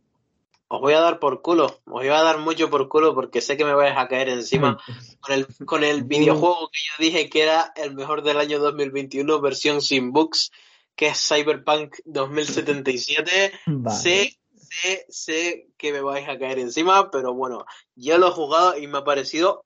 Os 0.69 0.81
voy 0.81 0.95
a 0.95 1.01
dar 1.01 1.19
por 1.19 1.43
culo, 1.43 1.67
os 1.67 1.83
voy 1.85 2.09
a 2.09 2.23
dar 2.23 2.39
mucho 2.39 2.71
por 2.71 2.89
culo 2.89 3.15
porque 3.15 3.43
sé 3.43 3.59
que 3.59 3.65
me 3.65 3.75
vais 3.75 3.95
a 3.95 4.09
caer 4.09 4.31
encima 4.31 4.79
con 5.21 5.35
el, 5.35 5.47
con 5.67 5.85
el 5.85 6.05
videojuego 6.05 6.71
que 6.73 6.79
yo 6.89 7.05
dije 7.05 7.29
que 7.29 7.43
era 7.43 7.73
el 7.77 7.95
mejor 7.95 8.23
del 8.23 8.39
año 8.39 8.59
2021, 8.59 9.41
versión 9.43 9.83
sin 9.83 10.13
bugs, 10.13 10.51
que 10.97 11.09
es 11.09 11.29
Cyberpunk 11.29 11.97
2077. 12.07 13.53
Vale. 13.67 13.97
Sé, 13.99 14.39
sé, 14.73 15.07
sé 15.09 15.69
que 15.77 15.93
me 15.93 16.01
vais 16.01 16.29
a 16.29 16.39
caer 16.39 16.59
encima, 16.59 17.11
pero 17.11 17.35
bueno, 17.35 17.65
yo 17.95 18.19
lo 18.19 18.29
he 18.29 18.33
jugado 18.33 18.79
y 18.79 18.87
me 18.87 18.99
ha 18.99 19.05
parecido 19.05 19.65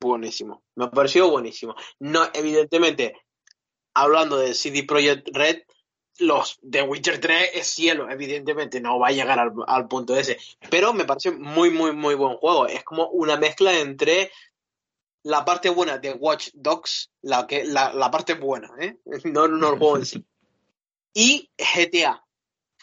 buenísimo. 0.00 0.62
Me 0.74 0.86
ha 0.86 0.90
parecido 0.90 1.30
buenísimo. 1.30 1.74
No, 1.98 2.28
evidentemente, 2.32 3.14
hablando 3.94 4.38
de 4.38 4.54
CD 4.54 4.84
Projekt 4.84 5.28
Red, 5.32 5.62
los 6.18 6.58
de 6.62 6.82
Witcher 6.82 7.20
3 7.20 7.50
es 7.54 7.66
cielo, 7.68 8.10
evidentemente, 8.10 8.80
no 8.80 8.98
va 8.98 9.08
a 9.08 9.12
llegar 9.12 9.38
al, 9.38 9.52
al 9.66 9.86
punto 9.86 10.16
ese. 10.16 10.38
Pero 10.70 10.92
me 10.92 11.04
parece 11.04 11.30
muy, 11.30 11.70
muy, 11.70 11.92
muy 11.92 12.14
buen 12.14 12.36
juego. 12.38 12.66
Es 12.66 12.82
como 12.82 13.08
una 13.10 13.36
mezcla 13.36 13.78
entre 13.78 14.32
la 15.22 15.44
parte 15.44 15.68
buena 15.68 15.98
de 15.98 16.12
Watch 16.12 16.50
Dogs, 16.54 17.10
la, 17.22 17.46
que, 17.46 17.64
la, 17.64 17.92
la 17.92 18.10
parte 18.10 18.34
buena, 18.34 18.70
¿eh? 18.80 18.96
no, 19.24 19.46
no 19.46 19.72
el 19.72 19.78
juego 19.78 19.96
en 19.98 20.06
sí, 20.06 20.24
y 21.14 21.50
GTA. 21.56 22.24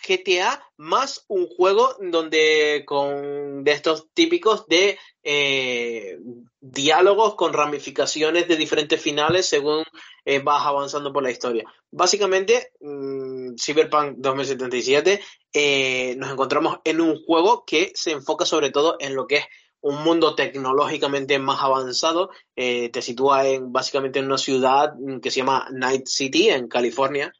GTA 0.07 0.61
más 0.77 1.25
un 1.27 1.47
juego 1.47 1.95
donde 1.99 2.83
con 2.85 3.63
de 3.63 3.71
estos 3.71 4.07
típicos 4.13 4.67
de 4.67 4.97
eh, 5.23 6.19
diálogos 6.59 7.35
con 7.35 7.53
ramificaciones 7.53 8.47
de 8.47 8.57
diferentes 8.57 9.01
finales 9.01 9.47
según 9.47 9.83
eh, 10.23 10.39
vas 10.39 10.65
avanzando 10.65 11.11
por 11.11 11.23
la 11.23 11.31
historia. 11.31 11.65
Básicamente, 11.91 12.71
mm, 12.79 13.55
Cyberpunk 13.55 14.17
2077 14.17 15.21
eh, 15.53 16.15
nos 16.17 16.31
encontramos 16.31 16.77
en 16.83 17.01
un 17.01 17.23
juego 17.23 17.63
que 17.65 17.91
se 17.95 18.11
enfoca 18.11 18.45
sobre 18.45 18.69
todo 18.69 18.97
en 18.99 19.15
lo 19.15 19.27
que 19.27 19.37
es 19.37 19.45
un 19.81 20.03
mundo 20.03 20.35
tecnológicamente 20.35 21.37
más 21.39 21.61
avanzado. 21.61 22.31
Te 22.55 23.01
sitúa 23.01 23.47
en 23.47 23.71
básicamente 23.71 24.19
en 24.19 24.25
una 24.25 24.37
ciudad 24.37 24.93
mm, 24.97 25.19
que 25.19 25.31
se 25.31 25.37
llama 25.41 25.67
Night 25.71 26.07
City, 26.07 26.49
en 26.49 26.67
California, 26.67 27.33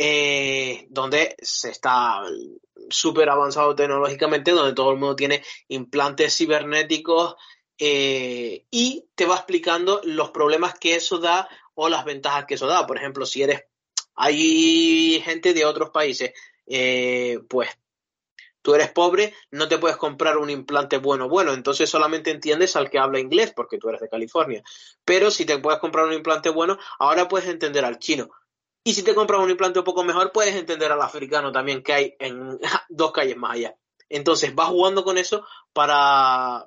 eh, 0.00 0.86
donde 0.90 1.34
se 1.42 1.70
está 1.70 2.22
súper 2.88 3.28
avanzado 3.28 3.74
tecnológicamente, 3.74 4.52
donde 4.52 4.72
todo 4.72 4.92
el 4.92 4.98
mundo 4.98 5.16
tiene 5.16 5.42
implantes 5.66 6.36
cibernéticos 6.36 7.34
eh, 7.76 8.64
y 8.70 9.06
te 9.16 9.26
va 9.26 9.34
explicando 9.34 10.00
los 10.04 10.30
problemas 10.30 10.78
que 10.78 10.94
eso 10.94 11.18
da 11.18 11.48
o 11.74 11.88
las 11.88 12.04
ventajas 12.04 12.44
que 12.46 12.54
eso 12.54 12.68
da. 12.68 12.86
Por 12.86 12.96
ejemplo, 12.96 13.26
si 13.26 13.42
eres, 13.42 13.64
hay 14.14 15.20
gente 15.24 15.52
de 15.52 15.64
otros 15.64 15.90
países, 15.90 16.32
eh, 16.66 17.40
pues 17.48 17.68
tú 18.62 18.74
eres 18.74 18.92
pobre, 18.92 19.34
no 19.50 19.66
te 19.66 19.78
puedes 19.78 19.96
comprar 19.96 20.36
un 20.36 20.50
implante 20.50 20.98
bueno, 20.98 21.28
bueno, 21.28 21.54
entonces 21.54 21.88
solamente 21.88 22.30
entiendes 22.30 22.76
al 22.76 22.90
que 22.90 22.98
habla 22.98 23.18
inglés 23.18 23.52
porque 23.54 23.78
tú 23.78 23.88
eres 23.88 24.00
de 24.00 24.08
California. 24.08 24.62
Pero 25.04 25.30
si 25.32 25.44
te 25.44 25.58
puedes 25.58 25.80
comprar 25.80 26.04
un 26.06 26.12
implante 26.12 26.50
bueno, 26.50 26.78
ahora 27.00 27.26
puedes 27.26 27.48
entender 27.48 27.84
al 27.84 27.98
chino. 27.98 28.28
Y 28.88 28.94
si 28.94 29.02
te 29.02 29.14
compras 29.14 29.42
un 29.42 29.50
implante 29.50 29.80
un 29.80 29.84
poco 29.84 30.02
mejor, 30.02 30.32
puedes 30.32 30.54
entender 30.54 30.90
al 30.90 31.02
africano 31.02 31.52
también 31.52 31.82
que 31.82 31.92
hay 31.92 32.16
en 32.18 32.58
dos 32.88 33.12
calles 33.12 33.36
más 33.36 33.52
allá. 33.52 33.76
Entonces 34.08 34.54
vas 34.54 34.70
jugando 34.70 35.04
con 35.04 35.18
eso 35.18 35.46
para 35.74 36.64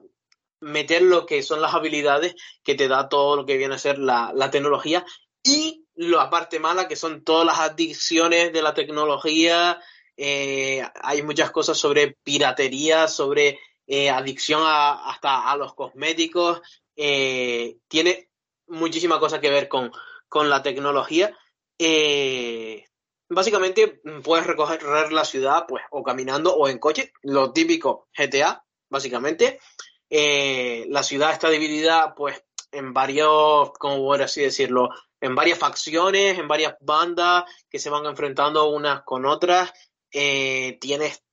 meter 0.60 1.02
lo 1.02 1.26
que 1.26 1.42
son 1.42 1.62
las 1.62 1.74
habilidades 1.74 2.36
que 2.64 2.76
te 2.76 2.88
da 2.88 3.10
todo 3.10 3.36
lo 3.36 3.48
que 3.48 3.58
viene 3.58 3.74
a 3.74 3.80
ser 3.80 3.98
la, 3.98 4.32
la 4.36 4.52
tecnología 4.52 5.04
y 5.42 5.88
la 5.96 6.30
parte 6.30 6.60
mala 6.60 6.88
que 6.88 6.96
son 6.96 7.24
todas 7.24 7.44
las 7.44 7.58
adicciones 7.60 8.54
de 8.54 8.62
la 8.62 8.76
tecnología. 8.76 9.82
eh, 10.16 10.84
hay 11.02 11.24
muchas 11.24 11.50
cosas 11.50 11.76
sobre 11.80 12.18
piratería, 12.24 13.08
sobre 13.08 13.60
eh, 13.88 14.12
adicción 14.12 14.62
hasta 14.64 15.50
a 15.50 15.58
los 15.58 15.74
cosméticos. 15.74 16.62
eh, 16.96 17.78
tiene 17.88 18.30
muchísima 18.68 19.20
cosa 19.20 19.42
que 19.42 19.50
ver 19.50 19.68
con, 19.68 19.92
con 20.30 20.52
la 20.52 20.62
tecnología. 20.62 21.36
Eh, 21.84 22.86
básicamente 23.28 24.02
mm, 24.04 24.22
puedes 24.22 24.46
recorrer 24.46 25.12
la 25.12 25.26
ciudad 25.26 25.66
pues 25.68 25.84
o 25.90 26.04
caminando 26.04 26.56
o 26.56 26.68
en 26.68 26.78
coche, 26.78 27.12
lo 27.24 27.52
típico 27.52 28.08
GTA, 28.16 28.64
básicamente. 28.88 29.60
Eh, 30.08 30.86
la 30.90 31.02
ciudad 31.02 31.32
está 31.32 31.50
dividida 31.50 32.14
pues 32.14 32.44
en 32.72 32.94
varios, 32.94 33.72
como 33.80 33.98
por 33.98 34.22
así 34.22 34.42
decirlo, 34.42 34.90
en 35.20 35.34
varias 35.34 35.58
facciones, 35.58 36.38
en 36.38 36.48
varias 36.48 36.76
bandas 36.82 37.46
que 37.68 37.80
se 37.80 37.90
van 37.90 38.06
enfrentando 38.06 38.70
unas 38.70 39.02
con 39.02 39.26
otras. 39.26 39.74
Eh, 40.12 40.78
tienes, 40.80 41.24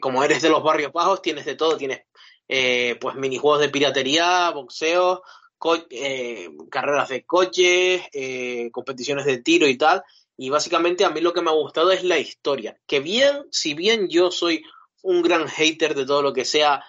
como 0.00 0.24
eres 0.24 0.40
de 0.40 0.48
los 0.48 0.62
barrios 0.62 0.92
bajos, 0.92 1.20
tienes 1.20 1.44
de 1.44 1.54
todo, 1.54 1.76
tienes 1.76 2.06
pues 3.00 3.14
minijuegos 3.16 3.60
de 3.60 3.70
piratería, 3.70 4.50
boxeo, 4.50 5.22
eh, 5.90 6.50
carreras 6.70 7.08
de 7.08 7.24
coches, 7.24 8.02
eh, 8.12 8.70
competiciones 8.72 9.26
de 9.26 9.38
tiro 9.38 9.66
y 9.66 9.76
tal. 9.76 10.02
Y 10.36 10.50
básicamente 10.50 11.04
a 11.04 11.10
mí 11.10 11.20
lo 11.20 11.32
que 11.32 11.42
me 11.42 11.50
ha 11.50 11.54
gustado 11.54 11.90
es 11.90 12.04
la 12.04 12.18
historia. 12.18 12.78
Que 12.86 13.00
bien, 13.00 13.46
si 13.50 13.74
bien 13.74 14.08
yo 14.08 14.30
soy 14.30 14.64
un 15.02 15.22
gran 15.22 15.46
hater 15.48 15.94
de 15.94 16.06
todo 16.06 16.22
lo 16.22 16.32
que 16.32 16.44
sea 16.44 16.84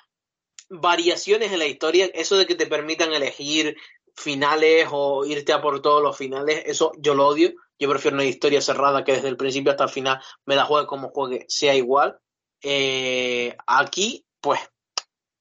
variaciones 0.69 1.51
en 1.51 1.59
la 1.59 1.67
historia, 1.67 2.09
eso 2.13 2.37
de 2.37 2.45
que 2.45 2.55
te 2.55 2.67
permitan 2.67 3.13
elegir 3.13 3.75
finales 4.15 4.87
o 4.91 5.25
irte 5.25 5.53
a 5.53 5.61
por 5.61 5.81
todos 5.81 6.01
los 6.01 6.17
finales, 6.17 6.63
eso 6.65 6.91
yo 6.97 7.13
lo 7.13 7.27
odio. 7.27 7.53
Yo 7.79 7.89
prefiero 7.89 8.15
una 8.15 8.25
historia 8.25 8.61
cerrada 8.61 9.03
que 9.03 9.13
desde 9.13 9.27
el 9.27 9.37
principio 9.37 9.71
hasta 9.71 9.83
el 9.83 9.89
final 9.89 10.21
me 10.45 10.55
la 10.55 10.65
juegue 10.65 10.87
como 10.87 11.09
juegue, 11.09 11.45
sea 11.47 11.75
igual. 11.75 12.17
Eh, 12.61 13.55
aquí, 13.67 14.25
pues, 14.39 14.59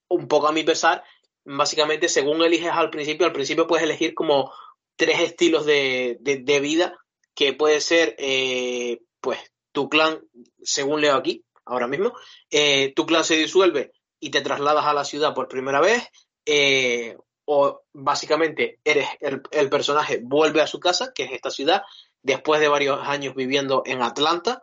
un 0.09 0.27
poco 0.29 0.49
a 0.49 0.53
mi 0.53 0.65
pesar, 0.65 1.05
básicamente 1.45 2.09
según 2.09 2.43
eliges 2.43 2.71
al 2.73 2.91
principio, 2.91 3.27
al 3.27 3.33
principio 3.33 3.67
puedes 3.67 3.85
elegir 3.85 4.15
como 4.15 4.53
tres 4.97 5.21
estilos 5.21 5.67
de, 5.67 6.19
de, 6.21 6.61
vida 6.61 6.99
que 7.35 7.53
puede 7.55 7.81
ser, 7.81 8.15
eh, 8.19 9.01
pues, 9.21 9.39
tu 9.73 9.89
clan, 9.89 10.21
según 10.63 11.01
leo 11.01 11.17
aquí, 11.17 11.45
ahora 11.65 11.87
mismo, 11.87 12.13
eh, 12.51 12.93
tu 12.95 13.07
clan 13.07 13.25
se 13.25 13.37
disuelve 13.37 13.93
y 14.21 14.31
te 14.31 14.43
trasladas 14.43 14.85
a 14.85 14.95
la 14.95 15.05
ciudad 15.05 15.35
por 15.35 15.49
primera 15.49 15.81
vez, 15.81 16.07
eh, 16.47 17.17
o 17.47 17.83
básicamente 17.93 18.79
eres 18.85 19.09
el, 19.21 19.43
el 19.51 19.71
personaje 19.71 20.21
vuelve 20.23 20.61
a 20.61 20.67
su 20.67 20.79
casa, 20.79 21.13
que 21.15 21.25
es 21.25 21.33
esta 21.33 21.51
ciudad, 21.51 21.83
después 22.23 22.61
de 22.61 22.69
varios 22.69 23.01
años 23.03 23.35
viviendo 23.35 23.83
en 23.87 24.03
Atlanta, 24.03 24.63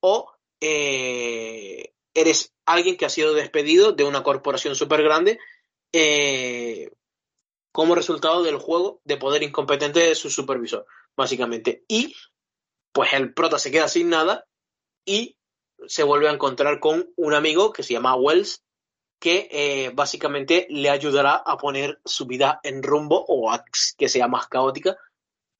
o 0.00 0.30
eres 0.60 2.52
alguien 2.66 2.96
que 2.96 3.04
ha 3.04 3.10
sido 3.10 3.34
despedido 3.34 3.90
de 3.92 4.04
una 4.04 4.22
corporación 4.22 4.76
súper 4.76 5.02
grande 5.02 5.40
eh, 5.92 6.90
como 7.72 7.94
resultado 7.94 8.42
del 8.42 8.58
juego 8.58 9.00
de 9.04 9.16
poder 9.16 9.42
incompetente 9.42 10.00
de 10.00 10.14
su 10.14 10.30
supervisor, 10.30 10.86
básicamente. 11.16 11.84
Y 11.88 12.14
pues 12.92 13.12
el 13.14 13.32
prota 13.32 13.58
se 13.58 13.70
queda 13.70 13.88
sin 13.88 14.10
nada 14.10 14.46
y 15.04 15.36
se 15.86 16.02
vuelve 16.02 16.28
a 16.28 16.32
encontrar 16.32 16.80
con 16.80 17.12
un 17.16 17.34
amigo 17.34 17.72
que 17.72 17.82
se 17.82 17.94
llama 17.94 18.14
Wells, 18.14 18.62
que 19.18 19.48
eh, 19.50 19.90
básicamente 19.94 20.66
le 20.68 20.90
ayudará 20.90 21.34
a 21.34 21.56
poner 21.56 22.00
su 22.04 22.26
vida 22.26 22.60
en 22.62 22.82
rumbo 22.82 23.24
o 23.26 23.50
a 23.50 23.64
que 23.96 24.08
sea 24.08 24.28
más 24.28 24.48
caótica 24.48 24.96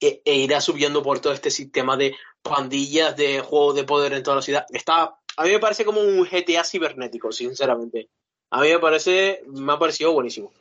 e, 0.01 0.21
e 0.25 0.35
irá 0.35 0.61
subiendo 0.61 1.03
por 1.03 1.21
todo 1.21 1.33
este 1.33 1.51
sistema 1.51 1.97
de 1.97 2.17
pandillas, 2.43 3.17
de 3.17 3.41
juego 3.41 3.73
de 3.73 3.85
poder 3.85 4.13
en 4.13 4.23
toda 4.23 4.37
la 4.37 4.43
ciudad. 4.43 4.67
Está, 4.71 5.17
a 5.37 5.45
mí 5.45 5.51
me 5.51 5.61
parece 5.61 5.85
como 5.85 6.01
un 6.01 6.25
GTA 6.25 6.65
cibernético, 6.65 7.31
sinceramente. 7.31 8.11
A 8.55 8.61
mí 8.61 8.69
me 8.69 8.79
parece, 8.79 9.43
me 9.47 9.73
ha 9.73 9.79
parecido 9.79 10.13
buenísimo. 10.13 10.53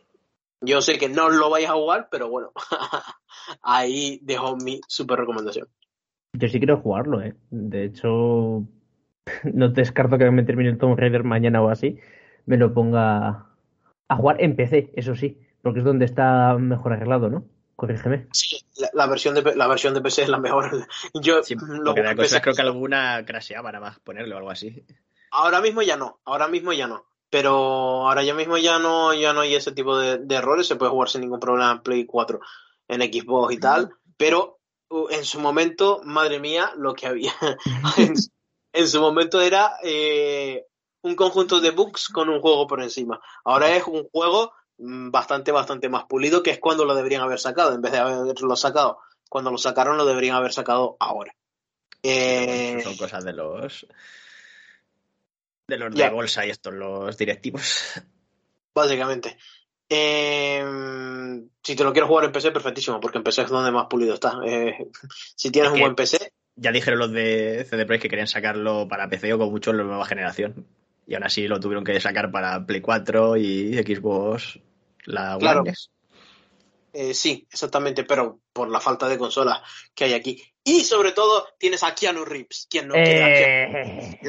Yo 0.62 0.82
sé 0.82 0.98
que 0.98 1.10
no 1.10 1.30
lo 1.30 1.50
vais 1.50 1.68
a 1.68 1.74
jugar, 1.74 2.08
pero 2.10 2.30
bueno, 2.30 2.52
ahí 3.64 4.20
dejo 4.24 4.56
mi 4.56 4.80
super 4.88 5.20
recomendación. 5.20 5.68
Yo 6.34 6.48
sí 6.48 6.60
quiero 6.60 6.78
jugarlo, 6.78 7.22
¿eh? 7.22 7.36
De 7.50 7.84
hecho, 7.84 8.64
no 9.54 9.70
descarto 9.70 10.18
que 10.18 10.32
me 10.32 10.44
termine 10.44 10.70
el 10.70 10.78
Tomb 10.78 10.98
Raider 10.98 11.24
mañana 11.24 11.62
o 11.62 11.70
así. 11.70 11.98
Me 12.46 12.58
lo 12.58 12.74
ponga 12.74 13.48
a 14.08 14.16
jugar 14.16 14.42
en 14.42 14.56
PC, 14.56 14.92
eso 14.96 15.16
sí, 15.16 15.40
porque 15.62 15.80
es 15.80 15.86
donde 15.86 16.06
está 16.06 16.58
mejor 16.58 16.94
arreglado, 16.94 17.30
¿no? 17.30 17.46
Corrígeme. 17.76 18.28
Sí, 18.32 18.58
la, 18.78 18.90
la 18.94 19.08
versión 19.08 19.36
de 19.36 19.56
la 19.56 19.68
versión 19.68 19.94
de 19.94 20.02
PC 20.02 20.24
es 20.24 20.30
la 20.30 20.38
mejor. 20.38 20.88
Yo 21.22 21.44
Sí, 21.44 21.56
lo 21.60 21.94
la 21.96 22.16
cosa 22.16 22.38
PC. 22.38 22.42
creo 22.42 22.56
que 22.56 22.62
alguna 22.62 23.26
crasheaba 23.26 23.72
nada 23.72 23.86
más 23.86 24.00
ponerle 24.00 24.36
o 24.36 24.38
algo 24.38 24.52
así. 24.52 24.86
Ahora 25.32 25.60
mismo 25.62 25.82
ya 25.82 25.98
no, 25.98 26.20
ahora 26.26 26.48
mismo 26.48 26.72
ya 26.74 26.88
no. 26.88 27.04
Pero 27.32 28.08
ahora 28.08 28.24
ya 28.24 28.36
mismo 28.36 28.58
ya 28.58 28.78
no, 28.78 29.14
ya 29.14 29.34
no 29.34 29.40
hay 29.40 29.56
ese 29.56 29.72
tipo 29.72 29.98
de, 29.98 30.20
de 30.20 30.36
errores, 30.36 30.68
se 30.68 30.76
puede 30.76 30.92
jugar 30.92 31.10
sin 31.10 31.22
ningún 31.22 31.40
problema 31.40 31.72
en 31.72 31.82
Play 31.82 32.06
4, 32.06 32.40
en 32.90 33.02
Xbox 33.02 33.54
y 33.54 33.58
tal. 33.58 33.90
Pero 34.18 34.60
uh, 34.90 35.08
en 35.10 35.24
su 35.24 35.40
momento, 35.40 36.02
madre 36.04 36.40
mía, 36.40 36.74
lo 36.76 36.94
que 36.94 37.08
había. 37.08 37.34
en, 37.98 38.14
en 38.74 38.88
su 38.88 39.00
momento 39.00 39.42
era 39.42 39.78
eh, 39.82 40.66
un 41.04 41.16
conjunto 41.16 41.62
de 41.62 41.72
bugs 41.72 42.10
con 42.10 42.28
un 42.28 42.42
juego 42.42 42.68
por 42.68 42.82
encima. 42.82 43.22
Ahora 43.46 43.74
es 43.76 43.88
un 43.88 44.10
juego 44.10 44.52
mm, 44.78 45.10
bastante, 45.10 45.54
bastante 45.54 45.88
más 45.88 46.04
pulido, 46.04 46.44
que 46.44 46.52
es 46.52 46.60
cuando 46.60 46.84
lo 46.84 46.94
deberían 46.96 47.22
haber 47.22 47.40
sacado. 47.40 47.74
En 47.74 47.82
vez 47.82 47.94
de 47.94 48.00
haberlo 48.00 48.58
sacado 48.58 49.00
cuando 49.30 49.52
lo 49.52 49.58
sacaron, 49.58 49.96
lo 49.96 50.04
deberían 50.06 50.36
haber 50.36 50.52
sacado 50.52 50.98
ahora. 51.00 51.34
Eh, 52.04 52.82
Son 52.84 52.98
cosas 52.98 53.24
de 53.24 53.32
los. 53.32 53.88
De 55.72 55.78
los 55.78 55.96
de 55.96 56.10
bolsa 56.10 56.46
y 56.46 56.50
estos, 56.50 56.74
los 56.74 57.18
directivos. 57.18 57.94
Básicamente. 58.76 59.38
Eh, 59.88 60.62
si 61.64 61.76
te 61.78 61.84
lo 61.86 61.94
quieres 61.94 62.10
jugar 62.10 62.26
en 62.26 62.34
PC, 62.34 62.52
perfectísimo, 62.52 63.00
porque 63.00 63.20
en 63.20 63.24
PC 63.24 63.44
es 63.44 63.50
donde 63.50 63.72
más 63.72 63.88
pulido 63.90 64.14
está. 64.14 64.40
Eh, 64.46 64.74
si 65.36 65.50
tienes 65.50 65.72
Es 65.72 65.76
un 65.76 65.80
buen 65.80 65.96
PC, 65.96 66.34
Ya 66.58 66.74
dijeron 66.74 67.00
los 67.00 67.14
de 67.14 67.66
CD 67.70 67.86
Projekt 67.86 68.04
que 68.04 68.10
querían 68.10 68.28
sacarlo 68.28 68.86
para 68.90 69.08
PC 69.08 69.34
o 69.34 69.38
con 69.38 69.50
mucho 69.50 69.72
en 69.72 69.78
la 69.78 69.84
nueva 69.84 70.06
generación. 70.06 70.68
Y 71.08 71.16
aún 71.16 71.24
así 71.24 71.48
lo 71.48 71.62
tuvieron 71.62 71.86
que 71.86 72.00
sacar 72.02 72.32
para 72.32 72.66
Play 72.66 72.82
4 72.82 73.38
y 73.38 73.74
Xbox. 73.76 74.60
La 75.06 75.38
Claro. 75.40 75.62
One. 75.62 75.74
eh, 76.92 77.14
sí, 77.14 77.48
exactamente, 77.50 78.04
pero 78.04 78.42
por 78.52 78.70
la 78.70 78.82
falta 78.82 79.08
de 79.08 79.18
consolas 79.18 79.62
que 79.96 80.04
hay 80.04 80.14
aquí. 80.14 80.51
Y 80.64 80.82
sobre 80.82 81.12
todo, 81.12 81.48
tienes 81.58 81.84
a 81.84 81.96
Keanu 81.96 82.24
Reeves. 82.24 82.68
¿Quién 82.70 82.88
no, 82.88 82.96
Eh, 82.96 84.20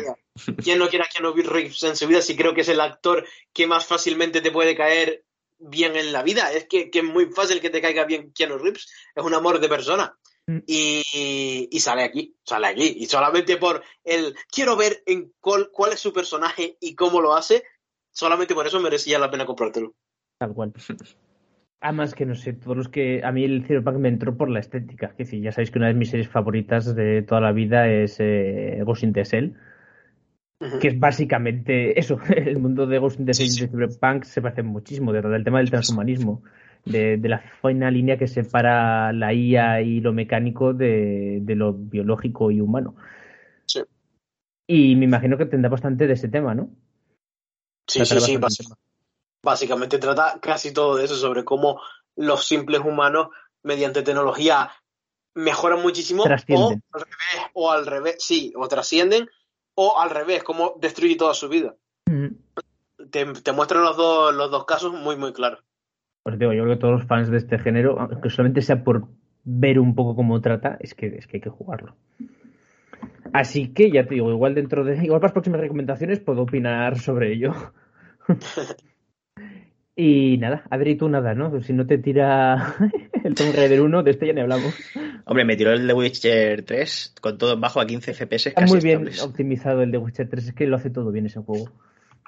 quién 0.63 0.79
no 0.79 0.89
quiere 0.89 1.05
a 1.05 1.09
Keanu 1.09 1.33
Reeves 1.35 1.83
en 1.83 1.97
su 1.97 2.07
vida? 2.07 2.23
Si 2.23 2.37
creo 2.37 2.55
que 2.55 2.63
es 2.63 2.69
el 2.69 2.81
actor 2.81 3.27
que 3.53 3.67
más 3.67 3.85
fácilmente 3.87 4.41
te 4.41 4.51
puede 4.51 4.75
caer 4.75 5.25
bien 5.59 5.95
en 5.97 6.13
la 6.13 6.23
vida. 6.23 6.51
Es 6.53 6.67
que, 6.67 6.91
que 6.91 7.01
es 7.01 7.05
muy 7.05 7.27
fácil 7.27 7.61
que 7.61 7.71
te 7.71 7.83
caiga 7.83 8.05
bien 8.05 8.33
Keanu 8.33 8.59
Reeves. 8.59 8.91
Es 9.15 9.23
un 9.23 9.35
amor 9.35 9.61
de 9.61 9.69
persona. 9.69 10.17
Mm. 10.47 10.59
Y, 10.67 11.69
y 11.71 11.81
sale 11.81 12.03
aquí, 12.03 12.35
sale 12.45 12.67
aquí. 12.67 12.97
Y 12.99 13.07
solamente 13.07 13.59
por 13.59 13.83
el 14.03 14.35
quiero 14.51 14.77
ver 14.77 15.03
en 15.07 15.35
cuál, 15.39 15.71
cuál 15.71 15.93
es 15.93 16.01
su 16.01 16.13
personaje 16.13 16.77
y 16.81 16.95
cómo 16.95 17.21
lo 17.21 17.35
hace, 17.35 17.63
solamente 18.11 18.55
por 18.55 18.67
eso 18.67 18.81
merecía 18.81 19.19
la 19.19 19.31
pena 19.31 19.47
comprártelo. 19.47 19.95
Tal 20.39 20.55
cual. 20.55 20.73
Además 21.85 22.15
que 22.15 22.25
no 22.27 22.37
sé, 22.37 22.53
todos 22.53 22.77
los 22.77 22.89
que. 22.89 23.23
A 23.25 23.33
mí 23.33 23.43
el 23.43 23.65
Cyberpunk 23.67 23.97
me 23.97 24.09
entró 24.09 24.37
por 24.37 24.49
la 24.49 24.61
estética. 24.61 25.09
Es 25.09 25.17
decir, 25.17 25.43
ya 25.43 25.51
sabéis 25.51 25.73
que 25.73 25.81
una 25.81 25.89
de 25.89 25.95
mis 25.95 26.11
series 26.11 26.29
favoritas 26.29 26.95
de 26.95 27.23
toda 27.23 27.41
la 27.41 27.51
vida 27.51 27.89
es 27.89 28.19
eh, 28.21 28.81
Ghost 28.87 29.03
in 29.03 29.13
the 29.13 29.25
Shell, 29.25 29.57
que 30.81 30.89
es 30.89 31.01
básicamente 31.01 31.99
eso. 31.99 32.21
El 32.37 32.61
mundo 32.61 32.87
de 32.87 32.99
Ghost 32.99 33.19
in 33.19 33.27
the 33.27 33.33
Shell 33.33 33.49
Sí, 33.49 33.65
y 33.65 33.67
de 33.67 33.73
Cyberpunk 33.73 34.23
se 34.23 34.41
parece 34.41 34.63
muchísimo, 34.63 35.13
de 35.13 35.23
verdad, 35.23 35.35
el 35.35 35.43
tema 35.43 35.59
del 35.59 35.71
transhumanismo, 35.71 36.45
de, 36.85 37.17
de 37.17 37.29
la 37.29 37.41
fina 37.41 37.91
línea 37.91 38.17
que 38.17 38.29
separa 38.29 39.13
la 39.13 39.35
IA 39.35 39.83
y 39.83 40.01
lo 40.01 40.13
mecánico 40.13 40.75
de, 40.75 41.41
de 41.43 41.57
lo 41.57 41.75
biológico 41.75 42.53
y 42.53 42.61
humano. 42.61 42.95
Sí. 43.67 43.81
Y 44.69 44.95
me 44.95 45.07
imagino 45.07 45.37
que 45.37 45.47
tendrá 45.47 45.69
bastante 45.69 46.07
de 46.07 46.13
ese 46.13 46.29
tema, 46.29 46.55
¿no? 46.55 46.71
Sí, 47.89 48.07
sí, 48.07 48.21
sí, 48.21 48.37
del. 48.37 48.73
Básicamente 49.43 49.99
trata 49.99 50.39
casi 50.41 50.73
todo 50.73 50.97
de 50.97 51.05
eso, 51.05 51.17
sobre 51.17 51.45
cómo 51.45 51.81
los 52.17 52.47
simples 52.47 52.81
humanos, 52.81 53.29
mediante 53.63 54.03
tecnología, 54.03 54.71
mejoran 55.35 55.83
muchísimo, 55.83 56.25
o 56.25 56.27
al 56.27 56.39
revés, 56.39 57.51
o 57.55 57.71
al 57.71 57.87
revés, 57.87 58.17
sí, 58.19 58.53
o 58.57 58.69
trascienden, 58.69 59.29
o 59.75 59.99
al 59.99 60.11
revés, 60.11 60.43
cómo 60.43 60.75
destruye 60.81 61.17
toda 61.17 61.35
su 61.35 61.49
vida. 61.49 61.75
Mm. 62.07 62.29
Te, 63.11 63.25
te 63.27 63.53
muestran 63.53 63.83
los 63.83 63.97
dos, 63.97 64.35
los 64.35 64.51
dos 64.51 64.65
casos 64.65 64.93
muy, 64.93 65.17
muy 65.17 65.33
claros. 65.33 65.63
Pues 66.23 66.39
digo, 66.39 66.53
yo 66.53 66.63
creo 66.63 66.77
que 66.77 66.81
todos 66.81 67.01
los 67.01 67.09
fans 67.09 67.31
de 67.31 67.39
este 67.39 67.59
género, 67.59 67.99
aunque 67.99 68.31
solamente 68.31 68.63
sea 68.63 68.85
por 68.85 69.09
ver 69.45 69.81
un 69.81 69.95
poco 69.95 70.15
cómo 70.15 70.41
trata, 70.41 70.77
es 70.81 70.95
que, 70.95 71.07
es 71.07 71.27
que 71.27 71.39
hay 71.39 71.41
que 71.41 71.51
jugarlo. 71.51 71.97
Así 73.33 73.73
que 73.73 73.91
ya 73.91 74.07
te 74.07 74.15
digo, 74.15 74.31
igual 74.31 74.55
dentro 74.55 74.85
de. 74.85 74.95
Igual 75.03 75.21
para 75.21 75.29
las 75.29 75.33
próximas 75.33 75.61
recomendaciones 75.61 76.21
puedo 76.21 76.43
opinar 76.43 76.99
sobre 76.99 77.33
ello. 77.33 77.53
y 79.97 80.39
nada, 80.39 80.65
Adri, 80.71 80.97
tú 80.97 81.09
nada, 81.09 81.35
¿no? 81.35 81.61
Si 81.63 81.73
no 81.73 81.87
te 81.87 81.99
tira 81.99 82.75
el 83.25 83.35
Tomb 83.35 83.55
Raider 83.55 83.81
1, 83.81 84.03
de 84.03 84.11
este 84.11 84.27
ya 84.27 84.33
ni 84.33 84.41
hablamos. 84.41 84.75
Hombre, 85.25 85.45
me 85.45 85.57
tiró 85.57 85.73
el 85.73 85.87
The 85.87 85.93
Witcher 85.93 86.65
3 86.65 87.15
con 87.21 87.39
todo 87.39 87.53
en 87.55 87.61
bajo 87.61 87.81
a 87.81 87.87
15 87.87 88.15
FPS 88.15 88.47
Está 88.49 88.61
casi 88.63 88.73
muy 88.73 88.83
bien 88.83 88.99
estables. 89.09 89.23
optimizado 89.23 89.83
el 89.83 89.91
de 89.93 89.99
Witcher 89.99 90.29
3, 90.29 90.49
es 90.49 90.55
que 90.55 90.67
lo 90.67 90.77
hace 90.77 90.91
todo 90.91 91.11
bien 91.13 91.27
ese 91.27 91.41
juego. 91.41 91.71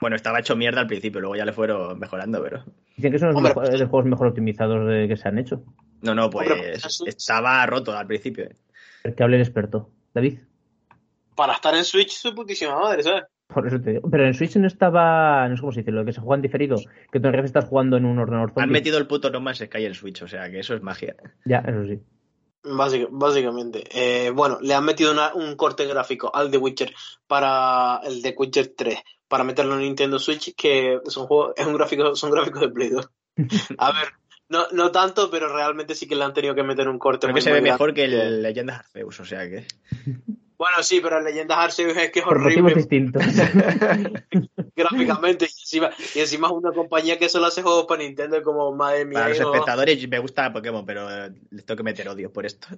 Bueno, 0.01 0.17
estaba 0.17 0.41
hecho 0.41 0.57
mierda 0.57 0.81
al 0.81 0.87
principio, 0.89 1.21
luego 1.21 1.37
ya 1.37 1.45
le 1.45 1.53
fueron 1.53 1.99
mejorando, 1.99 2.43
pero... 2.43 2.65
Dicen 2.97 3.13
que 3.13 3.19
son 3.19 3.29
los, 3.29 3.37
Hombre, 3.37 3.55
mejo- 3.55 3.71
de 3.71 3.79
los 3.79 3.89
juegos 3.89 4.07
mejor 4.11 4.27
optimizados 4.29 5.09
que 5.09 5.17
se 5.17 5.29
han 5.29 5.39
hecho. 5.39 5.63
No, 6.03 6.15
no, 6.15 6.29
pues 6.31 6.49
eso- 6.85 7.07
estaba 7.07 7.65
roto 7.67 7.97
al 7.97 8.07
principio. 8.07 8.45
eh. 8.45 8.57
El 9.05 9.15
que 9.15 9.23
hable 9.23 9.37
el 9.37 9.43
experto. 9.43 9.91
David, 10.13 10.39
Para 11.37 11.55
estar 11.55 11.75
en 11.75 11.85
Switch, 11.85 12.11
su 12.13 12.35
putísima 12.35 12.79
madre, 12.79 13.03
¿sabes? 13.03 13.25
Por 13.47 13.67
eso 13.67 13.81
te 13.81 13.91
digo. 13.93 14.09
Pero 14.11 14.27
en 14.27 14.35
Switch 14.35 14.57
no 14.57 14.67
estaba. 14.67 15.49
No 15.49 15.57
sé 15.57 15.61
cómo 15.61 15.73
se 15.73 15.81
dice, 15.81 15.93
lo 15.93 16.05
que 16.05 16.13
se 16.13 16.21
juega 16.21 16.37
en 16.37 16.43
diferido. 16.43 16.77
Que 17.13 17.21
tú 17.21 17.27
en 17.29 17.33
realidad 17.33 17.45
estás 17.47 17.67
jugando 17.67 17.97
en 17.97 18.05
un 18.05 18.19
ordenador 18.19 18.53
Han 18.57 18.71
metido 18.71 18.99
el 18.99 19.07
puto 19.07 19.31
No 19.31 19.41
Man's 19.41 19.59
Sky 19.59 19.85
en 19.85 19.95
Switch, 19.95 20.23
o 20.23 20.29
sea 20.29 20.51
que 20.51 20.61
eso 20.61 20.75
es 20.75 20.83
magia. 20.83 21.15
Ya, 21.45 21.59
eso 21.59 21.85
sí. 21.87 22.01
Básica- 22.65 23.09
básicamente. 23.11 23.85
Eh, 23.93 24.31
bueno, 24.31 24.59
le 24.63 24.73
han 24.75 24.85
metido 24.85 25.13
una- 25.13 25.35
un 25.35 25.55
corte 25.57 25.85
gráfico 25.87 26.35
al 26.35 26.51
The 26.51 26.57
Witcher 26.59 26.95
para 27.27 28.01
el 28.05 28.23
The 28.23 28.35
Witcher 28.37 28.73
3 28.77 28.99
para 29.29 29.45
meterlo 29.45 29.75
en 29.75 29.81
Nintendo 29.81 30.19
Switch, 30.19 30.55
que 30.57 30.99
son 31.07 31.27
juegos, 31.27 31.53
es 31.57 31.67
un 31.67 31.75
gráfico, 31.75 32.15
son 32.17 32.31
gráficos 32.31 32.61
de 32.63 32.69
Play 32.71 32.89
2. 32.89 33.11
A 33.79 33.93
ver, 33.93 34.09
no, 34.49 34.63
no 34.73 34.91
tanto, 34.93 35.31
pero 35.31 35.55
realmente 35.55 35.95
sí 35.95 36.07
que 36.09 36.15
le 36.15 36.25
han 36.25 36.33
tenido 36.33 36.55
que 36.55 36.63
meter 36.63 36.89
un 36.89 36.99
corte. 36.99 37.27
Creo 37.27 37.33
muy, 37.33 37.41
que 37.41 37.45
se 37.45 37.51
muy 37.51 37.57
ve 37.61 37.61
grande. 37.67 37.73
mejor 37.75 37.95
que 37.95 38.05
el 38.05 38.43
Leyendas 38.43 38.79
Arceus, 38.81 39.21
o 39.21 39.25
sea 39.27 39.49
que... 39.49 39.67
Bueno, 40.57 40.83
sí, 40.83 41.01
pero 41.03 41.19
en 41.19 41.25
Leyendas 41.25 41.59
Arceus 41.59 41.97
es 41.97 42.11
que 42.13 42.21
es 42.21 42.25
Por 42.25 42.39
horrible 42.39 42.75
distintos. 42.75 43.23
gráficamente 44.77 45.47
y 45.47 45.49
encima, 45.49 45.91
y 46.15 46.21
encima 46.21 46.47
es 46.49 46.53
una 46.53 46.73
compañía 46.73 47.19
que 47.19 47.29
solo 47.29 47.47
hace 47.47 47.63
juegos 47.63 47.87
para 47.87 48.03
Nintendo 48.03 48.43
como 48.43 48.73
madre 48.73 49.05
mía. 49.05 49.19
Para 49.21 49.29
los 49.31 49.41
no- 49.41 49.53
espectadores 49.53 50.09
me 50.09 50.19
gusta 50.21 50.53
Pokémon, 50.53 50.87
pero 50.87 51.11
eh, 51.27 51.33
les 51.51 51.65
tengo 51.65 51.77
que 51.79 51.83
meter 51.83 52.09
odio 52.09 52.33
por 52.33 52.47
esto. 52.47 52.69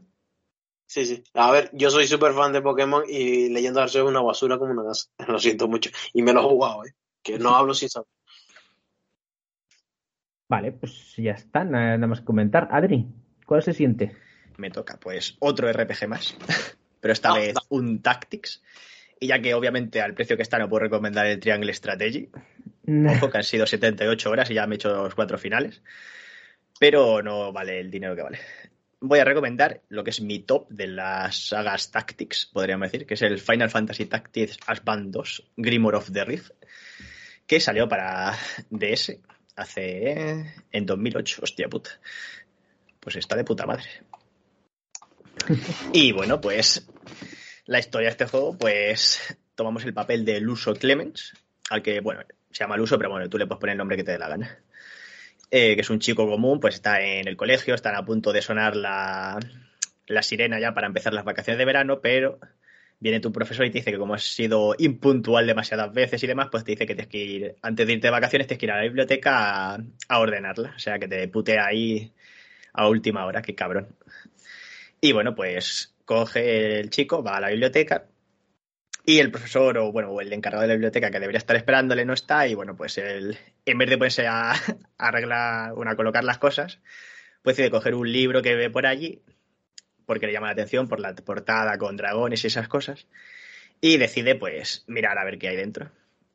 Sí, 0.87 1.05
sí. 1.05 1.23
A 1.35 1.51
ver, 1.51 1.71
yo 1.73 1.91
soy 1.91 2.07
súper 2.07 2.33
fan 2.33 2.53
de 2.53 2.63
Pokémon 2.63 3.03
y 3.09 3.49
Leyendas 3.51 3.85
Arceus 3.85 4.05
es 4.05 4.11
una 4.11 4.23
basura 4.23 4.57
como 4.59 4.73
una 4.73 4.85
casa. 4.85 5.09
Lo 5.29 5.39
siento 5.39 5.69
mucho. 5.69 5.91
Y 6.13 6.23
me 6.23 6.33
lo 6.33 6.41
he 6.41 6.45
jugado, 6.45 6.85
¿eh? 6.85 6.95
Que 7.23 7.39
no 7.39 7.55
hablo 7.57 7.75
sin 7.75 7.89
saber. 7.89 8.09
vale, 10.49 10.73
pues 10.73 11.15
ya 11.17 11.33
está. 11.33 11.65
Nada 11.65 11.97
nada 11.97 12.07
más 12.07 12.21
que 12.21 12.27
comentar. 12.27 12.69
Adri, 12.71 13.07
¿cuál 13.45 13.63
se 13.63 13.75
siente? 13.75 14.17
Me 14.59 14.71
toca, 14.71 14.97
pues, 14.99 15.37
otro 15.41 15.69
RPG 15.69 16.09
más. 16.09 16.37
Pero 17.07 17.13
esta 17.13 17.31
Ah, 17.31 17.39
vez 17.39 17.55
un 17.69 18.03
Tactics. 18.03 18.61
Y 19.21 19.29
ya 19.29 19.41
que 19.41 19.55
obviamente 19.55 20.01
al 20.01 20.13
precio 20.13 20.37
que 20.37 20.43
está 20.43 20.59
no 20.59 20.69
puedo 20.69 20.81
recomendar 20.81 21.25
el 21.25 21.39
Triangle 21.39 21.73
Strategy. 21.73 22.29
Ojo 23.15 23.31
que 23.31 23.39
han 23.39 23.45
sido 23.45 23.65
78 23.65 24.29
horas 24.29 24.51
y 24.51 24.55
ya 24.55 24.67
me 24.67 24.75
he 24.75 24.77
hecho 24.77 24.89
los 25.05 25.15
cuatro 25.15 25.39
finales. 25.39 25.83
Pero 26.81 27.23
no 27.23 27.53
vale 27.53 27.79
el 27.79 27.93
dinero 27.93 28.17
que 28.17 28.23
vale. 28.23 28.41
Voy 28.99 29.21
a 29.21 29.25
recomendar 29.25 29.83
lo 29.89 30.03
que 30.03 30.11
es 30.11 30.21
mi 30.21 30.41
top 30.41 30.69
de 30.69 30.89
las 30.89 31.51
sagas 31.51 31.93
Tactics, 31.93 32.47
podríamos 32.53 32.91
decir, 32.91 33.07
que 33.07 33.15
es 33.15 33.23
el 33.23 33.39
Final 33.39 33.71
Fantasy 33.71 34.07
Tactics 34.07 34.59
Advance 34.67 35.11
2, 35.11 35.45
Grimoire 35.59 35.99
of 35.99 36.11
the 36.11 36.25
Rift, 36.25 36.51
que 37.47 37.61
salió 37.61 37.89
para 37.89 38.37
DS 38.71 39.17
hace 39.55 40.45
en 40.73 40.87
2008, 40.87 41.41
hostia 41.41 41.69
puta. 41.69 41.91
Pues 42.99 43.15
está 43.15 43.37
de 43.37 43.45
puta 43.45 43.65
madre. 43.65 43.85
Y 45.93 46.13
bueno, 46.13 46.41
pues 46.41 46.89
la 47.67 47.79
historia 47.79 48.07
de 48.07 48.13
este 48.13 48.27
juego, 48.27 48.57
pues 48.57 49.39
tomamos 49.55 49.85
el 49.85 49.95
papel 49.95 50.25
de 50.25 50.41
Luso 50.41 50.75
Clemens, 50.75 51.35
al 51.71 51.83
que, 51.83 52.01
bueno, 52.01 52.23
se 52.51 52.65
llama 52.65 52.77
Luso, 52.77 52.99
pero 52.99 53.11
bueno, 53.11 53.29
tú 53.29 53.39
le 53.39 53.47
puedes 53.47 53.61
poner 53.61 53.73
el 53.73 53.79
nombre 53.79 53.97
que 53.97 54.05
te 54.05 54.13
dé 54.13 54.19
la 54.19 54.29
gana. 54.29 54.59
Eh, 55.51 55.75
que 55.75 55.81
es 55.83 55.91
un 55.91 56.01
chico 56.01 56.29
común, 56.29 56.59
pues 56.59 56.75
está 56.75 57.01
en 57.01 57.29
el 57.29 57.37
colegio, 57.37 57.75
están 57.75 57.95
a 57.95 58.05
punto 58.05 58.33
de 58.33 58.43
sonar 58.43 58.75
la, 58.75 59.39
la 60.07 60.23
sirena 60.23 60.59
ya 60.59 60.75
para 60.75 60.87
empezar 60.87 61.13
las 61.13 61.25
vacaciones 61.25 61.59
de 61.59 61.65
verano, 61.65 62.01
pero 62.01 62.41
viene 62.99 63.21
tu 63.21 63.33
profesor 63.33 63.67
y 63.67 63.71
te 63.71 63.79
dice 63.79 63.93
que 63.93 63.99
como 63.99 64.15
has 64.15 64.25
sido 64.25 64.75
impuntual 64.79 65.47
demasiadas 65.47 65.93
veces 65.93 66.23
y 66.23 66.27
demás, 66.27 66.49
pues 66.51 66.65
te 66.65 66.73
dice 66.73 66.87
que 66.87 66.95
tienes 66.95 67.11
que 67.11 67.19
ir, 67.19 67.57
antes 67.63 67.87
de 67.87 67.93
irte 67.93 68.07
de 68.07 68.11
vacaciones, 68.11 68.47
tienes 68.47 68.61
que 68.61 68.67
ir 68.67 68.73
a 68.73 68.77
la 68.77 68.83
biblioteca 68.83 69.75
a, 70.09 70.19
ordenarla. 70.19 70.73
O 70.77 70.79
sea, 70.79 70.99
que 70.99 71.09
te 71.09 71.29
putea 71.29 71.67
ahí 71.67 72.13
a 72.73 72.89
última 72.89 73.27
hora, 73.27 73.43
qué 73.43 73.55
cabrón. 73.55 73.89
Y 75.01 75.13
bueno, 75.13 75.35
pues 75.35 75.95
coge 76.07 76.81
el 76.81 76.89
chico, 76.89 77.23
va 77.23 77.37
a 77.37 77.41
la 77.41 77.51
biblioteca 77.51 78.07
y 79.09 79.21
el 79.21 79.31
profesor 79.31 79.79
o 79.79 79.93
bueno, 79.93 80.21
el 80.21 80.33
encargado 80.33 80.63
de 80.63 80.69
la 80.69 80.75
biblioteca 80.75 81.11
que 81.11 81.21
debería 81.21 81.39
estar 81.39 81.55
esperándole 81.57 82.05
no 82.05 82.13
está 82.13 82.49
y 82.49 82.55
bueno, 82.55 82.77
pues 82.77 82.99
él 82.99 83.39
en 83.65 83.79
vez 83.79 83.89
de 83.89 83.99
ponerse 83.99 84.27
a, 84.29 84.55
arreglar, 84.99 85.75
bueno, 85.75 85.93
a 85.93 85.97
colocar 85.97 86.25
las 86.25 86.39
cosas, 86.39 86.81
pues 87.43 87.57
decide 87.57 87.71
coger 87.71 87.95
un 87.95 88.11
libro 88.11 88.43
que 88.43 88.57
ve 88.57 88.69
por 88.69 88.87
allí 88.87 89.23
porque 90.07 90.27
le 90.27 90.33
llama 90.33 90.49
la 90.49 90.55
atención 90.55 90.89
por 90.89 91.01
la 91.01 91.15
portada 91.15 91.79
con 91.79 91.97
dragones 91.97 92.43
y 92.45 92.49
esas 92.49 92.69
cosas 92.69 93.07
y 93.81 93.97
decide 93.99 94.35
pues 94.35 94.85
mirar 94.89 95.19
a 95.19 95.25
ver 95.25 95.39
qué 95.39 95.49
hay 95.49 95.57
dentro. 95.57 95.91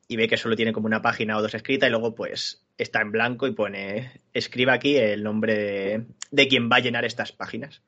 Y 0.08 0.16
ve 0.16 0.28
que 0.28 0.36
solo 0.36 0.56
tiene 0.56 0.72
como 0.72 0.86
una 0.86 1.00
página 1.00 1.38
o 1.38 1.42
dos 1.42 1.54
escrita 1.54 1.86
y 1.86 1.90
luego 1.90 2.14
pues 2.14 2.66
está 2.76 3.00
en 3.00 3.12
blanco 3.12 3.46
y 3.46 3.52
pone 3.52 4.12
escriba 4.34 4.74
aquí 4.74 4.96
el 4.96 5.22
nombre 5.22 6.06
de 6.30 6.48
quien 6.48 6.70
va 6.70 6.76
a 6.76 6.80
llenar 6.80 7.04
estas 7.04 7.32
páginas 7.32 7.82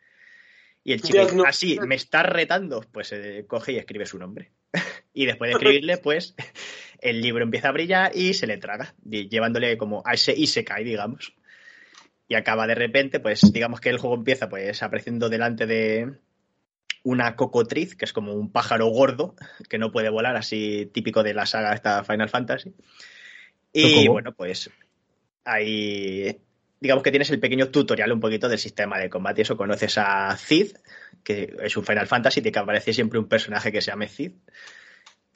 y 0.85 0.93
el 0.93 1.03
chico 1.03 1.19
Dios, 1.19 1.27
dice, 1.33 1.37
no. 1.37 1.45
así 1.45 1.79
me 1.81 1.95
estás 1.97 2.27
retando 2.27 2.83
pues 2.93 3.13
eh, 3.13 3.45
coge 3.47 3.73
y 3.73 3.79
escribe 3.79 4.07
su 4.07 4.19
nombre 4.19 4.53
y 5.13 5.27
después 5.27 5.49
de 5.49 5.53
escribirle 5.55 5.97
pues 5.99 6.35
el 7.01 7.21
libro 7.21 7.43
empieza 7.43 7.69
a 7.69 7.73
brillar 7.73 8.13
y 8.15 8.35
se 8.35 8.47
le 8.47 8.59
traga 8.59 8.95
llevándole 9.05 9.77
como 9.77 10.03
a 10.05 10.15
ese 10.15 10.33
Isekai 10.33 10.85
digamos 10.85 11.35
y 12.29 12.35
acaba 12.35 12.67
de 12.67 12.75
repente 12.75 13.19
pues 13.19 13.53
digamos 13.53 13.81
que 13.81 13.91
el 13.91 13.99
juego 13.99 14.15
empieza 14.15 14.49
pues 14.49 14.83
apareciendo 14.83 15.29
delante 15.29 15.67
de 15.67 16.13
una 17.05 17.37
cocotriz, 17.37 17.95
que 17.95 18.07
es 18.07 18.13
como 18.13 18.33
un 18.33 18.51
pájaro 18.51 18.89
gordo 18.89 19.37
que 19.69 19.79
no 19.79 19.93
puede 19.93 20.09
volar, 20.09 20.37
así 20.37 20.91
típico 20.93 21.23
de 21.23 21.35
la 21.35 21.47
saga 21.47 21.75
esta 21.75 22.03
Final 22.03 22.29
Fantasy. 22.29 22.75
Y 23.73 24.07
bueno, 24.09 24.33
pues 24.33 24.71
ahí 25.45 26.41
digamos 26.85 27.03
que 27.03 27.11
tienes 27.11 27.31
el 27.31 27.41
pequeño 27.41 27.69
tutorial 27.69 28.13
un 28.13 28.21
poquito 28.21 28.47
del 28.47 28.59
sistema 28.59 28.99
de 28.99 29.09
combate. 29.09 29.41
Y 29.41 29.45
eso 29.45 29.57
conoces 29.57 29.97
a 29.97 30.37
Cid, 30.37 30.73
que 31.23 31.57
es 31.63 31.79
un 31.79 31.83
Final 31.83 32.07
Fantasy, 32.07 32.43
que 32.43 32.59
aparece 32.59 32.93
siempre 32.93 33.19
un 33.19 33.27
personaje 33.27 33.73
que 33.73 33.81
se 33.81 33.91
llame 33.91 34.07
Cid, 34.07 34.33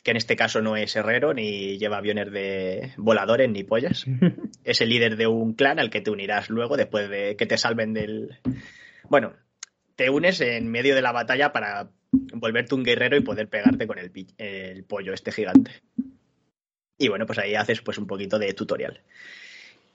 que 0.04 0.10
en 0.10 0.18
este 0.18 0.36
caso 0.36 0.60
no 0.60 0.76
es 0.76 0.94
herrero, 0.94 1.32
ni 1.32 1.78
lleva 1.78 1.96
aviones 1.96 2.30
de 2.30 2.92
voladores, 2.98 3.48
ni 3.48 3.64
pollas. 3.64 4.04
Es 4.62 4.82
el 4.82 4.90
líder 4.90 5.16
de 5.16 5.26
un 5.26 5.54
clan 5.54 5.78
al 5.78 5.88
que 5.88 6.02
te 6.02 6.10
unirás 6.10 6.50
luego 6.50 6.76
después 6.76 7.08
de 7.08 7.34
que 7.36 7.46
te 7.46 7.56
salven 7.56 7.94
del... 7.94 8.38
Bueno, 9.04 9.32
te 9.96 10.10
unes 10.10 10.42
en 10.42 10.70
medio 10.70 10.94
de 10.94 11.00
la 11.00 11.12
batalla 11.12 11.50
para 11.50 11.88
volverte 12.12 12.74
un 12.74 12.84
guerrero 12.84 13.16
y 13.16 13.22
poder 13.22 13.48
pegarte 13.48 13.86
con 13.86 13.98
el, 13.98 14.12
el 14.36 14.84
pollo 14.84 15.14
este 15.14 15.32
gigante. 15.32 15.70
Y 16.98 17.08
bueno, 17.08 17.24
pues 17.24 17.38
ahí 17.38 17.54
haces 17.54 17.80
pues 17.80 17.96
un 17.96 18.06
poquito 18.06 18.38
de 18.38 18.52
tutorial. 18.52 19.00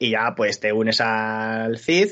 Y 0.04 0.10
ya 0.10 0.36
pues 0.36 0.60
te 0.60 0.74
unes 0.74 1.00
al 1.00 1.78
Cid, 1.78 2.10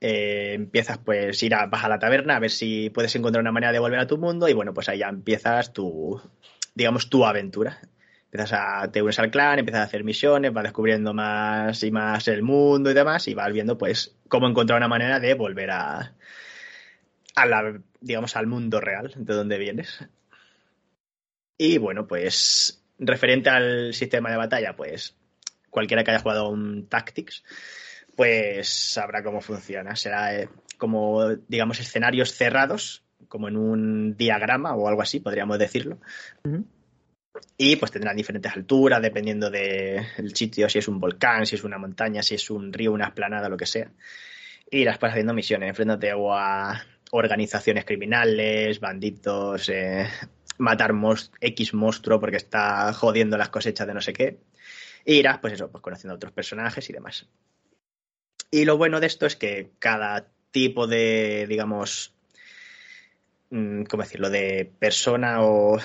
eh, 0.00 0.52
empiezas 0.54 0.98
pues 0.98 1.42
ir 1.42 1.52
a, 1.52 1.66
vas 1.66 1.82
a 1.82 1.88
la 1.88 1.98
taberna 1.98 2.36
a 2.36 2.38
ver 2.38 2.52
si 2.52 2.90
puedes 2.90 3.16
encontrar 3.16 3.42
una 3.42 3.50
manera 3.50 3.72
de 3.72 3.80
volver 3.80 3.98
a 3.98 4.06
tu 4.06 4.18
mundo 4.18 4.48
y 4.48 4.52
bueno, 4.52 4.72
pues 4.72 4.88
ahí 4.88 4.98
ya 4.98 5.08
empiezas 5.08 5.72
tu, 5.72 6.22
digamos, 6.76 7.10
tu 7.10 7.26
aventura. 7.26 7.80
Empiezas 8.26 8.52
a, 8.52 8.92
te 8.92 9.02
unes 9.02 9.18
al 9.18 9.32
clan, 9.32 9.58
empiezas 9.58 9.80
a 9.80 9.84
hacer 9.86 10.04
misiones, 10.04 10.52
vas 10.52 10.62
descubriendo 10.62 11.12
más 11.12 11.82
y 11.82 11.90
más 11.90 12.28
el 12.28 12.44
mundo 12.44 12.88
y 12.88 12.94
demás 12.94 13.26
y 13.26 13.34
vas 13.34 13.52
viendo 13.52 13.76
pues 13.76 14.16
cómo 14.28 14.46
encontrar 14.46 14.76
una 14.76 14.86
manera 14.86 15.18
de 15.18 15.34
volver 15.34 15.72
a, 15.72 16.14
a 17.34 17.46
la, 17.46 17.80
digamos, 18.00 18.36
al 18.36 18.46
mundo 18.46 18.80
real 18.80 19.12
de 19.16 19.34
donde 19.34 19.58
vienes. 19.58 20.06
Y 21.56 21.78
bueno, 21.78 22.06
pues 22.06 22.80
referente 22.96 23.50
al 23.50 23.92
sistema 23.92 24.30
de 24.30 24.36
batalla, 24.36 24.76
pues 24.76 25.17
cualquiera 25.70 26.04
que 26.04 26.10
haya 26.10 26.20
jugado 26.20 26.48
un 26.48 26.88
Tactics, 26.88 27.42
pues 28.16 28.68
sabrá 28.68 29.22
cómo 29.22 29.40
funciona. 29.40 29.94
Será 29.96 30.34
eh, 30.34 30.48
como, 30.76 31.28
digamos, 31.48 31.80
escenarios 31.80 32.32
cerrados, 32.32 33.04
como 33.28 33.48
en 33.48 33.56
un 33.56 34.16
diagrama 34.16 34.74
o 34.74 34.88
algo 34.88 35.02
así, 35.02 35.20
podríamos 35.20 35.58
decirlo. 35.58 35.98
Y 37.56 37.76
pues 37.76 37.92
tendrán 37.92 38.16
diferentes 38.16 38.52
alturas, 38.52 39.02
dependiendo 39.02 39.50
del 39.50 40.34
sitio, 40.34 40.68
si 40.68 40.78
es 40.78 40.88
un 40.88 40.98
volcán, 40.98 41.46
si 41.46 41.56
es 41.56 41.64
una 41.64 41.78
montaña, 41.78 42.22
si 42.22 42.34
es 42.34 42.50
un 42.50 42.72
río, 42.72 42.92
una 42.92 43.06
esplanada, 43.06 43.48
lo 43.48 43.56
que 43.56 43.66
sea. 43.66 43.90
Y 44.70 44.84
las 44.84 44.98
vas 44.98 45.12
haciendo 45.12 45.34
misiones, 45.34 45.68
enfréntate 45.68 46.12
o 46.12 46.34
a 46.34 46.80
organizaciones 47.10 47.84
criminales, 47.84 48.80
banditos, 48.80 49.68
eh, 49.68 50.06
matar 50.58 50.92
X 51.40 51.74
monstruo 51.74 52.20
porque 52.20 52.36
está 52.36 52.92
jodiendo 52.92 53.38
las 53.38 53.48
cosechas 53.48 53.86
de 53.86 53.94
no 53.94 54.00
sé 54.00 54.12
qué. 54.12 54.38
Y 55.08 55.20
irás, 55.20 55.38
pues 55.38 55.54
eso, 55.54 55.70
pues 55.70 55.80
conociendo 55.80 56.12
a 56.12 56.16
otros 56.16 56.32
personajes 56.32 56.90
y 56.90 56.92
demás. 56.92 57.26
Y 58.50 58.66
lo 58.66 58.76
bueno 58.76 59.00
de 59.00 59.06
esto 59.06 59.24
es 59.24 59.36
que 59.36 59.70
cada 59.78 60.28
tipo 60.50 60.86
de, 60.86 61.46
digamos, 61.48 62.14
mm, 63.48 63.84
¿cómo 63.84 64.02
decirlo?, 64.02 64.28
de 64.28 64.70
persona 64.78 65.42
o, 65.42 65.78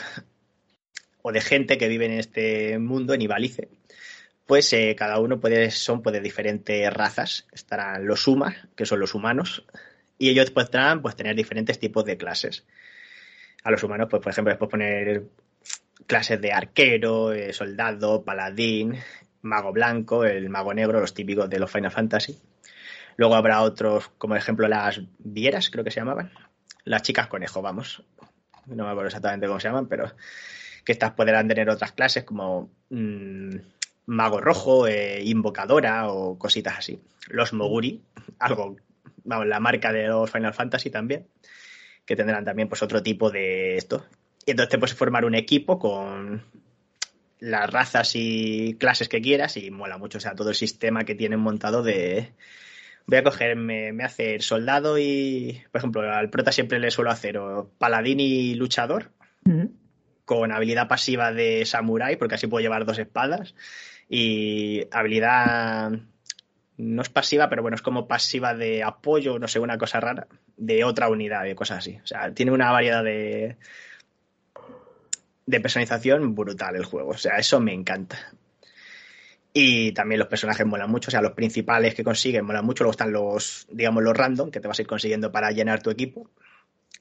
o 1.21 1.31
de 1.31 1.39
gente 1.39 1.77
que 1.77 1.87
vive 1.87 2.07
en 2.07 2.19
este 2.19 2.77
mundo, 2.79 3.13
en 3.13 3.21
Ibalice, 3.21 3.69
pues 4.45 4.73
eh, 4.73 4.93
cada 4.97 5.21
uno 5.21 5.39
puede, 5.39 5.71
son 5.71 6.01
pues, 6.01 6.11
de 6.11 6.19
diferentes 6.19 6.93
razas. 6.93 7.47
Estarán 7.53 8.05
los 8.05 8.23
Sumas, 8.23 8.67
que 8.75 8.85
son 8.85 8.99
los 8.99 9.15
humanos, 9.15 9.63
y 10.17 10.31
ellos 10.31 10.51
podrán 10.51 11.01
pues, 11.01 11.15
tener 11.15 11.33
diferentes 11.33 11.79
tipos 11.79 12.03
de 12.03 12.17
clases. 12.17 12.65
A 13.63 13.71
los 13.71 13.81
humanos, 13.83 14.09
pues, 14.09 14.21
por 14.21 14.33
ejemplo, 14.33 14.51
les 14.51 14.57
puedes 14.57 14.71
poner 14.71 15.23
clases 16.07 16.41
de 16.41 16.51
arquero, 16.51 17.33
eh, 17.33 17.53
soldado, 17.53 18.23
paladín, 18.23 18.97
mago 19.41 19.71
blanco, 19.71 20.25
el 20.25 20.49
mago 20.49 20.73
negro, 20.73 20.99
los 20.99 21.13
típicos 21.13 21.49
de 21.49 21.59
los 21.59 21.71
Final 21.71 21.91
Fantasy. 21.91 22.39
Luego 23.17 23.35
habrá 23.35 23.61
otros, 23.61 24.09
como 24.17 24.35
ejemplo 24.35 24.67
las 24.67 25.01
vieras, 25.19 25.69
creo 25.69 25.83
que 25.83 25.91
se 25.91 25.99
llamaban. 25.99 26.31
Las 26.83 27.03
chicas 27.03 27.27
conejo, 27.27 27.61
vamos. 27.61 28.03
No 28.65 28.85
me 28.85 28.89
acuerdo 28.89 29.07
exactamente 29.07 29.47
cómo 29.47 29.59
se 29.59 29.67
llaman, 29.67 29.87
pero 29.87 30.11
que 30.83 30.91
estas 30.91 31.11
podrán 31.11 31.47
tener 31.47 31.69
otras 31.69 31.91
clases 31.91 32.23
como 32.23 32.71
mm, 32.89 33.55
mago 34.07 34.41
rojo, 34.41 34.87
eh, 34.87 35.21
invocadora 35.23 36.09
o 36.09 36.37
cositas 36.37 36.79
así. 36.79 36.99
Los 37.27 37.53
Moguri, 37.53 38.01
algo, 38.39 38.77
vamos, 39.23 39.47
la 39.47 39.59
marca 39.59 39.91
de 39.91 40.07
los 40.07 40.29
Final 40.29 40.53
Fantasy 40.53 40.89
también, 40.89 41.27
que 42.05 42.15
tendrán 42.15 42.45
también 42.45 42.67
pues 42.67 42.81
otro 42.81 43.01
tipo 43.01 43.29
de 43.29 43.77
esto. 43.77 44.05
Y 44.45 44.51
entonces 44.51 44.71
te 44.71 44.77
puedes 44.77 44.95
formar 44.95 45.25
un 45.25 45.35
equipo 45.35 45.79
con 45.79 46.43
las 47.39 47.69
razas 47.69 48.11
y 48.15 48.75
clases 48.79 49.09
que 49.09 49.21
quieras 49.21 49.57
y 49.57 49.69
mola 49.69 49.97
mucho, 49.97 50.17
o 50.17 50.21
sea, 50.21 50.35
todo 50.35 50.49
el 50.49 50.55
sistema 50.55 51.03
que 51.03 51.15
tienen 51.15 51.39
montado 51.39 51.83
de... 51.83 52.31
Voy 53.05 53.17
a 53.17 53.23
coger, 53.23 53.57
me, 53.57 53.91
me 53.91 54.05
hace 54.05 54.39
soldado 54.39 54.97
y, 54.97 55.61
por 55.71 55.79
ejemplo, 55.79 56.09
al 56.09 56.29
prota 56.29 56.53
siempre 56.53 56.79
le 56.79 56.89
suelo 56.89 57.11
hacer 57.11 57.37
o 57.37 57.69
paladín 57.77 58.21
y 58.21 58.55
luchador, 58.55 59.11
con 60.23 60.53
habilidad 60.53 60.87
pasiva 60.87 61.33
de 61.33 61.65
samurai, 61.65 62.15
porque 62.15 62.35
así 62.35 62.47
puedo 62.47 62.61
llevar 62.61 62.85
dos 62.85 62.99
espadas, 62.99 63.55
y 64.07 64.83
habilidad 64.91 65.91
no 66.77 67.01
es 67.01 67.09
pasiva, 67.09 67.49
pero 67.49 67.61
bueno, 67.61 67.75
es 67.75 67.81
como 67.81 68.07
pasiva 68.07 68.53
de 68.53 68.83
apoyo, 68.83 69.37
no 69.37 69.49
sé, 69.49 69.59
una 69.59 69.77
cosa 69.77 69.99
rara, 69.99 70.27
de 70.55 70.85
otra 70.85 71.09
unidad, 71.09 71.43
de 71.43 71.55
cosas 71.55 71.79
así. 71.79 71.99
O 72.01 72.07
sea, 72.07 72.33
tiene 72.33 72.53
una 72.53 72.71
variedad 72.71 73.03
de, 73.03 73.57
de 75.45 75.59
personalización 75.59 76.35
brutal 76.35 76.75
el 76.75 76.85
juego. 76.85 77.11
O 77.11 77.17
sea, 77.17 77.37
eso 77.37 77.59
me 77.59 77.73
encanta. 77.73 78.33
Y 79.53 79.91
también 79.91 80.19
los 80.19 80.27
personajes 80.27 80.65
molan 80.65 80.89
mucho, 80.89 81.09
o 81.09 81.11
sea, 81.11 81.21
los 81.21 81.33
principales 81.33 81.93
que 81.93 82.03
consiguen 82.03 82.45
molan 82.45 82.65
mucho. 82.65 82.83
Luego 82.83 82.91
están 82.91 83.11
los, 83.11 83.67
digamos, 83.71 84.03
los 84.03 84.17
random 84.17 84.49
que 84.49 84.59
te 84.59 84.67
vas 84.67 84.79
a 84.79 84.81
ir 84.81 84.87
consiguiendo 84.87 85.31
para 85.31 85.51
llenar 85.51 85.83
tu 85.83 85.91
equipo. 85.91 86.29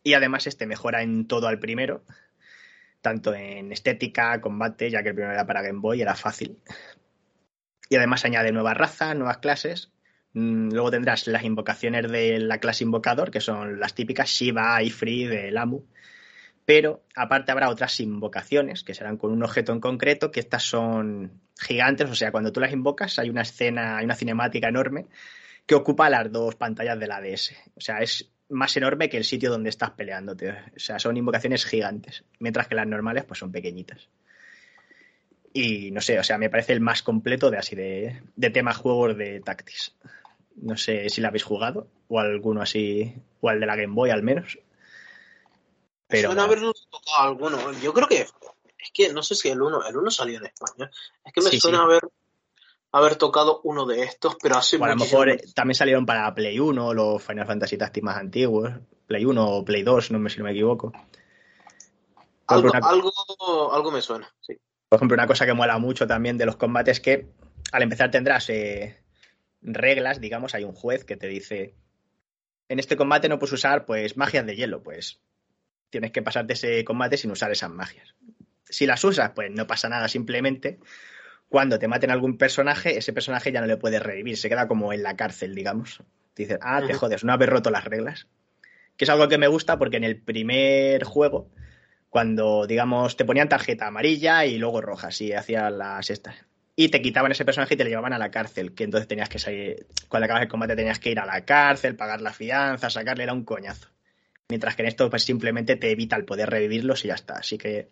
Y 0.04 0.14
además 0.14 0.46
este 0.46 0.66
mejora 0.66 1.02
en 1.02 1.26
todo 1.26 1.46
al 1.46 1.58
primero, 1.58 2.04
tanto 3.00 3.34
en 3.34 3.72
estética, 3.72 4.40
combate, 4.40 4.90
ya 4.90 5.02
que 5.02 5.10
el 5.10 5.14
primero 5.14 5.32
era 5.32 5.46
para 5.46 5.62
Game 5.62 5.80
Boy, 5.80 6.02
era 6.02 6.14
fácil. 6.14 6.58
Y 7.88 7.96
además 7.96 8.24
añade 8.24 8.52
nuevas 8.52 8.76
razas, 8.76 9.16
nuevas 9.16 9.38
clases. 9.38 9.92
Mm, 10.34 10.72
Luego 10.72 10.90
tendrás 10.90 11.26
las 11.28 11.44
invocaciones 11.44 12.10
de 12.10 12.38
la 12.38 12.58
clase 12.58 12.84
invocador, 12.84 13.30
que 13.30 13.40
son 13.40 13.80
las 13.80 13.94
típicas 13.94 14.28
Shiva, 14.28 14.82
Ifrit, 14.82 15.28
del 15.28 15.56
Amu. 15.56 15.84
Pero 16.64 17.02
aparte 17.16 17.50
habrá 17.50 17.68
otras 17.68 17.98
invocaciones 18.00 18.84
que 18.84 18.94
serán 18.94 19.16
con 19.16 19.32
un 19.32 19.42
objeto 19.42 19.72
en 19.72 19.80
concreto, 19.80 20.30
que 20.30 20.40
estas 20.40 20.62
son 20.62 21.40
gigantes, 21.58 22.08
o 22.10 22.14
sea, 22.14 22.30
cuando 22.30 22.52
tú 22.52 22.60
las 22.60 22.72
invocas 22.72 23.18
hay 23.18 23.30
una 23.30 23.42
escena, 23.42 23.98
hay 23.98 24.04
una 24.04 24.14
cinemática 24.14 24.68
enorme 24.68 25.06
que 25.66 25.74
ocupa 25.74 26.10
las 26.10 26.30
dos 26.30 26.54
pantallas 26.56 26.98
de 26.98 27.06
la 27.06 27.20
DS. 27.20 27.54
O 27.76 27.80
sea, 27.80 27.98
es 27.98 28.30
más 28.48 28.76
enorme 28.76 29.08
que 29.08 29.16
el 29.16 29.24
sitio 29.24 29.50
donde 29.50 29.70
estás 29.70 29.90
peleándote. 29.92 30.50
O 30.50 30.78
sea, 30.78 30.98
son 30.98 31.16
invocaciones 31.16 31.64
gigantes, 31.64 32.24
mientras 32.38 32.68
que 32.68 32.74
las 32.74 32.86
normales 32.86 33.24
pues 33.24 33.38
son 33.38 33.52
pequeñitas. 33.52 34.08
Y 35.54 35.90
no 35.90 36.00
sé, 36.00 36.18
o 36.18 36.24
sea, 36.24 36.38
me 36.38 36.48
parece 36.48 36.72
el 36.72 36.80
más 36.80 37.02
completo 37.02 37.50
de 37.50 37.58
así 37.58 37.76
de, 37.76 38.22
de 38.36 38.50
temas 38.50 38.76
juegos 38.76 39.16
de 39.16 39.40
Tactics. 39.40 39.94
No 40.56 40.76
sé 40.76 41.08
si 41.08 41.20
la 41.20 41.28
habéis 41.28 41.44
jugado, 41.44 41.88
o 42.08 42.20
alguno 42.20 42.62
así, 42.62 43.14
o 43.40 43.48
al 43.48 43.60
de 43.60 43.66
la 43.66 43.76
Game 43.76 43.94
Boy 43.94 44.10
al 44.10 44.22
menos. 44.22 44.58
Pero 46.12 46.28
Suena 46.28 46.44
haberlo 46.44 46.72
tocado 46.90 47.18
alguno. 47.28 47.72
Yo 47.80 47.92
creo 47.92 48.06
que 48.06 48.20
es 48.20 48.90
que 48.92 49.12
no 49.12 49.22
sé 49.22 49.34
si 49.34 49.48
el 49.48 49.60
1, 49.60 49.84
el 49.88 49.96
1 49.96 50.10
salió 50.10 50.38
en 50.38 50.46
España. 50.46 50.90
Es 51.24 51.32
que 51.32 51.40
me 51.40 51.50
Sí, 51.50 51.58
suena 51.58 51.78
sí. 51.78 51.84
haber 51.84 52.02
haber 52.94 53.16
tocado 53.16 53.60
uno 53.64 53.86
de 53.86 54.02
estos, 54.02 54.36
pero 54.42 54.56
hace 54.58 54.76
o 54.76 54.84
a 54.84 54.88
lo 54.88 54.96
mejor 54.96 55.30
eh, 55.30 55.40
también 55.54 55.74
salieron 55.74 56.04
para 56.04 56.32
Play 56.34 56.60
1 56.60 56.92
los 56.92 57.22
Final 57.22 57.46
Fantasy 57.46 57.78
Tactics 57.78 58.04
más 58.04 58.18
antiguos. 58.18 58.70
Play 59.06 59.24
1 59.24 59.48
o 59.48 59.64
Play 59.64 59.82
2, 59.82 60.10
no 60.10 60.18
me, 60.18 60.28
si 60.28 60.38
no 60.38 60.44
me 60.44 60.50
equivoco. 60.52 60.92
Algo, 62.46 62.68
una- 62.68 62.86
algo, 62.86 63.72
algo 63.72 63.90
me 63.90 64.02
suena, 64.02 64.30
sí. 64.40 64.58
Por 64.88 64.98
ejemplo, 64.98 65.14
una 65.14 65.26
cosa 65.26 65.46
que 65.46 65.54
mola 65.54 65.78
mucho 65.78 66.06
también 66.06 66.36
de 66.36 66.44
los 66.44 66.56
combates 66.56 66.98
es 66.98 67.00
que 67.02 67.28
al 67.72 67.82
empezar 67.82 68.10
tendrás 68.10 68.50
eh, 68.50 69.02
reglas, 69.62 70.20
digamos, 70.20 70.54
hay 70.54 70.64
un 70.64 70.74
juez 70.74 71.04
que 71.06 71.16
te 71.16 71.28
dice, 71.28 71.74
en 72.68 72.78
este 72.78 72.96
combate 72.98 73.28
no 73.30 73.38
puedes 73.38 73.54
usar 73.54 73.86
pues 73.86 74.18
magias 74.18 74.44
de 74.44 74.54
hielo, 74.54 74.82
pues 74.82 75.18
tienes 75.92 76.10
que 76.10 76.22
pasarte 76.22 76.54
ese 76.54 76.84
combate 76.84 77.18
sin 77.18 77.30
usar 77.30 77.52
esas 77.52 77.70
magias. 77.70 78.14
Si 78.64 78.86
las 78.86 79.04
usas, 79.04 79.30
pues 79.30 79.50
no 79.52 79.66
pasa 79.66 79.90
nada, 79.90 80.08
simplemente 80.08 80.80
cuando 81.48 81.78
te 81.78 81.86
maten 81.86 82.10
algún 82.10 82.38
personaje, 82.38 82.96
ese 82.96 83.12
personaje 83.12 83.52
ya 83.52 83.60
no 83.60 83.66
le 83.66 83.76
puedes 83.76 84.02
revivir, 84.02 84.38
se 84.38 84.48
queda 84.48 84.66
como 84.66 84.94
en 84.94 85.02
la 85.02 85.16
cárcel, 85.16 85.54
digamos. 85.54 86.02
Te 86.32 86.44
dicen, 86.44 86.58
ah, 86.62 86.82
te 86.86 86.94
jodes, 86.94 87.24
no 87.24 87.32
haber 87.34 87.50
roto 87.50 87.70
las 87.70 87.84
reglas. 87.84 88.26
Que 88.96 89.04
es 89.04 89.10
algo 89.10 89.28
que 89.28 89.36
me 89.36 89.48
gusta 89.48 89.78
porque 89.78 89.98
en 89.98 90.04
el 90.04 90.16
primer 90.16 91.04
juego 91.04 91.50
cuando, 92.08 92.66
digamos, 92.66 93.16
te 93.16 93.24
ponían 93.24 93.48
tarjeta 93.48 93.86
amarilla 93.86 94.46
y 94.46 94.58
luego 94.58 94.80
roja, 94.80 95.10
si 95.10 95.32
hacías 95.32 95.70
las 95.72 96.08
estas. 96.08 96.36
Y 96.74 96.88
te 96.88 97.02
quitaban 97.02 97.32
ese 97.32 97.44
personaje 97.44 97.74
y 97.74 97.76
te 97.76 97.84
lo 97.84 97.90
llevaban 97.90 98.12
a 98.12 98.18
la 98.18 98.30
cárcel, 98.30 98.74
que 98.74 98.84
entonces 98.84 99.08
tenías 99.08 99.28
que 99.28 99.38
salir, 99.38 99.86
cuando 100.08 100.24
acabas 100.24 100.42
el 100.42 100.48
combate 100.48 100.76
tenías 100.76 100.98
que 100.98 101.10
ir 101.10 101.20
a 101.20 101.26
la 101.26 101.44
cárcel, 101.44 101.96
pagar 101.96 102.20
la 102.20 102.32
fianza, 102.32 102.90
sacarle, 102.90 103.24
era 103.24 103.32
un 103.32 103.44
coñazo. 103.44 103.88
Mientras 104.48 104.76
que 104.76 104.82
en 104.82 104.88
esto 104.88 105.08
pues 105.10 105.24
simplemente 105.24 105.76
te 105.76 105.90
evita 105.90 106.16
el 106.16 106.24
poder 106.24 106.50
revivirlos 106.50 107.04
y 107.04 107.08
ya 107.08 107.14
está. 107.14 107.34
Así 107.34 107.58
que 107.58 107.88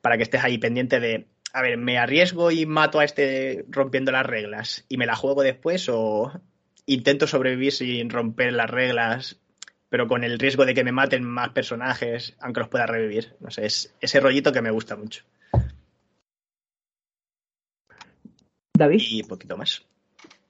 para 0.00 0.16
que 0.16 0.24
estés 0.24 0.44
ahí 0.44 0.58
pendiente 0.58 1.00
de, 1.00 1.26
a 1.52 1.62
ver, 1.62 1.78
¿me 1.78 1.98
arriesgo 1.98 2.50
y 2.50 2.66
mato 2.66 3.00
a 3.00 3.04
este 3.04 3.64
rompiendo 3.68 4.12
las 4.12 4.26
reglas 4.26 4.84
y 4.88 4.96
me 4.96 5.06
la 5.06 5.16
juego 5.16 5.42
después 5.42 5.88
o 5.88 6.32
intento 6.86 7.26
sobrevivir 7.26 7.72
sin 7.72 8.10
romper 8.10 8.52
las 8.52 8.70
reglas 8.70 9.40
pero 9.94 10.08
con 10.08 10.24
el 10.24 10.40
riesgo 10.40 10.64
de 10.64 10.74
que 10.74 10.82
me 10.82 10.90
maten 10.90 11.22
más 11.22 11.50
personajes, 11.50 12.34
aunque 12.40 12.58
los 12.58 12.68
pueda 12.68 12.84
revivir. 12.84 13.36
No 13.38 13.52
sé, 13.52 13.66
es 13.66 13.94
ese 14.00 14.18
rollito 14.18 14.50
que 14.50 14.60
me 14.60 14.72
gusta 14.72 14.96
mucho. 14.96 15.22
David. 18.76 19.00
Y 19.08 19.22
poquito 19.22 19.56
más. 19.56 19.84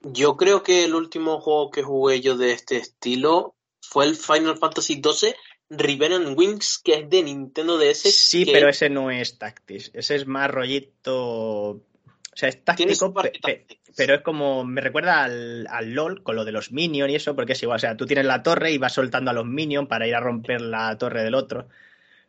Yo 0.00 0.38
creo 0.38 0.62
que 0.62 0.84
el 0.84 0.94
último 0.94 1.42
juego 1.42 1.70
que 1.70 1.82
jugué 1.82 2.22
yo 2.22 2.38
de 2.38 2.52
este 2.52 2.78
estilo 2.78 3.54
fue 3.88 4.06
el 4.06 4.16
Final 4.16 4.56
Fantasy 4.56 5.00
XII 5.02 5.34
Riven 5.70 6.34
Wings, 6.36 6.80
que 6.84 6.94
es 6.94 7.10
de 7.10 7.22
Nintendo 7.22 7.78
DS. 7.78 8.10
Sí, 8.10 8.44
que 8.44 8.52
pero 8.52 8.68
ese 8.68 8.90
no 8.90 9.10
es 9.10 9.38
Tactics. 9.38 9.90
Ese 9.94 10.14
es 10.16 10.26
más 10.26 10.50
rollito. 10.50 11.70
O 11.70 12.36
sea, 12.36 12.48
es 12.48 12.62
táctico, 12.64 13.12
pe- 13.22 13.32
pe- 13.40 13.66
pero 13.96 14.14
es 14.16 14.20
como. 14.22 14.64
Me 14.64 14.80
recuerda 14.80 15.22
al, 15.24 15.66
al 15.70 15.92
LOL 15.92 16.22
con 16.22 16.34
lo 16.36 16.44
de 16.44 16.52
los 16.52 16.72
minions 16.72 17.10
y 17.10 17.14
eso, 17.14 17.34
porque 17.36 17.52
es 17.52 17.62
igual. 17.62 17.76
O 17.76 17.78
sea, 17.78 17.96
tú 17.96 18.06
tienes 18.06 18.26
la 18.26 18.42
torre 18.42 18.72
y 18.72 18.78
vas 18.78 18.92
soltando 18.92 19.30
a 19.30 19.34
los 19.34 19.46
minions 19.46 19.88
para 19.88 20.06
ir 20.06 20.14
a 20.14 20.20
romper 20.20 20.60
la 20.60 20.96
torre 20.98 21.22
del 21.22 21.34
otro. 21.34 21.68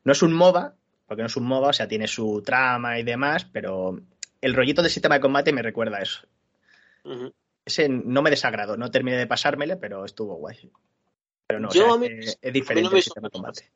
No 0.03 0.11
es 0.11 0.22
un 0.22 0.34
MOBA, 0.34 0.76
porque 1.07 1.23
no 1.23 1.27
es 1.27 1.36
un 1.36 1.45
MOBA, 1.45 1.69
o 1.69 1.73
sea, 1.73 1.88
tiene 1.88 2.07
su 2.07 2.41
trama 2.45 2.99
y 2.99 3.03
demás, 3.03 3.45
pero 3.45 3.99
el 4.41 4.53
rollito 4.53 4.82
del 4.84 4.91
sistema 4.91 5.15
de 5.15 5.22
combate 5.22 5.52
me 5.52 5.64
recuerda 5.64 5.98
a 5.98 6.02
eso. 6.03 6.22
Ese 7.65 7.90
no 7.90 8.22
me 8.22 8.30
desagradó, 8.30 8.77
no 8.77 8.91
terminé 8.91 9.18
de 9.18 9.26
pasármele, 9.27 9.76
pero 9.77 10.06
estuvo 10.06 10.36
guay. 10.36 10.69
Pero 11.48 11.60
no, 11.60 11.68
o 11.70 11.72
sea, 11.72 11.98
mí- 11.98 12.08
es, 12.08 12.38
es 12.42 12.54
diferente 12.54 12.90
el 12.98 13.04
sistema 13.04 13.28
de 13.28 13.32
combate. 13.32 13.72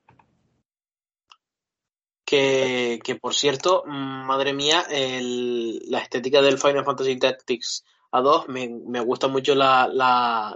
Que, 2.26 3.00
que 3.04 3.16
por 3.16 3.34
cierto, 3.34 3.84
mm, 3.88 4.26
madre 4.26 4.54
mía, 4.54 4.84
el- 4.90 5.80
la 5.90 6.00
estética 6.00 6.42
del 6.42 6.60
Final 6.60 6.86
Fantasy 6.86 7.18
Tactics 7.18 7.84
A2 8.12 8.48
me, 8.48 8.70
me 8.70 9.00
gusta 9.00 9.28
mucho 9.28 9.56
la, 9.56 9.88
la, 9.92 10.56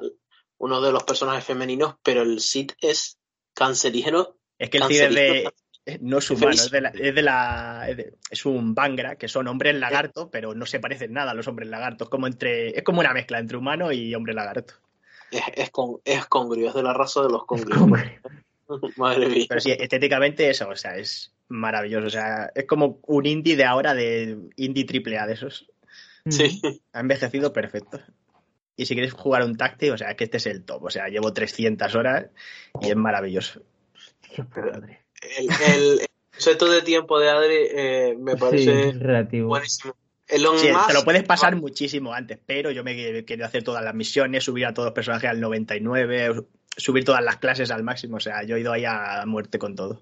uno 0.60 0.82
de 0.82 0.92
los 0.92 1.04
personajes 1.04 1.44
femeninos, 1.44 1.96
pero 2.04 2.22
el 2.22 2.40
Sid 2.40 2.72
es 2.80 3.18
cancerígeno. 3.56 4.36
Es 4.58 4.70
que 4.70 4.78
el 4.78 4.84
Cid 4.84 5.02
es 5.02 5.16
de. 5.16 5.54
No 6.00 6.20
es 6.20 6.32
humano, 6.32 6.52
es 6.54 6.72
de 6.72 6.82
la. 6.82 6.90
Es, 6.90 7.16
de 7.16 7.22
la- 7.22 7.86
es, 7.90 7.98
de- 7.98 8.14
es 8.30 8.46
un 8.46 8.74
Bangra, 8.76 9.16
que 9.18 9.28
son 9.28 9.48
hombres 9.48 9.76
lagarto, 9.76 10.30
pero 10.32 10.54
no 10.56 10.66
se 10.66 10.80
parecen 10.80 11.12
nada 11.14 11.32
a 11.32 11.34
los 11.34 11.48
hombres 11.48 11.68
lagartos. 11.70 12.08
Como 12.08 12.28
entre, 12.28 12.70
es 12.78 12.84
como 12.84 13.00
una 13.02 13.14
mezcla 13.14 13.40
entre 13.40 13.58
humano 13.58 13.92
y 13.92 14.14
hombre 14.16 14.34
lagarto. 14.34 14.76
Es, 15.34 15.44
es, 15.56 15.70
con, 15.72 15.98
es 16.06 16.26
congrio, 16.28 16.70
es 16.70 16.74
de 16.76 16.84
la 16.84 16.94
raza 16.94 17.22
de 17.22 17.30
los 17.30 17.46
congrios. 17.46 17.80
Madre 18.98 19.28
mía. 19.28 19.46
Pero 19.50 19.62
sí, 19.62 19.72
estéticamente 19.72 20.50
eso, 20.50 20.70
o 20.70 20.76
sea, 20.76 20.96
es 20.96 21.34
maravilloso. 21.48 22.08
O 22.08 22.10
sea, 22.10 22.52
es 22.56 22.66
como 22.66 23.00
un 23.08 23.26
indie 23.26 23.56
de 23.56 23.66
ahora, 23.66 23.94
de 23.94 24.38
indie 24.56 24.86
triple 24.86 25.18
A 25.18 25.28
de 25.28 25.34
esos. 25.34 25.70
Sí. 26.30 26.62
Ha 26.94 27.00
envejecido 27.00 27.52
perfecto. 27.52 28.00
Y 28.76 28.86
si 28.86 28.96
quieres 28.96 29.14
jugar 29.14 29.44
un 29.44 29.58
táctil, 29.58 29.92
o 29.92 29.98
sea, 29.98 30.16
que 30.16 30.24
este 30.24 30.38
es 30.38 30.46
el 30.48 30.64
top. 30.64 30.84
O 30.84 30.90
sea, 30.90 31.08
llevo 31.08 31.34
300 31.34 31.94
horas 31.96 32.28
y 32.82 32.90
es 32.90 32.96
maravilloso. 32.96 33.62
El, 34.32 35.50
el, 35.68 36.00
el 36.00 36.08
concepto 36.32 36.70
de 36.70 36.82
tiempo 36.82 37.20
de 37.20 37.30
Adri 37.30 37.56
eh, 37.72 38.16
me 38.18 38.36
parece 38.36 38.94
buenísimo. 39.42 39.96
Elon 40.34 40.58
Sí, 40.58 40.68
Musk- 40.68 40.88
te 40.88 40.94
lo 40.94 41.04
puedes 41.04 41.24
pasar 41.24 41.56
muchísimo 41.56 42.14
antes, 42.14 42.40
pero 42.46 42.72
yo 42.72 42.84
me 42.84 42.92
he 42.94 43.26
querido 43.26 43.46
hacer 43.46 43.64
todas 43.64 43.84
las 43.84 43.94
misiones, 43.94 44.44
subir 44.44 44.66
a 44.66 44.74
todos 44.74 44.88
los 44.88 44.94
personajes 44.94 45.30
al 45.30 45.40
99, 45.40 46.46
subir 46.76 47.04
todas 47.06 47.24
las 47.24 47.38
clases 47.38 47.72
al 47.72 47.84
máximo. 47.84 48.18
O 48.18 48.20
sea, 48.20 48.44
yo 48.44 48.56
he 48.56 48.62
ido 48.62 48.72
ahí 48.74 48.86
a 48.86 49.24
muerte 49.26 49.60
con 49.60 49.76
todo. 49.76 50.02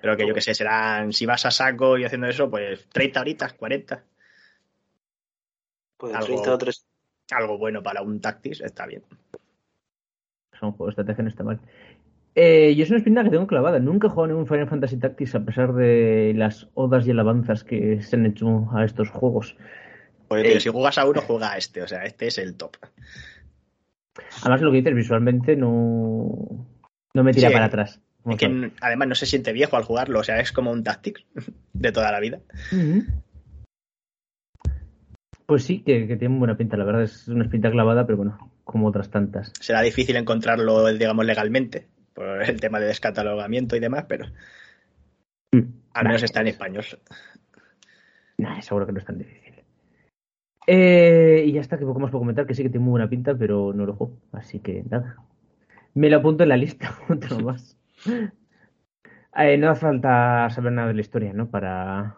Pero 0.00 0.16
que 0.16 0.26
yo 0.26 0.34
que 0.34 0.40
sé, 0.40 0.54
serán, 0.54 1.12
si 1.12 1.26
vas 1.26 1.46
a 1.46 1.50
saco 1.52 1.96
y 1.96 2.04
haciendo 2.04 2.26
eso, 2.26 2.50
pues 2.50 2.88
30 2.88 3.20
horitas, 3.20 3.52
40. 3.52 4.02
Pues 5.96 6.12
algo- 6.14 6.26
30 6.26 6.54
o 6.54 6.58
3. 6.58 6.86
Algo 7.30 7.56
bueno 7.56 7.82
para 7.82 8.02
un 8.02 8.20
Tactis, 8.20 8.60
está 8.62 8.84
bien. 8.86 9.04
Son 10.58 10.72
juegos 10.72 10.96
de 10.96 11.02
estrategia, 11.02 11.22
no 11.22 11.30
está 11.30 11.44
mal. 11.44 11.60
Eh, 12.34 12.74
yo 12.74 12.84
es 12.84 12.90
una 12.90 12.98
espina 12.98 13.24
que 13.24 13.30
tengo 13.30 13.46
clavada. 13.46 13.78
Nunca 13.78 14.06
he 14.06 14.10
jugado 14.10 14.28
ningún 14.28 14.46
Final 14.46 14.68
Fantasy 14.68 14.96
Tactics 14.96 15.34
a 15.34 15.44
pesar 15.44 15.74
de 15.74 16.32
las 16.34 16.68
odas 16.74 17.06
y 17.06 17.10
alabanzas 17.10 17.62
que 17.64 18.00
se 18.00 18.16
han 18.16 18.26
hecho 18.26 18.68
a 18.74 18.84
estos 18.84 19.10
juegos. 19.10 19.56
Pues 20.28 20.44
Eh. 20.46 20.60
si 20.60 20.70
juegas 20.70 20.96
a 20.96 21.06
uno, 21.06 21.20
juega 21.20 21.52
a 21.52 21.58
este. 21.58 21.82
O 21.82 21.88
sea, 21.88 22.04
este 22.04 22.28
es 22.28 22.38
el 22.38 22.56
top. 22.56 22.76
Además, 24.40 24.62
lo 24.62 24.70
que 24.70 24.78
dices 24.78 24.94
visualmente 24.94 25.56
no, 25.56 26.66
no 27.14 27.22
me 27.24 27.32
tira 27.32 27.48
Sí, 27.48 27.52
para 27.54 27.66
atrás. 27.66 28.00
Es 28.30 28.36
que 28.36 28.70
además 28.80 29.08
no 29.08 29.14
se 29.14 29.26
siente 29.26 29.52
viejo 29.52 29.76
al 29.76 29.82
jugarlo. 29.84 30.20
O 30.20 30.24
sea, 30.24 30.38
es 30.40 30.52
como 30.52 30.70
un 30.70 30.84
Tactics 30.84 31.24
de 31.72 31.92
toda 31.92 32.12
la 32.12 32.20
vida. 32.20 32.40
Pues 35.46 35.64
sí, 35.64 35.80
que, 35.80 36.06
que 36.06 36.16
tiene 36.16 36.38
buena 36.38 36.56
pinta. 36.56 36.76
La 36.76 36.84
verdad 36.84 37.02
es 37.02 37.28
una 37.28 37.44
espinta 37.44 37.70
clavada, 37.70 38.06
pero 38.06 38.16
bueno, 38.18 38.52
como 38.64 38.86
otras 38.86 39.10
tantas. 39.10 39.52
Será 39.60 39.82
difícil 39.82 40.16
encontrarlo, 40.16 40.86
digamos, 40.94 41.26
legalmente. 41.26 41.88
Por 42.14 42.42
el 42.42 42.60
tema 42.60 42.78
de 42.78 42.86
descatalogamiento 42.86 43.76
y 43.76 43.80
demás, 43.80 44.04
pero 44.08 44.26
al 45.94 46.04
menos 46.04 46.22
está 46.22 46.40
en 46.40 46.48
español. 46.48 46.84
Nah, 48.38 48.60
seguro 48.60 48.86
que 48.86 48.92
no 48.92 48.98
es 48.98 49.04
tan 49.04 49.18
difícil. 49.18 49.54
Eh, 50.66 51.44
y 51.46 51.52
ya 51.52 51.60
está, 51.60 51.78
que 51.78 51.84
poco 51.84 52.00
más 52.00 52.10
puedo 52.10 52.22
comentar, 52.22 52.46
que 52.46 52.54
sí 52.54 52.62
que 52.62 52.70
tiene 52.70 52.84
muy 52.84 52.92
buena 52.92 53.08
pinta, 53.08 53.34
pero 53.34 53.72
no 53.72 53.84
lo 53.84 53.94
juego. 53.94 54.18
Así 54.32 54.60
que 54.60 54.84
nada. 54.88 55.16
Me 55.94 56.08
lo 56.08 56.18
apunto 56.18 56.42
en 56.42 56.48
la 56.48 56.56
lista, 56.56 56.98
otro 57.08 57.40
más. 57.40 57.76
Eh, 59.36 59.56
no 59.58 59.70
hace 59.70 59.80
falta 59.80 60.48
saber 60.50 60.72
nada 60.72 60.88
de 60.88 60.94
la 60.94 61.00
historia, 61.00 61.32
¿no? 61.32 61.50
Para. 61.50 62.16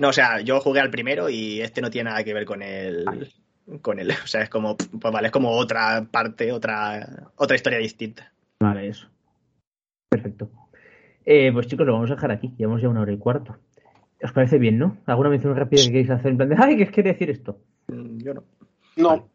No, 0.00 0.08
o 0.08 0.12
sea, 0.12 0.40
yo 0.40 0.60
jugué 0.60 0.80
al 0.80 0.90
primero 0.90 1.28
y 1.28 1.60
este 1.60 1.80
no 1.80 1.90
tiene 1.90 2.10
nada 2.10 2.24
que 2.24 2.34
ver 2.34 2.44
con 2.44 2.62
el. 2.62 3.04
Vale. 3.04 3.28
Con 3.80 3.98
él. 3.98 4.10
O 4.10 4.26
sea, 4.26 4.42
es 4.42 4.48
como. 4.48 4.76
Pues 4.76 5.12
vale, 5.12 5.26
es 5.26 5.32
como 5.32 5.50
otra 5.50 6.06
parte, 6.10 6.52
otra, 6.52 7.30
otra 7.36 7.56
historia 7.56 7.78
distinta. 7.78 8.32
Vale, 8.60 8.88
eso. 8.88 9.08
Perfecto. 10.12 10.50
Eh, 11.24 11.50
pues 11.52 11.66
chicos, 11.68 11.86
lo 11.86 11.94
vamos 11.94 12.10
a 12.10 12.16
dejar 12.16 12.32
aquí. 12.32 12.52
Llevamos 12.58 12.82
ya 12.82 12.90
una 12.90 13.00
hora 13.00 13.12
y 13.12 13.16
cuarto. 13.16 13.56
¿Os 14.22 14.32
parece 14.32 14.58
bien, 14.58 14.78
no? 14.78 14.98
¿Alguna 15.06 15.30
mención 15.30 15.56
rápida 15.56 15.80
que 15.82 15.88
queréis 15.88 16.10
hacer 16.10 16.32
en 16.32 16.36
plan 16.36 16.50
de, 16.50 16.56
ay, 16.58 16.76
¿qué 16.76 16.86
quiere 16.88 17.12
decir 17.12 17.30
esto? 17.30 17.58
Yo 17.88 18.34
no. 18.34 18.44
No. 18.96 19.28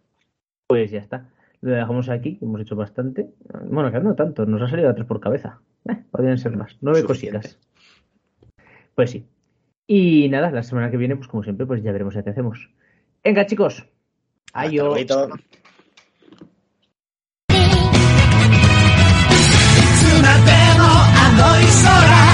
Pues 0.67 0.91
ya 0.91 0.99
está. 0.99 1.29
Lo 1.61 1.71
dejamos 1.71 2.09
aquí, 2.09 2.37
hemos 2.41 2.61
hecho 2.61 2.75
bastante. 2.75 3.31
Bueno, 3.65 3.91
que 3.91 3.99
no 3.99 4.13
tanto, 4.13 4.45
nos 4.45 4.61
ha 4.61 4.67
salido 4.67 4.89
a 4.89 4.93
tres 4.93 5.07
por 5.07 5.19
cabeza. 5.19 5.59
Eh, 5.89 5.97
podrían 6.11 6.37
ser 6.37 6.55
más. 6.55 6.77
Nueve 6.81 7.03
cositas. 7.03 7.57
Pues 8.93 9.09
sí. 9.09 9.25
Y 9.87 10.29
nada, 10.29 10.51
la 10.51 10.61
semana 10.61 10.91
que 10.91 10.97
viene, 10.97 11.15
pues 11.15 11.27
como 11.27 11.41
siempre, 11.41 11.65
pues 11.65 11.81
ya 11.81 11.91
veremos 11.91 12.13
qué 12.13 12.29
hacemos. 12.29 12.69
Venga, 13.23 13.47
chicos. 13.47 13.83
Adiós. 14.53 15.05
Hasta 20.23 20.66
verano, 20.77 21.03
ando 21.25 21.59
y 21.61 21.67
sola. 21.67 22.26